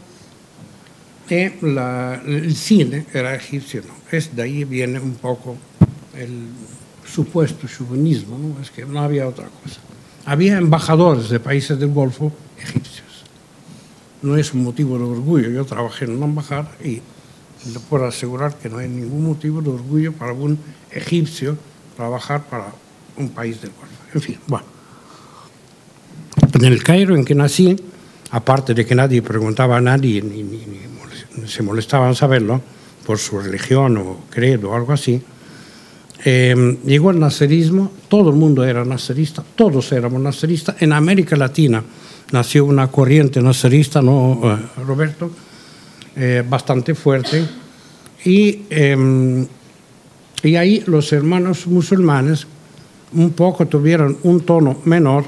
el 1.30 2.56
cine 2.56 3.06
era 3.14 3.36
egipcio, 3.36 3.84
¿no? 3.88 3.94
Es 4.12 4.36
de 4.36 4.42
ahí 4.42 4.64
viene 4.64 5.00
un 5.00 5.16
poco 5.16 5.58
el 6.16 6.48
supuesto 7.14 7.68
chauvinismo, 7.68 8.38
¿no? 8.38 8.62
es 8.62 8.72
que 8.72 8.86
no 8.86 9.02
había 9.02 9.28
otra 9.28 9.48
cosa. 9.64 9.80
Había 10.26 10.58
embajadores 10.58 11.30
de 11.30 11.40
países 11.40 11.80
del 11.80 11.92
Golfo 11.92 12.32
egipcios. 12.62 13.08
No 14.22 14.36
es 14.38 14.54
un 14.54 14.64
motivo 14.64 14.98
de 14.98 15.06
orgullo. 15.06 15.50
Yo 15.50 15.66
trabajé 15.66 16.06
en 16.06 16.18
una 16.18 16.26
embajada 16.26 16.70
y 16.84 17.02
le 17.72 17.80
puedo 17.90 18.06
asegurar 18.06 18.56
que 18.56 18.70
no 18.70 18.78
hay 18.78 18.90
ningún 18.90 19.26
motivo 19.26 19.62
de 19.62 19.70
orgullo 19.70 20.14
para 20.14 20.34
un 20.34 20.60
egipcio 20.92 21.58
trabajar 21.96 22.46
para 22.46 22.68
un 23.18 23.30
país 23.30 23.62
del 23.62 23.72
Golfo. 23.72 23.96
En 24.14 24.22
fin, 24.22 24.38
bueno. 24.48 24.66
En 26.54 26.66
el 26.66 26.84
Cairo 26.84 27.16
en 27.16 27.26
que 27.26 27.36
nací, 27.36 27.76
aparte 28.32 28.74
de 28.74 28.86
que 28.86 28.96
nadie 28.96 29.22
preguntaba 29.22 29.78
a 29.78 29.82
nadie 29.82 30.22
ni, 30.22 30.44
ni, 30.44 30.60
se 31.48 31.64
molestaban 31.64 32.16
saberlo 32.16 32.62
por 33.06 33.18
su 33.18 33.40
religión 33.40 33.98
o 33.98 34.20
credo 34.30 34.72
o 34.72 34.76
algo 34.76 34.94
así, 34.94 35.22
eh, 36.26 36.78
llegó 36.86 37.12
el 37.12 37.20
nacerismo, 37.20 37.92
todo 38.08 38.30
el 38.30 38.36
mundo 38.36 38.64
era 38.64 38.84
nacerista, 38.84 39.44
todos 39.56 39.92
éramos 39.92 40.22
naceristas. 40.22 40.82
En 40.82 40.94
América 40.94 41.36
Latina 41.36 41.84
nació 42.32 42.66
una 42.66 42.88
corriente 42.90 43.42
nacerista, 43.42 44.02
¿no, 44.02 44.40
eh, 44.44 44.82
Roberto? 44.86 45.32
Eh, 46.16 46.44
bastante 46.48 46.94
fuerte. 46.94 47.46
Y, 48.26 48.64
y 50.44 50.56
ahí 50.58 50.84
los 50.88 51.14
hermanos 51.14 51.68
musulmanes 51.68 52.46
un 53.14 53.32
poco 53.32 53.66
tuvieron 53.66 54.18
un 54.24 54.42
tono 54.42 54.82
menor 54.84 55.24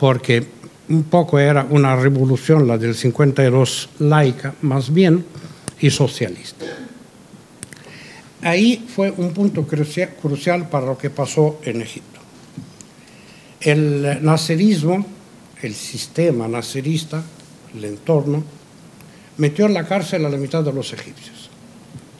porque 0.00 0.44
un 0.88 1.04
poco 1.04 1.38
era 1.38 1.66
una 1.70 1.94
revolución, 1.94 2.66
la 2.66 2.76
del 2.76 2.94
52, 2.94 3.90
laica 4.00 4.54
más 4.62 4.92
bien, 4.92 5.24
y 5.80 5.90
socialista. 5.90 6.66
Ahí 8.44 8.84
fue 8.86 9.10
un 9.10 9.32
punto 9.32 9.66
crucial 9.66 10.68
para 10.68 10.84
lo 10.84 10.98
que 10.98 11.08
pasó 11.08 11.60
en 11.64 11.80
Egipto. 11.80 12.20
El 13.58 14.22
nacerismo, 14.22 15.04
el 15.62 15.74
sistema 15.74 16.46
nacerista, 16.46 17.22
el 17.74 17.86
entorno, 17.86 18.44
metió 19.38 19.64
en 19.64 19.72
la 19.72 19.86
cárcel 19.86 20.26
a 20.26 20.28
la 20.28 20.36
mitad 20.36 20.62
de 20.62 20.74
los 20.74 20.92
egipcios. 20.92 21.48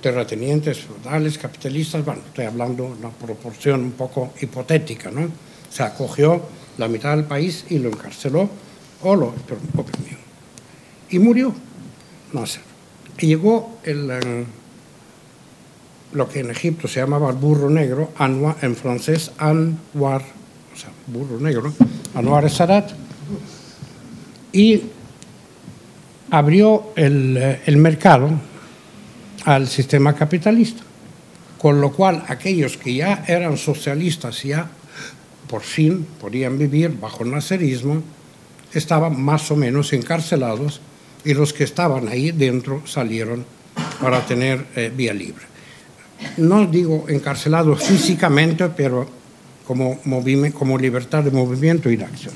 Terratenientes, 0.01 0.79
feudales, 0.79 1.37
capitalistas, 1.37 2.03
bueno, 2.03 2.23
estoy 2.27 2.47
hablando 2.47 2.85
de 2.85 2.93
una 2.93 3.11
proporción 3.11 3.83
un 3.83 3.93
poco 3.93 4.33
hipotética, 4.41 5.11
¿no? 5.11 5.29
Se 5.69 5.83
acogió 5.83 6.41
la 6.79 6.89
mitad 6.89 7.15
del 7.15 7.27
país 7.27 7.67
y 7.69 7.79
lo 7.79 7.91
encarceló 7.91 8.49
o 9.03 9.15
lo 9.15 9.35
oprimió. 9.77 10.17
Y 11.11 11.19
murió 11.19 11.55
Nasser. 12.33 12.63
Y 13.19 13.27
llegó 13.27 13.79
el, 13.85 14.11
eh, 14.11 14.45
lo 16.15 16.29
que 16.29 16.41
en 16.41 16.51
Egipto 16.51 16.89
se 16.89 17.01
llamaba 17.01 17.33
burro 17.33 17.69
negro, 17.69 18.13
Anwar, 18.19 18.57
en 18.63 18.77
francés 18.77 19.33
Anwar, 19.39 20.23
o 20.73 20.77
sea, 20.77 20.91
burro 21.07 21.39
negro, 21.39 21.73
Anwar 22.15 22.49
Sadat, 22.49 22.93
y 24.53 24.83
abrió 26.31 26.93
el, 26.97 27.37
eh, 27.37 27.61
el 27.67 27.77
mercado 27.77 28.31
al 29.45 29.69
sistema 29.69 30.15
capitalista, 30.15 30.83
con 31.59 31.81
lo 31.81 31.93
cual 31.93 32.25
aquellos 32.29 32.77
que 32.77 32.95
ya 32.95 33.25
eran 33.27 33.57
socialistas 33.57 34.43
ya 34.43 34.69
por 35.49 35.63
fin 35.63 36.07
podían 36.21 36.59
vivir 36.59 36.99
bajo 36.99 37.25
el 37.25 37.31
nacerismo, 37.31 38.03
estaban 38.73 39.21
más 39.21 39.51
o 39.51 39.57
menos 39.57 39.93
encarcelados 39.93 40.81
y 41.25 41.35
los 41.35 41.53
que 41.53 41.65
estaban 41.65 42.09
ahí 42.09 42.31
dentro 42.33 42.87
salieron 42.87 43.45
para 44.01 44.25
tener 44.27 44.67
eh, 44.77 44.93
vía 44.95 45.15
libre. 45.15 45.54
No 46.37 46.67
digo 46.67 47.07
encarcelados 47.09 47.83
físicamente, 47.83 48.69
pero 48.69 49.07
como, 49.67 50.79
libertad 50.79 51.25
de 51.25 51.31
movimiento 51.31 51.91
y 51.91 51.97
de 51.97 52.05
acción. 52.05 52.35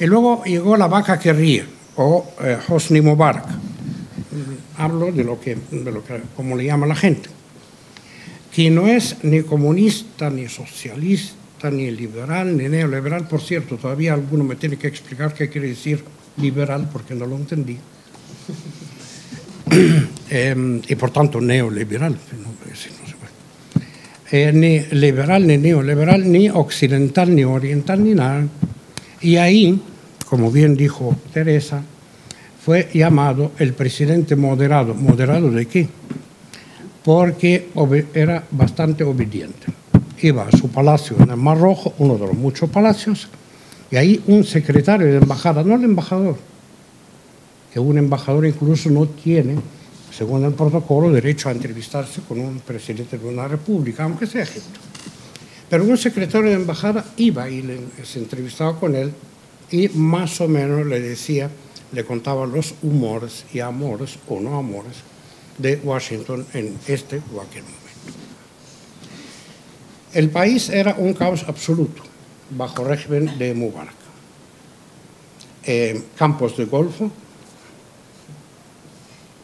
Y 0.00 0.06
luego 0.06 0.44
llegó 0.44 0.76
la 0.76 0.86
vaca 0.86 1.18
que 1.18 1.32
ríe, 1.32 1.64
o 1.96 2.26
eh, 2.40 2.58
Hosni 2.68 3.00
Mubarak. 3.00 3.46
Hablo 4.76 5.10
de 5.10 5.24
lo, 5.24 5.40
que, 5.40 5.56
de 5.70 5.90
lo 5.90 6.04
que, 6.04 6.20
como 6.36 6.56
le 6.56 6.64
llama 6.64 6.86
la 6.86 6.94
gente 6.94 7.28
que 8.58 8.70
no 8.70 8.88
es 8.88 9.22
ni 9.22 9.42
comunista, 9.42 10.30
ni 10.30 10.48
socialista, 10.48 11.70
ni 11.70 11.92
liberal, 11.92 12.56
ni 12.56 12.68
neoliberal. 12.68 13.28
Por 13.28 13.40
cierto, 13.40 13.76
todavía 13.76 14.14
alguno 14.14 14.42
me 14.42 14.56
tiene 14.56 14.76
que 14.76 14.88
explicar 14.88 15.32
qué 15.32 15.48
quiere 15.48 15.68
decir 15.68 16.02
liberal, 16.38 16.88
porque 16.92 17.14
no 17.14 17.24
lo 17.24 17.36
entendí. 17.36 17.78
Em, 20.30 20.82
y 20.86 20.94
por 20.94 21.10
tanto, 21.10 21.40
neoliberal. 21.40 22.16
Eh, 24.30 24.52
ni 24.52 24.80
liberal, 24.98 25.46
ni 25.46 25.56
neoliberal, 25.56 26.30
ni 26.30 26.50
occidental, 26.50 27.34
ni 27.34 27.44
oriental, 27.44 28.04
ni 28.04 28.14
nada. 28.14 28.46
Y 29.20 29.36
ahí, 29.36 29.80
como 30.28 30.50
bien 30.50 30.76
dijo 30.76 31.16
Teresa, 31.32 31.82
fue 32.64 32.88
llamado 32.92 33.52
el 33.58 33.72
presidente 33.72 34.36
moderado. 34.36 34.94
¿Moderado 34.94 35.50
de 35.50 35.66
qué? 35.66 35.88
porque 37.08 37.68
era 38.12 38.44
bastante 38.50 39.02
obediente. 39.02 39.66
Iba 40.20 40.42
a 40.42 40.54
su 40.54 40.68
palacio 40.68 41.16
en 41.18 41.30
el 41.30 41.38
Mar 41.38 41.58
Rojo, 41.58 41.94
uno 41.96 42.18
de 42.18 42.26
los 42.26 42.36
muchos 42.36 42.68
palacios, 42.68 43.28
Y 43.90 43.96
ahí 43.96 44.22
un 44.26 44.44
secretario 44.44 45.06
de 45.06 45.16
embajada, 45.16 45.64
no 45.64 45.76
el 45.76 45.84
embajador, 45.84 46.36
que 47.72 47.80
un 47.80 47.96
embajador 47.96 48.44
incluso 48.44 48.90
no 48.90 49.06
tiene, 49.06 49.54
según 50.10 50.44
el 50.44 50.52
protocolo, 50.52 51.10
derecho 51.10 51.48
a 51.48 51.52
entrevistarse 51.52 52.22
con 52.22 52.40
un 52.40 52.60
presidente 52.60 53.18
de 53.18 53.26
una 53.26 53.46
república, 53.46 54.04
aunque 54.04 54.26
sea 54.26 54.42
Egipto. 54.42 54.80
Pero 55.68 55.84
un 55.84 55.98
secretario 55.98 56.48
de 56.50 56.56
embajada 56.56 57.04
iba 57.16 57.48
y 57.48 57.62
se 58.02 58.18
entrevistaba 58.18 58.78
con 58.78 58.94
él 58.94 59.12
y 59.70 59.88
más 59.90 60.40
o 60.40 60.48
menos 60.48 60.86
le 60.86 61.00
decía, 61.00 61.50
le 61.92 62.04
contaba 62.04 62.46
los 62.46 62.74
humores 62.82 63.44
y 63.52 63.60
amores 63.60 64.18
o 64.28 64.40
no 64.40 64.58
amores 64.58 64.96
de 65.58 65.76
Washington 65.82 66.46
en 66.54 66.76
este 66.86 67.20
o 67.34 67.40
aquel 67.40 67.62
momento. 67.62 67.78
El 70.14 70.30
país 70.30 70.70
era 70.70 70.94
un 70.96 71.12
caos 71.12 71.44
absoluto 71.46 72.02
bajo 72.50 72.84
régimen 72.84 73.38
de 73.38 73.52
Mubarak. 73.54 73.94
Eh, 75.64 76.02
campos 76.16 76.56
de 76.56 76.64
golfo, 76.64 77.10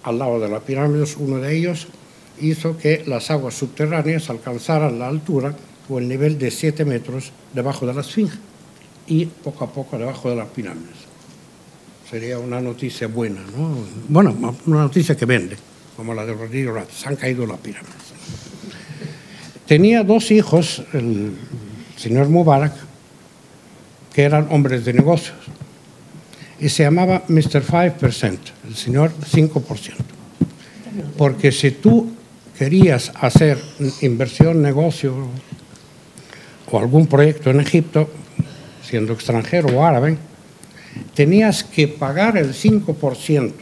al 0.05 0.19
lado 0.19 0.39
de 0.39 0.49
la 0.49 0.61
pirámide, 0.61 1.05
uno 1.19 1.39
de 1.39 1.57
ellos 1.57 1.89
hizo 2.41 2.77
que 2.77 3.05
las 3.07 3.31
aguas 3.31 3.55
subterráneas 3.55 4.31
alcanzaran 4.31 4.99
la 4.99 5.09
altura 5.09 5.55
o 5.89 5.99
el 5.99 6.09
nivel 6.09 6.39
de 6.39 6.51
7 6.51 6.85
metros 6.85 7.33
debajo 7.53 7.87
de 7.87 7.95
la 7.95 8.01
esfinge 8.03 8.37
y 9.07 9.27
poco 9.27 9.65
a 9.65 9.73
poco 9.73 9.99
debajo 9.99 10.31
de 10.31 10.37
las 10.37 10.49
pirámides. 10.49 10.97
Sería 12.09 12.39
una 12.39 12.61
noticia 12.61 13.09
buena, 13.09 13.41
¿no? 13.57 13.77
Bueno, 14.09 14.57
una 14.67 14.81
noticia 14.81 15.17
que 15.17 15.25
vende, 15.25 15.57
como 15.97 16.15
la 16.15 16.25
de 16.25 16.35
Rodrigo 16.35 16.73
Rat. 16.73 16.91
Se 16.91 17.09
han 17.09 17.17
caído 17.17 17.47
las 17.47 17.59
pirámides. 17.59 17.95
Tenía 19.67 20.05
dos 20.05 20.31
hijos, 20.31 20.83
el 20.93 21.33
señor 21.97 22.29
Mubarak, 22.29 22.75
que 24.13 24.23
eran 24.23 24.49
hombres 24.51 24.85
de 24.85 24.93
negocios, 24.93 25.37
y 26.61 26.69
se 26.69 26.85
llamaba 26.85 27.23
Mr. 27.29 27.65
5%, 27.65 28.39
el 28.69 28.75
señor 28.75 29.13
5%. 29.13 29.95
Porque 31.17 31.53
si 31.53 31.73
tú 31.73 32.13
querías 32.59 33.13
hacer 33.21 33.59
inversión, 34.01 34.63
negocio 34.63 35.15
o 36.71 36.79
algún 36.79 37.07
proyecto 37.07 37.51
en 37.51 37.61
Egipto, 37.61 38.09
siendo 38.83 39.13
extranjero 39.13 39.69
o 39.69 39.85
árabe, 39.85 40.17
tenías 41.15 41.65
que 41.65 41.89
pagar 41.89 42.37
el 42.37 42.55
5% 42.55 43.53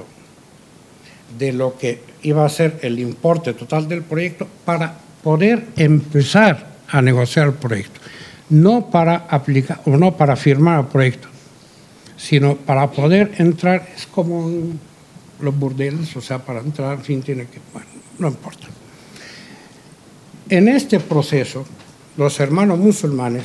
de 1.38 1.53
lo 1.53 1.78
que 1.78 2.01
iba 2.22 2.45
a 2.45 2.49
ser 2.49 2.78
el 2.82 2.99
importe 2.99 3.55
total 3.55 3.88
del 3.88 4.03
proyecto 4.03 4.47
para 4.64 4.95
poder 5.22 5.64
empezar 5.76 6.72
a 6.88 7.01
negociar 7.01 7.49
el 7.49 7.55
proyecto, 7.55 8.01
no 8.51 8.90
para 8.90 9.16
aplicar 9.28 9.80
o 9.86 9.97
no 9.97 10.16
para 10.16 10.36
firmar 10.36 10.80
el 10.80 10.86
proyecto, 10.86 11.28
sino 12.23 12.57
para 12.57 12.89
poder 12.89 13.33
entrar, 13.39 13.89
es 13.97 14.07
como 14.07 14.49
los 15.41 15.59
burdeles, 15.59 16.14
o 16.16 16.20
sea, 16.20 16.39
para 16.39 16.61
entrar, 16.61 16.99
en 16.99 17.05
fin, 17.05 17.20
tiene 17.20 17.47
que, 17.47 17.59
bueno, 17.73 17.89
no 18.20 18.29
importa. 18.29 18.68
En 20.49 20.68
este 20.68 21.01
proceso, 21.01 21.64
los 22.16 22.39
hermanos 22.39 22.79
musulmanes 22.79 23.43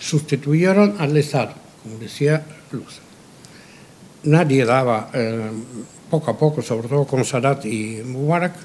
sustituyeron 0.00 0.96
al 0.98 1.16
Estado, 1.16 1.54
como 1.84 1.98
decía 1.98 2.44
Luz. 2.72 2.98
Nadie 4.24 4.64
daba, 4.64 5.10
eh, 5.14 5.50
poco 6.10 6.32
a 6.32 6.36
poco, 6.36 6.62
sobre 6.62 6.88
todo 6.88 7.06
con 7.06 7.24
Sadat 7.24 7.64
y 7.64 8.02
Mubarak, 8.04 8.56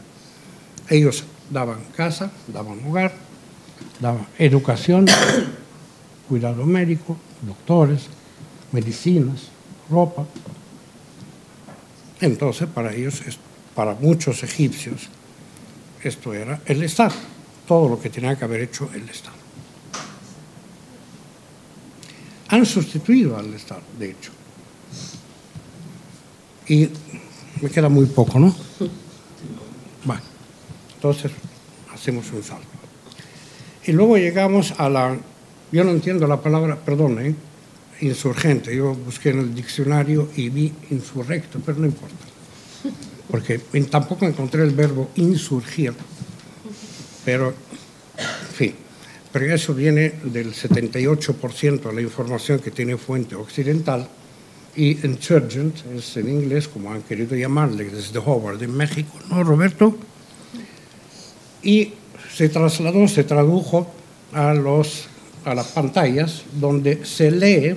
ellos 0.90 1.24
daban 1.52 1.82
casa, 1.96 2.32
daban 2.48 2.84
hogar, 2.88 3.14
daban 4.00 4.26
educación, 4.40 5.06
cuidado 6.30 6.66
médico, 6.66 7.16
doctores, 7.42 8.08
medicinas, 8.72 9.50
ropa. 9.90 10.26
Entonces, 12.22 12.68
para 12.68 12.94
ellos, 12.94 13.22
para 13.76 13.94
muchos 13.96 14.44
egipcios, 14.44 15.08
esto 16.04 16.34
era 16.34 16.62
el 16.66 16.84
Estado, 16.84 17.16
todo 17.68 17.90
lo 17.90 18.00
que 18.00 18.10
tenía 18.10 18.38
que 18.38 18.46
haber 18.46 18.62
hecho 18.62 18.90
el 18.94 19.08
Estado. 19.10 19.38
Han 22.50 22.66
sustituido 22.66 23.38
al 23.38 23.54
Estado, 23.54 23.82
de 23.98 24.12
hecho. 24.12 24.32
Y 26.68 26.90
me 27.62 27.70
queda 27.70 27.90
muy 27.90 28.06
poco, 28.06 28.40
¿no? 28.40 28.56
Bueno. 30.06 30.22
Entonces, 30.96 31.32
hacemos 31.94 32.30
un 32.34 32.44
salto. 32.44 32.68
Y 33.86 33.94
luego 33.94 34.18
llegamos 34.18 34.74
a 34.78 34.90
la, 34.90 35.18
yo 35.72 35.84
no 35.84 35.92
entiendo 35.92 36.28
la 36.28 36.42
palabra, 36.42 36.78
perdón, 36.78 37.20
¿eh? 37.26 37.36
insurgente. 38.02 38.76
Yo 38.76 38.94
busqué 38.94 39.30
en 39.30 39.40
el 39.40 39.56
diccionario 39.56 40.30
y 40.36 40.50
vi 40.50 40.72
insurrecto, 40.90 41.60
pero 41.66 41.80
no 41.80 41.86
importa. 41.86 42.16
Porque 43.30 43.60
tampoco 43.90 44.26
encontré 44.26 44.64
el 44.64 44.72
verbo 44.72 45.10
insurgir. 45.16 45.94
Pero, 47.26 47.54
en 48.18 48.56
fin, 48.56 48.76
pero 49.32 49.54
eso 49.54 49.74
viene 49.74 50.14
del 50.24 50.54
78% 50.54 51.82
de 51.82 51.94
la 51.94 52.02
información 52.02 52.60
que 52.60 52.72
tiene 52.72 52.98
fuente 52.98 53.36
occidental 53.36 54.08
y 54.76 55.06
insurgent 55.06 55.76
es 55.94 56.16
en 56.18 56.30
inglés, 56.30 56.68
como 56.68 56.92
han 56.92 57.02
querido 57.02 57.36
llamarle 57.36 57.86
desde 57.86 58.18
Howard 58.20 58.64
en 58.64 58.76
México, 58.76 59.20
¿no, 59.30 59.44
Roberto? 59.44 59.98
y 61.64 61.94
se 62.34 62.50
trasladó, 62.50 63.08
se 63.08 63.24
tradujo 63.24 63.92
a, 64.34 64.54
los, 64.54 65.08
a 65.46 65.56
las 65.56 65.68
pantallas 65.68 66.44
donde 66.60 67.06
se 67.06 67.32
lee, 67.32 67.76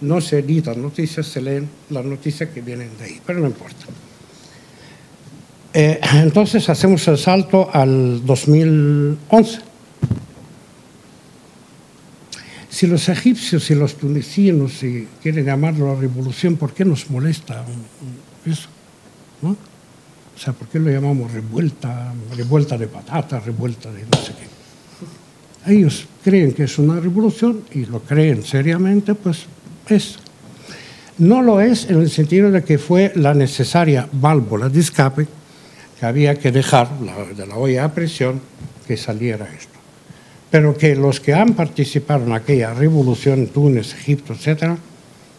no 0.00 0.20
se 0.20 0.38
editan 0.38 0.80
noticias, 0.80 1.26
se 1.26 1.40
leen 1.40 1.68
las 1.90 2.04
noticias 2.04 2.48
que 2.50 2.60
vienen 2.60 2.90
de 2.98 3.04
ahí, 3.04 3.20
pero 3.24 3.40
no 3.40 3.46
importa. 3.46 3.86
Eh, 5.72 6.00
entonces 6.14 6.68
hacemos 6.68 7.06
el 7.08 7.18
salto 7.18 7.70
al 7.72 8.24
2011. 8.24 9.60
Si 12.68 12.86
los 12.86 13.08
egipcios 13.08 13.70
y 13.70 13.74
los 13.74 13.96
tunecinos 13.96 14.74
si 14.74 15.06
quieren 15.22 15.44
llamarlo 15.44 15.92
la 15.92 16.00
revolución, 16.00 16.56
¿por 16.56 16.72
qué 16.72 16.84
nos 16.84 17.10
molesta 17.10 17.64
eso? 18.46 18.68
¿No? 19.42 19.50
O 19.50 20.42
sea, 20.42 20.54
¿por 20.54 20.68
qué 20.68 20.78
lo 20.78 20.90
llamamos 20.90 21.30
revuelta, 21.32 22.14
revuelta 22.34 22.78
de 22.78 22.86
patatas, 22.86 23.44
revuelta 23.44 23.92
de 23.92 24.04
no 24.04 24.18
sé 24.24 24.32
qué? 24.32 24.49
Ellos 25.66 26.06
creen 26.24 26.52
que 26.52 26.64
es 26.64 26.78
una 26.78 27.00
revolución 27.00 27.62
y 27.72 27.84
lo 27.86 28.00
creen 28.00 28.42
seriamente, 28.42 29.14
pues 29.14 29.46
es. 29.88 30.18
No 31.18 31.42
lo 31.42 31.60
es 31.60 31.90
en 31.90 32.00
el 32.00 32.10
sentido 32.10 32.50
de 32.50 32.64
que 32.64 32.78
fue 32.78 33.12
la 33.14 33.34
necesaria 33.34 34.08
válvula 34.10 34.68
de 34.68 34.80
escape 34.80 35.26
que 35.98 36.06
había 36.06 36.34
que 36.36 36.50
dejar 36.50 36.88
de 37.36 37.46
la 37.46 37.56
olla 37.56 37.84
a 37.84 37.92
presión 37.92 38.40
que 38.86 38.96
saliera 38.96 39.46
esto. 39.54 39.78
Pero 40.50 40.76
que 40.76 40.96
los 40.96 41.20
que 41.20 41.34
han 41.34 41.52
participado 41.52 42.24
en 42.24 42.32
aquella 42.32 42.72
revolución, 42.72 43.48
Túnez, 43.48 43.92
Egipto, 43.92 44.32
etc., 44.32 44.78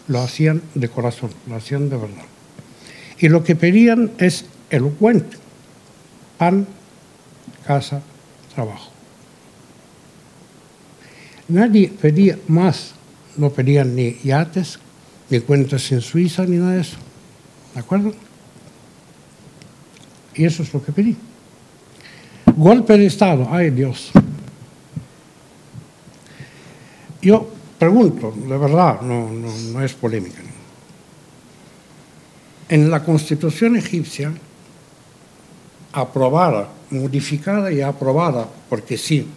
lo 0.08 0.22
hacían 0.22 0.62
de 0.76 0.88
corazón, 0.88 1.32
lo 1.48 1.56
hacían 1.56 1.90
de 1.90 1.98
verdad. 1.98 2.26
Y 3.18 3.30
lo 3.30 3.44
que 3.44 3.56
pedían 3.56 4.12
es 4.20 4.46
elocuente. 4.70 5.38
Pan, 6.38 6.68
casa, 7.66 8.02
trabajo. 8.54 8.91
Nadie 11.52 11.90
pedía 11.90 12.40
más, 12.48 12.94
no 13.36 13.50
pedían 13.50 13.94
ni 13.94 14.16
yates, 14.24 14.80
ni 15.30 15.42
cuentas 15.42 15.92
en 15.92 16.00
Suiza, 16.00 16.46
ni 16.46 16.56
nada 16.56 16.72
de 16.72 16.82
eso. 16.82 16.96
¿De 17.74 17.80
acuerdo? 17.82 18.14
Y 20.34 20.46
eso 20.46 20.64
es 20.64 20.74
lo 20.74 20.82
que 20.82 20.94
pedí. 20.94 21.18
Golpe 22.56 22.98
de 22.98 23.06
Estado, 23.06 23.48
ay 23.52 23.70
Dios. 23.70 24.12
Yo 27.22 27.50
pregunto, 27.78 28.32
de 28.32 28.58
verdad, 28.58 29.02
no, 29.02 29.30
no, 29.30 29.50
no 29.74 29.84
es 29.84 29.94
polémica. 29.94 30.40
En 32.70 32.90
la 32.90 33.04
constitución 33.04 33.76
egipcia 33.76 34.32
aprobada, 35.92 36.70
modificada 36.92 37.74
y 37.74 37.82
aprobada, 37.82 38.48
porque 38.70 38.98
sí, 38.98 39.28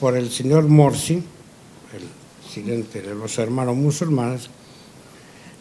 por 0.00 0.16
el 0.16 0.30
señor 0.30 0.66
Morsi, 0.66 1.14
el 1.14 2.42
presidente 2.42 3.02
de 3.02 3.14
los 3.14 3.38
hermanos 3.38 3.76
musulmanes, 3.76 4.48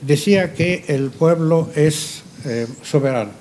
decía 0.01 0.53
que 0.53 0.85
el 0.87 1.11
pueblo 1.11 1.69
es 1.75 2.23
eh, 2.45 2.65
soberano 2.81 3.31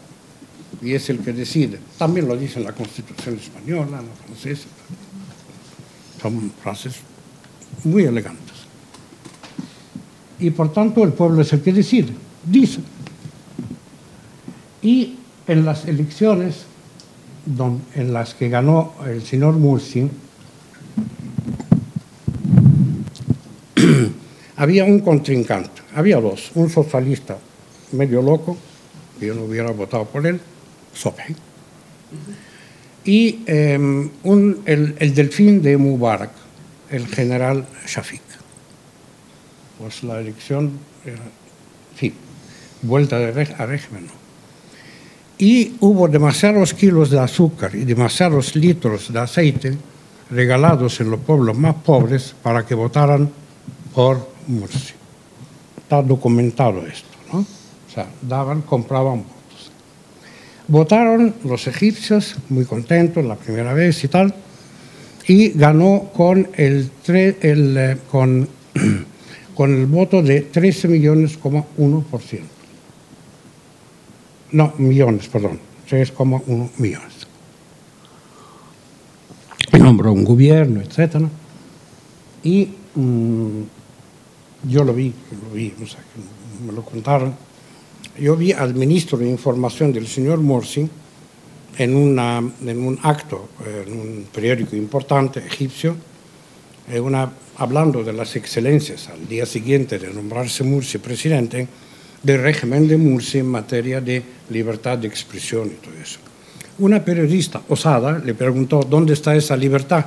y 0.82 0.94
es 0.94 1.08
el 1.08 1.20
que 1.20 1.32
decide. 1.32 1.78
También 1.96 2.26
lo 2.26 2.36
dice 2.36 2.58
la 2.60 2.72
Constitución 2.72 3.36
española, 3.36 4.02
la 4.02 4.26
francesa. 4.26 4.66
Son 6.20 6.52
frases 6.62 6.96
muy 7.84 8.02
elegantes. 8.02 8.56
Y 10.40 10.50
por 10.50 10.72
tanto 10.72 11.04
el 11.04 11.12
pueblo 11.12 11.42
es 11.42 11.52
el 11.52 11.62
que 11.62 11.72
decide, 11.72 12.12
dice. 12.44 12.80
Y 14.82 15.16
en 15.46 15.64
las 15.64 15.86
elecciones 15.86 16.66
en 17.94 18.12
las 18.12 18.34
que 18.34 18.48
ganó 18.48 18.94
el 19.06 19.22
señor 19.22 19.54
Mursi, 19.54 20.10
había 24.58 24.84
un 24.84 25.00
contrincante, 25.00 25.82
había 25.94 26.20
dos, 26.20 26.50
un 26.54 26.68
socialista 26.68 27.38
medio 27.92 28.20
loco, 28.20 28.56
yo 29.20 29.34
no 29.34 29.44
hubiera 29.44 29.70
votado 29.70 30.04
por 30.04 30.26
él, 30.26 30.40
Sobhi, 30.92 31.34
y 33.04 33.44
em, 33.46 34.10
un, 34.24 34.62
el, 34.66 34.96
el, 34.98 35.14
delfín 35.14 35.62
de 35.62 35.76
Mubarak, 35.76 36.30
el 36.90 37.06
general 37.06 37.66
Shafiq. 37.86 38.20
Pues 39.78 40.02
la 40.02 40.20
elección 40.20 40.72
era, 41.06 41.22
fin, 41.94 42.12
vuelta 42.82 43.18
de 43.18 43.54
a 43.56 43.66
régimen. 43.66 44.08
Y 45.38 45.76
hubo 45.78 46.08
demasiados 46.08 46.74
kilos 46.74 47.10
de 47.10 47.20
azúcar 47.20 47.76
y 47.76 47.84
demasiados 47.84 48.56
litros 48.56 49.12
de 49.12 49.20
aceite 49.20 49.78
regalados 50.30 51.00
en 51.00 51.12
los 51.12 51.20
pueblos 51.20 51.56
más 51.56 51.76
pobres 51.76 52.34
para 52.42 52.66
que 52.66 52.74
votaran 52.74 53.30
por 53.94 54.37
Murcia. 54.48 54.96
Está 55.76 56.02
documentado 56.02 56.86
esto, 56.86 57.08
¿no? 57.32 57.40
O 57.40 57.90
sea, 57.92 58.08
daban, 58.22 58.62
compraban 58.62 59.18
votos. 59.18 59.70
Votaron 60.66 61.34
los 61.44 61.66
egipcios, 61.66 62.36
muy 62.48 62.64
contentos 62.64 63.24
la 63.24 63.36
primera 63.36 63.72
vez 63.72 64.02
y 64.04 64.08
tal, 64.08 64.34
y 65.26 65.50
ganó 65.50 66.10
con 66.14 66.48
el, 66.54 66.90
el 67.06 67.76
eh, 67.76 67.96
con, 68.10 68.48
con 69.54 69.74
el 69.74 69.86
voto 69.86 70.22
de 70.22 70.42
13 70.42 70.88
millones, 70.88 71.38
1%. 71.40 72.04
No, 74.50 74.72
millones, 74.78 75.28
perdón, 75.28 75.58
3,1 75.88 76.70
millones. 76.78 77.26
Nombró 79.78 80.12
un 80.12 80.24
gobierno, 80.24 80.80
etc. 80.80 81.16
Y 82.42 82.68
mmm, 82.94 83.62
yo 84.64 84.84
lo 84.84 84.92
vi, 84.92 85.12
lo 85.42 85.54
vi, 85.54 85.72
o 85.82 85.86
sea, 85.86 86.00
me 86.66 86.72
lo 86.72 86.82
contaron. 86.82 87.34
Yo 88.18 88.36
vi 88.36 88.52
al 88.52 88.74
ministro 88.74 89.16
de 89.16 89.28
Información 89.28 89.92
del 89.92 90.08
señor 90.08 90.38
Morsi 90.40 90.88
en, 91.76 91.94
una, 91.94 92.38
en 92.38 92.78
un 92.78 92.98
acto, 93.02 93.50
en 93.64 93.92
un 93.92 94.26
periódico 94.32 94.74
importante 94.74 95.40
egipcio, 95.40 95.94
una, 97.00 97.30
hablando 97.58 98.02
de 98.02 98.12
las 98.12 98.34
excelencias 98.34 99.08
al 99.08 99.28
día 99.28 99.46
siguiente 99.46 99.98
de 99.98 100.12
nombrarse 100.12 100.64
Mursi 100.64 100.98
presidente, 100.98 101.68
del 102.22 102.42
régimen 102.42 102.88
de 102.88 102.96
Mursi 102.96 103.38
en 103.38 103.46
materia 103.46 104.00
de 104.00 104.22
libertad 104.50 104.98
de 104.98 105.06
expresión 105.06 105.68
y 105.68 105.84
todo 105.84 105.94
eso. 106.02 106.18
Una 106.78 107.04
periodista 107.04 107.62
osada 107.68 108.18
le 108.18 108.34
preguntó, 108.34 108.80
¿dónde 108.82 109.12
está 109.12 109.36
esa 109.36 109.56
libertad? 109.56 110.06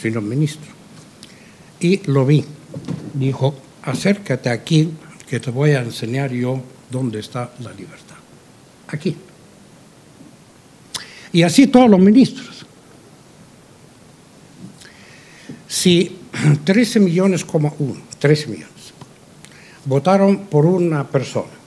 Señor 0.00 0.22
ministro. 0.22 0.70
Y 1.78 2.00
lo 2.10 2.26
vi 2.26 2.44
dijo, 3.14 3.54
acércate 3.82 4.48
aquí, 4.50 4.92
que 5.28 5.40
te 5.40 5.50
voy 5.50 5.72
a 5.72 5.80
enseñar 5.80 6.32
yo 6.32 6.60
dónde 6.90 7.20
está 7.20 7.52
la 7.60 7.72
libertad. 7.72 8.16
Aquí. 8.88 9.16
Y 11.32 11.42
así 11.42 11.68
todos 11.68 11.88
los 11.88 12.00
ministros. 12.00 12.66
Si 15.68 16.18
13 16.64 17.00
millones 17.00 17.44
como 17.44 17.74
uno, 17.78 18.00
13 18.18 18.48
millones, 18.48 18.92
votaron 19.84 20.46
por 20.46 20.66
una 20.66 21.06
persona 21.06 21.60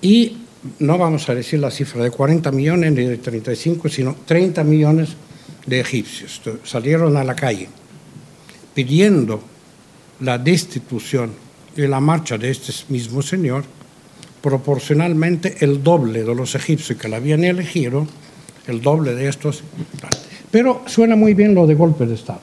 y 0.00 0.38
no 0.78 0.98
vamos 0.98 1.28
a 1.28 1.34
decir 1.34 1.60
la 1.60 1.70
cifra 1.70 2.02
de 2.02 2.10
40 2.10 2.50
millones 2.52 2.92
ni 2.92 3.04
de 3.04 3.18
35, 3.18 3.88
sino 3.88 4.16
30 4.26 4.64
millones 4.64 5.10
de 5.66 5.80
egipcios 5.80 6.40
salieron 6.64 7.16
a 7.16 7.24
la 7.24 7.36
calle 7.36 7.68
pidiendo 8.74 9.42
la 10.20 10.38
destitución 10.38 11.32
y 11.76 11.82
la 11.86 12.00
marcha 12.00 12.36
de 12.36 12.50
este 12.50 12.72
mismo 12.88 13.22
señor, 13.22 13.64
proporcionalmente 14.42 15.56
el 15.60 15.82
doble 15.82 16.24
de 16.24 16.34
los 16.34 16.54
egipcios 16.54 16.98
que 16.98 17.08
la 17.08 17.16
habían 17.16 17.44
elegido, 17.44 18.06
el 18.66 18.80
doble 18.80 19.14
de 19.14 19.28
estos. 19.28 19.62
Pero 20.50 20.82
suena 20.86 21.16
muy 21.16 21.34
bien 21.34 21.54
lo 21.54 21.66
de 21.66 21.74
golpe 21.74 22.06
de 22.06 22.14
Estado, 22.14 22.40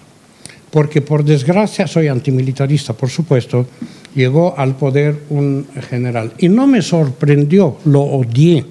porque 0.71 1.01
por 1.01 1.23
desgracia 1.23 1.87
soy 1.87 2.07
antimilitarista, 2.07 2.93
por 2.93 3.09
supuesto, 3.09 3.67
llegó 4.15 4.57
al 4.57 4.75
poder 4.75 5.23
un 5.29 5.67
general. 5.89 6.33
Y 6.37 6.49
no 6.49 6.67
me 6.67 6.81
sorprendió, 6.81 7.77
lo 7.85 8.01
odié, 8.01 8.65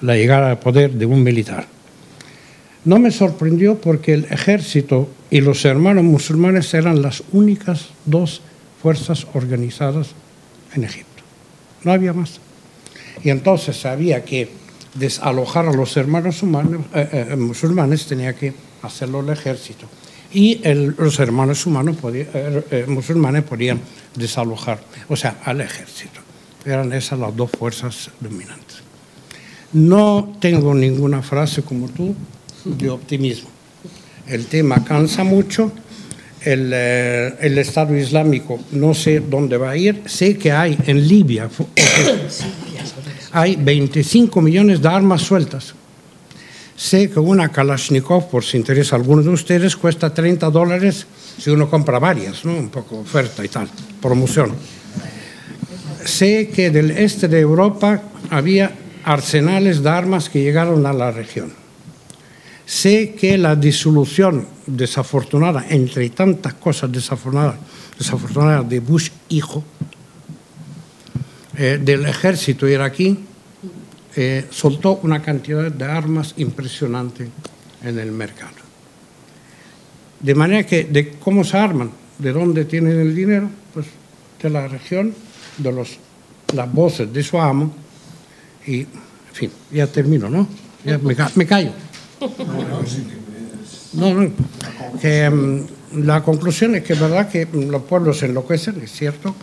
la 0.00 0.16
llegada 0.16 0.50
al 0.50 0.58
poder 0.58 0.92
de 0.92 1.06
un 1.06 1.22
militar. 1.22 1.66
No 2.84 2.98
me 2.98 3.10
sorprendió 3.10 3.76
porque 3.76 4.12
el 4.12 4.26
ejército 4.26 5.08
y 5.34 5.40
los 5.40 5.64
hermanos 5.64 6.04
musulmanes 6.04 6.72
eran 6.74 7.02
las 7.02 7.24
únicas 7.32 7.88
dos 8.04 8.40
fuerzas 8.80 9.26
organizadas 9.34 10.10
en 10.76 10.84
Egipto. 10.84 11.24
No 11.82 11.90
había 11.90 12.12
más. 12.12 12.38
Y 13.24 13.30
entonces 13.30 13.76
sabía 13.76 14.24
que 14.24 14.48
desalojar 14.94 15.66
a 15.66 15.72
los 15.72 15.96
hermanos 15.96 16.40
eh, 16.44 17.26
eh, 17.32 17.36
musulmanes 17.36 18.06
tenía 18.06 18.36
que 18.36 18.54
hacerlo 18.82 19.22
el 19.22 19.30
ejército. 19.30 19.88
Y 20.32 20.60
los 20.98 21.18
hermanos 21.18 21.66
humanos 21.66 21.96
eh, 22.14 22.84
musulmanes 22.86 23.42
podían 23.42 23.80
desalojar, 24.14 24.84
o 25.08 25.16
sea, 25.16 25.40
al 25.44 25.60
ejército. 25.62 26.20
Eran 26.64 26.92
esas 26.92 27.18
las 27.18 27.34
dos 27.34 27.50
fuerzas 27.50 28.08
dominantes. 28.20 28.84
No 29.72 30.36
tengo 30.38 30.74
ninguna 30.74 31.22
frase 31.22 31.62
como 31.62 31.88
tú 31.88 32.14
de 32.64 32.88
optimismo. 32.88 33.53
El 34.26 34.46
tema 34.46 34.84
cansa 34.84 35.24
mucho. 35.24 35.70
El, 36.40 36.70
eh, 36.74 37.34
el, 37.40 37.56
Estado 37.58 37.96
Islámico 37.96 38.60
no 38.72 38.92
sé 38.92 39.20
dónde 39.20 39.56
va 39.56 39.70
a 39.70 39.76
ir. 39.76 40.02
Sé 40.06 40.36
que 40.36 40.52
hay 40.52 40.78
en 40.86 41.08
Libia, 41.08 41.48
hay 43.32 43.56
25 43.56 44.42
millones 44.42 44.82
de 44.82 44.88
armas 44.88 45.22
sueltas. 45.22 45.74
Sé 46.76 47.08
que 47.08 47.18
una 47.18 47.48
Kalashnikov, 47.48 48.28
por 48.28 48.44
si 48.44 48.58
interesa 48.58 48.96
a 48.96 48.98
alguno 48.98 49.22
de 49.22 49.30
ustedes, 49.30 49.74
cuesta 49.76 50.12
30 50.12 50.50
dólares 50.50 51.06
si 51.38 51.48
uno 51.48 51.70
compra 51.70 51.98
varias, 51.98 52.44
¿no? 52.44 52.52
un 52.52 52.68
poco 52.68 52.98
oferta 52.98 53.44
y 53.44 53.48
tal, 53.48 53.68
promoción. 54.02 54.52
Sé 56.04 56.50
que 56.54 56.70
del 56.70 56.90
este 56.90 57.28
de 57.28 57.40
Europa 57.40 58.02
había 58.28 58.72
arsenales 59.04 59.82
de 59.82 59.88
armas 59.88 60.28
que 60.28 60.42
llegaron 60.42 60.84
a 60.84 60.92
la 60.92 61.10
región 61.10 61.63
Sé 62.66 63.14
que 63.14 63.36
la 63.36 63.56
disolución 63.56 64.46
desafortunada, 64.66 65.66
entre 65.68 66.08
tantas 66.10 66.54
cosas 66.54 66.90
desafortunadas, 66.90 67.56
desafortunadas 67.98 68.68
de 68.68 68.80
Bush 68.80 69.10
hijo, 69.28 69.62
eh, 71.56 71.78
del 71.80 72.06
ejército 72.06 72.66
iraquí, 72.66 73.18
eh, 74.16 74.46
soltó 74.50 75.00
una 75.02 75.20
cantidad 75.20 75.70
de 75.70 75.84
armas 75.84 76.34
impresionante 76.38 77.28
en 77.82 77.98
el 77.98 78.12
mercado. 78.12 78.64
De 80.20 80.34
manera 80.34 80.64
que, 80.64 80.84
de 80.84 81.10
cómo 81.18 81.44
se 81.44 81.58
arman, 81.58 81.90
de 82.18 82.32
dónde 82.32 82.64
tienen 82.64 82.98
el 82.98 83.14
dinero, 83.14 83.50
pues 83.74 83.86
de 84.42 84.48
la 84.48 84.68
región, 84.68 85.14
de 85.58 85.70
los, 85.70 85.98
las 86.54 86.72
voces 86.72 87.12
de 87.12 87.22
su 87.22 87.38
amo, 87.38 87.74
y, 88.66 88.80
en 88.80 88.88
fin, 89.32 89.50
ya 89.70 89.86
termino, 89.86 90.30
¿no? 90.30 90.48
Ya 90.84 90.96
me, 90.96 91.14
me 91.34 91.46
callo. 91.46 91.72
No, 93.94 94.14
no. 94.14 94.30
Mm, 95.02 95.66
la 96.04 96.22
conclusión 96.22 96.74
es 96.74 96.82
que 96.82 96.94
es 96.94 97.00
verdad 97.00 97.28
que 97.28 97.46
los 97.52 97.82
pueblos 97.82 98.18
se 98.18 98.26
enloquecen, 98.26 98.80
es 98.82 98.90
cierto. 98.90 99.34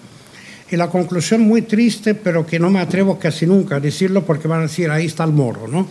Y 0.69 0.75
la 0.75 0.89
conclusión 0.89 1.41
muy 1.41 1.63
triste, 1.63 2.15
pero 2.15 2.45
que 2.45 2.59
no 2.59 2.69
me 2.69 2.79
atrevo 2.79 3.19
casi 3.19 3.45
nunca 3.45 3.75
a 3.75 3.79
decirlo 3.79 4.25
porque 4.25 4.47
van 4.47 4.59
a 4.59 4.63
decir, 4.63 4.89
ahí 4.89 5.05
está 5.05 5.23
el 5.23 5.31
moro, 5.31 5.67
¿no? 5.67 5.87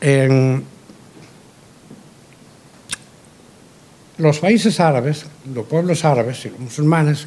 En 0.00 0.64
los 4.18 4.38
países 4.38 4.80
árabes, 4.80 5.24
los 5.54 5.66
pueblos 5.66 6.04
árabes 6.04 6.44
y 6.44 6.50
los 6.50 6.60
musulmanes, 6.60 7.26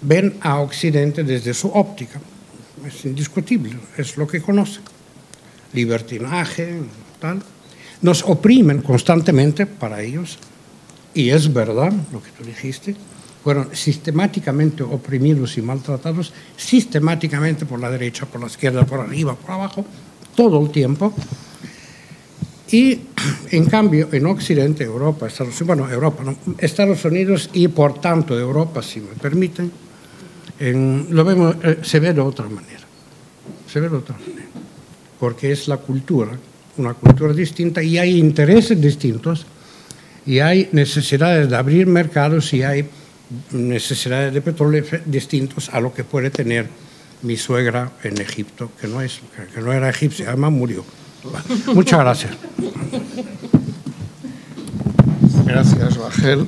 ven 0.00 0.36
a 0.40 0.60
Occidente 0.60 1.22
desde 1.22 1.52
su 1.52 1.68
óptica. 1.68 2.20
Es 2.86 3.04
indiscutible, 3.04 3.76
es 3.96 4.16
lo 4.16 4.26
que 4.26 4.40
conocen. 4.40 4.82
Libertinaje, 5.72 6.80
nos 8.02 8.22
oprimen 8.22 8.82
constantemente 8.82 9.66
para 9.66 10.02
ellos, 10.02 10.38
y 11.14 11.30
es 11.30 11.52
verdad 11.52 11.92
lo 12.12 12.22
que 12.22 12.30
tú 12.30 12.44
dijiste, 12.44 12.94
fueron 13.42 13.68
sistemáticamente 13.72 14.82
oprimidos 14.82 15.56
y 15.56 15.62
maltratados, 15.62 16.32
sistemáticamente 16.56 17.64
por 17.64 17.80
la 17.80 17.90
derecha, 17.90 18.26
por 18.26 18.40
la 18.40 18.48
izquierda, 18.48 18.84
por 18.84 19.00
arriba, 19.00 19.34
por 19.34 19.52
abajo, 19.52 19.84
todo 20.34 20.60
el 20.60 20.70
tiempo. 20.70 21.14
Y 22.72 23.02
en 23.52 23.66
cambio, 23.66 24.08
en 24.10 24.26
Occidente, 24.26 24.82
Europa, 24.82 25.28
Estados 25.28 25.60
Unidos, 25.60 25.66
bueno, 25.66 25.88
Europa, 25.88 26.24
Estados 26.58 27.04
Unidos 27.04 27.48
y 27.52 27.68
por 27.68 28.00
tanto 28.00 28.36
Europa, 28.38 28.82
si 28.82 29.00
me 29.00 29.14
permiten, 29.14 29.70
lo 30.58 31.24
vemos, 31.24 31.54
eh, 31.62 31.78
se 31.82 32.00
ve 32.00 32.12
de 32.12 32.20
otra 32.20 32.48
manera. 32.48 32.84
Se 33.72 33.78
ve 33.78 33.88
de 33.88 33.96
otra 33.96 34.16
manera. 34.18 34.48
Porque 35.20 35.52
es 35.52 35.68
la 35.68 35.76
cultura 35.76 36.32
una 36.78 36.94
cultura 36.94 37.32
distinta 37.32 37.82
y 37.82 37.98
hay 37.98 38.18
intereses 38.18 38.80
distintos 38.80 39.46
y 40.26 40.40
hay 40.40 40.68
necesidades 40.72 41.48
de 41.48 41.56
abrir 41.56 41.86
mercados 41.86 42.52
y 42.52 42.62
hay 42.62 42.86
necesidades 43.52 44.32
de 44.34 44.40
petróleo 44.40 44.84
distintos 45.04 45.68
a 45.72 45.80
lo 45.80 45.92
que 45.92 46.04
puede 46.04 46.30
tener 46.30 46.66
mi 47.22 47.36
suegra 47.36 47.92
en 48.02 48.20
Egipto, 48.20 48.70
que 48.80 48.88
no, 48.88 49.00
es, 49.00 49.20
que 49.54 49.60
no 49.60 49.72
era 49.72 49.88
egipcia, 49.88 50.28
además 50.28 50.52
murió. 50.52 50.84
Muchas 51.74 52.00
gracias. 52.00 52.32
Gracias, 55.44 55.96
Bajel. 55.96 56.46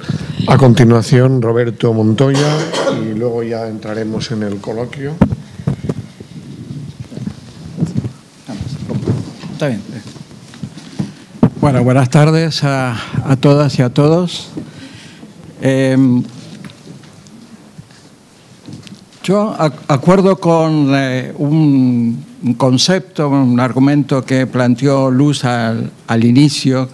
A 0.48 0.56
continuación, 0.56 1.40
Roberto 1.40 1.92
Montoya 1.92 2.56
y 3.02 3.16
luego 3.16 3.42
ya 3.42 3.68
entraremos 3.68 4.30
en 4.30 4.42
el 4.42 4.58
coloquio. 4.58 5.14
Está 9.52 9.68
bien. 9.68 9.82
Bueno, 11.60 11.82
buenas 11.82 12.08
tardes 12.08 12.62
a, 12.62 12.96
todas 13.40 13.76
y 13.80 13.82
a 13.82 13.88
todos. 13.90 14.50
Eh, 15.60 15.96
yo 19.24 19.56
acuerdo 19.88 20.38
con 20.38 20.92
eh, 20.94 21.32
un, 21.36 22.24
concepto, 22.56 23.28
un 23.28 23.58
argumento 23.58 24.24
que 24.24 24.46
planteó 24.46 25.10
Luz 25.10 25.44
al, 25.44 25.90
al 26.06 26.24
inicio, 26.24 26.88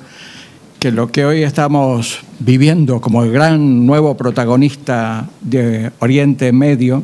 que 0.80 0.90
lo 0.90 1.12
que 1.12 1.26
hoy 1.26 1.42
estamos 1.42 2.20
viviendo 2.38 3.02
como 3.02 3.22
el 3.22 3.32
gran 3.32 3.84
nuevo 3.84 4.16
protagonista 4.16 5.28
de 5.42 5.92
Oriente 5.98 6.52
Medio, 6.52 7.02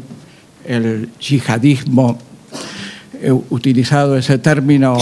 el 0.65 1.11
yihadismo, 1.21 2.17
he 3.21 3.31
utilizado 3.33 4.17
ese 4.17 4.39
término 4.39 4.97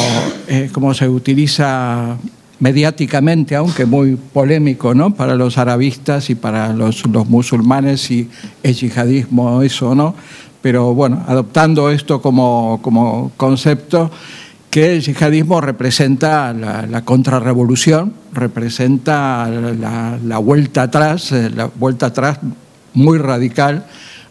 eh, 0.48 0.70
como 0.72 0.92
se 0.92 1.08
utiliza 1.08 2.16
mediáticamente, 2.60 3.54
aunque 3.56 3.86
muy 3.86 4.16
polémico 4.16 4.94
¿no? 4.94 5.14
para 5.14 5.34
los 5.34 5.58
arabistas 5.58 6.30
y 6.30 6.34
para 6.34 6.72
los, 6.72 7.06
los 7.06 7.28
musulmanes, 7.28 8.00
si 8.02 8.28
es 8.62 8.80
yihadismo 8.80 9.62
eso 9.62 9.90
o 9.90 9.94
no, 9.94 10.14
pero 10.60 10.94
bueno, 10.94 11.24
adoptando 11.26 11.90
esto 11.90 12.20
como, 12.20 12.80
como 12.82 13.32
concepto, 13.36 14.10
que 14.70 14.94
el 14.94 15.02
yihadismo 15.02 15.60
representa 15.60 16.52
la, 16.52 17.02
contrarrevolución, 17.04 18.12
representa 18.32 19.48
la, 19.48 20.18
la, 20.22 20.38
vuelta 20.38 20.82
atrás, 20.82 21.32
eh, 21.32 21.50
la 21.50 21.66
vuelta 21.66 22.06
atrás 22.06 22.38
muy 22.92 23.18
radical 23.18 23.86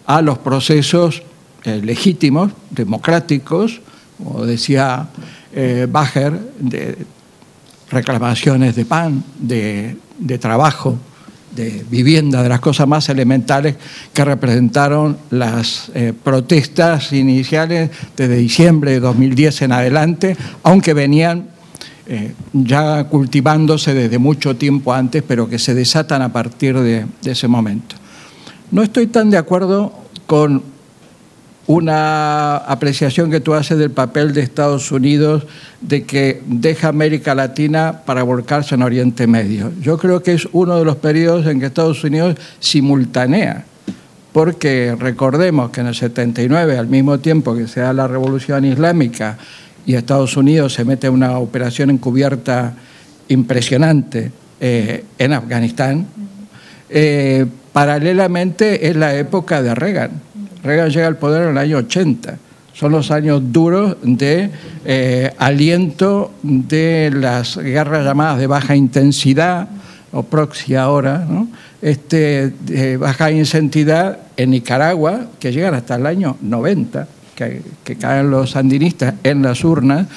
a 0.05 0.21
los 0.21 0.37
procesos 0.37 1.23
eh, 1.63 1.81
legítimos, 1.83 2.51
democráticos, 2.69 3.81
como 4.17 4.45
decía 4.45 5.07
eh, 5.53 5.87
Bacher, 5.89 6.39
de 6.59 6.97
reclamaciones 7.89 8.75
de 8.75 8.85
pan, 8.85 9.23
de, 9.39 9.97
de 10.19 10.37
trabajo, 10.37 10.97
de 11.55 11.83
vivienda, 11.89 12.43
de 12.43 12.49
las 12.49 12.59
cosas 12.59 12.87
más 12.87 13.09
elementales 13.09 13.75
que 14.13 14.23
representaron 14.23 15.17
las 15.31 15.91
eh, 15.95 16.13
protestas 16.23 17.13
iniciales 17.13 17.89
desde 18.15 18.37
diciembre 18.37 18.91
de 18.91 18.99
2010 18.99 19.63
en 19.63 19.71
adelante, 19.71 20.37
aunque 20.63 20.93
venían 20.93 21.47
eh, 22.05 22.33
ya 22.53 23.05
cultivándose 23.05 23.93
desde 23.93 24.19
mucho 24.19 24.55
tiempo 24.55 24.93
antes, 24.93 25.23
pero 25.27 25.49
que 25.49 25.59
se 25.59 25.73
desatan 25.73 26.21
a 26.21 26.31
partir 26.31 26.77
de, 26.79 27.05
de 27.21 27.31
ese 27.31 27.47
momento. 27.47 27.95
No 28.71 28.83
estoy 28.83 29.07
tan 29.07 29.29
de 29.29 29.37
acuerdo 29.37 29.93
con 30.25 30.76
una 31.67 32.55
apreciación 32.55 33.29
que 33.29 33.41
tú 33.41 33.53
haces 33.53 33.77
del 33.77 33.91
papel 33.91 34.33
de 34.33 34.41
Estados 34.41 34.89
Unidos 34.89 35.45
de 35.81 36.03
que 36.03 36.41
deja 36.47 36.87
América 36.87 37.35
Latina 37.35 38.03
para 38.05 38.23
volcarse 38.23 38.75
en 38.75 38.83
Oriente 38.83 39.27
Medio. 39.27 39.73
Yo 39.81 39.97
creo 39.97 40.23
que 40.23 40.33
es 40.33 40.47
uno 40.53 40.79
de 40.79 40.85
los 40.85 40.95
periodos 40.95 41.45
en 41.45 41.59
que 41.59 41.65
Estados 41.65 42.01
Unidos 42.05 42.37
simultanea, 42.59 43.65
porque 44.31 44.95
recordemos 44.97 45.71
que 45.71 45.81
en 45.81 45.87
el 45.87 45.95
79, 45.95 46.77
al 46.77 46.87
mismo 46.87 47.19
tiempo 47.19 47.53
que 47.53 47.67
se 47.67 47.81
da 47.81 47.91
la 47.91 48.07
revolución 48.07 48.63
islámica 48.63 49.37
y 49.85 49.95
Estados 49.95 50.37
Unidos 50.37 50.73
se 50.73 50.85
mete 50.85 51.07
en 51.07 51.13
una 51.13 51.37
operación 51.37 51.89
encubierta 51.89 52.75
impresionante 53.27 54.31
eh, 54.61 55.03
en 55.17 55.33
Afganistán, 55.33 56.07
eh, 56.89 57.45
paralelamente 57.73 58.87
es 58.87 58.95
la 58.95 59.13
época 59.15 59.61
de 59.61 59.75
Reagan 59.75 60.26
Reagan 60.63 60.89
llega 60.89 61.07
al 61.07 61.17
poder 61.17 61.43
en 61.43 61.49
el 61.49 61.57
año 61.57 61.77
80. 61.77 62.37
Son 62.73 62.91
los 62.91 63.09
años 63.09 63.41
duros 63.51 63.97
de 64.03 64.51
eh, 64.85 65.31
aliento 65.37 66.33
de 66.43 67.11
las 67.13 67.57
guerras 67.57 68.05
llamadas 68.05 68.37
de 68.39 68.47
baja 68.47 68.75
intensidad, 68.75 69.67
o 70.11 70.23
proxy 70.23 70.75
ahora, 70.75 71.25
¿no? 71.29 71.47
este, 71.81 72.51
de 72.61 72.97
baja 72.97 73.31
intensidad 73.31 74.19
en 74.37 74.51
Nicaragua, 74.51 75.27
que 75.39 75.51
llegan 75.51 75.73
hasta 75.73 75.95
el 75.95 76.05
año 76.05 76.37
90, 76.41 77.07
que, 77.35 77.61
que 77.83 77.95
caen 77.97 78.29
los 78.29 78.51
sandinistas 78.51 79.15
en 79.23 79.41
las 79.41 79.63
urnas, 79.63 80.07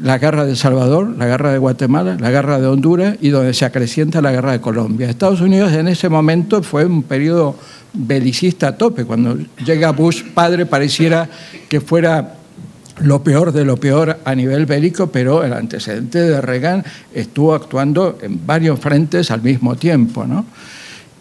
la 0.00 0.18
guerra 0.18 0.44
de 0.44 0.52
El 0.52 0.56
Salvador, 0.56 1.16
la 1.18 1.26
guerra 1.26 1.52
de 1.52 1.58
Guatemala, 1.58 2.16
la 2.18 2.30
guerra 2.30 2.58
de 2.58 2.66
Honduras 2.66 3.16
y 3.20 3.28
donde 3.28 3.52
se 3.54 3.64
acrecienta 3.64 4.22
la 4.22 4.32
guerra 4.32 4.52
de 4.52 4.60
Colombia. 4.60 5.10
Estados 5.10 5.40
Unidos 5.40 5.72
en 5.72 5.88
ese 5.88 6.08
momento 6.08 6.62
fue 6.62 6.84
un 6.86 7.02
periodo 7.02 7.56
belicista 7.92 8.68
a 8.68 8.76
tope. 8.76 9.04
Cuando 9.04 9.36
llega 9.64 9.92
Bush 9.92 10.22
padre 10.34 10.66
pareciera 10.66 11.28
que 11.68 11.80
fuera 11.80 12.34
lo 13.00 13.22
peor 13.22 13.52
de 13.52 13.64
lo 13.64 13.76
peor 13.76 14.18
a 14.24 14.34
nivel 14.34 14.66
bélico, 14.66 15.08
pero 15.08 15.44
el 15.44 15.52
antecedente 15.52 16.20
de 16.20 16.40
Reagan 16.40 16.84
estuvo 17.12 17.54
actuando 17.54 18.18
en 18.22 18.46
varios 18.46 18.78
frentes 18.80 19.30
al 19.30 19.42
mismo 19.42 19.76
tiempo, 19.76 20.26
¿no? 20.26 20.46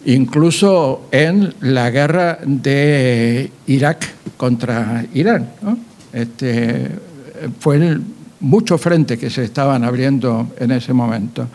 incluso 0.05 1.07
en 1.11 1.53
la 1.61 1.89
guerra 1.91 2.39
de 2.43 3.51
Irak 3.67 4.07
contra 4.37 5.05
Irán. 5.13 5.49
¿no? 5.61 5.77
Este, 6.11 6.89
fue 7.59 7.75
el, 7.77 8.01
muchos 8.41 8.81
frentes 8.81 9.17
que 9.17 9.29
se 9.29 9.43
estaban 9.43 9.83
abriendo 9.83 10.47
en 10.59 10.71
ese 10.71 10.93
momento. 10.93 11.47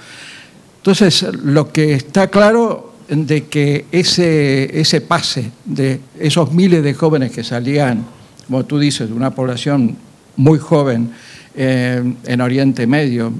Entonces, 0.78 1.22
lo 1.44 1.72
que 1.72 1.94
está 1.94 2.28
claro 2.28 2.94
de 3.08 3.44
que 3.44 3.86
ese, 3.92 4.80
ese 4.80 5.00
pase 5.00 5.50
de 5.64 6.00
esos 6.18 6.52
miles 6.52 6.82
de 6.82 6.94
jóvenes 6.94 7.32
que 7.32 7.44
salían, 7.44 8.04
como 8.46 8.64
tú 8.64 8.78
dices, 8.78 9.08
de 9.08 9.14
una 9.14 9.34
población 9.34 9.96
muy 10.36 10.58
joven 10.58 11.10
eh, 11.54 12.02
en 12.24 12.40
Oriente 12.40 12.86
Medio, 12.86 13.32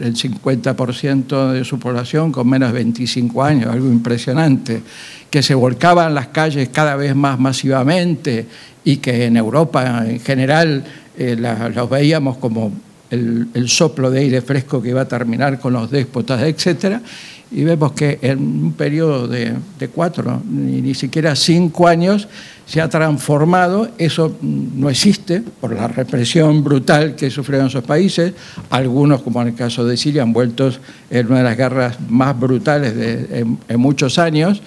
el 0.00 0.14
50% 0.14 1.52
de 1.52 1.64
su 1.64 1.78
población 1.78 2.32
con 2.32 2.48
menos 2.48 2.72
de 2.72 2.78
25 2.78 3.42
años, 3.42 3.72
algo 3.72 3.86
impresionante, 3.86 4.82
que 5.30 5.42
se 5.42 5.54
volcaban 5.54 6.14
las 6.14 6.28
calles 6.28 6.68
cada 6.70 6.96
vez 6.96 7.14
más 7.14 7.38
masivamente 7.38 8.46
y 8.84 8.96
que 8.96 9.26
en 9.26 9.36
Europa 9.36 10.04
en 10.06 10.20
general 10.20 10.84
eh, 11.20 11.36
los 11.36 11.90
veíamos 11.90 12.38
como 12.38 12.72
el, 13.10 13.48
el, 13.52 13.68
soplo 13.68 14.10
de 14.10 14.20
aire 14.20 14.40
fresco 14.40 14.80
que 14.80 14.88
iba 14.88 15.02
a 15.02 15.08
terminar 15.08 15.60
con 15.60 15.74
los 15.74 15.90
déspotas, 15.90 16.40
etcétera, 16.40 17.02
y 17.50 17.62
vemos 17.62 17.92
que 17.92 18.18
en 18.22 18.38
un 18.38 18.72
periodo 18.72 19.28
de, 19.28 19.54
cuatro, 19.94 20.40
ni, 20.48 20.80
ni, 20.80 20.94
siquiera 20.94 21.36
cinco 21.36 21.86
años, 21.86 22.26
se 22.64 22.80
ha 22.80 22.88
transformado, 22.88 23.90
eso 23.98 24.34
no 24.40 24.88
existe 24.88 25.42
por 25.60 25.74
la 25.74 25.88
represión 25.88 26.64
brutal 26.64 27.16
que 27.16 27.28
sufrieron 27.28 27.66
esos 27.66 27.84
países, 27.84 28.32
algunos, 28.70 29.20
como 29.20 29.42
en 29.42 29.48
el 29.48 29.54
caso 29.54 29.84
de 29.84 29.98
Siria, 29.98 30.22
han 30.22 30.32
vuelto 30.32 30.72
en 31.10 31.26
una 31.26 31.38
de 31.38 31.44
las 31.44 31.56
guerras 31.58 31.98
más 32.08 32.38
brutales 32.38 32.96
de, 32.96 33.44
en 33.68 33.80
muchos 33.80 34.18
años, 34.18 34.62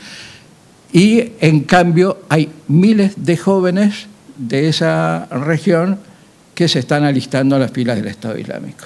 y 0.92 1.32
en 1.40 1.62
cambio 1.62 2.20
hay 2.30 2.52
miles 2.68 3.14
de 3.18 3.38
jóvenes 3.38 4.06
de 4.38 4.68
esa 4.68 5.26
región 5.32 5.98
que 6.54 6.68
se 6.68 6.80
están 6.80 7.04
alistando 7.04 7.56
a 7.56 7.60
las 7.60 7.72
filas 7.72 7.98
del 7.98 8.08
Estado 8.08 8.38
Islámico. 8.38 8.86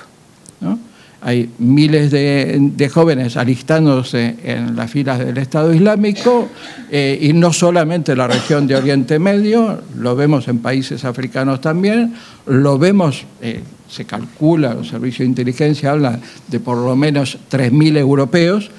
hay 1.22 1.50
miles 1.58 2.12
de, 2.12 2.58
de, 2.60 2.90
jóvenes 2.90 3.38
alistándose 3.38 4.36
en 4.44 4.76
las 4.76 4.92
filas 4.92 5.20
del 5.20 5.38
Estado 5.38 5.74
Islámico 5.74 6.48
eh, 6.90 7.18
y 7.22 7.34
no 7.34 7.52
solamente 7.52 8.14
en 8.14 8.20
la 8.20 8.28
región 8.28 8.68
de 8.68 8.76
Oriente 8.76 9.20
Medio, 9.20 9.82
lo 9.98 10.16
vemos 10.16 10.48
en 10.48 10.60
países 10.60 11.04
africanos 11.04 11.60
también, 11.60 12.14
lo 12.46 12.78
vemos, 12.78 13.26
eh, 13.42 13.62
se 13.90 14.06
calcula, 14.06 14.74
los 14.74 14.88
servicios 14.88 15.20
de 15.20 15.26
inteligencia 15.26 15.92
hablan 15.92 16.22
de 16.48 16.60
por 16.60 16.78
lo 16.78 16.96
menos 16.96 17.38
3.000 17.50 17.98
europeos, 17.98 18.72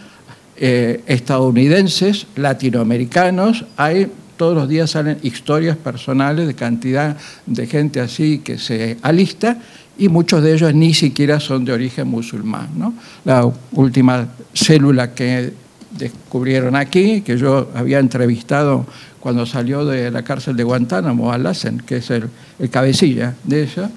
eh, 0.56 1.02
estadounidenses, 1.06 2.26
latinoamericanos, 2.36 3.64
hay 3.76 4.10
todos 4.38 4.54
los 4.54 4.68
días 4.68 4.90
salen 4.92 5.18
historias 5.22 5.76
personales 5.76 6.46
de 6.46 6.54
cantidad 6.54 7.16
de 7.44 7.66
gente 7.66 8.00
así 8.00 8.38
que 8.38 8.56
se 8.56 8.96
alista 9.02 9.58
y 9.98 10.08
muchos 10.08 10.42
de 10.42 10.54
ellos 10.54 10.72
ni 10.72 10.94
siquiera 10.94 11.40
son 11.40 11.64
de 11.64 11.72
origen 11.72 12.08
musulmán. 12.08 12.94
La 13.24 13.50
última 13.72 14.28
célula 14.54 15.12
que 15.12 15.52
descubrieron 15.90 16.76
aquí, 16.76 17.20
que 17.22 17.36
yo 17.36 17.68
había 17.74 17.98
entrevistado 17.98 18.86
cuando 19.18 19.44
salió 19.44 19.84
de 19.84 20.10
la 20.10 20.22
cárcel 20.22 20.56
de 20.56 20.62
Guantánamo, 20.62 21.32
al 21.32 21.42
Lassen, 21.42 21.80
que 21.80 21.96
es 21.96 22.10
el, 22.10 22.30
cabecilla 22.70 23.34
de 23.42 23.64
ella, 23.64 23.90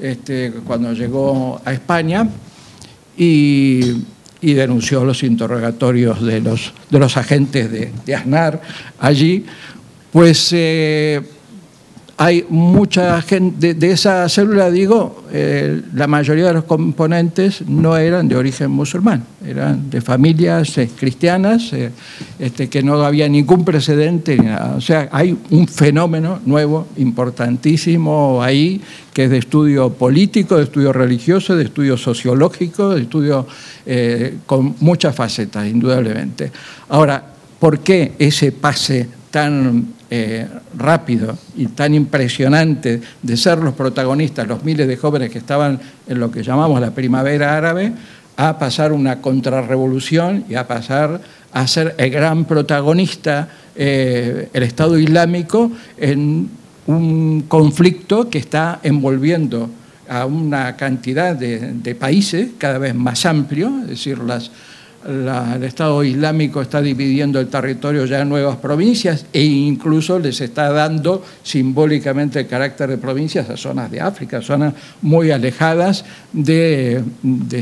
este, 0.00 0.52
cuando 0.66 0.94
llegó 0.94 1.60
a 1.64 1.72
España, 1.72 2.26
y 3.14 4.02
y 4.42 4.54
denunció 4.54 5.04
los 5.04 5.22
interrogatorios 5.22 6.20
de 6.20 6.40
los, 6.40 6.72
de 6.90 6.98
los 6.98 7.16
agentes 7.16 7.70
de, 7.70 7.92
de 8.04 8.14
Aznar 8.14 8.60
allí, 8.98 9.46
pues 10.12 10.50
eh, 10.52 11.22
hay 12.18 12.44
mucha 12.50 13.22
gente, 13.22 13.72
de, 13.72 13.90
esa 13.90 14.28
célula, 14.28 14.70
digo, 14.70 15.24
eh, 15.32 15.80
la 15.94 16.06
mayoría 16.06 16.48
de 16.48 16.52
los 16.52 16.64
componentes 16.64 17.66
no 17.66 17.96
eran 17.96 18.28
de 18.28 18.36
origen 18.36 18.70
musulmán, 18.70 19.24
eran 19.44 19.88
de 19.88 20.02
familias 20.02 20.76
eh, 20.76 20.90
cristianas, 20.94 21.72
este, 22.38 22.68
que 22.68 22.82
no 22.82 23.02
había 23.02 23.26
ningún 23.26 23.64
precedente. 23.64 24.38
O 24.76 24.82
sea, 24.82 25.08
hay 25.12 25.36
un 25.48 25.66
fenómeno 25.66 26.40
nuevo, 26.44 26.88
importantísimo 26.98 28.42
ahí, 28.42 28.82
que 29.14 29.24
es 29.24 29.30
de 29.30 29.38
estudio 29.38 29.94
político, 29.94 30.58
de 30.58 30.64
estudio 30.64 30.92
religioso, 30.92 31.56
de 31.56 31.64
estudio 31.64 31.96
sociológico, 31.96 32.90
de 32.90 33.00
estudio 33.00 33.46
con 34.44 34.76
muchas 34.80 35.14
facetas, 35.16 35.66
indudablemente. 35.66 36.52
Ahora, 36.90 37.24
¿por 37.58 37.80
qué 37.80 38.12
ese 38.18 38.52
pase 38.52 39.08
tan 39.32 40.01
eh, 40.14 40.46
rápido 40.76 41.38
y 41.56 41.68
tan 41.68 41.94
impresionante 41.94 43.00
de 43.22 43.36
ser 43.38 43.56
los 43.56 43.72
protagonistas, 43.72 44.46
los 44.46 44.62
miles 44.62 44.86
de 44.86 44.98
jóvenes 44.98 45.30
que 45.30 45.38
estaban 45.38 45.80
en 46.06 46.20
lo 46.20 46.30
que 46.30 46.42
llamamos 46.42 46.82
la 46.82 46.90
primavera 46.90 47.56
árabe, 47.56 47.94
a 48.36 48.58
pasar 48.58 48.92
una 48.92 49.22
contrarrevolución 49.22 50.44
y 50.50 50.54
a 50.56 50.68
pasar 50.68 51.22
a 51.50 51.66
ser 51.66 51.94
el 51.96 52.10
gran 52.10 52.44
protagonista, 52.44 53.48
eh, 53.74 54.50
el 54.52 54.62
Estado 54.64 54.98
Islámico, 54.98 55.72
en 55.96 56.50
un 56.86 57.44
conflicto 57.48 58.28
que 58.28 58.36
está 58.36 58.80
envolviendo 58.82 59.70
a 60.10 60.26
una 60.26 60.76
cantidad 60.76 61.34
de, 61.34 61.72
de 61.72 61.94
países 61.94 62.50
cada 62.58 62.76
vez 62.76 62.94
más 62.94 63.24
amplio, 63.24 63.72
es 63.84 63.88
decir, 63.88 64.18
las 64.18 64.50
el 65.06 65.64
Estado 65.64 66.02
Islámico 66.04 66.62
está 66.62 66.80
dividiendo 66.80 67.40
el 67.40 67.48
territorio 67.48 68.04
ya 68.04 68.20
en 68.20 68.28
nuevas 68.28 68.56
provincias 68.56 69.26
e 69.32 69.42
incluso 69.42 70.18
les 70.18 70.40
está 70.40 70.70
dando 70.70 71.24
simbólicamente 71.42 72.40
el 72.40 72.46
carácter 72.46 72.90
de 72.90 72.98
provincias 72.98 73.50
a 73.50 73.56
zonas 73.56 73.90
de 73.90 74.00
África, 74.00 74.40
zonas 74.40 74.74
muy 75.02 75.30
alejadas 75.30 76.04
de, 76.32 77.02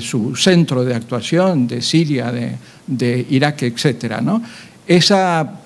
su 0.00 0.36
centro 0.36 0.84
de 0.84 0.94
actuación, 0.94 1.66
de 1.66 1.80
Siria, 1.82 2.32
de, 2.86 3.26
Irak, 3.30 3.62
etc. 3.62 4.20
¿no? 4.20 4.42
Esa, 4.86 5.60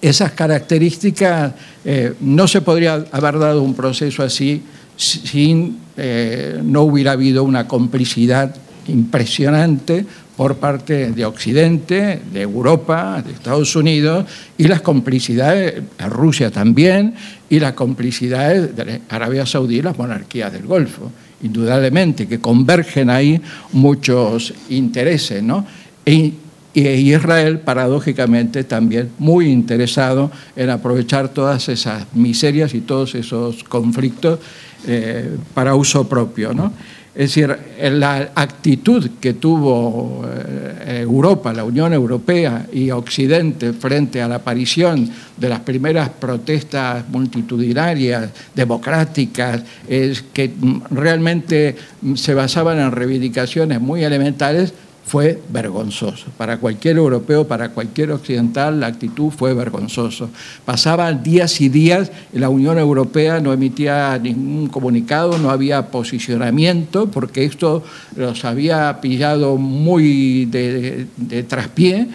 esas 0.00 0.32
características 0.32 1.52
eh, 1.84 2.14
no 2.20 2.46
se 2.46 2.60
podría 2.60 3.04
haber 3.10 3.38
dado 3.38 3.62
un 3.62 3.74
proceso 3.74 4.22
así 4.22 4.62
sin 4.96 5.78
eh, 5.96 6.60
no 6.62 6.82
hubiera 6.82 7.12
habido 7.12 7.44
una 7.44 7.66
complicidad 7.66 8.54
impresionante 8.88 10.04
por 10.38 10.58
parte 10.58 11.10
de 11.10 11.26
Occidente, 11.26 12.20
de 12.32 12.42
Europa, 12.42 13.20
de 13.26 13.32
Estados 13.32 13.74
Unidos, 13.74 14.24
y 14.56 14.68
las 14.68 14.82
complicidades, 14.82 15.82
de 15.98 16.06
Rusia 16.06 16.52
también, 16.52 17.14
y 17.50 17.58
las 17.58 17.72
complicidades 17.72 18.76
de 18.76 19.00
Arabia 19.08 19.44
Saudí 19.44 19.78
y 19.78 19.82
las 19.82 19.98
monarquías 19.98 20.52
del 20.52 20.64
Golfo, 20.64 21.10
indudablemente, 21.42 22.28
que 22.28 22.38
convergen 22.38 23.10
ahí 23.10 23.40
muchos 23.72 24.54
intereses, 24.68 25.42
¿no? 25.42 25.66
E, 26.06 26.34
Israel, 26.72 27.58
paradójicamente, 27.58 28.62
también 28.62 29.10
muy 29.18 29.46
interesado 29.50 30.30
en 30.54 30.70
aprovechar 30.70 31.30
todas 31.30 31.68
esas 31.68 32.06
miserias 32.14 32.74
y 32.74 32.82
todos 32.82 33.16
esos 33.16 33.64
conflictos 33.64 34.38
eh, 34.86 35.36
para 35.52 35.74
uso 35.74 36.08
propio, 36.08 36.54
¿no? 36.54 36.72
Es 37.18 37.34
decir, 37.34 37.52
la 37.80 38.30
actitud 38.32 39.10
que 39.20 39.32
tuvo 39.34 40.24
eh, 40.24 41.00
Europa, 41.02 41.52
la 41.52 41.64
Unión 41.64 41.92
Europea 41.92 42.64
y 42.72 42.92
Occidente 42.92 43.72
frente 43.72 44.22
a 44.22 44.28
la 44.28 44.36
aparición 44.36 45.10
de 45.36 45.48
las 45.48 45.58
primeras 45.58 46.10
protestas 46.10 47.08
multitudinarias, 47.08 48.30
democráticas, 48.54 49.62
es 49.88 50.22
que 50.32 50.52
realmente 50.92 51.74
se 52.14 52.34
basaban 52.34 52.78
en 52.78 52.92
reivindicaciones 52.92 53.80
muy 53.80 54.04
elementales, 54.04 54.72
fue 55.08 55.40
vergonzoso. 55.48 56.26
Para 56.36 56.58
cualquier 56.58 56.98
europeo, 56.98 57.48
para 57.48 57.70
cualquier 57.70 58.12
occidental, 58.12 58.78
la 58.78 58.88
actitud 58.88 59.30
fue 59.30 59.54
vergonzoso. 59.54 60.28
Pasaban 60.66 61.22
días 61.22 61.60
y 61.62 61.70
días, 61.70 62.12
la 62.32 62.50
Unión 62.50 62.78
Europea 62.78 63.40
no 63.40 63.52
emitía 63.52 64.18
ningún 64.18 64.68
comunicado, 64.68 65.38
no 65.38 65.50
había 65.50 65.90
posicionamiento, 65.90 67.10
porque 67.10 67.44
esto 67.44 67.82
los 68.16 68.44
había 68.44 69.00
pillado 69.00 69.56
muy 69.56 70.44
de, 70.44 71.06
de 71.16 71.42
traspié 71.42 72.08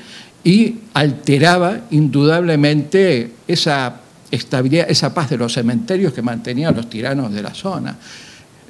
y 0.43 0.75
alteraba 0.93 1.79
indudablemente 1.89 3.31
esa 3.47 4.01
estabilidad, 4.29 4.85
esa 4.87 5.13
paz 5.13 5.31
de 5.31 5.37
los 5.37 5.53
cementerios 5.53 6.13
que 6.13 6.21
mantenían 6.21 6.75
los 6.75 6.89
tiranos 6.89 7.33
de 7.33 7.41
la 7.41 7.55
zona. 7.55 7.97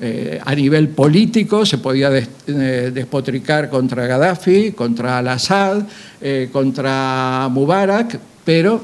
Eh, 0.06 0.38
a 0.44 0.54
nivel 0.54 0.90
político 0.90 1.66
se 1.66 1.78
podía 1.78 2.12
eh, 2.12 2.92
despotricar 2.94 3.70
contra 3.70 4.06
Gaddafi, 4.06 4.74
contra 4.74 5.20
al-Assad, 5.20 5.84
eh, 6.20 6.50
contra 6.52 7.48
Mubarak, 7.50 8.20
pero 8.44 8.84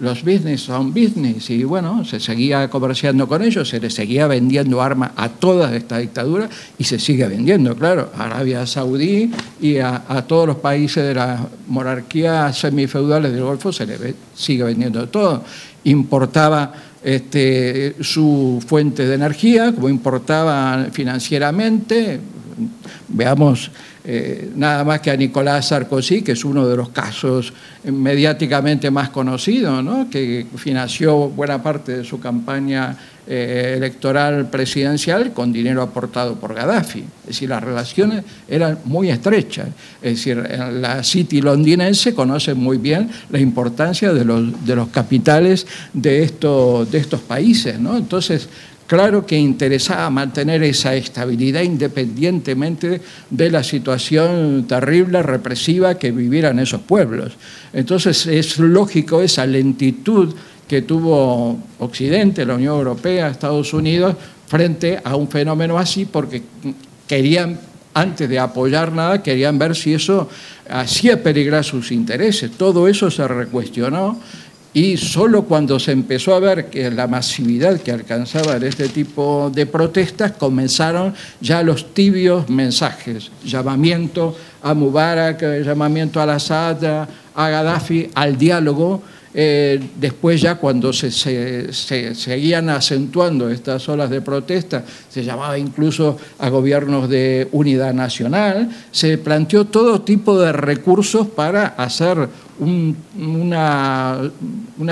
los 0.00 0.24
business 0.24 0.62
son 0.62 0.92
business 0.92 1.50
y 1.50 1.62
bueno, 1.62 2.04
se 2.04 2.18
seguía 2.18 2.68
comerciando 2.68 3.28
con 3.28 3.40
ellos, 3.42 3.68
se 3.68 3.78
les 3.78 3.94
seguía 3.94 4.26
vendiendo 4.26 4.82
armas 4.82 5.12
a 5.14 5.28
toda 5.28 5.76
esta 5.76 5.98
dictadura 5.98 6.48
y 6.76 6.82
se 6.82 6.98
sigue 6.98 7.28
vendiendo, 7.28 7.76
claro, 7.76 8.10
a 8.18 8.24
Arabia 8.24 8.66
Saudí 8.66 9.30
y 9.60 9.78
a, 9.78 10.24
todos 10.26 10.48
los 10.48 10.56
países 10.56 11.04
de 11.04 11.14
la 11.14 11.46
monarquía 11.68 12.52
semifeudales 12.52 13.30
del 13.32 13.44
Golfo 13.44 13.72
se 13.72 13.86
les 13.86 14.00
sigue 14.34 14.64
vendiendo 14.64 15.08
todo. 15.08 15.44
Importaba 15.84 16.72
este, 17.02 17.96
su 18.00 18.62
fuente 18.66 19.06
de 19.06 19.14
energía, 19.14 19.72
como 19.72 19.88
importaba 19.88 20.88
financieramente. 20.92 22.20
Veamos 23.08 23.70
eh, 24.04 24.50
nada 24.54 24.84
más 24.84 25.00
que 25.00 25.10
a 25.10 25.16
Nicolás 25.16 25.68
Sarkozy, 25.68 26.22
que 26.22 26.32
es 26.32 26.44
uno 26.44 26.66
de 26.66 26.76
los 26.76 26.90
casos 26.90 27.52
mediáticamente 27.84 28.90
más 28.90 29.10
conocidos, 29.10 30.06
que 30.10 30.46
financió 30.56 31.28
buena 31.28 31.62
parte 31.62 31.98
de 31.98 32.04
su 32.04 32.20
campaña 32.20 32.96
eh, 33.26 33.74
electoral 33.76 34.50
presidencial 34.50 35.32
con 35.32 35.52
dinero 35.52 35.82
aportado 35.82 36.36
por 36.36 36.54
Gaddafi. 36.54 37.04
Es 37.22 37.26
decir, 37.26 37.48
las 37.48 37.62
relaciones 37.62 38.24
eran 38.48 38.78
muy 38.84 39.10
estrechas. 39.10 39.68
Es 40.02 40.16
decir, 40.16 40.36
la 40.36 41.02
City 41.04 41.40
londinense 41.40 42.14
conoce 42.14 42.54
muy 42.54 42.78
bien 42.78 43.10
la 43.30 43.38
importancia 43.38 44.12
de 44.12 44.24
los, 44.24 44.64
de 44.64 44.76
los 44.76 44.88
capitales 44.88 45.66
de, 45.92 46.20
de 46.20 46.98
estos 46.98 47.20
países. 47.20 47.78
¿no? 47.78 47.96
Entonces, 47.96 48.48
Claro 48.90 49.24
que 49.24 49.38
interesaba 49.38 50.10
mantener 50.10 50.64
esa 50.64 50.96
estabilidad 50.96 51.62
independientemente 51.62 53.00
de 53.30 53.48
la 53.48 53.62
situación 53.62 54.64
terrible, 54.66 55.22
represiva 55.22 55.94
que 55.94 56.10
vivieran 56.10 56.58
esos 56.58 56.80
pueblos. 56.80 57.34
Entonces 57.72 58.26
es 58.26 58.58
lógico 58.58 59.22
esa 59.22 59.46
lentitud 59.46 60.34
que 60.70 60.82
tuvo 60.82 61.58
Occidente, 61.80 62.46
la 62.46 62.54
Unión 62.54 62.76
Europea, 62.76 63.26
Estados 63.26 63.74
Unidos, 63.74 64.14
frente 64.46 65.00
a 65.02 65.16
un 65.16 65.26
fenómeno 65.26 65.76
así, 65.76 66.04
porque 66.04 66.44
querían, 67.08 67.58
antes 67.92 68.28
de 68.28 68.38
apoyar 68.38 68.92
nada, 68.92 69.20
querían 69.20 69.58
ver 69.58 69.74
si 69.74 69.94
eso 69.94 70.28
hacía 70.70 71.20
peligrar 71.20 71.64
sus 71.64 71.90
intereses. 71.90 72.52
Todo 72.52 72.86
eso 72.86 73.10
se 73.10 73.26
recuestionó 73.26 74.20
y 74.72 74.96
solo 74.96 75.42
cuando 75.42 75.80
se 75.80 75.90
empezó 75.90 76.36
a 76.36 76.38
ver 76.38 76.70
que 76.70 76.88
la 76.88 77.08
masividad 77.08 77.80
que 77.80 77.90
alcanzaban 77.90 78.62
este 78.62 78.88
tipo 78.88 79.50
de 79.52 79.66
protestas, 79.66 80.30
comenzaron 80.38 81.12
ya 81.40 81.64
los 81.64 81.92
tibios 81.92 82.48
mensajes, 82.48 83.32
llamamiento 83.44 84.36
a 84.62 84.72
Mubarak, 84.72 85.64
llamamiento 85.64 86.20
al 86.20 86.30
Assad, 86.30 87.08
a 87.34 87.48
Gaddafi, 87.48 88.10
al 88.14 88.38
diálogo, 88.38 89.02
eh, 89.32 89.80
después 89.96 90.40
ya 90.40 90.56
cuando 90.56 90.92
se, 90.92 91.10
seguían 91.72 92.68
acentuando 92.68 93.48
estas 93.48 93.88
olas 93.88 94.10
de 94.10 94.20
protesta, 94.20 94.84
se 95.08 95.22
llamaba 95.22 95.56
incluso 95.56 96.16
a 96.38 96.48
gobiernos 96.48 97.08
de 97.08 97.48
unidad 97.52 97.94
nacional, 97.94 98.68
se 98.90 99.18
planteó 99.18 99.66
todo 99.66 100.00
tipo 100.02 100.38
de 100.38 100.52
recursos 100.52 101.28
para 101.28 101.66
hacer 101.66 102.28
una, 102.58 104.30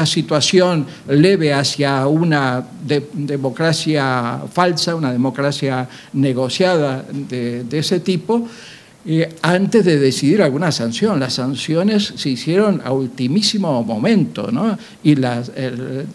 situación 0.05 0.87
leve 1.09 1.53
hacia 1.53 2.07
una 2.07 2.65
democracia 3.13 4.41
falsa, 4.53 4.95
una 4.95 5.13
democracia 5.13 5.89
negociada 6.13 7.05
de 7.11 7.67
ese 7.73 8.01
tipo 8.01 8.49
antes 9.41 9.85
de 9.85 9.99
decidir 9.99 10.43
alguna 10.43 10.71
sanción. 10.71 11.19
Las 11.19 11.35
sanciones 11.35 12.13
se 12.17 12.29
hicieron 12.29 12.83
a 12.85 12.93
ultimísimo 12.93 13.83
momento, 13.83 14.51
¿no? 14.53 14.79
Y 15.03 15.17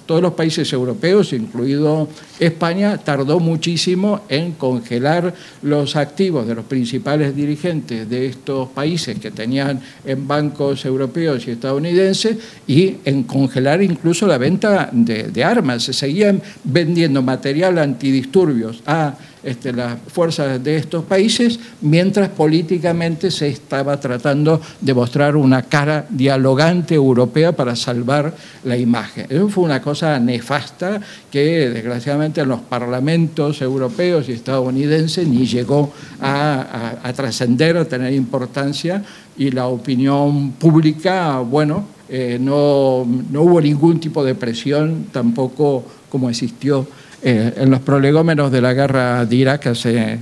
todos 0.05 0.21
los 0.21 0.33
países 0.33 0.71
europeos, 0.71 1.33
incluido 1.33 2.07
España, 2.39 2.97
tardó 2.97 3.39
muchísimo 3.39 4.21
en 4.29 4.51
congelar 4.53 5.33
los 5.63 5.95
activos 5.95 6.47
de 6.47 6.55
los 6.55 6.65
principales 6.65 7.35
dirigentes 7.35 8.07
de 8.07 8.27
estos 8.27 8.69
países 8.69 9.17
que 9.17 9.31
tenían 9.31 9.81
en 10.05 10.27
bancos 10.27 10.85
europeos 10.85 11.47
y 11.47 11.51
estadounidenses 11.51 12.37
y 12.67 12.97
en 13.05 13.23
congelar 13.23 13.81
incluso 13.81 14.27
la 14.27 14.37
venta 14.37 14.89
de 14.91 15.43
armas. 15.43 15.83
Se 15.83 15.93
seguían 15.93 16.41
vendiendo 16.63 17.23
material 17.23 17.79
antidisturbios 17.79 18.83
a 18.85 19.15
este, 19.43 19.73
las 19.73 19.97
fuerzas 20.07 20.63
de 20.63 20.77
estos 20.77 21.03
países, 21.03 21.59
mientras 21.81 22.29
políticamente 22.29 23.29
se 23.29 23.47
estaba 23.49 23.99
tratando 23.99 24.61
de 24.79 24.93
mostrar 24.93 25.35
una 25.35 25.63
cara 25.63 26.05
dialogante 26.09 26.95
europea 26.95 27.51
para 27.51 27.75
salvar 27.75 28.33
la 28.63 28.77
imagen. 28.77 29.25
Eso 29.29 29.49
fue 29.49 29.65
una 29.65 29.81
cosa 29.81 30.19
nefasta 30.19 31.01
que 31.29 31.69
desgraciadamente 31.69 32.41
en 32.41 32.49
los 32.49 32.61
parlamentos 32.61 33.61
europeos 33.61 34.29
y 34.29 34.31
estadounidenses 34.31 35.27
ni 35.27 35.45
llegó 35.45 35.91
a, 36.21 37.11
trascender, 37.15 37.77
a 37.77 37.85
tener 37.85 38.13
importancia 38.13 39.03
y 39.37 39.51
la 39.51 39.67
opinión 39.67 40.51
pública, 40.53 41.39
bueno, 41.39 41.85
eh, 42.07 42.37
no, 42.39 43.05
no 43.31 43.41
hubo 43.41 43.59
ningún 43.59 43.99
tipo 43.99 44.23
de 44.23 44.35
presión 44.35 45.07
tampoco 45.11 45.83
como 46.09 46.29
existió 46.29 46.87
eh, 47.23 47.53
en 47.57 47.69
los 47.71 47.79
prolegómenos 47.79 48.51
de 48.51 48.61
la 48.61 48.73
guerra 48.73 49.25
de 49.25 49.35
Irak 49.35 49.67
hace 49.67 50.19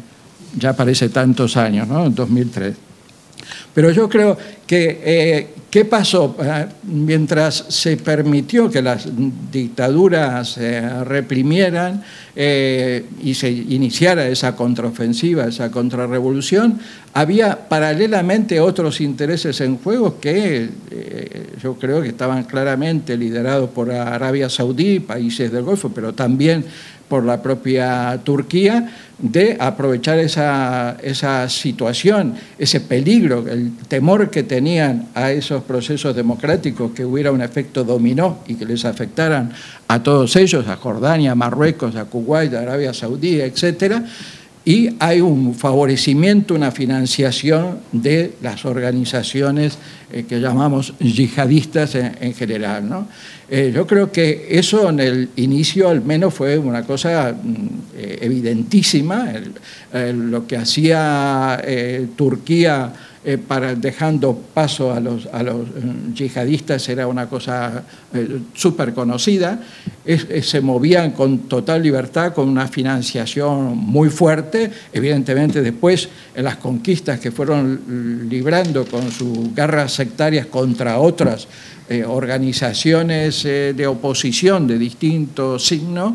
ya 0.58 0.74
parece 0.74 1.10
tantos 1.10 1.58
años, 1.58 1.88
¿no? 1.88 2.06
en 2.06 2.16
2003. 2.16 2.91
Pero 3.74 3.92
yo 3.92 4.10
creo 4.10 4.38
que, 4.68 5.02
eh, 5.04 5.48
¿qué 5.70 5.86
pasó? 5.86 6.36
Ah, 6.40 6.68
mientras 6.84 7.66
se 7.70 7.98
permitió 7.98 8.70
que 8.70 8.82
las 8.82 9.08
dictaduras 9.52 10.50
se 10.50 11.04
reprimieran 11.04 12.04
eh, 12.36 13.06
y 13.24 13.34
se 13.34 13.50
iniciara 13.50 14.28
esa 14.28 14.56
contraofensiva, 14.56 15.46
esa 15.46 15.72
contrarrevolución, 15.72 16.80
había 17.14 17.68
paralelamente 17.68 18.60
otros 18.60 19.02
intereses 19.02 19.60
en 19.62 19.78
juego 19.78 20.20
que 20.20 20.70
yo 21.62 21.76
creo 21.76 22.02
que 22.02 22.10
estaban 22.10 22.46
claramente 22.46 23.18
liderados 23.18 23.70
por 23.72 23.92
Arabia 23.92 24.50
Saudí, 24.50 25.02
países 25.02 25.52
del 25.52 25.64
Golfo, 25.64 25.92
pero 25.94 26.14
también 26.14 26.66
por 27.12 27.26
la 27.26 27.42
propia 27.42 28.22
Turquía 28.24 28.90
de 29.20 29.58
aprovechar 29.60 30.18
esa, 30.18 30.96
esa, 31.04 31.50
situación, 31.50 32.36
ese 32.58 32.80
peligro, 32.80 33.46
el 33.50 33.74
temor 33.90 34.30
que 34.30 34.44
tenían 34.44 35.10
a 35.14 35.30
esos 35.34 35.62
procesos 35.64 36.16
democráticos, 36.16 36.94
que 36.94 37.04
hubiera 37.04 37.34
un 37.34 37.42
efecto 37.42 37.84
dominó 37.84 38.40
y 38.48 38.56
que 38.56 38.64
les 38.64 38.86
afectaran 38.86 39.52
a 39.90 40.02
todos 40.02 40.38
ellos, 40.38 40.66
a 40.70 40.78
Jordania, 40.78 41.34
a 41.34 41.36
Marruecos, 41.36 41.98
a 41.98 42.06
Kuwait, 42.06 42.54
a 42.54 42.62
Arabia 42.62 42.94
Saudí, 42.94 43.42
etcétera, 43.42 44.06
y 44.64 44.90
hay 45.00 45.22
un 45.22 45.56
favorecimiento, 45.56 46.54
una 46.54 46.72
financiación 46.72 47.80
de 47.92 48.34
las 48.42 48.64
organizaciones 48.64 49.80
eh, 50.14 50.26
que 50.30 50.40
llamamos 50.40 50.94
yihadistas 51.00 51.96
en, 51.96 52.34
general. 52.36 52.88
¿no? 52.88 53.08
Eh, 53.50 53.72
yo 53.74 53.88
creo 53.88 54.12
que 54.12 54.48
eso 54.52 54.90
en 54.90 55.00
el 55.00 55.30
inicio 55.38 55.90
al 55.90 56.02
menos 56.04 56.36
fue 56.36 56.60
una 56.60 56.84
cosa 56.84 57.34
mm, 57.34 57.68
eh, 57.96 58.20
evidentísima. 58.22 59.34
lo 59.94 60.46
que 60.46 60.58
hacía 60.58 61.62
Turquía 62.16 62.94
para, 63.48 63.76
dejando 63.76 64.36
paso 64.54 64.92
a 64.92 65.00
los, 65.00 65.26
los 65.26 65.68
yihadistas 66.16 66.90
era 66.90 67.06
una 67.08 67.28
cosa 67.28 67.84
súper 68.54 68.94
conocida. 68.94 69.60
se 70.42 70.62
movían 70.62 71.12
con 71.12 71.40
total 71.40 71.84
libertad, 71.84 72.34
con 72.34 72.50
una 72.50 72.68
financiación 72.68 73.78
muy 73.78 74.10
fuerte. 74.10 74.72
Evidentemente 74.92 75.62
después 75.62 76.10
en 76.34 76.46
las 76.46 76.58
conquistas 76.58 77.20
que 77.20 77.32
fueron 77.32 78.28
librando 78.28 78.86
con 78.86 79.12
sus 79.12 79.54
guerras 79.54 79.94
sectarias 79.94 80.48
contra 80.48 81.00
otras 81.00 81.48
eh, 81.92 82.06
organizaciones 82.06 83.44
eh, 83.44 83.74
de 83.76 83.86
oposición 83.86 84.66
de 84.66 84.78
distintos 84.78 85.66
signos, 85.66 86.14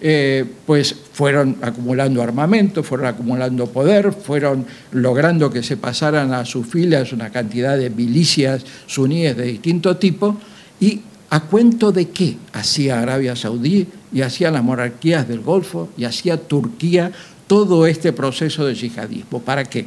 eh, 0.00 0.44
pues 0.66 0.94
fueron 1.12 1.56
acumulando 1.62 2.22
armamento, 2.22 2.82
fueron 2.82 3.06
acumulando 3.06 3.66
poder, 3.66 4.12
fueron 4.12 4.66
logrando 4.92 5.50
que 5.50 5.62
se 5.62 5.76
pasaran 5.76 6.34
a 6.34 6.44
sus 6.44 6.66
filas 6.66 7.12
una 7.12 7.30
cantidad 7.30 7.76
de 7.78 7.88
milicias 7.90 8.64
suníes 8.86 9.36
de 9.36 9.44
distinto 9.44 9.96
tipo, 9.96 10.36
y 10.80 11.00
a 11.30 11.40
cuento 11.40 11.92
de 11.92 12.08
qué 12.10 12.36
hacía 12.52 13.00
Arabia 13.00 13.34
Saudí 13.34 13.86
y 14.12 14.20
hacía 14.20 14.50
las 14.50 14.62
monarquías 14.62 15.26
del 15.26 15.40
Golfo 15.40 15.88
y 15.96 16.04
hacía 16.04 16.36
Turquía 16.36 17.12
todo 17.46 17.86
este 17.86 18.12
proceso 18.12 18.64
de 18.64 18.74
yihadismo. 18.74 19.40
¿Para 19.40 19.64
qué? 19.64 19.86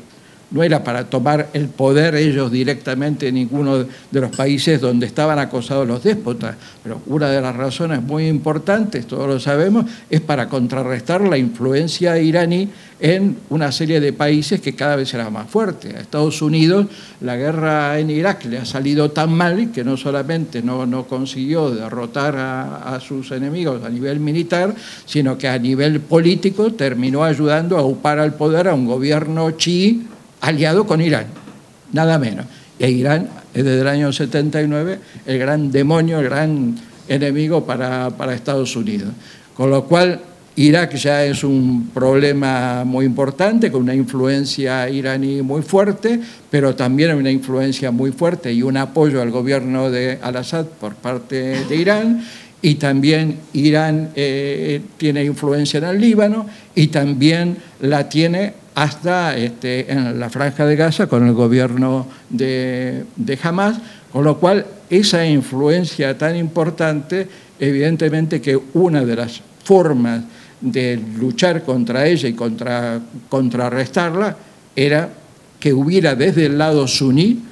No 0.52 0.64
era 0.64 0.84
para 0.84 1.06
tomar 1.06 1.50
el 1.54 1.68
poder 1.68 2.16
ellos 2.16 2.52
directamente 2.52 3.28
en 3.28 3.36
ninguno 3.36 3.78
de 3.78 4.22
los 4.22 4.36
países 4.36 4.82
donde 4.82 5.06
estaban 5.06 5.38
acosados 5.38 5.88
los 5.88 6.04
déspotas, 6.04 6.56
pero 6.84 7.02
una 7.06 7.30
de 7.30 7.42
las 7.42 7.56
razones 7.56 8.02
muy 8.02 8.28
importantes, 8.28 9.06
todos 9.06 9.28
lo 9.28 9.40
sabemos, 9.40 9.86
es 10.10 10.22
para 10.22 10.50
contrarrestar 10.50 11.22
la 11.22 11.38
influencia 11.38 12.18
iraní 12.20 12.70
en 13.00 13.38
una 13.50 13.72
serie 13.72 14.02
de 14.02 14.12
países 14.12 14.60
que 14.60 14.76
cada 14.76 14.98
vez 14.98 15.14
era 15.14 15.30
más 15.30 15.50
fuerte. 15.50 15.96
A 15.96 16.02
Estados 16.02 16.42
Unidos 16.42 16.88
la 17.22 17.38
guerra 17.38 17.98
en 17.98 18.10
Irak 18.10 18.44
le 18.46 18.58
ha 18.58 18.66
salido 18.66 19.12
tan 19.12 19.32
mal 19.32 19.72
que 19.72 19.84
no 19.84 19.96
solamente 19.96 20.62
no, 20.62 21.06
consiguió 21.08 21.70
derrotar 21.70 22.36
a, 22.36 22.96
a 22.96 23.00
sus 23.00 23.32
enemigos 23.32 23.84
a 23.84 23.90
nivel 23.90 24.20
militar, 24.20 24.76
sino 25.06 25.38
que 25.38 25.48
a 25.48 25.58
nivel 25.58 26.02
político 26.02 26.74
terminó 26.74 27.24
ayudando 27.24 27.78
a 27.78 27.86
upar 27.86 28.20
al 28.20 28.34
poder 28.34 28.68
a 28.68 28.74
un 28.74 28.86
gobierno 28.86 29.52
chií 29.52 30.08
aliado 30.42 30.86
con 30.86 31.02
Irán, 31.02 31.28
nada 31.92 32.18
menos. 32.20 32.46
Y 32.78 32.86
Irán 32.86 33.30
es 33.54 33.64
desde 33.64 33.82
el 33.82 33.88
año 33.88 34.12
79 34.12 35.00
el 35.26 35.40
gran 35.40 35.72
demonio, 35.72 36.20
el 36.20 36.26
gran 36.26 36.76
enemigo 37.08 37.66
para, 37.66 38.10
para 38.12 38.34
Estados 38.34 38.76
Unidos. 38.76 39.10
Con 39.56 39.70
lo 39.70 39.84
cual, 39.86 40.22
Irak 40.60 40.96
ya 40.96 41.24
es 41.24 41.46
un 41.46 41.90
problema 41.94 42.84
muy 42.84 43.06
importante, 43.06 43.72
con 43.72 43.84
una 43.84 43.96
influencia 43.96 44.90
iraní 44.90 45.42
muy 45.42 45.62
fuerte, 45.62 46.20
pero 46.50 46.76
también 46.76 47.16
una 47.16 47.32
influencia 47.32 47.92
muy 47.92 48.12
fuerte 48.12 48.52
y 48.52 48.62
un 48.62 48.76
apoyo 48.76 49.22
al 49.22 49.32
gobierno 49.32 49.90
de 49.90 50.20
Al-Assad 50.22 50.66
por 50.66 50.96
parte 50.96 51.64
de 51.64 51.76
Irán. 51.78 52.26
Y 52.62 52.76
también 52.76 53.38
Irán 53.54 54.10
eh, 54.18 54.82
tiene 54.98 55.24
influencia 55.24 55.78
en 55.78 55.86
el 55.86 56.02
Líbano 56.02 56.46
y 56.76 56.88
también 56.88 57.56
la 57.80 58.10
tiene 58.10 58.54
hasta 58.76 59.36
este, 59.36 59.92
en 59.92 60.20
la 60.20 60.30
franja 60.30 60.66
de 60.66 60.76
Gaza 60.76 61.08
con 61.08 61.28
el 61.28 61.34
gobierno 61.34 62.08
de, 62.30 63.06
de 63.16 63.40
Hamas, 63.42 63.78
con 64.12 64.24
lo 64.24 64.38
cual 64.38 64.66
esa 64.90 65.26
influencia 65.26 66.18
tan 66.18 66.36
importante, 66.36 67.28
evidentemente 67.60 68.42
que 68.42 68.60
una 68.74 69.04
de 69.06 69.16
las 69.16 69.42
formas 69.64 70.24
de 70.62 71.00
luchar 71.18 71.64
contra 71.64 72.08
ella 72.08 72.28
y 72.28 72.34
contra, 72.34 73.00
contrarrestarla 73.30 74.36
era 74.76 75.10
que 75.60 75.74
hubiera 75.74 76.16
desde 76.16 76.46
el 76.48 76.58
lado 76.58 76.88
suní 76.88 77.49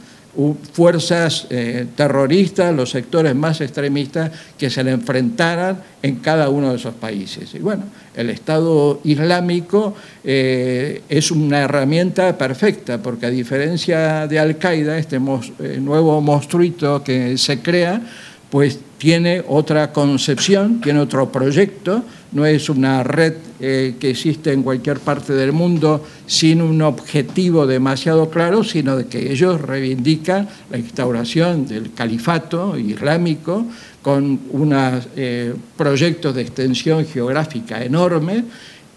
fuerzas 0.71 1.47
eh, 1.49 1.87
terroristas, 1.95 2.73
los 2.75 2.91
sectores 2.91 3.33
más 3.35 3.59
extremistas 3.61 4.31
que 4.57 4.69
se 4.69 4.83
le 4.83 4.91
enfrentaran 4.91 5.81
en 6.03 6.17
cada 6.17 6.49
uno 6.49 6.69
de 6.69 6.77
esos 6.77 6.93
países. 6.93 7.53
Y 7.55 7.59
bueno, 7.59 7.85
el 8.15 8.29
Estado 8.29 8.99
Islámico 9.03 9.95
eh, 10.23 11.01
es 11.09 11.31
una 11.31 11.61
herramienta 11.61 12.37
perfecta, 12.37 13.01
porque 13.01 13.25
a 13.25 13.29
diferencia 13.29 14.27
de 14.27 14.39
Al-Qaeda, 14.39 14.97
este 14.97 15.15
eh, 15.15 15.79
nuevo 15.81 16.21
monstruito 16.21 17.03
que 17.03 17.37
se 17.37 17.59
crea, 17.59 18.01
pues 18.49 18.79
tiene 18.97 19.43
otra 19.47 19.91
concepción, 19.91 20.81
tiene 20.81 20.99
otro 20.99 21.31
proyecto, 21.31 22.03
no 22.31 22.45
es 22.45 22.69
una 22.69 23.03
red 23.03 23.33
eh, 23.59 23.95
que 23.99 24.09
existe 24.09 24.51
en 24.51 24.63
cualquier 24.63 24.99
parte 24.99 25.33
del 25.33 25.51
mundo 25.51 26.05
sin 26.25 26.61
un 26.61 26.81
objetivo 26.81 27.65
demasiado 27.65 28.29
claro, 28.29 28.63
sino 28.63 28.97
de 28.97 29.07
que 29.07 29.31
ellos 29.31 29.61
reivindican 29.61 30.47
la 30.69 30.77
instauración 30.77 31.67
del 31.67 31.93
califato 31.93 32.77
islámico 32.77 33.65
con 34.01 34.39
unos 34.51 35.07
eh, 35.15 35.53
proyectos 35.75 36.35
de 36.35 36.41
extensión 36.41 37.05
geográfica 37.05 37.83
enorme 37.83 38.43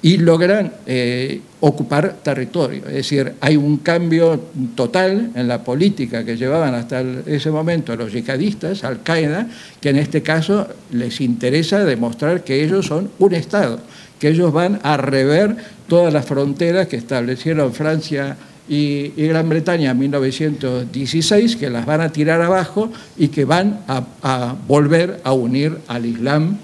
y 0.02 0.16
logran 0.16 0.72
eh, 0.86 1.40
ocupar 1.60 2.16
territorio. 2.22 2.86
Es 2.86 2.94
decir, 2.94 3.35
hay 3.40 3.56
un 3.56 3.78
cambio 3.78 4.40
total 4.74 5.31
en 5.35 5.47
la 5.47 5.62
política 5.62 6.24
que 6.24 6.36
llevaban 6.36 6.74
hasta 6.74 7.02
ese 7.27 7.51
momento 7.51 7.94
los 7.97 8.12
yihadistas, 8.12 8.82
Al-Qaeda, 8.85 9.48
que 9.81 9.90
en 9.90 9.97
este 9.97 10.22
caso 10.22 10.66
les 10.90 11.20
interesa 11.20 11.85
demostrar 11.85 12.44
que 12.44 12.64
ellos 12.64 12.86
son 12.86 13.10
un 13.18 13.35
Estado, 13.35 13.78
que 14.18 14.28
ellos 14.28 14.52
van 14.52 14.81
a 14.82 14.97
rever 14.97 15.56
todas 15.86 16.12
las 16.12 16.24
fronteras 16.24 16.89
que 16.89 16.97
establecieron 16.97 17.72
Francia 17.74 18.36
y, 18.70 19.09
Gran 19.27 19.48
Bretaña 19.48 19.90
en 19.90 19.98
1916, 19.98 21.56
que 21.56 21.68
las 21.68 21.85
van 21.85 22.01
a 22.01 22.12
tirar 22.12 22.40
abajo 22.40 22.90
y 23.18 23.28
que 23.28 23.44
van 23.44 23.81
a, 23.89 24.55
volver 24.68 25.20
a 25.24 25.32
unir 25.32 25.78
al 25.89 26.06
Islam 26.06 26.59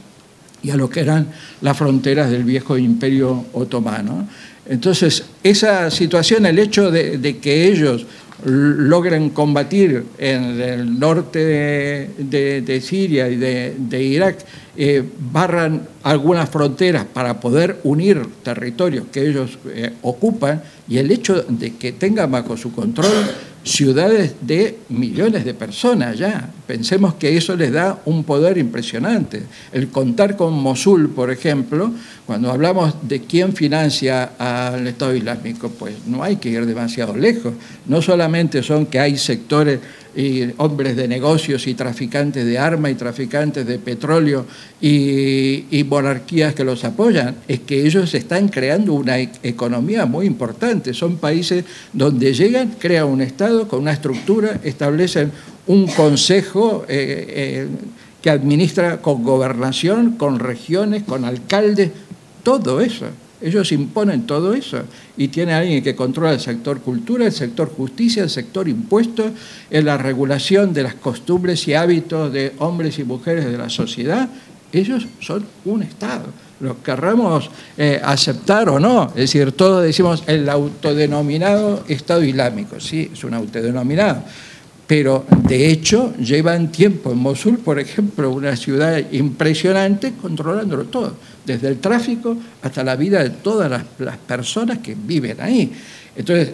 y 0.67 0.71
a 0.71 0.77
lo 0.77 0.91
que 0.91 1.01
eran 1.01 1.29
las 1.61 1.77
fronteras 1.77 2.31
del 2.31 2.45
viejo 2.45 2.77
imperio 2.77 3.47
otomano. 3.53 4.29
Entonces, 4.69 5.25
esa 5.43 5.91
situación, 5.93 6.45
el 6.45 6.59
hecho 6.59 6.91
de 6.91 7.39
que 7.41 7.69
ellos 7.69 8.05
logren 8.45 9.31
combatir 9.31 10.05
en 10.19 10.61
el 10.61 10.99
norte 10.99 12.09
de, 12.19 12.81
Siria 12.83 13.29
y 13.29 13.37
de, 13.37 14.03
Irak, 14.03 14.39
eh, 14.77 15.03
barran 15.33 15.83
algunas 16.03 16.51
fronteras 16.51 17.07
para 17.07 17.41
poder 17.41 17.81
unir 17.85 18.23
territorios 18.43 19.07
que 19.11 19.27
ellos 19.27 19.59
eh, 19.69 19.93
ocupan 20.03 20.63
y 20.87 20.99
el 20.99 21.11
hecho 21.11 21.43
de 21.49 21.75
que 21.77 21.93
tengan 21.93 22.31
bajo 22.31 22.57
su 22.57 22.73
control 22.73 23.11
ciudades 23.65 24.35
de 24.43 24.79
millones 24.91 25.45
de 25.45 25.55
personas 25.55 26.19
ya. 26.19 26.51
Pensemos 26.67 27.15
que 27.15 27.37
eso 27.37 27.55
les 27.57 27.73
da 27.73 28.01
un 28.07 28.25
poder 28.25 28.59
impresionante. 28.59 29.43
El 29.73 29.89
contar 29.89 30.37
con 30.37 30.53
Mosul, 30.55 31.11
por 31.11 31.31
ejemplo, 31.31 31.93
cuando 32.27 32.51
hablamos 32.51 32.95
de 33.03 33.21
quién 33.21 33.53
financia 33.53 34.33
al 34.37 34.87
Estado 34.87 35.15
Islámico, 35.15 35.71
pues 35.71 35.95
no 36.07 36.25
hay 36.25 36.37
que 36.37 36.49
ir 36.49 36.67
demasiado 36.67 37.17
lejos. 37.17 37.55
No 37.87 38.03
solamente 38.03 38.65
son 38.65 38.87
que 38.87 38.99
hay 38.99 39.17
sectores 39.17 39.79
y 40.17 40.49
hombres 40.57 40.97
de 40.97 41.07
negocios 41.07 41.67
y 41.67 41.75
traficantes 41.75 42.45
de 42.45 42.59
armas 42.59 42.91
y 42.91 42.95
traficantes 42.95 43.67
de 43.67 43.79
petróleo 43.79 44.47
y, 44.81 45.85
monarquías 45.89 46.55
que 46.55 46.65
los 46.65 46.85
apoyan, 46.85 47.37
es 47.47 47.61
que 47.61 47.87
ellos 47.87 48.13
están 48.15 48.49
creando 48.49 48.95
una 48.95 49.21
e-, 49.21 49.31
economía 49.43 50.05
muy 50.05 50.27
importante. 50.27 50.95
Son 50.95 51.19
países 51.19 51.65
donde 51.93 52.35
llegan, 52.35 52.75
crean 52.79 53.07
un 53.07 53.21
Estado 53.21 53.69
con 53.69 53.83
una 53.83 53.93
estructura, 53.93 54.59
establecen 54.65 55.31
un 55.67 55.87
consejo 55.89 56.85
eh, 56.89 57.27
eh, 57.29 57.69
que 58.23 58.31
administra 58.31 59.01
con 59.01 59.23
gobernación, 59.23 60.13
con 60.13 60.39
regiones, 60.39 61.03
con 61.05 61.25
alcaldes, 61.25 61.91
todo 62.43 62.81
eso. 62.81 63.07
Ellos 63.41 63.71
imponen 63.73 64.27
todo 64.27 64.55
eso 64.55 64.79
y 65.17 65.29
tiene 65.29 65.53
alguien 65.53 65.83
que 65.83 65.95
controla 65.95 66.33
el 66.33 66.41
sector 66.41 66.81
cultura, 66.81 67.27
el 67.27 67.33
sector 67.33 67.69
justicia, 67.69 68.23
el 68.23 68.31
sector 68.31 68.67
impuestos, 68.69 69.33
en 69.71 69.85
la 69.85 69.99
regulación 69.99 70.73
de 70.73 70.85
las 70.85 70.95
costumbres 70.95 71.69
y 71.69 71.75
hábitos 71.75 72.33
de 72.33 72.55
hombres 72.59 72.99
y 72.99 73.05
mujeres 73.05 73.45
de 73.45 73.59
la 73.59 73.69
sociedad. 73.69 74.29
Ellos 74.73 75.07
son 75.21 75.45
un 75.65 75.83
Estado. 75.83 76.25
Lo 76.61 76.83
querramos 76.83 77.51
eh, 77.77 78.01
aceptar 78.03 78.71
o 78.71 78.81
no. 78.81 79.09
Es 79.09 79.15
decir, 79.17 79.53
todos 79.53 79.83
decimos 79.85 80.23
el 80.27 80.49
autodenominado 80.49 81.85
Estado 81.89 82.25
Islámico. 82.25 82.81
Sí, 82.81 83.11
es 83.13 83.23
un 83.23 83.35
autodenominado 83.35 84.23
pero 84.87 85.25
de 85.49 85.71
hecho 85.71 86.15
llevan 86.17 86.71
tiempo 86.71 87.11
en 87.11 87.19
Mosul, 87.19 87.59
por 87.59 87.79
ejemplo, 87.79 88.31
una 88.31 88.57
ciudad 88.57 89.03
impresionante, 89.11 90.13
controlándolo 90.21 90.85
todo, 90.85 91.17
desde 91.45 91.69
el 91.69 91.79
tráfico 91.79 92.37
hasta 92.63 92.85
la 92.85 92.95
vida 92.95 93.23
de 93.23 93.31
todas 93.31 93.71
las, 93.71 94.17
personas 94.19 94.79
que 94.79 94.97
viven 94.97 95.41
ahí. 95.41 95.73
Entonces, 96.15 96.51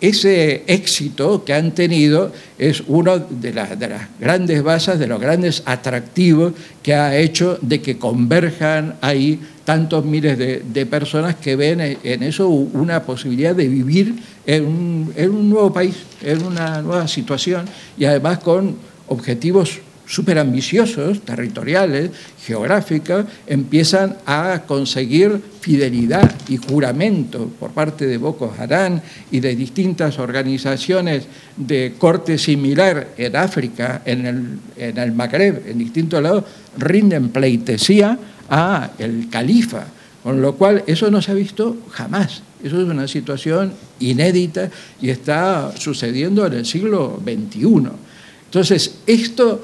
ese 0.00 0.64
éxito 0.66 1.44
que 1.44 1.54
han 1.54 1.72
tenido 1.72 2.32
es 2.58 2.82
uno 2.88 3.18
de, 3.18 3.52
las 3.52 3.70
grandes 4.18 4.62
bases, 4.62 4.98
de 4.98 5.06
los 5.06 5.20
grandes 5.20 5.62
atractivos 5.64 6.52
que 6.82 6.94
ha 6.94 7.16
hecho 7.16 7.58
de 7.62 7.80
que 7.80 7.96
converjan 7.96 8.96
ahí 9.00 9.40
tantos 9.64 10.04
miles 10.04 10.36
de, 10.38 10.86
personas 10.86 11.36
que 11.36 11.56
ven 11.56 11.80
en 11.80 12.22
eso 12.22 12.48
una 12.48 13.02
posibilidad 13.04 13.54
de 13.54 13.68
vivir 13.68 14.14
en 14.46 14.66
un, 14.66 15.50
nuevo 15.50 15.72
país, 15.72 15.96
en 16.22 16.44
una 16.44 16.82
nueva 16.82 17.08
situación 17.08 17.66
y 17.96 18.04
además 18.04 18.38
con 18.38 18.76
objetivos 19.08 19.80
súper 20.06 20.38
ambiciosos, 20.38 21.22
territoriales, 21.22 22.10
geográficos, 22.44 23.24
empiezan 23.46 24.16
a 24.26 24.62
conseguir 24.66 25.40
fidelidad 25.60 26.30
y 26.46 26.58
juramento 26.58 27.50
por 27.58 27.70
parte 27.70 28.06
de 28.06 28.18
Boko 28.18 28.52
Haram 28.58 29.00
y 29.30 29.40
de 29.40 29.56
distintas 29.56 30.18
organizaciones 30.18 31.24
de 31.56 31.94
corte 31.98 32.36
similar 32.36 33.08
en 33.16 33.34
África, 33.34 34.02
en 34.04 34.26
el, 34.26 34.58
en 34.76 34.98
el 34.98 35.12
Magreb, 35.12 35.66
en 35.68 35.78
distintos 35.78 36.22
lados, 36.22 36.44
rinden 36.76 37.30
pleitesía 37.30 38.18
a 38.50 38.90
el 38.98 39.30
califa, 39.30 39.86
con 40.24 40.40
lo 40.40 40.54
cual 40.54 40.82
eso 40.86 41.10
no 41.10 41.20
se 41.20 41.32
ha 41.32 41.34
visto 41.34 41.76
jamás. 41.90 42.40
Eso 42.64 42.80
es 42.80 42.88
una 42.88 43.06
situación 43.06 43.74
inédita 44.00 44.70
y 44.98 45.10
está 45.10 45.70
sucediendo 45.76 46.46
en 46.46 46.54
el 46.54 46.64
siglo 46.64 47.20
XXI. 47.22 47.90
Entonces, 48.46 49.00
esto, 49.06 49.62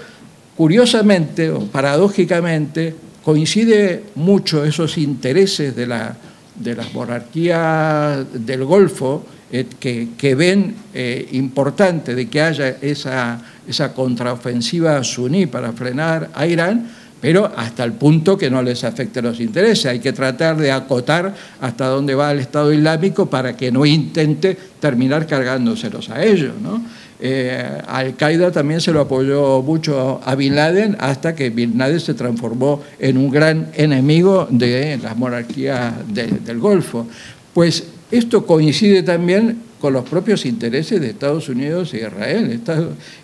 curiosamente 0.55 1.49
o 1.49 1.61
paradójicamente, 1.61 2.95
coincide 3.25 4.05
mucho 4.17 4.63
esos 4.63 4.99
intereses 4.99 5.75
de, 5.75 5.87
la, 5.87 6.15
de 6.57 6.77
las 6.77 6.93
monarquías 6.93 8.27
del 8.31 8.63
Golfo 8.67 9.25
eh, 9.51 9.65
que, 9.81 10.35
ven 10.35 10.75
eh, 10.93 11.27
importante 11.33 12.15
de 12.15 12.29
que 12.29 12.43
haya 12.43 12.77
esa, 12.83 13.41
esa 13.67 13.95
contraofensiva 13.95 15.03
suní 15.05 15.47
para 15.47 15.73
frenar 15.73 16.29
a 16.35 16.47
Irán, 16.47 17.00
pero 17.21 17.51
hasta 17.57 17.85
el 17.85 17.93
punto 17.93 18.37
que 18.37 18.51
no 18.51 18.63
les 18.63 18.83
afecte 18.85 19.21
los 19.21 19.41
intereses. 19.41 19.87
Hay 19.87 20.01
que 20.01 20.13
tratar 20.13 20.57
de 20.57 20.73
acotar 20.73 21.35
hasta 21.61 21.87
dónde 21.87 22.15
va 22.15 22.33
el 22.33 22.41
Estado 22.41 22.73
Islámico 22.73 23.27
para 23.29 23.57
que 23.57 23.71
no 23.71 23.85
intente 23.85 24.57
terminar 24.81 25.27
cargándoselos 25.27 26.09
a 26.11 26.25
ellos. 26.25 26.55
¿no? 26.61 26.83
Eh, 27.21 27.83
Al-Qaeda 27.87 28.51
también 28.51 28.81
se 28.81 28.93
lo 28.93 29.01
apoyó 29.01 29.63
mucho 29.63 30.21
a 30.25 30.35
Bin 30.35 30.57
Laden 30.57 30.97
hasta 30.99 31.35
que 31.35 31.51
Bin 31.51 31.77
Laden 31.77 32.01
se 32.01 32.15
transformó 32.15 32.83
en 32.99 33.19
un 33.19 33.31
gran 33.31 33.69
enemigo 33.75 34.49
de 34.51 34.99
las 35.03 35.17
monarquías 35.17 35.93
del 36.09 36.59
Golfo. 36.59 37.07
Pues 37.53 37.85
esto 38.11 38.47
coincide 38.47 39.03
también 39.03 39.70
con 39.81 39.95
los 39.95 40.09
propios 40.09 40.45
intereses 40.47 41.01
de 41.01 41.11
Estados 41.11 41.49
Unidos 41.49 41.93
e 41.95 42.07
Israel. 42.07 42.61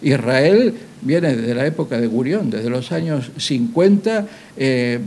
Israel 0.02 0.74
viene 1.02 1.36
desde 1.36 1.54
la 1.54 1.66
época 1.66 2.00
de 2.00 2.06
Gurión, 2.06 2.50
desde 2.50 2.70
los 2.70 2.90
años 2.90 3.30
50, 3.36 4.26
eh, 4.56 4.98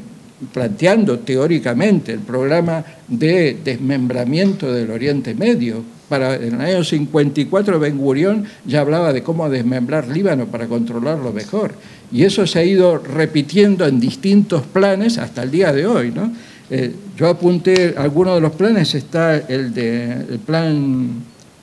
planteando 0.53 1.19
teóricamente 1.19 2.13
el 2.13 2.19
programa 2.19 2.85
de 3.07 3.57
desmembramiento 3.63 4.71
del 4.71 4.91
Oriente 4.91 5.33
Medio. 5.33 5.83
Para, 6.07 6.35
en 6.35 6.55
el 6.55 6.61
año 6.61 6.83
54 6.83 7.79
Ben 7.79 7.97
Gurión 7.97 8.45
ya 8.65 8.81
hablaba 8.81 9.13
de 9.13 9.21
cómo 9.21 9.47
desmembrar 9.47 10.07
Líbano 10.07 10.47
para 10.47 10.67
controlarlo 10.67 11.31
mejor. 11.33 11.73
Y 12.11 12.23
eso 12.23 12.47
se 12.47 12.59
ha 12.59 12.63
ido 12.63 12.97
repitiendo 12.97 13.85
en 13.85 13.99
distintos 13.99 14.63
planes 14.63 15.19
hasta 15.19 15.43
el 15.43 15.51
día 15.51 15.71
de 15.71 15.85
hoy. 15.85 16.11
¿no? 16.11 16.31
Eh, 16.71 16.93
yo 17.15 17.27
apunté, 17.27 17.93
algunos 17.97 18.35
de 18.35 18.41
los 18.41 18.53
planes 18.53 18.95
está 18.95 19.37
el, 19.37 19.73
de, 19.73 20.13
el 20.13 20.39
plan 20.39 21.09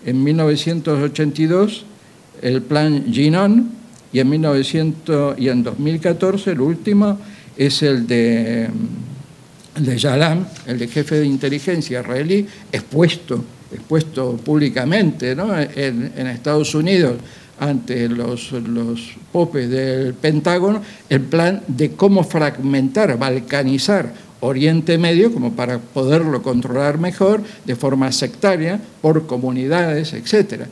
en 0.06 0.22
1982, 0.22 1.84
el 2.40 2.62
plan 2.62 3.12
Ginon, 3.12 3.70
y 4.12 4.20
en, 4.20 4.30
1900, 4.30 5.38
y 5.38 5.48
en 5.48 5.62
2014 5.62 6.52
el 6.52 6.60
último 6.60 7.18
es 7.56 7.82
el 7.82 8.06
de, 8.06 8.68
de 9.78 9.98
Yalam, 9.98 10.46
el 10.66 10.78
de 10.78 10.88
jefe 10.88 11.16
de 11.16 11.26
inteligencia 11.26 12.00
israelí, 12.00 12.46
expuesto, 12.72 13.44
expuesto 13.72 14.36
públicamente 14.36 15.32
en, 15.32 16.12
en 16.16 16.26
Estados 16.28 16.74
Unidos 16.74 17.16
ante 17.58 18.08
los, 18.08 18.52
los 18.52 19.00
popes 19.32 19.68
del 19.68 20.14
Pentágono, 20.14 20.82
el 21.08 21.22
plan 21.22 21.62
de 21.66 21.92
cómo 21.92 22.22
fragmentar, 22.24 23.18
balcanizar 23.18 24.25
Oriente 24.46 24.98
Medio 24.98 25.32
como 25.32 25.52
para 25.52 25.78
poderlo 25.78 26.42
controlar 26.42 26.98
mejor 26.98 27.42
de 27.64 27.76
forma 27.76 28.10
sectaria 28.12 28.80
por 29.02 29.26
comunidades, 29.26 30.12
etc. 30.12 30.62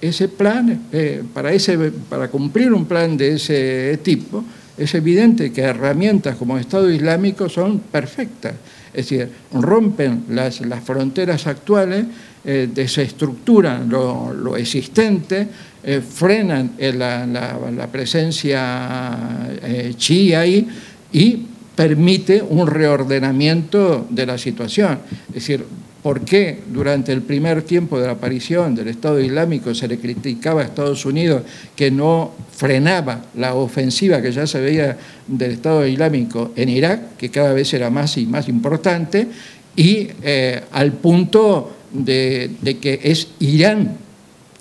Ese 0.00 0.28
plan, 0.28 0.88
eh, 0.92 1.22
para, 1.32 1.52
ese, 1.52 1.76
para 2.08 2.28
cumplir 2.28 2.72
un 2.72 2.86
plan 2.86 3.16
de 3.16 3.34
ese 3.34 3.98
tipo, 4.02 4.44
es 4.76 4.94
evidente 4.94 5.52
que 5.52 5.62
herramientas 5.62 6.36
como 6.36 6.58
Estado 6.58 6.90
Islámico 6.90 7.48
son 7.48 7.80
perfectas. 7.80 8.54
Es 8.92 9.08
decir, 9.08 9.30
rompen 9.52 10.24
las, 10.30 10.60
las 10.62 10.82
fronteras 10.82 11.46
actuales, 11.46 12.06
eh, 12.44 12.68
desestructuran 12.72 13.88
lo, 13.88 14.32
lo 14.32 14.56
existente, 14.56 15.46
eh, 15.82 16.00
frenan 16.00 16.72
la, 16.78 17.26
la, 17.26 17.58
la, 17.70 17.86
presencia 17.86 19.48
chi 19.96 20.34
ahí 20.34 20.66
y 21.12 21.46
permite 21.80 22.42
un 22.42 22.66
reordenamiento 22.66 24.06
de 24.10 24.26
la 24.26 24.36
situación. 24.36 24.98
Es 25.28 25.36
decir, 25.36 25.64
¿por 26.02 26.20
qué 26.26 26.58
durante 26.70 27.10
el 27.10 27.22
primer 27.22 27.62
tiempo 27.62 27.98
de 27.98 28.04
la 28.04 28.12
aparición 28.12 28.74
del 28.74 28.88
Estado 28.88 29.18
Islámico 29.18 29.74
se 29.74 29.88
le 29.88 29.98
criticaba 29.98 30.60
a 30.60 30.64
Estados 30.64 31.06
Unidos 31.06 31.42
que 31.74 31.90
no 31.90 32.32
frenaba 32.52 33.24
la 33.34 33.54
ofensiva 33.54 34.20
que 34.20 34.30
ya 34.30 34.46
se 34.46 34.60
veía 34.60 34.98
del 35.26 35.52
Estado 35.52 35.86
Islámico 35.86 36.52
en 36.54 36.68
Irak, 36.68 37.16
que 37.16 37.30
cada 37.30 37.54
vez 37.54 37.72
era 37.72 37.88
más 37.88 38.18
y 38.18 38.26
más 38.26 38.50
importante, 38.50 39.28
y 39.74 40.08
eh, 40.22 40.60
al 40.72 40.92
punto 40.92 41.76
de, 41.94 42.50
de 42.60 42.76
que 42.76 43.00
es 43.04 43.28
Irán 43.38 43.96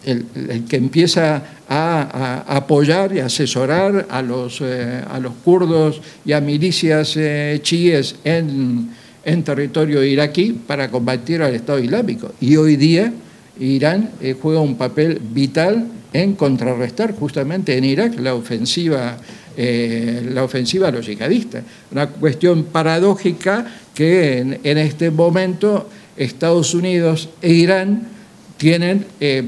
el, 0.05 0.65
que 0.67 0.77
empieza 0.77 1.43
a, 1.67 2.43
apoyar 2.47 3.15
y 3.15 3.19
asesorar 3.19 4.07
a 4.09 4.21
los, 4.21 4.61
eh, 4.61 5.03
a 5.07 5.19
los 5.19 5.33
kurdos 5.43 6.01
y 6.25 6.31
a 6.33 6.41
milicias 6.41 7.15
eh, 7.17 7.59
chiíes 7.61 8.15
en, 8.23 8.89
en, 9.23 9.43
territorio 9.43 10.03
iraquí 10.03 10.53
para 10.65 10.89
combatir 10.89 11.41
al 11.41 11.53
Estado 11.53 11.79
Islámico. 11.79 12.31
Y 12.39 12.55
hoy 12.55 12.75
día 12.75 13.13
Irán 13.59 14.11
eh, 14.21 14.35
juega 14.39 14.61
un 14.61 14.75
papel 14.75 15.19
vital 15.21 15.87
en 16.13 16.33
contrarrestar 16.33 17.13
justamente 17.13 17.77
en 17.77 17.83
Irak 17.83 18.19
la 18.19 18.33
ofensiva, 18.33 19.17
la 19.55 20.43
ofensiva 20.43 20.87
a 20.87 20.91
los 20.91 21.05
yihadistas. 21.05 21.63
Una 21.91 22.07
cuestión 22.07 22.63
paradójica 22.63 23.67
que 23.93 24.39
en, 24.39 24.59
en 24.63 24.77
este 24.79 25.11
momento 25.11 25.87
Estados 26.17 26.73
Unidos 26.73 27.29
e 27.41 27.53
Irán 27.53 28.18
tienen 28.59 29.05
eh, 29.21 29.41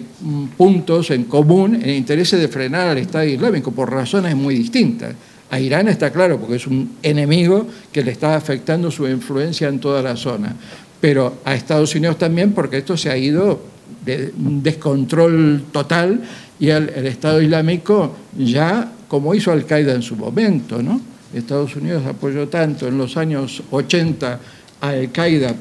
puntos 0.57 1.11
en 1.11 1.25
común 1.25 1.75
en 1.75 1.89
intereses 1.89 2.39
de 2.39 2.47
frenar 2.47 2.87
al 2.87 2.97
Estado 2.97 3.25
Islámico 3.25 3.71
por 3.71 3.91
razones 3.91 4.35
muy 4.37 4.55
distintas. 4.55 5.13
A 5.49 5.59
Irán 5.59 5.89
está 5.89 6.11
claro, 6.11 6.39
porque 6.39 6.55
es 6.55 6.65
un 6.65 6.95
enemigo 7.03 7.67
que 7.91 8.05
le 8.05 8.11
está 8.11 8.37
afectando 8.37 8.89
su 8.89 9.05
influencia 9.05 9.67
en 9.67 9.79
toda 9.79 10.01
la 10.01 10.15
zona, 10.15 10.55
pero 11.01 11.41
a 11.43 11.53
Estados 11.53 11.93
Unidos 11.93 12.17
también 12.17 12.53
porque 12.53 12.77
esto 12.77 12.95
se 12.95 13.09
ha 13.09 13.17
ido 13.17 13.61
de 14.05 14.31
un 14.37 14.63
descontrol 14.63 15.65
total 15.73 16.21
y 16.57 16.69
el, 16.69 16.87
Estado 17.05 17.41
Islámico 17.41 18.15
ya, 18.37 18.93
como 19.09 19.35
hizo 19.35 19.51
Al-Qaeda 19.51 19.93
en 19.93 20.03
su 20.03 20.15
momento, 20.15 20.81
¿no? 20.81 21.01
Estados 21.33 21.75
Unidos 21.75 22.03
apoyó 22.05 22.47
tanto 22.47 22.87
en 22.87 22.97
los 22.97 23.17
años 23.17 23.61
80 23.71 24.39
a 24.79 24.87
Al-Qaeda 24.87 25.53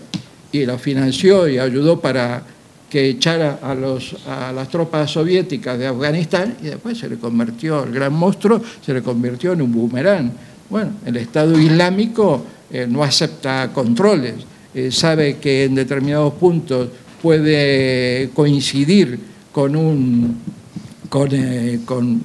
y 0.52 0.64
lo 0.66 0.78
financió 0.78 1.48
y 1.48 1.58
ayudó 1.58 2.00
para 2.00 2.44
que 2.90 3.08
echara 3.08 3.60
a, 3.62 3.74
los, 3.74 4.16
a 4.26 4.52
las 4.52 4.68
tropas 4.68 5.12
soviéticas 5.12 5.78
de 5.78 5.86
Afganistán 5.86 6.56
y 6.60 6.66
después 6.66 6.98
se 6.98 7.08
le 7.08 7.16
convirtió, 7.16 7.84
el 7.84 7.92
gran 7.92 8.12
monstruo 8.12 8.60
se 8.84 8.92
le 8.92 9.00
convirtió 9.00 9.52
en 9.52 9.62
un 9.62 9.72
boomerang. 9.72 10.32
Bueno, 10.68 10.90
el 11.06 11.16
Estado 11.16 11.58
Islámico 11.58 12.44
eh, 12.70 12.86
no 12.88 13.04
acepta 13.04 13.72
controles, 13.72 14.34
eh, 14.74 14.90
sabe 14.90 15.38
que 15.38 15.64
en 15.64 15.76
determinados 15.76 16.34
puntos 16.34 16.88
puede 17.22 18.30
coincidir 18.34 19.18
con, 19.52 19.76
un, 19.76 20.38
con, 21.08 21.28
eh, 21.32 21.80
con 21.84 22.22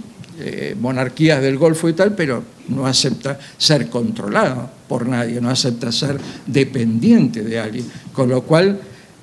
monarquías 0.82 1.42
del 1.42 1.58
Golfo 1.58 1.88
y 1.88 1.94
tal, 1.94 2.16
pero 2.16 2.44
no 2.70 2.86
acepta 2.86 3.38
ser 3.58 3.90
controlado 3.90 4.70
por 4.88 5.08
nadie, 5.08 5.40
no 5.40 5.50
acepta 5.50 5.92
ser 5.92 6.18
dependiente 6.46 7.44
de 7.44 7.60
alguien. 7.60 7.86
Con 8.12 8.30
lo 8.30 8.42
cual 8.42 8.80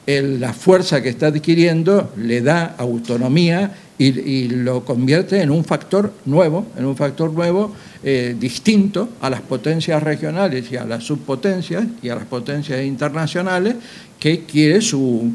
la 0.06 0.52
fuerza 0.52 1.00
que 1.00 1.10
está 1.10 1.28
adquiriendo 1.28 2.12
le 2.16 2.40
da 2.40 2.74
autonomía 2.78 3.72
y, 3.98 4.48
lo 4.48 4.84
convierte 4.84 5.40
en 5.40 5.50
un 5.50 5.64
factor 5.64 6.12
nuevo, 6.24 6.66
en 6.76 6.86
un 6.86 6.96
factor 6.96 7.32
nuevo 7.32 7.72
eh, 8.02 8.34
distinto 8.38 9.10
a 9.20 9.30
las 9.30 9.42
potencias 9.42 10.02
regionales 10.02 10.72
y 10.72 10.76
a 10.76 10.84
las 10.84 11.04
subpotencias 11.04 11.84
y 12.02 12.08
a 12.08 12.16
las 12.16 12.24
potencias 12.24 12.84
internacionales 12.84 13.76
que 14.18 14.40
quiere 14.44 14.80
su, 14.80 15.32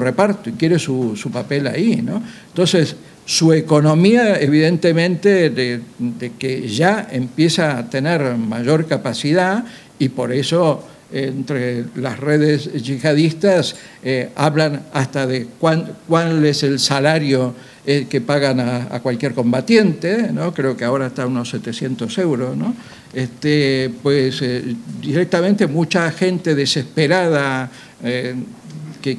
reparto 0.00 0.50
y 0.50 0.54
quiere 0.54 0.80
su, 0.80 1.14
papel 1.32 1.68
ahí. 1.68 2.02
¿no? 2.02 2.20
Entonces, 2.48 2.96
su 3.24 3.52
economía, 3.52 4.40
evidentemente, 4.40 5.50
de, 5.50 5.80
de 5.98 6.32
que 6.32 6.66
ya 6.66 7.06
empieza 7.12 7.78
a 7.78 7.88
tener 7.88 8.36
mayor 8.36 8.86
capacidad 8.86 9.64
y 9.98 10.08
por 10.08 10.32
eso 10.32 10.82
entre 11.10 11.86
las 11.96 12.18
redes 12.18 12.70
yihadistas 12.82 13.76
eh, 14.02 14.30
hablan 14.34 14.82
hasta 14.92 15.26
de 15.26 15.46
cuál 15.58 16.44
es 16.44 16.62
el 16.62 16.78
salario 16.78 17.54
eh, 17.86 18.06
que 18.08 18.20
pagan 18.20 18.60
a, 18.60 19.00
cualquier 19.00 19.32
combatiente, 19.32 20.30
¿no? 20.32 20.52
creo 20.52 20.76
que 20.76 20.84
ahora 20.84 21.06
está 21.06 21.22
a 21.22 21.26
unos 21.26 21.48
700 21.48 22.18
euros. 22.18 22.56
¿no? 22.56 22.74
Este, 23.14 23.90
pues 24.02 24.42
eh, 24.42 24.76
directamente 25.00 25.66
mucha 25.66 26.10
gente 26.10 26.54
desesperada 26.54 27.70
que 29.00 29.18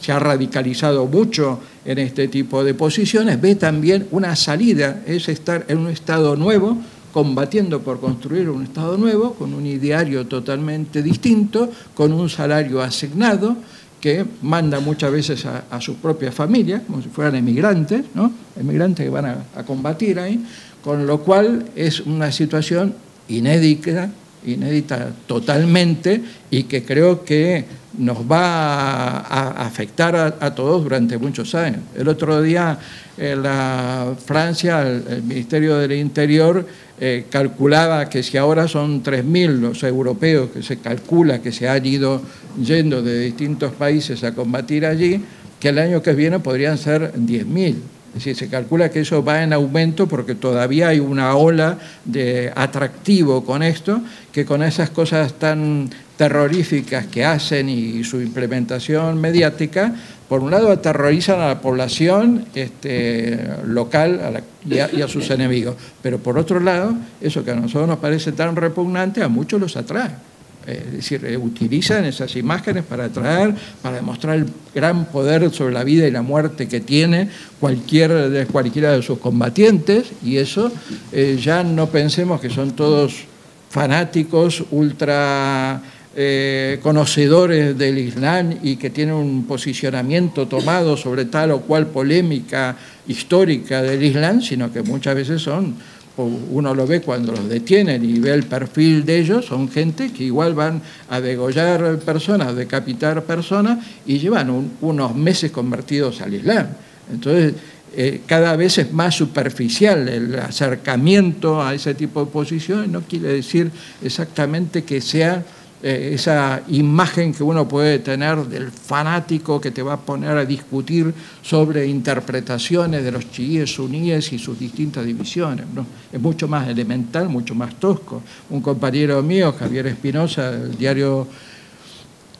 se 0.00 0.12
ha 0.12 0.18
radicalizado 0.18 1.06
mucho 1.06 1.60
en 1.84 1.98
este 1.98 2.28
tipo 2.28 2.64
de 2.64 2.74
posiciones 2.74 3.40
ve 3.40 3.54
también 3.54 4.06
una 4.10 4.34
salida, 4.36 5.02
es 5.06 5.28
estar 5.28 5.64
en 5.68 5.78
un 5.78 5.88
estado 5.88 6.36
nuevo 6.36 6.76
combatiendo 7.12 7.80
por 7.80 8.00
construir 8.00 8.48
un 8.48 8.62
Estado 8.62 8.96
nuevo, 8.96 9.34
con 9.34 9.54
un 9.54 9.66
ideario 9.66 10.26
totalmente 10.26 11.02
distinto, 11.02 11.70
con 11.94 12.12
un 12.12 12.28
salario 12.28 12.80
asignado, 12.80 13.56
que 14.00 14.24
manda 14.42 14.80
muchas 14.80 15.12
veces 15.12 15.44
a, 15.44 15.80
su 15.80 15.96
propia 15.96 16.32
familia, 16.32 16.82
como 16.86 17.02
si 17.02 17.08
fueran 17.10 17.36
emigrantes, 17.36 18.04
¿no? 18.14 18.32
emigrantes 18.58 19.04
que 19.04 19.10
van 19.10 19.26
a, 19.26 19.62
combatir 19.66 20.18
ahí, 20.18 20.42
con 20.82 21.06
lo 21.06 21.20
cual 21.20 21.66
es 21.76 22.00
una 22.00 22.32
situación 22.32 22.94
inédita, 23.28 24.10
inédita 24.46 25.10
totalmente 25.26 26.20
y 26.50 26.64
que 26.64 26.84
creo 26.84 27.24
que 27.24 27.64
nos 27.98 28.18
va 28.18 29.18
a, 29.18 29.66
afectar 29.66 30.14
a, 30.16 30.54
todos 30.54 30.82
durante 30.82 31.18
muchos 31.18 31.54
años. 31.54 31.80
El 31.96 32.08
otro 32.08 32.40
día 32.40 32.78
en 33.18 33.42
la 33.42 34.14
Francia, 34.24 34.82
el 34.82 35.22
Ministerio 35.24 35.76
del 35.76 35.92
Interior 35.92 36.64
eh, 37.00 37.26
calculaba 37.28 38.08
que 38.08 38.22
si 38.22 38.36
ahora 38.36 38.68
son 38.68 39.02
3.000 39.02 39.60
los 39.60 39.82
europeos 39.82 40.50
que 40.50 40.62
se 40.62 40.78
calcula 40.78 41.42
que 41.42 41.52
se 41.52 41.68
han 41.68 41.84
ido 41.84 42.22
yendo 42.62 43.02
de 43.02 43.20
distintos 43.20 43.72
países 43.72 44.22
a 44.22 44.34
combatir 44.34 44.86
allí, 44.86 45.22
que 45.58 45.68
el 45.68 45.78
año 45.78 46.02
que 46.02 46.14
viene 46.14 46.38
podrían 46.38 46.78
ser 46.78 47.12
10.000. 47.14 47.76
Es 48.10 48.24
decir, 48.24 48.36
se 48.36 48.48
calcula 48.48 48.90
que 48.90 49.00
eso 49.00 49.24
va 49.24 49.42
en 49.42 49.52
aumento 49.52 50.08
porque 50.08 50.34
todavía 50.34 50.88
hay 50.88 50.98
una 50.98 51.36
ola 51.36 51.78
de 52.04 52.52
atractivo 52.54 53.44
con 53.44 53.62
esto, 53.62 54.02
que 54.32 54.44
con 54.44 54.64
esas 54.64 54.90
cosas 54.90 55.34
tan 55.34 55.88
terroríficas 56.16 57.06
que 57.06 57.24
hacen 57.24 57.68
y 57.68 58.02
su 58.04 58.20
implementación 58.20 59.20
mediática, 59.20 59.94
por 60.28 60.42
un 60.42 60.50
lado 60.50 60.70
aterrorizan 60.70 61.40
a 61.40 61.48
la 61.48 61.60
población 61.60 62.46
este, 62.54 63.38
local 63.64 64.42
y, 64.68 64.78
a, 64.78 65.08
sus 65.08 65.30
enemigos, 65.30 65.76
pero 66.02 66.18
por 66.18 66.36
otro 66.36 66.60
lado, 66.60 66.94
eso 67.20 67.44
que 67.44 67.52
a 67.52 67.54
nosotros 67.54 67.88
nos 67.88 67.98
parece 68.00 68.32
tan 68.32 68.54
repugnante, 68.54 69.22
a 69.22 69.28
muchos 69.28 69.60
los 69.60 69.76
atrae. 69.76 70.29
Es 70.66 70.92
decir, 70.92 71.24
eh, 71.24 71.36
utilizan 71.36 72.04
esas 72.04 72.36
imágenes 72.36 72.84
para 72.84 73.06
atraer, 73.06 73.54
para 73.82 73.96
demostrar 73.96 74.36
el 74.36 74.46
gran 74.74 75.06
poder 75.06 75.50
sobre 75.52 75.72
la 75.72 75.84
vida 75.84 76.06
y 76.06 76.10
la 76.10 76.22
muerte 76.22 76.68
que 76.68 76.80
tiene 76.80 77.28
cualquier, 77.58 78.46
cualquiera 78.52 78.92
de 78.92 79.02
sus 79.02 79.18
combatientes, 79.18 80.06
y 80.22 80.36
eso 80.36 80.70
eh, 81.12 81.38
ya 81.42 81.64
no 81.64 81.88
pensemos 81.88 82.40
que 82.40 82.50
son 82.50 82.72
todos 82.72 83.24
fanáticos 83.70 84.64
ultra 84.70 85.80
eh, 86.16 86.80
conocedores 86.82 87.78
del 87.78 87.98
Islam 87.98 88.58
y 88.64 88.74
que 88.74 88.90
tienen 88.90 89.14
un 89.14 89.44
posicionamiento 89.46 90.48
tomado 90.48 90.96
sobre 90.96 91.26
tal 91.26 91.52
o 91.52 91.60
cual 91.60 91.86
polémica 91.86 92.76
histórica 93.06 93.80
del 93.80 94.02
Islam, 94.02 94.42
sino 94.42 94.72
que 94.72 94.82
muchas 94.82 95.14
veces 95.14 95.40
son, 95.40 95.76
uno 96.24 96.74
lo 96.74 96.86
ve 96.86 97.00
cuando 97.00 97.32
los 97.32 97.48
detienen 97.48 98.04
y 98.04 98.18
ve 98.18 98.32
el 98.32 98.44
perfil 98.44 99.04
de 99.04 99.18
ellos, 99.18 99.46
son 99.46 99.68
gente 99.70 100.12
que 100.12 100.24
igual 100.24 100.54
van 100.54 100.82
a 101.08 101.20
degollar 101.20 101.98
personas, 101.98 102.54
decapitar 102.54 103.24
personas 103.24 103.78
y 104.06 104.18
llevan 104.18 104.70
unos 104.80 105.14
meses 105.14 105.50
convertidos 105.50 106.20
al 106.20 106.34
Islam. 106.34 106.66
Entonces, 107.12 107.54
eh, 107.96 108.20
cada 108.24 108.54
vez 108.54 108.78
es 108.78 108.92
más 108.92 109.16
superficial 109.16 110.08
el 110.08 110.38
acercamiento 110.38 111.60
a 111.60 111.74
ese 111.74 111.94
tipo 111.94 112.24
de 112.24 112.30
posiciones, 112.30 112.88
no 112.88 113.00
quiere 113.02 113.32
decir 113.32 113.70
exactamente 114.00 114.84
que 114.84 115.00
sea 115.00 115.44
eh, 115.82 116.10
esa 116.12 116.60
imagen 116.68 117.32
que 117.32 117.42
uno 117.42 117.66
puede 117.66 118.00
tener 118.00 118.44
del 118.44 118.70
fanático 118.70 119.58
que 119.58 119.70
te 119.70 119.82
va 119.82 119.94
a 119.94 119.96
poner 119.96 120.36
a 120.36 120.44
discutir 120.44 121.14
sobre 121.40 121.86
interpretaciones 121.86 123.02
de 123.02 123.10
los 123.10 123.30
chiíes, 123.30 123.72
suníes 123.72 124.30
y 124.34 124.38
sus 124.38 124.58
distintas 124.58 125.06
divisiones. 125.06 125.64
Es 126.12 126.20
mucho 126.20 126.46
más 126.48 126.68
elemental, 126.68 127.30
mucho 127.30 127.54
más 127.54 127.76
tosco. 127.76 128.22
Un 128.50 128.60
compañero 128.60 129.22
mío, 129.22 129.54
Javier 129.58 129.86
Espinosa, 129.86 130.50
del 130.50 130.76
diario 130.76 131.26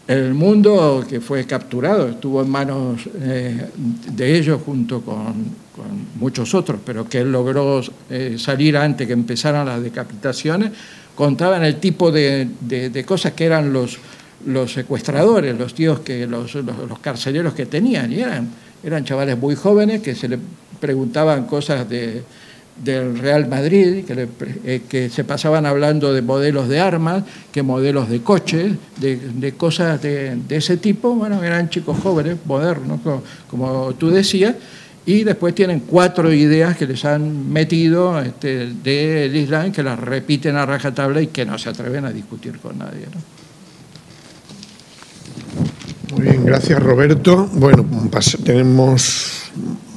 El 0.06 0.34
Mundo, 0.34 1.02
que 1.08 1.22
fue 1.22 1.46
capturado, 1.46 2.08
estuvo 2.08 2.42
en 2.42 2.50
manos 2.50 3.08
eh, 3.22 3.70
de 4.12 4.38
ellos 4.38 4.60
junto 4.62 5.00
con, 5.00 5.70
muchos 6.16 6.52
otros, 6.52 6.78
pero 6.84 7.08
que 7.08 7.20
él 7.20 7.32
logró 7.32 7.80
eh, 8.10 8.36
salir 8.36 8.76
antes 8.76 9.06
que 9.06 9.14
empezaran 9.14 9.64
las 9.64 9.82
decapitaciones 9.82 10.72
contaban 11.20 11.62
el 11.64 11.76
tipo 11.76 12.10
de, 12.10 12.48
cosas 13.06 13.34
que 13.34 13.44
eran 13.44 13.74
los, 13.74 13.98
los 14.46 14.72
secuestradores, 14.72 15.54
los 15.58 15.74
tíos, 15.74 16.00
que, 16.00 16.26
los, 16.26 16.54
los, 16.54 16.98
carceleros 16.98 17.52
que 17.52 17.66
tenían. 17.66 18.10
Y 18.10 18.20
eran, 18.20 18.48
eran 18.82 19.04
chavales 19.04 19.36
muy 19.36 19.54
jóvenes 19.54 20.00
que 20.00 20.14
se 20.14 20.28
le 20.28 20.38
preguntaban 20.80 21.44
cosas 21.44 21.86
de, 21.90 22.22
del 22.82 23.18
Real 23.18 23.48
Madrid, 23.48 24.02
que, 24.06 24.28
eh, 24.64 24.80
que, 24.88 25.10
se 25.10 25.24
pasaban 25.24 25.66
hablando 25.66 26.14
de 26.14 26.22
modelos 26.22 26.68
de 26.70 26.80
armas, 26.80 27.24
que 27.52 27.62
modelos 27.62 28.08
de 28.08 28.22
coches, 28.22 28.72
de, 28.96 29.52
cosas 29.58 30.00
de, 30.00 30.38
ese 30.48 30.78
tipo. 30.78 31.14
Bueno, 31.14 31.44
eran 31.44 31.68
chicos 31.68 31.98
jóvenes, 32.02 32.38
modernos, 32.46 32.98
como 33.50 33.92
tú 33.92 34.08
decías, 34.08 34.54
Y 35.10 35.24
después 35.24 35.56
tienen 35.56 35.80
cuatro 35.80 36.32
ideas 36.32 36.76
que 36.76 36.86
les 36.86 37.04
han 37.04 37.52
metido 37.52 38.20
este, 38.20 38.68
del 38.68 39.34
Islam, 39.34 39.72
que 39.72 39.82
las 39.82 39.98
repiten 39.98 40.54
a 40.54 40.64
rajatabla 40.64 41.20
y 41.20 41.26
que 41.26 41.44
no 41.44 41.58
se 41.58 41.68
atreven 41.68 42.04
a 42.04 42.12
discutir 42.12 42.60
con 42.60 42.78
nadie. 42.78 43.06
Muy 46.12 46.22
bien, 46.22 46.44
gracias 46.44 46.80
Roberto. 46.80 47.48
Bueno, 47.54 47.84
tenemos 48.44 49.50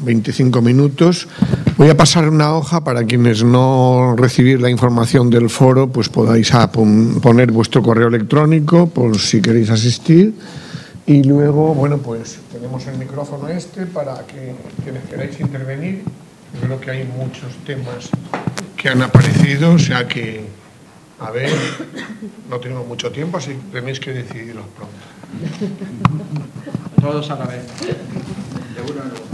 25 0.03 0.63
minutos. 0.63 1.27
Voy 1.77 1.89
a 1.89 1.95
pasar 1.95 2.27
una 2.27 2.55
hoja 2.55 2.83
para 2.83 3.03
quienes 3.03 3.43
no 3.43 4.15
recibir 4.17 4.61
la 4.61 4.71
información 4.71 5.29
del 5.29 5.51
foro, 5.51 5.89
pues 5.89 6.09
podáis 6.09 6.51
poner 7.21 7.51
vuestro 7.51 7.83
correo 7.83 8.07
electrónico 8.07 8.87
por 8.89 9.19
si 9.19 9.43
queréis 9.43 9.69
asistir. 9.69 10.33
Y 11.05 11.23
luego, 11.23 11.73
bueno, 11.73 11.97
pues 11.97 12.39
tenemos 12.51 12.87
el 12.87 12.97
micrófono 12.97 13.49
este 13.49 13.85
para 13.85 14.25
que 14.25 14.55
quienes 14.83 15.03
queráis 15.05 15.39
intervenir. 15.39 16.03
creo 16.61 16.79
que 16.79 16.91
hay 16.91 17.03
muchos 17.03 17.53
temas 17.65 18.09
que 18.77 18.89
han 18.89 19.01
aparecido, 19.01 19.73
o 19.73 19.79
sea 19.79 20.07
que, 20.07 20.45
a 21.19 21.29
ver, 21.31 21.51
no 22.49 22.59
tenemos 22.59 22.87
mucho 22.87 23.11
tiempo, 23.11 23.37
así 23.37 23.51
que 23.51 23.79
tenéis 23.79 23.99
que 23.99 24.13
decidirlo 24.13 24.63
pronto. 24.77 24.95
Todos 27.01 27.29
a 27.31 27.35
la 27.35 27.45
vez. 27.47 27.63
De 27.81 28.81
uno 28.91 29.03
en 29.03 29.33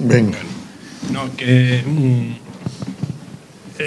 Venga. 0.00 0.38
No, 1.12 1.34
que 1.36 1.82
mm, 1.86 2.41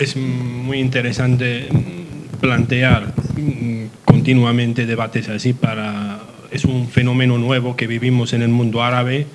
es 0.01 0.15
muy 0.15 0.79
interesante 0.79 1.67
mm, 1.71 2.39
plantear 2.39 3.13
mm, 3.37 3.85
continuamente 4.05 4.85
debates 4.85 5.29
así 5.29 5.53
para 5.53 6.19
es 6.51 6.65
un 6.65 6.87
fenómeno 6.87 7.37
nuevo 7.37 7.75
que 7.75 7.87
vivimos 7.87 8.33
en 8.33 8.41
el 8.41 8.49
mundo 8.49 8.83
árabe 8.83 9.27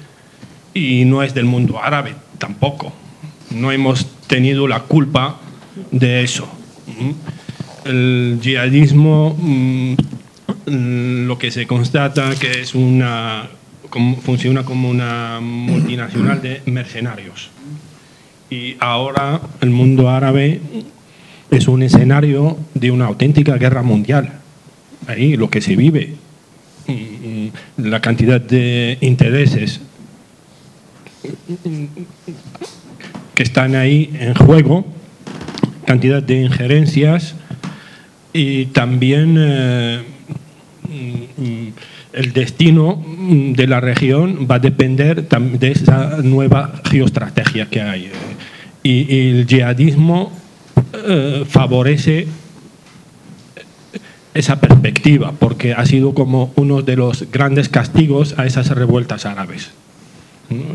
y 0.72 1.04
no 1.04 1.22
es 1.22 1.34
del 1.34 1.44
mundo 1.44 1.82
árabe 1.82 2.14
tampoco. 2.38 2.92
No 3.50 3.72
hemos 3.72 4.06
tenido 4.26 4.68
la 4.68 4.80
culpa 4.80 5.38
de 5.90 6.22
eso. 6.22 6.48
El 7.84 8.38
yihadismo 8.40 9.36
lo 10.66 11.38
que 11.38 11.50
se 11.50 11.66
constata 11.66 12.34
que 12.36 12.60
es 12.60 12.74
una 12.74 13.48
funciona 14.22 14.64
como 14.64 14.88
una 14.88 15.40
multinacional 15.40 16.40
de 16.40 16.62
mercenarios. 16.66 17.50
Y 18.50 18.76
ahora 18.80 19.40
el 19.60 19.70
mundo 19.70 20.10
árabe 20.10 20.60
es 21.50 21.68
un 21.68 21.82
escenario 21.82 22.58
de 22.74 22.90
una 22.90 23.06
auténtica 23.06 23.56
guerra 23.56 23.82
mundial. 23.82 24.32
Ahí 25.06 25.36
lo 25.36 25.48
que 25.48 25.60
se 25.60 25.76
vive, 25.76 26.14
la 27.76 28.00
cantidad 28.00 28.40
de 28.40 28.98
intereses 29.00 29.80
que 33.34 33.42
están 33.42 33.74
ahí 33.74 34.10
en 34.18 34.34
juego, 34.34 34.84
cantidad 35.86 36.22
de 36.22 36.42
injerencias 36.42 37.34
y 38.32 38.66
también 38.66 39.36
eh, 39.38 40.02
el 42.12 42.32
destino 42.32 42.96
mm, 42.96 43.52
de 43.52 43.66
la 43.66 43.80
región 43.80 44.46
va 44.50 44.56
a 44.56 44.58
depender 44.58 45.28
de 45.28 45.70
esa 45.70 46.18
nueva 46.22 46.80
geoestrategia 46.84 47.66
que 47.66 47.80
hay. 47.80 48.10
Eh. 48.84 48.88
Y, 48.88 49.28
el 49.30 49.46
yihadismo 49.46 50.32
eh, 50.92 51.44
favorece 51.48 52.26
esa 54.34 54.60
perspectiva, 54.60 55.32
porque 55.38 55.72
ha 55.72 55.84
sido 55.86 56.14
como 56.14 56.52
uno 56.56 56.82
de 56.82 56.96
los 56.96 57.30
grandes 57.30 57.68
castigos 57.68 58.38
a 58.38 58.46
esas 58.46 58.68
revueltas 58.68 59.26
árabes. 59.26 59.70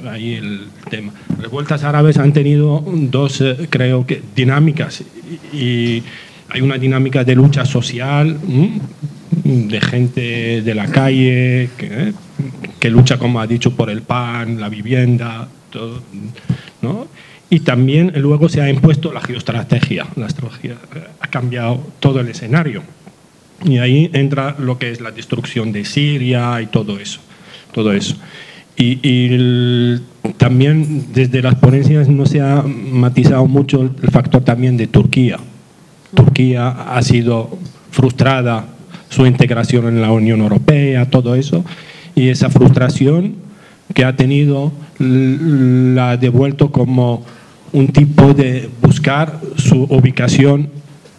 Ahí 0.10 0.36
el 0.36 0.68
tema. 0.90 1.12
Revueltas 1.38 1.84
árabes 1.84 2.18
han 2.18 2.32
tenido 2.32 2.84
dos, 2.86 3.42
eh, 3.42 3.68
creo 3.70 4.06
que, 4.06 4.22
dinámicas. 4.36 5.04
Y 5.52 6.02
hay 6.50 6.62
una 6.62 6.78
dinámica 6.78 7.24
de 7.24 7.36
lucha 7.36 7.66
social, 7.66 8.38
de 9.44 9.82
gente 9.82 10.62
de 10.62 10.76
la 10.76 10.88
calle 10.88 11.70
que, 11.78 12.14
que, 12.80 12.90
lucha, 12.90 13.18
como 13.18 13.42
ha 13.42 13.48
dicho, 13.48 13.76
por 13.76 13.90
el 13.90 14.02
pan, 14.02 14.62
la 14.62 14.70
vivienda, 14.70 15.48
todo, 15.72 16.02
¿no? 16.82 17.08
Y 17.50 17.60
también 17.60 18.12
luego 18.16 18.50
se 18.50 18.62
ha 18.62 18.70
impuesto 18.70 19.14
la 19.14 19.22
geoestrategia. 19.22 20.08
La 20.16 20.28
estrategia 20.28 20.78
ha 21.20 21.28
cambiado 21.28 21.82
todo 22.00 22.20
el 22.20 22.28
escenario. 22.30 22.84
Y 23.64 23.78
ahí 23.78 24.10
entra 24.14 24.56
lo 24.60 24.78
que 24.78 24.92
es 24.92 25.00
la 25.00 25.12
destrucción 25.12 25.72
de 25.72 25.86
Siria 25.86 26.62
y 26.62 26.68
todo 26.68 27.00
eso. 27.00 27.20
Todo 27.72 27.94
eso. 27.94 28.16
Y, 28.78 29.00
y 29.04 30.02
también 30.38 31.14
desde 31.14 31.42
las 31.42 31.56
ponencias 31.56 32.10
no 32.10 32.26
se 32.26 32.42
ha 32.42 32.62
matizado 32.64 33.46
mucho 33.46 33.82
el 33.82 34.12
factor 34.12 34.44
también 34.44 34.76
de 34.76 34.88
Turquía. 34.88 35.38
Turquía 36.14 36.70
ha 36.70 37.02
sido 37.02 37.58
frustrada 37.92 38.66
su 39.10 39.26
integración 39.26 39.88
en 39.88 40.02
la 40.02 40.12
Unión 40.12 40.42
Europea, 40.42 41.10
todo 41.10 41.36
eso, 41.36 41.64
y 42.16 42.30
esa 42.30 42.50
frustración 42.50 43.36
que 43.94 44.06
ha 44.06 44.16
tenido 44.16 44.72
la 45.00 46.18
devuelto 46.18 46.72
como 46.72 47.26
un 47.72 47.88
tipo 47.90 48.34
de 48.34 48.70
buscar 48.82 49.40
su 49.58 49.84
ubicación 49.84 50.70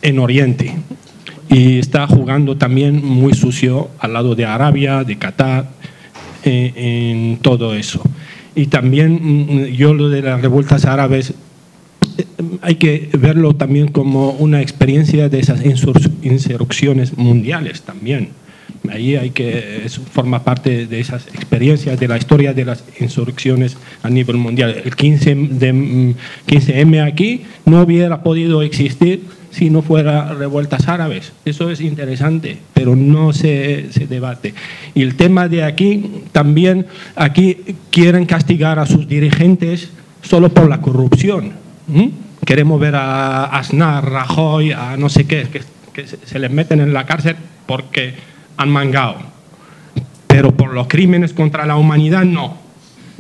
en 0.03 0.19
Oriente. 0.19 0.75
Y 1.49 1.79
está 1.79 2.07
jugando 2.07 2.57
también 2.57 3.05
muy 3.05 3.35
sucio 3.35 3.91
al 3.99 4.15
lado 4.15 4.35
de 4.35 4.47
Arabia, 4.47 5.05
de 5.05 5.17
Qatar, 5.17 5.69
eh, 6.45 6.73
en 6.77 7.39
todo 7.39 7.75
eso. 7.75 8.03
Y 8.55 8.67
también 8.67 9.21
mm, 9.23 9.65
yo 9.67 9.95
lo 9.95 10.09
de 10.09 10.23
las 10.23 10.41
revueltas 10.41 10.85
árabes 10.87 11.35
hay 12.63 12.77
que 12.77 13.11
verlo 13.19 13.55
también 13.55 13.89
como 13.89 14.31
una 14.31 14.63
experiencia 14.63 15.29
de 15.29 15.39
esas 15.39 15.61
insurrecciones 15.65 17.17
mundiales 17.17 17.83
también. 17.83 18.31
Ahí 18.91 19.17
hay 19.17 19.31
que, 19.31 19.87
forma 20.13 20.43
parte 20.43 20.87
de 20.87 21.01
esas 21.01 21.27
experiencias 21.29 21.99
de 21.99 22.09
la 22.09 22.17
historia 22.17 22.55
de 22.55 22.65
las 22.65 22.85
insurrecciones 23.01 23.77
a 24.03 24.11
nivel 24.11 24.37
mundial. 24.37 24.83
El 24.85 24.95
15 24.95 25.35
de, 25.35 26.15
15M 26.47 27.07
aquí 27.07 27.43
no 27.65 27.83
hubiera 27.83 28.23
podido 28.23 28.63
existir 28.63 29.25
si 29.51 29.71
no 29.71 29.83
fuera 29.83 30.35
revueltas 30.35 30.89
árabes. 30.89 31.33
Eso 31.45 31.71
es 31.71 31.81
interesante, 31.81 32.59
pero 32.75 32.95
no 32.95 33.33
se, 33.33 33.87
se, 33.91 34.07
debate. 34.07 34.55
Y 34.95 35.03
el 35.03 35.17
tema 35.17 35.49
de 35.49 35.63
aquí, 35.63 36.23
también 36.33 36.87
aquí 37.15 37.57
quieren 37.91 38.27
castigar 38.27 38.79
a 38.79 38.87
sus 38.87 39.09
dirigentes 39.09 39.91
solo 40.23 40.49
por 40.51 40.69
la 40.69 40.81
corrupción 40.81 41.67
¿Mm? 41.87 42.09
Queremos 42.45 42.81
ver 42.81 42.95
a 42.97 43.45
Aznar, 43.45 44.09
Rajoy, 44.09 44.73
a 44.73 44.97
no 44.97 45.09
sé 45.09 45.27
qué, 45.27 45.47
que, 45.93 46.07
se 46.07 46.39
les 46.39 46.51
meten 46.51 46.81
en 46.81 46.93
la 46.93 47.07
cárcel 47.07 47.37
porque 47.67 48.15
han 48.57 48.71
mangado. 48.71 49.17
Pero 50.27 50.53
por 50.53 50.73
los 50.73 50.87
crímenes 50.87 51.33
contra 51.33 51.67
la 51.67 51.77
humanidad 51.77 52.25
no. 52.25 52.57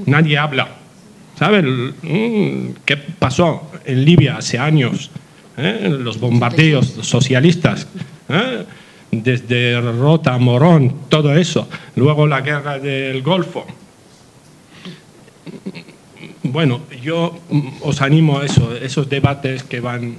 Nadie 0.06 0.38
habla. 0.38 0.68
¿Sabes 1.38 1.64
mm, 1.64 2.82
qué 2.84 2.96
pasó 2.96 3.70
en 3.84 4.04
Libia 4.04 4.36
hace 4.36 4.58
años? 4.58 5.10
¿Eh? 5.56 5.96
Los 6.00 6.18
bombardeos 6.20 6.86
socialistas. 7.02 7.86
¿eh? 8.28 8.64
Desde 9.10 9.80
Rota, 9.80 10.36
Morón, 10.38 10.94
todo 11.08 11.34
eso. 11.34 11.68
Luego 11.94 12.26
la 12.26 12.40
guerra 12.40 12.78
del 12.78 13.22
Golfo 13.22 13.66
bueno, 16.52 16.80
yo 17.02 17.38
mm, 17.50 17.68
os 17.82 18.00
animo 18.02 18.38
a 18.38 18.44
eso, 18.44 18.74
esos 18.76 19.08
debates 19.08 19.62
que 19.62 19.80
van 19.80 20.16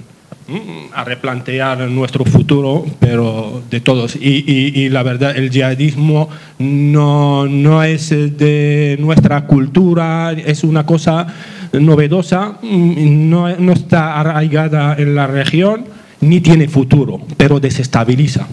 a 0.94 1.04
replantear 1.04 1.78
nuestro 1.90 2.24
futuro, 2.24 2.86
pero 2.98 3.62
de 3.70 3.80
todos. 3.80 4.16
Y, 4.16 4.88
la 4.88 5.02
verdad, 5.02 5.36
el 5.36 5.50
yihadismo 5.50 6.28
no, 6.58 7.46
no, 7.46 7.82
es 7.82 8.10
de 8.10 8.96
nuestra 8.98 9.46
cultura, 9.46 10.32
es 10.32 10.64
una 10.64 10.86
cosa 10.86 11.26
novedosa, 11.72 12.58
mm, 12.62 13.28
no, 13.28 13.56
no 13.56 13.72
está 13.72 14.18
arraigada 14.18 14.96
en 14.98 15.14
la 15.14 15.26
región, 15.26 15.84
ni 16.20 16.40
tiene 16.40 16.68
futuro, 16.68 17.20
pero 17.36 17.60
desestabiliza. 17.60 18.48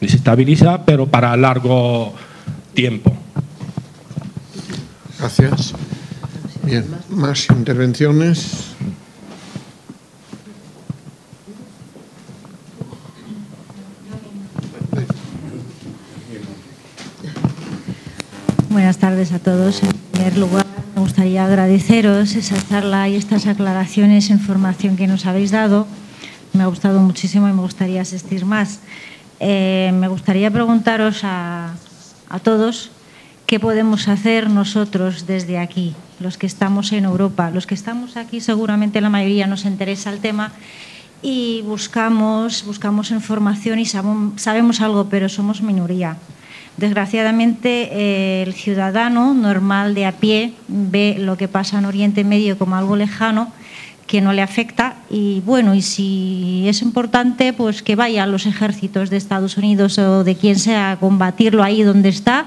Desestabiliza, 0.00 0.84
pero 0.84 1.06
para 1.06 1.36
largo 1.36 2.14
tiempo. 2.74 3.12
Gracias. 5.18 5.74
Bien, 6.62 6.84
más 7.10 7.48
intervenciones. 7.50 8.74
Buenas 18.74 18.93
tardes 19.04 19.32
a 19.32 19.38
todos. 19.38 19.82
En 19.82 19.92
primer 20.12 20.38
lugar, 20.38 20.64
me 20.94 21.02
gustaría 21.02 21.44
agradeceros 21.44 22.34
esa 22.36 22.56
charla 22.70 23.06
y 23.06 23.16
estas 23.16 23.46
aclaraciones, 23.46 24.30
información 24.30 24.96
que 24.96 25.06
nos 25.06 25.26
habéis 25.26 25.50
dado. 25.50 25.86
Me 26.54 26.62
ha 26.62 26.68
gustado 26.68 27.00
muchísimo 27.00 27.46
y 27.46 27.52
me 27.52 27.60
gustaría 27.60 28.00
asistir 28.00 28.46
más. 28.46 28.80
Eh, 29.40 29.92
me 29.92 30.08
gustaría 30.08 30.50
preguntaros 30.50 31.20
a, 31.22 31.74
a 32.30 32.38
todos 32.38 32.92
qué 33.44 33.60
podemos 33.60 34.08
hacer 34.08 34.48
nosotros 34.48 35.26
desde 35.26 35.58
aquí, 35.58 35.94
los 36.18 36.38
que 36.38 36.46
estamos 36.46 36.90
en 36.92 37.04
Europa. 37.04 37.50
Los 37.50 37.66
que 37.66 37.74
estamos 37.74 38.16
aquí 38.16 38.40
seguramente 38.40 39.02
la 39.02 39.10
mayoría 39.10 39.46
nos 39.46 39.66
interesa 39.66 40.08
el 40.14 40.20
tema 40.20 40.50
y 41.20 41.60
buscamos, 41.66 42.64
buscamos 42.64 43.10
información 43.10 43.78
y 43.80 43.84
sabemos 43.84 44.80
algo, 44.80 45.10
pero 45.10 45.28
somos 45.28 45.60
minoría. 45.60 46.16
Desgraciadamente, 46.76 47.88
eh, 47.92 48.42
el 48.42 48.52
ciudadano 48.52 49.32
normal 49.32 49.94
de 49.94 50.06
a 50.06 50.12
pie 50.12 50.52
ve 50.66 51.16
lo 51.18 51.36
que 51.36 51.46
pasa 51.46 51.78
en 51.78 51.84
Oriente 51.84 52.24
Medio 52.24 52.58
como 52.58 52.76
algo 52.76 52.96
lejano 52.96 53.52
que 54.06 54.20
no 54.20 54.32
le 54.32 54.42
afecta 54.42 54.96
y 55.08 55.40
bueno, 55.46 55.74
y 55.74 55.80
si 55.80 56.64
es 56.68 56.82
importante, 56.82 57.52
pues 57.52 57.82
que 57.82 57.96
vayan 57.96 58.30
los 58.30 58.44
ejércitos 58.46 59.08
de 59.08 59.16
Estados 59.16 59.56
Unidos 59.56 59.98
o 59.98 60.24
de 60.24 60.36
quien 60.36 60.58
sea 60.58 60.92
a 60.92 60.98
combatirlo 60.98 61.62
ahí 61.62 61.82
donde 61.82 62.10
está. 62.10 62.46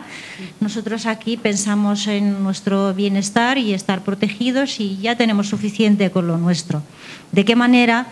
Nosotros 0.59 1.05
aquí 1.05 1.35
pensamos 1.35 2.05
en 2.07 2.43
nuestro 2.43 2.93
bienestar 2.93 3.57
y 3.57 3.73
estar 3.73 4.01
protegidos 4.01 4.79
y 4.79 4.97
ya 4.97 5.15
tenemos 5.15 5.49
suficiente 5.49 6.11
con 6.11 6.27
lo 6.27 6.37
nuestro. 6.37 6.83
¿De 7.31 7.43
qué 7.43 7.55
manera? 7.55 8.05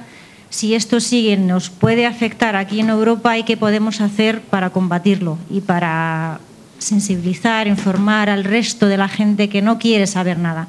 Si 0.50 0.76
esto 0.76 1.00
sigue 1.00 1.38
nos 1.38 1.70
puede 1.70 2.06
afectar 2.06 2.56
aquí 2.56 2.80
en 2.80 2.90
Europa 2.90 3.38
y 3.38 3.44
qué 3.44 3.58
podemos 3.58 4.02
hacer 4.02 4.42
para 4.42 4.70
combatirlo 4.70 5.38
y 5.50 5.62
para 5.62 6.40
sensibilizar, 6.78 7.68
informar 7.68 8.30
al 8.30 8.44
resto 8.44 8.88
de 8.88 8.98
la 8.98 9.08
gente 9.08 9.50
que 9.50 9.62
no 9.62 9.80
quiere 9.80 10.08
saber 10.08 10.38
nada. 10.40 10.68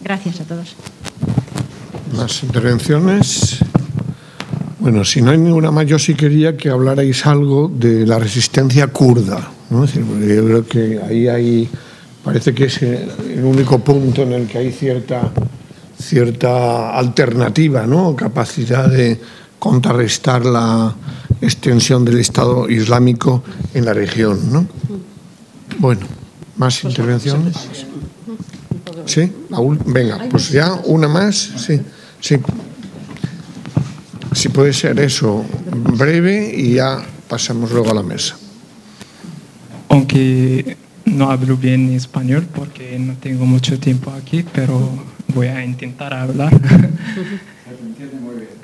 Gracias 0.00 0.40
a 0.40 0.44
todos. 0.44 0.76
Más 2.16 2.42
intervenciones. 2.42 3.58
Bueno, 4.78 5.04
si 5.04 5.20
no 5.20 5.30
hay 5.30 5.38
ninguna 5.38 5.70
más, 5.70 5.86
yo 5.86 5.98
sí 5.98 6.14
quería 6.14 6.56
que 6.56 6.70
hablarais 6.70 7.26
algo 7.26 7.68
de 7.68 8.06
la 8.06 8.18
resistencia 8.18 8.86
kurda. 8.88 9.50
¿no? 9.70 9.84
yo 9.84 10.44
creo 10.44 10.66
que 10.66 11.00
ahí 11.06 11.28
hay, 11.28 11.68
parece 12.24 12.54
que 12.54 12.64
es 12.66 12.80
el 12.82 13.44
único 13.44 13.78
punto 13.80 14.22
en 14.22 14.32
el 14.32 14.46
que 14.46 14.58
hay 14.58 14.72
cierta 14.72 15.30
cierta 16.00 16.96
alternativa, 16.96 17.86
¿no? 17.86 18.14
capacidad 18.14 18.88
de 18.88 19.20
contrarrestar 19.58 20.44
la 20.44 20.94
extensión 21.40 22.04
del 22.04 22.18
Estado 22.18 22.68
Islámico 22.68 23.42
en 23.74 23.84
la 23.84 23.92
región. 23.94 24.52
¿no? 24.52 24.66
Bueno, 25.78 26.06
¿más 26.56 26.84
intervenciones? 26.84 27.56
¿Sí? 29.06 29.32
Venga, 29.86 30.26
pues 30.30 30.50
ya 30.50 30.74
una 30.84 31.08
más. 31.08 31.34
Sí, 31.36 31.80
sí. 32.20 32.36
Si 34.32 34.50
puede 34.50 34.72
ser 34.72 35.00
eso, 35.00 35.44
breve 35.96 36.52
y 36.54 36.74
ya 36.74 37.02
pasamos 37.28 37.72
luego 37.72 37.90
a 37.90 37.94
la 37.94 38.02
mesa. 38.02 38.36
Aunque 39.88 40.76
no 41.06 41.30
hablo 41.30 41.56
bien 41.56 41.92
español 41.94 42.46
porque 42.54 42.98
no 42.98 43.14
tengo 43.14 43.46
mucho 43.46 43.78
tiempo 43.78 44.10
aquí, 44.10 44.44
pero 44.52 44.90
voy 45.34 45.48
a 45.48 45.64
intentar 45.64 46.14
hablar. 46.14 46.52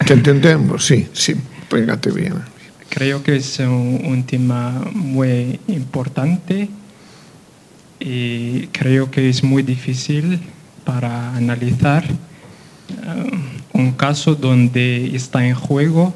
Te 0.06 0.12
entendemos, 0.12 0.84
sí, 0.84 1.08
sí, 1.12 1.34
pégate 1.68 2.10
bien. 2.10 2.34
Creo 2.88 3.22
que 3.22 3.36
es 3.36 3.58
un, 3.58 4.24
tema 4.26 4.82
muy 4.92 5.58
importante 5.66 6.68
y 7.98 8.66
creo 8.68 9.10
que 9.10 9.28
es 9.28 9.42
muy 9.42 9.62
difícil 9.62 10.40
para 10.84 11.34
analizar 11.34 12.04
uh, 12.04 13.78
un 13.78 13.92
caso 13.92 14.34
donde 14.34 15.16
está 15.16 15.46
en 15.46 15.54
juego 15.54 16.14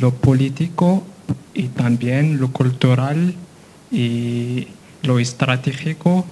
lo 0.00 0.12
político 0.12 1.04
y 1.52 1.64
también 1.64 2.38
lo 2.38 2.52
cultural 2.52 3.34
y 3.90 4.68
lo 5.02 5.18
estratégico 5.18 6.24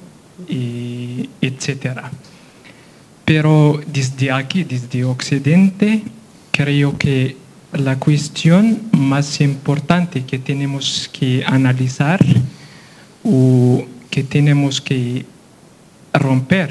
y 0.48 1.28
etcétera. 1.40 2.10
Pero 3.28 3.78
desde 3.86 4.32
aquí, 4.32 4.64
desde 4.64 5.04
Occidente, 5.04 6.02
creo 6.50 6.96
que 6.96 7.36
la 7.74 7.98
cuestión 7.98 8.80
más 8.92 9.42
importante 9.42 10.24
que 10.24 10.38
tenemos 10.38 11.10
que 11.12 11.44
analizar 11.46 12.24
o 13.22 13.84
que 14.08 14.24
tenemos 14.24 14.80
que 14.80 15.26
romper 16.14 16.70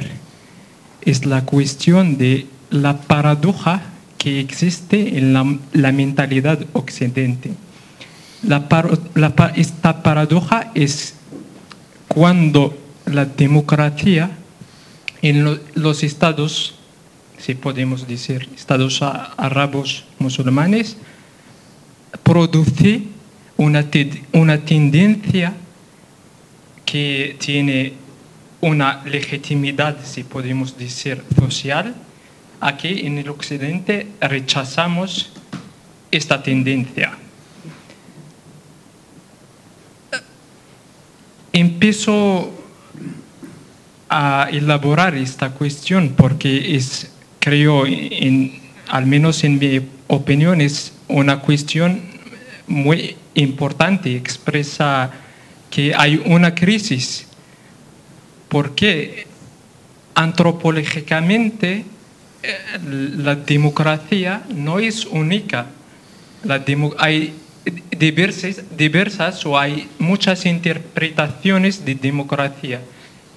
es 1.02 1.28
la 1.28 1.46
cuestión 1.46 2.18
de 2.18 2.48
la 2.72 3.02
paradoja 3.02 3.84
que 4.18 4.40
existe 4.40 5.20
en 5.20 5.34
la, 5.34 5.92
mentalidad 5.92 6.60
occidente. 6.74 7.52
esta 9.56 10.02
paradoja 10.02 10.72
es 10.74 11.14
cuando 12.08 12.76
la 13.06 13.26
democracia 13.26 14.32
en 15.22 15.60
los 15.76 16.03
estados, 16.03 16.76
si 17.38 17.56
podemos 17.56 18.07
decir, 18.07 18.49
estados 18.56 19.02
árabes 19.02 20.03
musulmanes, 20.19 20.98
produce 22.23 23.03
una, 23.57 23.85
una 24.34 24.57
tendencia 24.65 25.53
que 26.85 27.35
tiene 27.39 27.94
una 28.61 29.03
legitimidad, 29.06 29.98
si 30.03 30.23
podemos 30.23 30.77
decir, 30.77 31.23
social, 31.39 31.95
aquí 32.60 33.06
en 33.06 33.18
el 33.18 33.30
occidente 33.30 34.07
rechazamos 34.22 35.31
esta 36.11 36.41
tendencia. 36.41 37.18
Empiezo 41.53 42.57
a 44.10 44.50
elaborar 44.52 45.16
esta 45.16 45.52
cuestión 45.52 46.14
porque 46.16 46.76
es, 46.76 47.12
creo, 47.40 47.84
al 48.88 49.06
menos 49.06 49.44
en 49.44 49.60
mi 49.60 49.82
opinión, 50.08 50.62
es 50.62 50.94
una 51.08 51.40
cuestión 51.40 52.02
muy 52.68 53.16
importante, 53.34 54.16
expresa 54.16 55.12
que 55.70 55.94
hay 55.96 56.22
una 56.26 56.56
crisis, 56.56 57.28
porque 58.50 59.28
antropológicamente 60.16 61.86
eh, 62.44 62.58
la 63.18 63.36
democracia 63.36 64.44
no 64.50 64.80
es 64.80 65.06
única. 65.06 65.68
La 66.44 66.64
hay 66.98 67.34
diversas, 67.98 68.64
diversas 68.78 69.46
o 69.46 69.60
hay 69.60 69.90
muchas 70.00 70.46
interpretaciones 70.46 71.84
de 71.84 71.96
democracia 71.96 72.80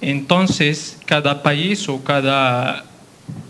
entonces, 0.01 0.97
cada 1.05 1.43
país 1.43 1.87
o 1.87 2.03
cada, 2.03 2.85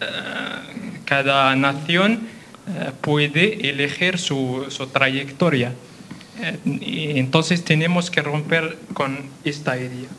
eh, 0.02 0.99
cada 1.06 1.56
nación 1.56 2.28
eh, 2.68 2.91
puede 2.99 3.69
elegir 3.69 4.18
su, 4.18 4.68
trayectoria. 4.91 5.73
Eh, 6.41 7.14
entonces, 7.15 7.64
tenemos 7.64 8.11
que 8.11 8.22
romper 8.22 8.78
con 8.94 9.30
esta 9.45 9.78
idea. 9.78 10.10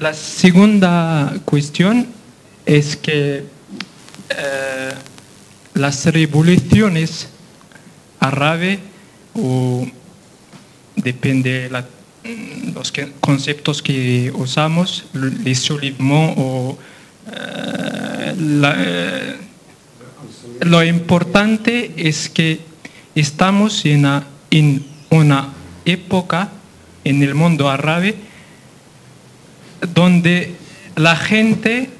la 0.00 0.14
segunda 0.14 1.34
cuestión 1.44 2.06
es 2.64 2.96
que 2.96 3.44
las 5.74 6.06
revoluciones 6.06 7.28
árabes 8.20 8.78
o 9.34 9.86
depende 10.96 11.62
de 11.62 11.70
la 11.70 11.84
los 12.74 12.92
conceptos 13.20 13.82
que 13.82 14.30
usamos, 14.34 15.06
el 15.14 15.56
o 16.36 16.78
eh, 17.30 18.34
eh, 18.38 19.36
lo 20.60 20.84
importante 20.84 21.92
es 21.96 22.28
que 22.28 22.60
estamos 23.14 23.84
en 23.84 24.00
una, 24.00 24.26
en 24.50 24.86
una 25.10 25.52
época 25.84 26.50
en 27.04 27.22
el 27.22 27.34
mundo 27.34 27.70
árabe 27.70 28.16
donde 29.94 30.54
la 30.96 31.16
gente 31.16 31.90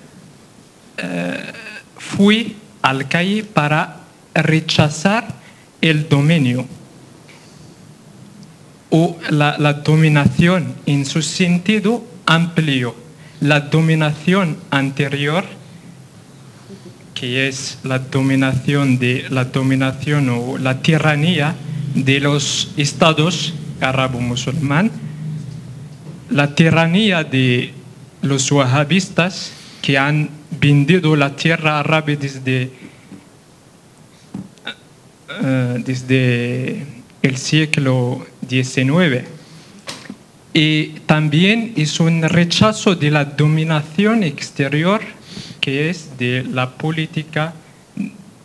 eh, 0.96 1.52
fue 1.96 2.52
al 2.82 3.08
calle 3.08 3.44
para 3.44 4.00
rechazar 4.34 5.34
el 5.80 6.08
dominio 6.08 6.66
o 8.90 9.18
la, 9.30 9.72
dominación 9.84 10.74
en 10.86 11.04
su 11.04 11.22
sentido 11.22 12.04
amplio. 12.26 12.94
La 13.40 13.60
dominación 13.60 14.56
anterior, 14.70 15.44
que 17.14 17.48
es 17.48 17.78
la 17.84 17.98
dominación 17.98 18.98
de 18.98 19.26
la 19.30 19.44
dominación 19.44 20.28
o 20.30 20.58
la 20.58 20.80
tiranía 20.82 21.54
de 21.94 22.20
los 22.20 22.72
estados 22.76 23.54
arabo-musulmán, 23.80 24.90
la 26.30 26.54
tiranía 26.54 27.24
de 27.24 27.72
los 28.22 28.50
wahhabistas 28.50 29.52
que 29.82 29.98
han 29.98 30.30
vendido 30.60 31.14
la 31.14 31.36
tierra 31.36 31.78
árabe 31.78 32.16
desde 32.16 32.70
eh, 35.40 35.82
desde 35.84 36.84
el 37.22 37.36
siglo 37.36 38.26
XIX. 38.48 39.26
Y 40.52 40.86
también 41.06 41.74
es 41.76 42.00
un 42.00 42.22
rechazo 42.22 42.94
de 42.94 43.10
la 43.10 43.24
dominación 43.24 44.22
exterior 44.22 45.00
que 45.60 45.90
es 45.90 46.16
de 46.18 46.44
la 46.44 46.70
política 46.70 47.54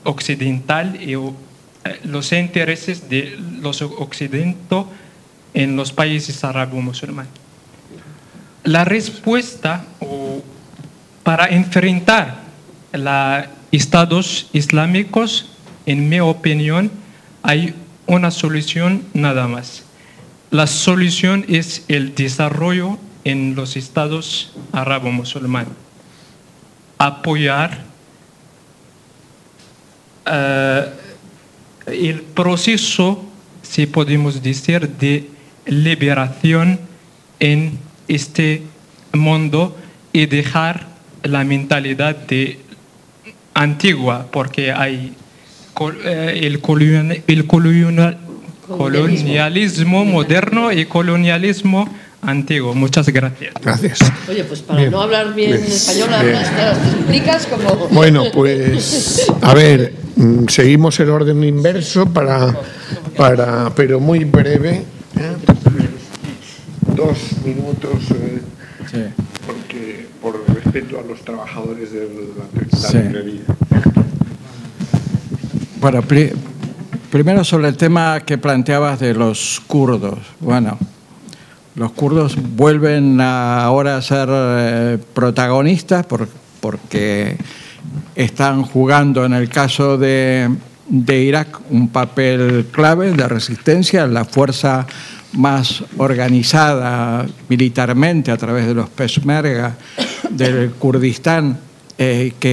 occidental 0.04 1.00
y 1.02 1.14
eh, 1.14 2.00
los 2.04 2.32
intereses 2.34 3.10
de 3.10 3.38
los 3.62 3.82
occidentales 3.82 4.88
en 5.54 5.76
los 5.76 5.92
países 5.92 6.44
árabes-musulmanes. 6.44 7.32
La 8.64 8.86
respuesta 8.86 9.86
para 11.24 11.48
enfrentar 11.48 12.42
los 12.92 13.46
estados 13.72 14.50
islámicos, 14.54 15.50
en 15.86 16.10
mi 16.10 16.20
opinión, 16.20 16.92
hay 17.42 17.76
una 18.08 18.32
solución 18.32 19.04
nada 19.14 19.48
más. 19.48 19.84
La 20.54 20.68
solución 20.68 21.46
es 21.50 21.84
el 21.88 22.14
desarrollo 22.14 23.00
en 23.24 23.56
los 23.56 23.76
estados 23.76 24.54
árabes-musulmanes. 24.72 25.74
Apoyar 27.00 27.80
eh, 30.28 30.86
el 31.88 32.22
proceso, 32.22 33.26
si 33.64 33.88
podemos 33.88 34.44
decir, 34.44 34.88
de 34.90 35.28
liberación 35.66 36.80
en 37.40 37.80
este 38.08 38.62
mundo 39.12 39.76
y 40.12 40.28
dejar 40.28 40.86
la 41.24 41.44
mentalidad 41.44 42.16
de 42.16 42.60
antigua, 43.56 44.28
porque 44.32 44.72
hay 44.72 45.16
eh, 46.06 46.42
el, 46.44 46.62
el 47.26 47.48
colonialismo 48.78 50.06
moderno 50.06 50.72
y 50.72 50.86
colonialismo 50.86 51.88
antiguo. 52.22 52.74
Muchas 52.74 53.10
gracias. 53.10 53.54
Gracias. 53.62 54.00
Oye, 54.30 54.44
pues 54.44 54.62
para 54.62 54.90
no 54.90 55.02
hablar 55.02 55.34
bien, 55.34 55.54
español, 55.54 56.10
te 56.22 56.98
explicas 56.98 57.48
como... 57.48 57.88
Bueno, 57.90 58.26
pues 58.34 59.32
a 59.42 59.54
ver, 59.54 59.94
mm, 60.16 60.48
seguimos 60.48 61.00
el 61.00 61.10
orden 61.10 61.44
inverso 61.44 62.06
para, 62.06 62.56
para 63.18 63.74
pero 63.76 64.00
muy 64.00 64.24
breve. 64.24 64.84
¿eh? 65.18 65.36
Dos 66.96 67.18
minutos, 67.44 68.04
eh, 68.94 69.10
porque 69.46 70.08
por 70.22 70.44
respeto 70.48 71.00
a 71.00 71.04
los 71.04 71.22
trabajadores 71.22 71.92
de 71.92 72.08
la, 72.94 73.02
librería. 73.02 73.42
Bueno, 75.80 76.02
primero 77.14 77.44
sobre 77.44 77.68
el 77.68 77.78
tema 77.78 78.22
que 78.22 78.40
planteabas 78.40 79.00
de 79.00 79.14
los 79.14 79.62
kurdos. 79.68 80.18
Bueno, 80.40 80.80
los 81.76 81.92
kurdos 81.92 82.36
vuelven 82.36 83.22
ahora 83.22 83.98
a 83.98 84.02
ser 84.02 84.30
eh, 84.32 84.98
protagonistas 85.14 86.08
porque 86.60 87.38
están 88.16 88.64
jugando 88.64 89.26
en 89.26 89.34
el 89.34 89.48
caso 89.48 89.96
de, 90.00 90.50
Irak 90.90 91.60
un 91.70 91.90
papel 91.90 92.70
clave 92.72 93.12
de 93.12 93.28
resistencia, 93.28 94.08
la 94.08 94.26
fuerza 94.26 94.88
más 95.34 95.84
organizada 95.98 97.28
militarmente 97.48 98.32
a 98.32 98.38
través 98.38 98.66
de 98.66 98.74
los 98.74 98.90
Peshmerga 98.90 99.76
del 100.32 100.72
Kurdistán 100.72 101.60
eh, 101.96 102.34
que 102.40 102.50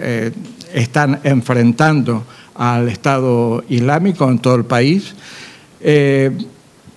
eh, 0.00 0.32
están 0.72 1.20
enfrentando 1.22 2.24
al 2.58 2.88
Estado 2.88 3.64
Islámico 3.68 4.28
en 4.28 4.40
todo 4.40 4.56
el 4.56 4.64
país, 4.64 5.14
eh, 5.80 6.30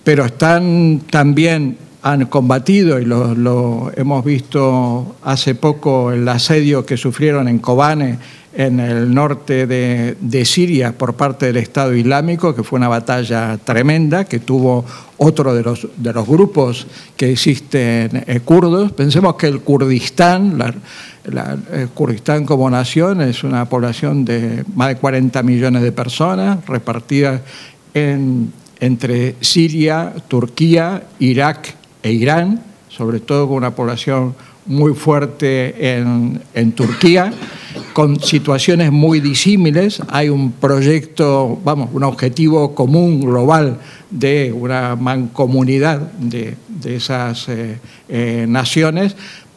pero 0.04 0.26
están 0.26 1.02
también 1.08 1.78
han 2.02 2.26
combatido 2.26 2.98
y 2.98 3.04
lo, 3.04 3.92
hemos 3.96 4.24
visto 4.24 5.14
hace 5.22 5.54
poco 5.54 6.10
el 6.10 6.28
asedio 6.28 6.84
que 6.84 6.96
sufrieron 6.96 7.46
en 7.46 7.60
Kobane 7.60 8.18
en 8.54 8.80
el 8.80 9.14
norte 9.14 9.66
de, 9.66 10.44
Siria 10.44 10.92
por 10.92 11.14
parte 11.14 11.46
del 11.46 11.56
Estado 11.56 11.94
Islámico, 11.94 12.54
que 12.54 12.62
fue 12.62 12.78
una 12.78 12.88
batalla 12.88 13.58
tremenda, 13.58 14.24
que 14.24 14.40
tuvo 14.40 14.84
otro 15.16 15.54
de 15.54 15.62
los, 15.62 15.86
de 15.96 16.12
los 16.12 16.26
grupos 16.26 16.86
que 17.16 17.32
existen 17.32 18.24
eh, 18.26 18.40
kurdos. 18.44 18.92
Pensemos 18.92 19.36
que 19.36 19.46
el 19.46 19.60
Kurdistán, 19.60 20.58
el 21.72 21.88
Kurdistán 21.90 22.44
como 22.44 22.68
nación, 22.68 23.22
es 23.22 23.44
una 23.44 23.68
población 23.68 24.24
de 24.24 24.64
más 24.74 24.88
de 24.88 24.96
40 24.96 25.42
millones 25.42 25.82
de 25.82 25.92
personas 25.92 26.64
repartidas 26.66 27.40
entre 27.94 29.36
Siria, 29.40 30.12
Turquía, 30.28 31.04
Irak 31.20 31.74
e 32.02 32.12
Irán, 32.12 32.62
sobre 32.88 33.20
todo 33.20 33.48
con 33.48 33.58
una 33.58 33.74
población 33.74 34.34
muy 34.66 34.94
fuerte 34.94 35.96
en, 35.96 36.40
en, 36.54 36.72
Turquía, 36.72 37.32
con 37.92 38.20
situaciones 38.20 38.92
muy 38.92 39.20
disímiles. 39.20 40.00
Hay 40.08 40.28
un 40.28 40.52
proyecto, 40.52 41.60
vamos, 41.64 41.90
un 41.92 42.04
objetivo 42.04 42.74
común, 42.74 43.20
global, 43.20 43.78
de 44.10 44.52
una 44.52 44.94
mancomunidad 44.94 46.00
de, 46.12 46.54
de 46.68 46.96
esas 46.96 47.48
eh, 47.48 47.78
eh, 48.08 48.46
naciones, 48.48 49.16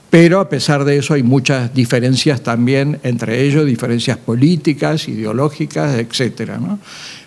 pero 0.10 0.40
a 0.40 0.48
pesar 0.48 0.86
de 0.86 0.98
eso 0.98 1.14
hay 1.14 1.24
muchas 1.24 1.74
diferencias 1.74 2.42
también 2.42 3.00
entre 3.04 3.44
ellos, 3.44 3.66
diferencias 3.66 4.18
políticas, 4.18 5.10
ideológicas, 5.10 5.98
etc. 5.98 6.52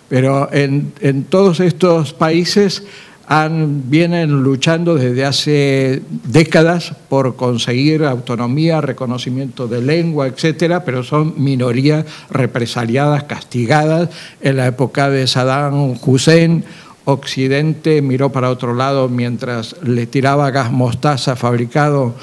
Pero 0.07 0.51
en, 0.51 0.91
en 1.01 1.23
todos 1.25 1.59
estos 1.59 2.13
países 2.13 2.83
vienen 3.29 4.41
luchando 4.41 4.95
desde 4.95 5.23
hace 5.23 6.01
décadas 6.23 6.95
por 7.09 7.35
conseguir 7.35 8.03
autonomía, 8.03 8.81
reconocimiento 8.81 9.67
de 9.67 9.83
lengua, 9.83 10.27
etcétera, 10.27 10.83
pero 10.83 11.03
son 11.03 11.35
minorías 11.37 12.05
represaliadas, 12.31 13.25
castigadas. 13.25 14.09
En 14.41 14.57
la 14.57 14.65
época 14.65 15.11
de 15.11 15.27
Saddam 15.27 15.95
Hussein, 16.03 16.63
Occidente 17.05 18.01
miró 18.01 18.31
para 18.31 18.49
otro 18.49 18.73
lado 18.73 19.09
mientras 19.09 19.75
le 19.83 20.07
tiraba 20.07 20.49
gas 20.49 20.71
mostaza 20.71 21.35
fabricado 21.35 22.15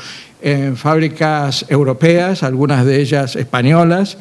en 0.43 0.77
fábricas 0.77 1.67
europeas, 1.69 2.43
algunas 2.43 2.85
de 2.85 3.01
ellas 3.01 3.37
españolas, 3.37 4.19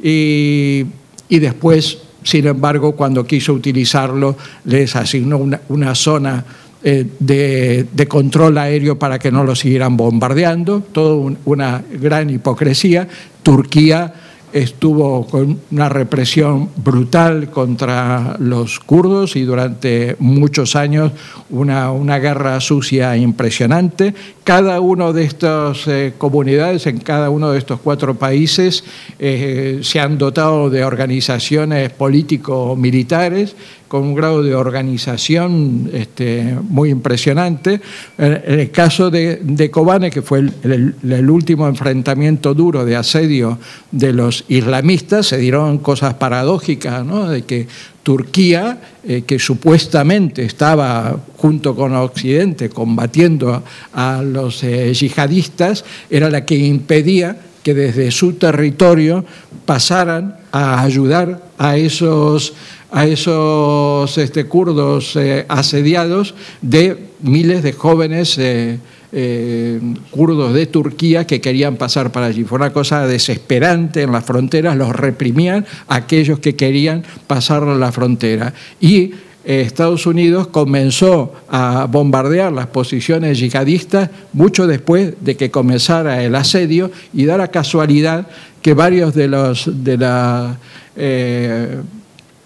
y, 0.00 0.86
y 1.28 1.38
después 1.40 1.98
sin 2.22 2.46
embargo, 2.46 2.92
cuando 2.92 3.24
quiso 3.24 3.52
utilizarlo, 3.52 4.36
les 4.64 4.96
asignó 4.96 5.38
una, 5.68 5.94
zona 5.94 6.44
eh, 6.82 7.06
de, 7.18 8.08
control 8.08 8.58
aéreo 8.58 8.98
para 8.98 9.18
que 9.18 9.30
no 9.30 9.44
lo 9.44 9.54
siguieran 9.54 9.96
bombardeando, 9.96 10.80
toda 10.80 11.36
una 11.44 11.82
gran 12.00 12.30
hipocresía. 12.30 13.08
Turquía 13.42 14.12
estuvo 14.52 15.26
con 15.26 15.60
una 15.70 15.88
represión 15.88 16.70
brutal 16.76 17.50
contra 17.50 18.36
los 18.38 18.80
kurdos 18.80 19.36
y 19.36 19.42
durante 19.42 20.16
muchos 20.18 20.76
años 20.76 21.12
una, 21.50 21.92
una 21.92 22.18
guerra 22.18 22.60
sucia 22.60 23.16
impresionante. 23.16 24.14
Cada 24.44 24.80
una 24.80 25.12
de 25.12 25.24
estas 25.24 25.86
eh, 25.86 26.14
comunidades, 26.16 26.86
en 26.86 26.98
cada 27.00 27.30
uno 27.30 27.50
de 27.50 27.58
estos 27.58 27.80
cuatro 27.80 28.14
países, 28.14 28.84
eh, 29.18 29.80
se 29.82 30.00
han 30.00 30.18
dotado 30.18 30.70
de 30.70 30.84
organizaciones 30.84 31.90
político-militares 31.90 33.54
con 33.88 34.02
un 34.02 34.14
grado 34.14 34.42
de 34.42 34.54
organización 34.54 35.90
este, 35.92 36.56
muy 36.68 36.90
impresionante. 36.90 37.80
En 38.18 38.60
el 38.60 38.70
caso 38.70 39.10
de, 39.10 39.70
Kobane, 39.72 40.10
que 40.10 40.22
fue 40.22 40.40
el, 40.62 41.30
último 41.30 41.66
enfrentamiento 41.66 42.54
duro 42.54 42.84
de 42.84 42.96
asedio 42.96 43.58
de 43.90 44.12
los 44.12 44.44
islamistas, 44.48 45.26
se 45.26 45.38
dieron 45.38 45.78
cosas 45.78 46.14
paradójicas, 46.14 47.04
¿no? 47.04 47.28
de 47.28 47.42
que 47.42 47.66
Turquía, 48.02 48.78
eh, 49.04 49.22
que 49.26 49.38
supuestamente 49.38 50.44
estaba 50.44 51.18
junto 51.36 51.74
con 51.74 51.94
Occidente 51.94 52.70
combatiendo 52.70 53.62
a, 53.92 54.22
los 54.22 54.64
eh, 54.64 54.92
yihadistas, 54.94 55.84
era 56.08 56.30
la 56.30 56.44
que 56.46 56.56
impedía 56.56 57.36
que 57.62 57.74
desde 57.74 58.10
su 58.10 58.34
territorio 58.34 59.24
pasaran 59.66 60.36
a 60.52 60.82
ayudar 60.82 61.42
a 61.58 61.76
esos 61.76 62.54
a 62.90 63.06
esos 63.06 64.16
este, 64.18 64.46
kurdos 64.46 65.14
eh, 65.16 65.44
asediados 65.48 66.34
de 66.62 67.08
miles 67.20 67.62
de 67.62 67.72
jóvenes 67.72 68.38
eh, 68.38 68.78
eh, 69.12 69.80
kurdos 70.10 70.54
de 70.54 70.66
Turquía 70.66 71.26
que 71.26 71.40
querían 71.40 71.76
pasar 71.76 72.12
para 72.12 72.26
allí. 72.26 72.44
Fue 72.44 72.56
una 72.56 72.72
cosa 72.72 73.06
desesperante 73.06 74.02
en 74.02 74.12
las 74.12 74.24
fronteras, 74.24 74.76
los 74.76 74.94
reprimían 74.94 75.66
aquellos 75.88 76.38
que 76.40 76.56
querían 76.56 77.04
pasar 77.26 77.62
la 77.62 77.92
frontera. 77.92 78.52
Y 78.80 79.12
Estados 79.44 80.06
Unidos 80.06 80.48
comenzó 80.48 81.32
a 81.48 81.86
bombardear 81.90 82.52
las 82.52 82.66
posiciones 82.66 83.38
yihadistas 83.38 84.10
mucho 84.34 84.66
después 84.66 85.14
de 85.20 85.38
que 85.38 85.50
comenzara 85.50 86.22
el 86.22 86.34
asedio 86.34 86.90
y 87.14 87.24
da 87.24 87.38
la 87.38 87.48
casualidad 87.48 88.28
que 88.60 88.74
varios 88.74 89.14
de 89.14 89.28
los 89.28 89.84
de 89.84 89.96
la 89.96 90.58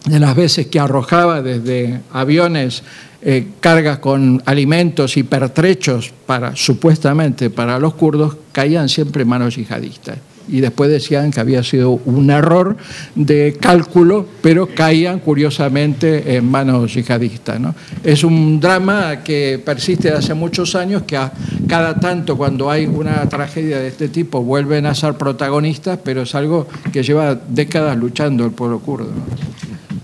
de 0.05 0.19
las 0.19 0.35
veces 0.35 0.67
que 0.67 0.81
arrojaba 0.81 1.43
desde 1.43 2.01
aviones 2.13 2.83
eh, 3.25 3.47
cargas 3.61 3.99
con 3.99 4.43
alimentos 4.47 5.17
y 5.17 5.23
pertrechos 5.23 6.13
para, 6.27 6.57
supuestamente 6.57 7.51
para 7.51 7.79
los 7.79 7.95
kurdos, 7.95 8.37
caían 8.51 8.89
siempre 8.89 9.23
en 9.23 9.29
manos 9.29 9.55
yihadistas. 9.55 10.19
Y 10.49 10.61
después 10.61 10.91
decían 10.91 11.31
que 11.31 11.39
había 11.39 11.63
sido 11.63 11.93
un 12.05 12.31
error 12.31 12.77
de 13.15 13.57
cálculo, 13.61 14.27
pero 14.43 14.67
caían 14.75 15.21
curiosamente 15.21 16.35
en 16.35 16.51
manos 16.51 16.95
yihadistas. 16.95 17.61
Es 18.03 18.25
un 18.25 18.59
drama 18.59 19.23
que 19.23 19.63
persiste 19.65 20.09
desde 20.09 20.19
hace 20.19 20.35
muchos 20.35 20.75
años, 20.75 21.03
que 21.03 21.17
a 21.17 21.33
cada 21.69 22.01
tanto 22.01 22.37
cuando 22.37 22.73
hay 22.73 22.87
una 22.87 23.29
tragedia 23.29 23.79
de 23.79 23.87
este 23.87 24.09
tipo 24.09 24.43
vuelven 24.43 24.85
a 24.85 24.97
ser 24.97 25.15
protagonistas, 25.15 25.97
pero 26.03 26.23
es 26.23 26.35
algo 26.35 26.67
que 26.93 27.05
lleva 27.05 27.37
décadas 27.37 27.97
luchando 27.97 28.45
el 28.45 28.51
pueblo 28.51 28.81
kurdo. 28.81 29.13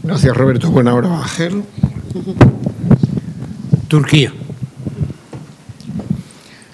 Gracias, 0.09 0.35
Roberto. 0.35 0.70
Buena 0.70 0.94
hora, 0.94 1.18
Ángel. 1.18 1.64
Turquía. 3.89 4.32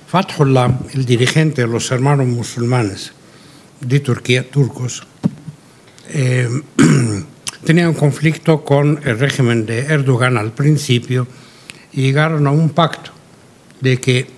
Fathullah, 0.06 0.78
el 0.92 1.04
dirigente 1.04 1.62
de 1.62 1.66
los 1.66 1.90
hermanos 1.90 2.28
musulmanes 2.28 3.10
de 3.80 3.98
Turquía, 3.98 4.48
turcos, 4.48 5.02
eh, 6.10 6.48
tenía 7.64 7.88
un 7.88 7.96
conflicto 7.96 8.64
con 8.64 9.00
el 9.02 9.18
régimen 9.18 9.66
de 9.66 9.80
Erdogan 9.80 10.38
al 10.38 10.52
principio 10.52 11.26
y 11.92 12.02
llegaron 12.02 12.46
a 12.46 12.52
un 12.52 12.70
pacto 12.70 13.10
de 13.80 13.98
que 13.98 14.28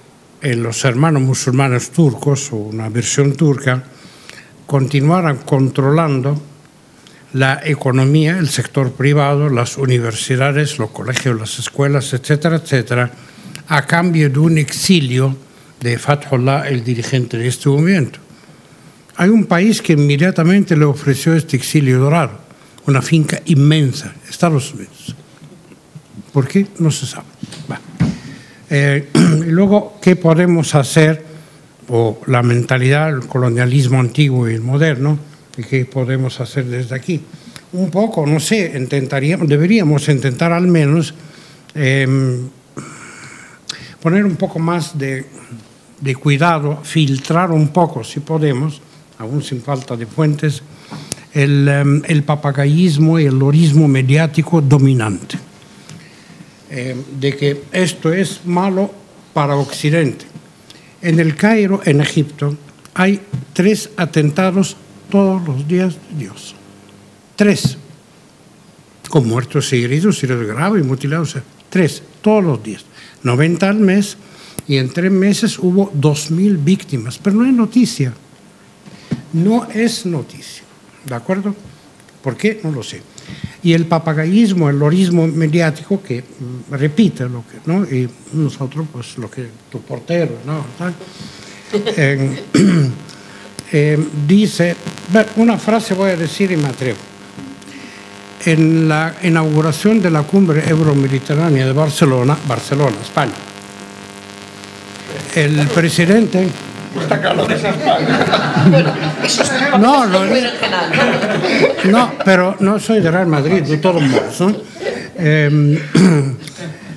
eh, 0.41 0.57
los 0.57 0.83
hermanos 0.87 1.21
musulmanes 1.21 1.91
turcos, 1.91 2.51
o 2.51 2.57
una 2.57 2.89
versión 2.89 3.35
turca, 3.35 3.85
continuaran 4.67 5.37
controlando 5.37 6.41
la 7.33 7.61
economía, 7.65 8.39
el 8.39 8.49
sector 8.49 8.93
privado, 8.93 9.49
las 9.49 9.77
universidades, 9.77 10.79
los 10.79 10.91
colegios, 10.91 11.39
las 11.39 11.59
escuelas, 11.59 12.13
etcétera, 12.13 12.57
etcétera, 12.57 13.11
a 13.69 13.87
cambio 13.87 14.31
de 14.31 14.39
un 14.39 14.59
exilio 14.59 15.37
de 15.81 15.99
Fathullah, 15.99 16.69
el 16.69 16.85
dirigente 16.85 17.37
de 17.37 17.49
este 17.49 17.69
movimiento. 17.69 18.19
Hay 19.17 19.31
un 19.31 19.47
país 19.47 19.83
que 19.83 19.95
inmediatamente 19.95 20.77
le 20.77 20.85
ofreció 20.85 21.35
este 21.35 21.57
exilio 21.57 21.99
dorado, 21.99 22.33
una 22.87 23.03
finca 23.03 23.41
inmensa, 23.47 24.15
Estados 24.29 24.73
Unidos. 24.75 25.17
¿Por 26.33 26.47
qué? 26.47 26.67
No 26.79 26.91
se 26.91 27.07
sabe. 27.07 27.27
Eh, 28.69 29.09
luego, 29.47 29.99
¿qué 30.03 30.17
podemos 30.17 30.75
hacer? 30.75 31.25
O 31.89 32.21
la 32.27 32.43
mentalidad, 32.43 33.09
el 33.09 33.27
colonialismo 33.27 34.01
antiguo 34.01 34.49
y 34.49 34.55
el 34.55 34.61
moderno, 34.61 35.19
¿qué 35.65 35.85
podemos 35.85 36.41
hacer 36.41 36.67
desde 36.67 36.95
aquí? 36.95 37.21
Un 37.73 37.91
poco, 37.91 38.27
no 38.27 38.41
sé, 38.41 38.73
intentaríamos, 38.77 39.49
deberíamos 39.49 40.09
intentar 40.09 40.53
al 40.53 40.67
menos 40.67 41.15
em, 41.75 42.49
poner 44.01 44.25
un 44.25 44.37
poco 44.37 44.59
más 44.59 44.97
de, 44.99 45.25
de, 46.01 46.15
cuidado, 46.15 46.81
filtrar 46.85 47.51
un 47.51 47.69
poco, 47.69 48.05
si 48.05 48.21
podemos, 48.21 48.81
aún 49.19 49.43
sin 49.43 49.63
falta 49.63 49.97
de 49.97 50.07
fuentes, 50.07 50.63
el, 51.33 51.69
em, 51.69 52.03
el 52.07 52.23
papagayismo 52.23 53.19
y 53.19 53.25
el 53.25 53.39
lorismo 53.39 53.89
mediático 53.89 54.61
dominante. 54.61 55.39
Eh, 56.69 56.97
de 57.21 57.37
que 57.37 57.63
esto 57.73 58.13
es 58.13 58.41
malo 58.45 58.91
para 59.33 59.55
Occidente. 59.55 60.25
En 61.01 61.21
el 61.21 61.37
Cairo, 61.37 61.81
en 61.85 62.01
Egipto, 62.01 62.57
hay 62.95 63.21
tres 63.53 63.91
atentados 63.97 64.77
todos 65.11 65.47
los 65.47 65.67
días 65.67 65.97
Dios. 66.19 66.55
Tres. 67.37 67.79
Con 69.09 69.29
muertos 69.29 69.73
y 69.73 69.85
heridos, 69.85 70.23
heridos 70.23 70.47
graves 70.47 70.85
y 70.85 70.87
mutilados. 70.87 71.37
Tres, 71.71 72.03
todos 72.23 72.43
los 72.43 72.63
días. 72.63 72.85
90 73.23 73.69
al 73.69 73.77
mes 73.77 74.17
y 74.69 74.77
en 74.77 74.93
tres 74.93 75.13
meses 75.13 75.59
hubo 75.59 75.93
2.000 75.93 76.63
víctimas. 76.63 77.19
Pero 77.19 77.37
no 77.37 77.47
es 77.47 77.53
noticia. 77.53 78.13
No 79.33 79.69
es 79.73 80.07
noticia. 80.07 80.65
¿De 81.05 81.15
acuerdo? 81.15 81.55
¿Por 82.23 82.37
qué? 82.37 82.61
No 82.65 82.73
lo 82.73 82.83
sé. 82.83 83.03
Y 83.63 83.73
el 83.73 83.87
papagayismo, 83.87 84.69
el 84.69 84.79
lorismo 84.79 85.27
mediático 85.27 86.03
que 86.03 86.23
mm, 86.23 86.73
repite 86.73 87.29
lo 87.29 87.45
que, 87.47 87.59
¿no? 87.67 87.85
Y 87.85 88.09
nosotros, 88.33 88.87
pues 88.93 89.19
lo 89.19 89.31
que 89.31 89.47
tu 89.71 89.81
portero, 89.81 90.39
¿no? 90.47 90.65
eh, 93.73 93.99
dice, 94.27 94.77
una 95.37 95.59
frase 95.59 95.95
voy 95.95 96.11
a 96.11 96.17
decir 96.17 96.51
y 96.53 96.57
me 96.57 96.69
atrevo. 96.69 96.99
En 98.45 98.89
la 98.89 99.15
inauguración 99.23 100.01
de 100.01 100.11
la 100.11 100.23
cumbre 100.23 100.63
euro-mediterránea 100.69 101.67
de 101.67 101.73
Barcelona, 101.73 102.37
Barcelona, 102.47 102.97
España, 103.03 103.33
el 105.35 105.67
presidente 105.69 106.49
Está 107.01 107.17
España. 107.17 108.25
no, 109.79 110.07
no, 110.07 110.21
no, 111.85 112.13
pero 112.25 112.57
no 112.61 112.81
soy 112.81 113.01
de 113.01 113.11
Real 113.11 113.27
Madrid, 113.27 113.63
de 113.63 113.77
todos 113.77 114.03
modos. 114.03 114.41
¿no? 114.41 114.57
Eh, 115.19 115.79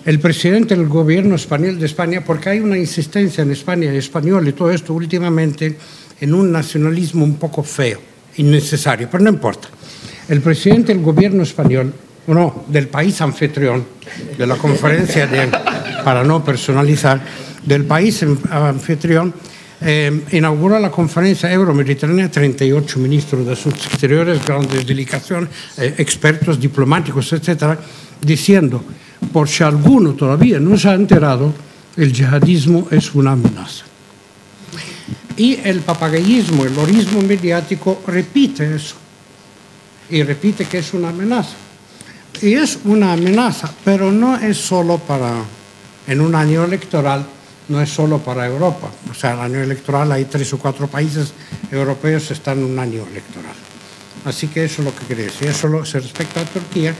el 0.05 0.19
presidente 0.19 0.75
del 0.75 0.87
gobierno 0.87 1.35
español 1.35 1.79
de 1.79 1.85
España, 1.85 2.23
porque 2.25 2.49
hay 2.49 2.59
una 2.59 2.77
insistencia 2.77 3.41
en 3.41 3.51
España 3.51 3.93
español 3.93 4.47
y 4.47 4.53
todo 4.53 4.71
esto 4.71 4.93
últimamente 4.93 5.77
en 6.21 6.33
un 6.33 6.51
nacionalismo 6.51 7.23
un 7.23 7.35
poco 7.35 7.63
feo, 7.63 7.99
innecesario, 8.37 9.07
pero 9.11 9.23
no 9.23 9.29
importa. 9.29 9.69
El 10.27 10.41
presidente 10.41 10.93
del 10.93 11.03
gobierno 11.03 11.43
español, 11.43 11.93
no, 12.27 12.65
del 12.67 12.87
país 12.87 13.19
anfitrión, 13.21 13.85
de 14.37 14.45
la 14.45 14.55
conferencia 14.55 15.25
de, 15.27 15.47
para 16.03 16.23
no 16.23 16.43
personalizar, 16.43 17.19
del 17.65 17.85
país 17.85 18.23
anfitrión, 18.51 19.33
eh, 19.81 20.25
inauguró 20.31 20.77
la 20.77 20.91
conferencia 20.91 21.51
euro-mediterránea 21.51 22.29
38 22.29 22.99
ministros 22.99 23.45
de 23.47 23.55
sus 23.55 23.73
exteriores, 23.73 24.45
grandes 24.45 24.85
delegaciones, 24.85 25.49
eh, 25.77 25.95
expertos 25.97 26.59
diplomáticos, 26.59 27.31
etcétera, 27.31 27.79
diciendo, 28.21 28.83
por 29.31 29.47
si 29.47 29.63
alguno 29.63 30.13
todavía 30.13 30.59
no 30.59 30.77
se 30.77 30.89
ha 30.89 30.93
enterado, 30.93 31.53
el 31.95 32.11
yihadismo 32.11 32.87
es 32.91 33.15
una 33.15 33.31
amenaza. 33.31 33.88
Y 35.39 35.57
el 35.63 35.79
papagayismo, 35.79 36.65
el 36.65 36.75
lorismo 36.75 37.21
mediático 37.21 38.03
repite 38.05 38.75
eso. 38.75 38.95
Y 40.09 40.21
repite 40.21 40.65
que 40.65 40.79
es 40.79 40.93
una 40.93 41.09
amenaza. 41.09 41.55
Y 42.41 42.55
es 42.55 42.77
una 42.83 43.13
amenaza, 43.13 43.73
pero 43.85 44.11
no 44.11 44.35
es 44.35 44.57
solo 44.57 44.97
para, 44.97 45.31
en 46.07 46.19
un 46.19 46.35
año 46.35 46.65
electoral, 46.65 47.25
no 47.69 47.81
es 47.81 47.89
solo 47.89 48.17
para 48.17 48.47
Europa. 48.47 48.91
O 49.09 49.13
sea, 49.13 49.35
el 49.35 49.39
año 49.39 49.63
electoral 49.63 50.11
hay 50.11 50.25
tres 50.25 50.51
o 50.51 50.59
cuatro 50.59 50.87
países 50.87 51.31
europeos 51.71 52.25
que 52.25 52.33
están 52.33 52.57
en 52.57 52.65
un 52.65 52.77
año 52.77 53.05
electoral. 53.09 53.55
Así 54.25 54.47
que 54.47 54.65
eso 54.65 54.81
es 54.81 54.87
lo 54.87 54.93
que 54.93 55.05
quería 55.05 55.25
decir. 55.25 55.47
Eso 55.47 55.85
se 55.85 56.01
respecta 56.01 56.41
a 56.41 56.45
Turquía 56.45 56.93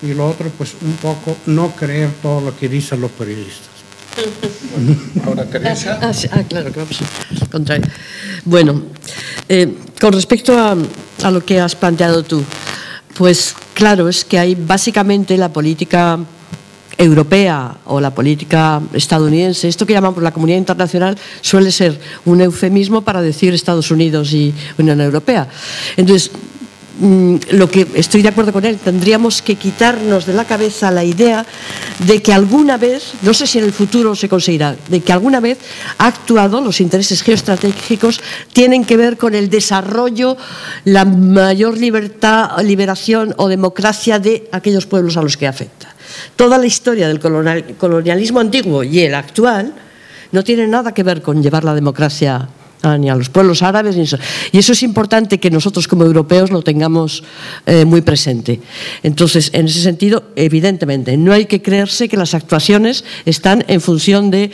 y 0.00 0.14
lo 0.14 0.28
otro, 0.28 0.48
pues 0.56 0.76
un 0.80 0.92
poco 0.92 1.36
no 1.46 1.74
creer 1.74 2.10
todo 2.22 2.40
lo 2.40 2.56
que 2.56 2.68
dicen 2.68 3.00
los 3.00 3.10
periodistas. 3.10 3.79
Ahora, 5.24 5.44
Teresa. 5.46 5.98
Ah, 6.02 6.12
ah, 6.32 6.42
claro, 6.48 6.72
que. 6.72 6.82
Bueno, 8.44 8.82
eh, 9.48 9.74
con 10.00 10.12
respecto 10.12 10.56
a, 10.56 10.76
a 11.22 11.30
lo 11.30 11.44
que 11.44 11.60
has 11.60 11.74
planteado 11.74 12.22
tú, 12.22 12.42
pues 13.16 13.54
claro, 13.74 14.08
es 14.08 14.24
que 14.24 14.38
hay 14.38 14.54
básicamente 14.54 15.36
la 15.36 15.52
política 15.52 16.18
europea 17.00 17.78
o 17.86 18.00
la 18.00 18.14
política 18.14 18.80
estadounidense, 18.92 19.68
esto 19.68 19.86
que 19.86 19.94
llamamos 19.94 20.22
la 20.22 20.32
comunidad 20.32 20.58
internacional 20.58 21.16
suele 21.40 21.72
ser 21.72 21.98
un 22.26 22.42
eufemismo 22.42 23.00
para 23.00 23.22
decir 23.22 23.54
Estados 23.54 23.90
Unidos 23.90 24.32
y 24.34 24.52
Unión 24.76 25.00
Europea. 25.00 25.48
Entonces, 25.96 26.30
lo 27.00 27.70
que 27.70 27.86
estoy 27.94 28.22
de 28.22 28.28
acuerdo 28.28 28.52
con 28.52 28.64
él, 28.64 28.78
tendríamos 28.78 29.40
que 29.40 29.56
quitarnos 29.56 30.26
de 30.26 30.34
la 30.34 30.44
cabeza 30.44 30.90
la 30.90 31.02
idea 31.02 31.46
de 32.06 32.20
que 32.20 32.32
alguna 32.32 32.76
vez, 32.76 33.12
no 33.22 33.32
sé 33.32 33.46
si 33.46 33.58
en 33.58 33.64
el 33.64 33.72
futuro 33.72 34.14
se 34.14 34.28
conseguirá, 34.28 34.76
de 34.88 35.00
que 35.00 35.12
alguna 35.12 35.40
vez 35.40 35.58
ha 35.98 36.06
actuado, 36.06 36.60
los 36.60 36.80
intereses 36.80 37.22
geoestratégicos 37.22 38.20
tienen 38.52 38.84
que 38.84 38.96
ver 38.96 39.16
con 39.16 39.34
el 39.34 39.48
desarrollo, 39.48 40.36
la 40.84 41.04
mayor 41.04 41.78
libertad, 41.78 42.60
liberación 42.62 43.34
o 43.38 43.48
democracia 43.48 44.18
de 44.18 44.48
aquellos 44.52 44.86
pueblos 44.86 45.16
a 45.16 45.22
los 45.22 45.36
que 45.36 45.46
afecta. 45.46 45.94
Toda 46.36 46.58
la 46.58 46.66
historia 46.66 47.08
del 47.08 47.20
colonialismo 47.20 48.40
antiguo 48.40 48.82
y 48.82 49.00
el 49.00 49.14
actual 49.14 49.72
no 50.32 50.44
tiene 50.44 50.66
nada 50.66 50.92
que 50.92 51.02
ver 51.02 51.22
con 51.22 51.42
llevar 51.42 51.64
la 51.64 51.74
democracia 51.74 52.48
ni 52.98 53.10
a 53.10 53.14
los 53.14 53.28
pueblos 53.28 53.62
árabes. 53.62 53.96
Ni 53.96 54.02
eso. 54.02 54.18
Y 54.52 54.58
eso 54.58 54.72
es 54.72 54.82
importante 54.82 55.38
que 55.38 55.50
nosotros 55.50 55.88
como 55.88 56.04
europeos 56.04 56.50
lo 56.50 56.62
tengamos 56.62 57.22
eh, 57.66 57.84
muy 57.84 58.00
presente. 58.00 58.60
Entonces, 59.02 59.50
en 59.52 59.66
ese 59.66 59.80
sentido, 59.80 60.24
evidentemente, 60.36 61.16
no 61.16 61.32
hay 61.32 61.46
que 61.46 61.62
creerse 61.62 62.08
que 62.08 62.16
las 62.16 62.34
actuaciones 62.34 63.04
están 63.24 63.64
en 63.68 63.80
función 63.80 64.30
de 64.30 64.50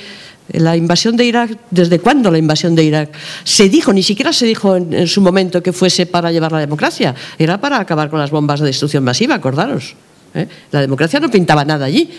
La 0.52 0.76
invasión 0.76 1.16
de 1.16 1.24
Irak, 1.24 1.58
¿desde 1.72 1.98
cuándo 1.98 2.30
la 2.30 2.38
invasión 2.38 2.76
de 2.76 2.84
Irak? 2.84 3.10
Se 3.42 3.68
dijo, 3.68 3.92
ni 3.92 4.04
siquiera 4.04 4.32
se 4.32 4.46
dijo 4.46 4.76
en, 4.76 4.94
en, 4.94 5.08
su 5.08 5.20
momento 5.20 5.60
que 5.60 5.72
fuese 5.72 6.06
para 6.06 6.30
llevar 6.30 6.52
la 6.52 6.60
democracia, 6.60 7.16
era 7.36 7.60
para 7.60 7.80
acabar 7.80 8.10
con 8.10 8.20
las 8.20 8.30
bombas 8.30 8.60
de 8.60 8.66
destrucción 8.66 9.02
masiva, 9.02 9.34
acordaros. 9.34 9.96
¿Eh? 10.36 10.48
La 10.70 10.80
democracia 10.80 11.18
no 11.20 11.30
pintaba 11.30 11.64
nada 11.64 11.86
allí. 11.86 12.10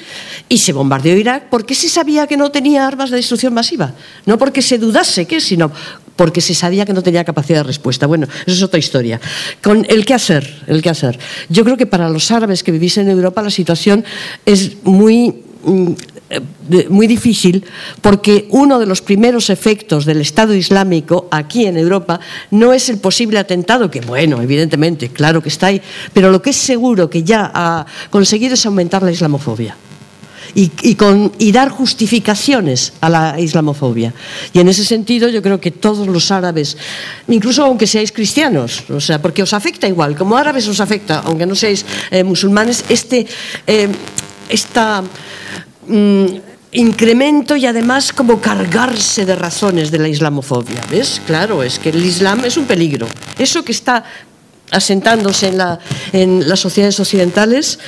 Y 0.49 0.57
se 0.57 0.73
bombardeó 0.73 1.15
Irak 1.15 1.45
porque 1.49 1.75
se 1.75 1.89
sabía 1.89 2.27
que 2.27 2.37
no 2.37 2.51
tenía 2.51 2.87
armas 2.87 3.09
de 3.09 3.17
destrucción 3.17 3.53
masiva. 3.53 3.93
No 4.25 4.37
porque 4.37 4.61
se 4.61 4.77
dudase 4.77 5.25
que, 5.25 5.39
sino 5.39 5.71
porque 6.15 6.41
se 6.41 6.53
sabía 6.53 6.85
que 6.85 6.93
no 6.93 7.01
tenía 7.03 7.23
capacidad 7.23 7.59
de 7.59 7.63
respuesta. 7.63 8.07
Bueno, 8.07 8.27
eso 8.45 8.55
es 8.55 8.63
otra 8.63 8.79
historia. 8.79 9.21
Con 9.61 9.85
el 9.87 10.05
qué 10.05 10.13
hacer, 10.13 10.63
el 10.67 10.81
qué 10.81 10.89
hacer. 10.89 11.17
Yo 11.47 11.63
creo 11.63 11.77
que 11.77 11.85
para 11.85 12.09
los 12.09 12.31
árabes 12.31 12.63
que 12.63 12.71
vivís 12.71 12.97
en 12.97 13.07
Europa 13.07 13.41
la 13.41 13.51
situación 13.51 14.03
es 14.45 14.83
muy 14.83 15.43
muy 16.89 17.07
difícil 17.07 17.63
porque 18.01 18.47
uno 18.51 18.79
de 18.79 18.85
los 18.85 19.01
primeros 19.01 19.49
efectos 19.49 20.05
del 20.05 20.21
Estado 20.21 20.53
Islámico 20.53 21.27
aquí 21.31 21.65
en 21.65 21.77
Europa 21.77 22.19
no 22.51 22.73
es 22.73 22.89
el 22.89 22.97
posible 22.97 23.39
atentado, 23.39 23.89
que 23.89 24.01
bueno, 24.01 24.41
evidentemente, 24.41 25.09
claro 25.09 25.41
que 25.41 25.49
está 25.49 25.67
ahí, 25.67 25.81
pero 26.13 26.31
lo 26.31 26.41
que 26.41 26.49
es 26.49 26.57
seguro 26.57 27.09
que 27.09 27.23
ya 27.23 27.51
ha 27.53 27.85
conseguido 28.09 28.55
es 28.55 28.65
aumentar 28.65 29.03
la 29.03 29.11
islamofobia. 29.11 29.75
Y, 30.55 30.71
y, 30.81 30.95
con, 30.95 31.33
y, 31.37 31.51
dar 31.51 31.69
justificaciones 31.69 32.93
a 33.01 33.09
la 33.09 33.39
islamofobia. 33.39 34.13
Y 34.53 34.59
en 34.59 34.69
ese 34.69 34.85
sentido 34.85 35.27
yo 35.27 35.41
creo 35.41 35.59
que 35.59 35.71
todos 35.71 36.07
los 36.07 36.31
árabes, 36.31 36.77
incluso 37.27 37.65
aunque 37.65 37.85
seáis 37.85 38.11
cristianos, 38.11 38.89
o 38.89 39.01
sea, 39.01 39.21
porque 39.21 39.43
os 39.43 39.53
afecta 39.53 39.87
igual, 39.87 40.15
como 40.15 40.37
árabes 40.37 40.67
os 40.67 40.79
afecta, 40.79 41.19
aunque 41.25 41.45
no 41.45 41.53
seáis 41.53 41.85
eh, 42.09 42.23
musulmanes, 42.23 42.85
este, 42.89 43.27
eh, 43.67 43.89
esta 44.49 45.03
mm, 45.87 46.25
incremento 46.71 47.55
y 47.55 47.65
además 47.65 48.13
como 48.13 48.39
cargarse 48.41 49.25
de 49.25 49.35
razones 49.35 49.91
de 49.91 49.99
la 49.99 50.09
islamofobia. 50.09 50.81
¿Ves? 50.91 51.21
Claro, 51.25 51.63
es 51.63 51.79
que 51.79 51.89
el 51.89 52.05
Islam 52.05 52.45
es 52.45 52.57
un 52.57 52.65
peligro. 52.65 53.07
Eso 53.39 53.63
que 53.63 53.71
está 53.71 54.03
asentándose 54.71 55.47
en, 55.47 55.57
la, 55.57 55.79
en, 56.11 56.47
las 56.47 56.59
sociedades 56.59 56.99
occidentales 56.99 57.79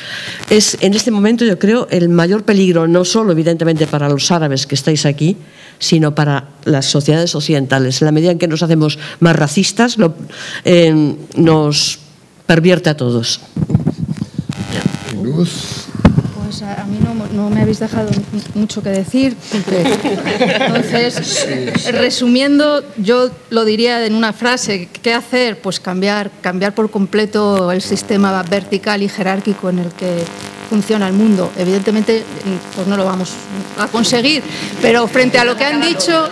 es 0.49 0.77
en 0.79 0.93
este 0.93 1.11
momento 1.11 1.43
yo 1.43 1.59
creo 1.59 1.87
el 1.91 2.07
mayor 2.07 2.43
peligro 2.43 2.87
no 2.87 3.03
solo 3.03 3.33
evidentemente 3.33 3.85
para 3.85 4.07
los 4.07 4.31
árabes 4.31 4.65
que 4.65 4.75
estáis 4.75 5.05
aquí 5.05 5.35
sino 5.77 6.15
para 6.15 6.51
las 6.63 6.85
sociedades 6.85 7.35
occidentales 7.35 8.01
en 8.01 8.05
la 8.05 8.11
medida 8.13 8.31
en 8.31 8.39
que 8.39 8.47
nos 8.47 8.63
hacemos 8.63 8.97
más 9.19 9.35
racistas 9.35 9.97
eh, 10.63 11.15
nos 11.35 11.99
pervierte 12.45 12.89
a 12.89 12.95
todos 12.95 13.41
pues 16.49 16.63
a, 16.63 16.81
a 16.81 16.85
mí 16.85 16.97
no, 16.99 17.13
no, 17.13 17.51
me 17.51 17.61
habéis 17.61 17.79
dejado 17.79 18.09
mucho 18.55 18.81
que 18.81 18.89
decir. 18.89 19.37
Entonces, 19.53 21.47
resumiendo, 21.91 22.83
yo 22.97 23.29
lo 23.51 23.65
diría 23.65 24.03
en 24.03 24.15
una 24.15 24.33
frase, 24.33 24.89
¿qué 25.03 25.13
hacer? 25.13 25.61
Pues 25.61 25.79
cambiar, 25.79 26.31
cambiar 26.41 26.73
por 26.73 26.89
completo 26.89 27.71
el 27.71 27.83
sistema 27.83 28.41
vertical 28.41 29.03
y 29.03 29.09
jerárquico 29.09 29.69
en 29.69 29.77
el 29.77 29.91
que 29.91 30.23
funciona 30.69 31.07
el 31.07 31.13
mundo. 31.13 31.51
Evidentemente, 31.57 32.23
pues 32.75 32.87
no 32.87 32.95
lo 32.95 33.05
vamos 33.05 33.31
a 33.77 33.87
conseguir, 33.87 34.43
pero 34.81 35.07
frente 35.07 35.39
a 35.39 35.45
lo 35.45 35.55
que 35.57 35.65
han 35.65 35.81
dicho, 35.81 36.29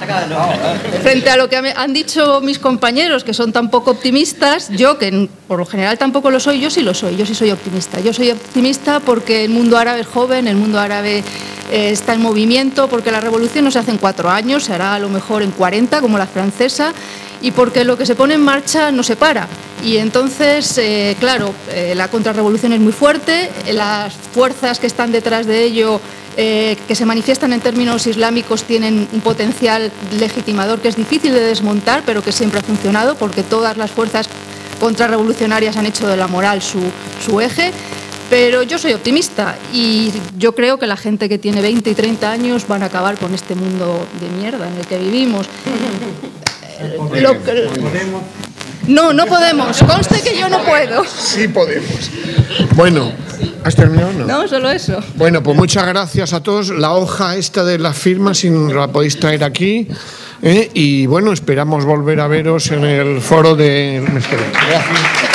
frente 1.02 1.30
a 1.30 1.38
lo 1.38 1.50
que 1.50 1.58
han 1.58 1.94
dicho 1.94 2.42
mis 2.42 2.60
compañeros, 2.60 3.24
que 3.24 3.34
son 3.34 3.52
tan 3.52 3.70
poco 3.70 3.92
optimistas, 3.92 4.70
yo, 4.70 4.98
que 4.98 5.30
por 5.48 5.60
lo 5.60 5.66
general 5.66 5.98
tampoco 5.98 6.30
lo 6.30 6.40
soy, 6.40 6.60
yo 6.60 6.70
sí 6.70 6.82
lo 6.82 6.94
soy, 6.94 7.18
yo 7.18 7.26
sí 7.26 7.34
soy 7.34 7.52
optimista. 7.52 8.00
Yo 8.00 8.14
soy 8.14 8.32
optimista 8.32 9.00
porque 9.00 9.46
el 9.46 9.52
mundo 9.52 9.78
árabe 9.78 10.02
es 10.02 10.08
joven, 10.08 10.48
el 10.48 10.56
mundo 10.56 10.80
árabe 10.80 11.24
eh, 11.72 11.90
está 11.92 12.14
en 12.14 12.22
movimiento, 12.22 12.88
porque 12.88 13.12
la 13.12 13.20
revolución 13.20 13.66
no 13.66 13.72
se 13.72 13.80
hace 13.80 13.92
en 13.92 13.98
cuatro 13.98 14.30
años, 14.30 14.64
se 14.64 14.74
hará 14.74 14.94
a 14.96 15.00
lo 15.00 15.10
mejor 15.10 15.42
en 15.42 15.52
40, 15.52 16.00
como 16.02 16.18
la 16.18 16.28
francesa, 16.28 16.94
y 17.42 17.52
porque 17.52 17.84
lo 17.84 17.98
que 17.98 18.06
se 18.06 18.16
pone 18.16 18.36
en 18.36 18.42
marcha 18.42 18.92
no 18.92 19.04
se 19.04 19.16
para. 19.16 19.48
Y 19.84 19.98
entonces, 19.98 20.78
eh, 20.78 21.16
claro, 21.20 21.54
eh, 21.72 21.94
la 21.96 22.10
contrarrevolución 22.10 22.74
es 22.74 22.80
muy 22.80 22.94
fuerte, 22.94 23.50
las 23.72 24.14
fuerzas 24.14 24.80
que 24.80 24.88
están 24.88 25.12
detrás 25.12 25.46
de 25.46 25.64
ello, 25.64 26.02
eh, 26.36 26.78
que 26.88 26.96
se 26.96 27.06
manifiestan 27.06 27.54
en 27.54 27.62
términos 27.62 28.08
islámicos, 28.08 28.64
tienen 28.64 29.08
un 29.12 29.22
potencial 29.22 29.92
legitimador 30.20 30.80
que 30.80 30.88
es 30.88 30.96
difícil 30.96 31.34
de 31.34 31.42
desmontar, 31.42 32.04
pero 32.06 32.24
que 32.24 32.32
siempre 32.32 32.60
ha 32.60 32.64
funcionado, 32.64 33.16
porque 33.16 33.44
todas 33.44 33.78
las 33.78 33.92
fuerzas 33.92 34.28
contrarrevolucionarias 34.80 35.78
han 35.78 35.86
hecho 35.86 36.08
de 36.08 36.18
la 36.18 36.28
moral 36.28 36.62
su, 36.62 36.80
su 37.26 37.40
eje. 37.42 37.72
Pero 38.30 38.62
yo 38.62 38.78
soy 38.78 38.92
optimista 38.92 39.58
y 39.72 40.12
yo 40.38 40.54
creo 40.54 40.78
que 40.78 40.86
la 40.86 40.98
gente 40.98 41.30
que 41.30 41.38
tiene 41.38 41.62
20 41.62 41.90
y 41.90 41.96
30 41.96 42.30
años 42.30 42.68
van 42.68 42.84
a 42.84 42.88
acabar 42.88 43.18
con 43.18 43.34
este 43.34 43.56
mundo 43.56 44.06
de 44.20 44.30
mierda 44.38 44.68
en 44.68 44.76
el 44.76 44.86
que 44.86 44.98
vivimos. 44.98 45.48
Lo, 47.22 47.36
no, 48.88 49.12
no 49.12 49.26
podemos. 49.26 49.84
Conste 49.84 50.22
que 50.22 50.38
yo 50.38 50.48
no 50.50 50.64
puedo. 50.64 51.04
Sí 51.06 51.48
podemos. 51.50 52.10
Bueno, 52.76 53.12
¿has 53.64 53.76
terminado? 53.76 54.14
No. 54.14 54.26
no, 54.26 54.48
solo 54.48 54.72
eso. 54.72 55.04
Bueno, 55.16 55.44
pues 55.44 55.58
muchas 55.58 55.86
gracias 55.86 56.34
a 56.34 56.42
todos. 56.42 56.70
La 56.70 56.94
hoja 56.94 57.36
esta 57.36 57.66
de 57.66 57.80
las 57.80 57.98
firmas, 57.98 58.40
si 58.40 58.50
la 58.50 58.88
podéis 58.88 59.20
traer 59.20 59.44
aquí. 59.44 59.88
¿eh? 60.42 60.70
Y 60.74 61.06
bueno, 61.06 61.34
esperamos 61.34 61.84
volver 61.84 62.22
a 62.22 62.28
veros 62.28 62.72
en 62.72 62.86
el 62.86 63.22
foro 63.22 63.56
de... 63.56 64.02
Gracias. 64.06 65.27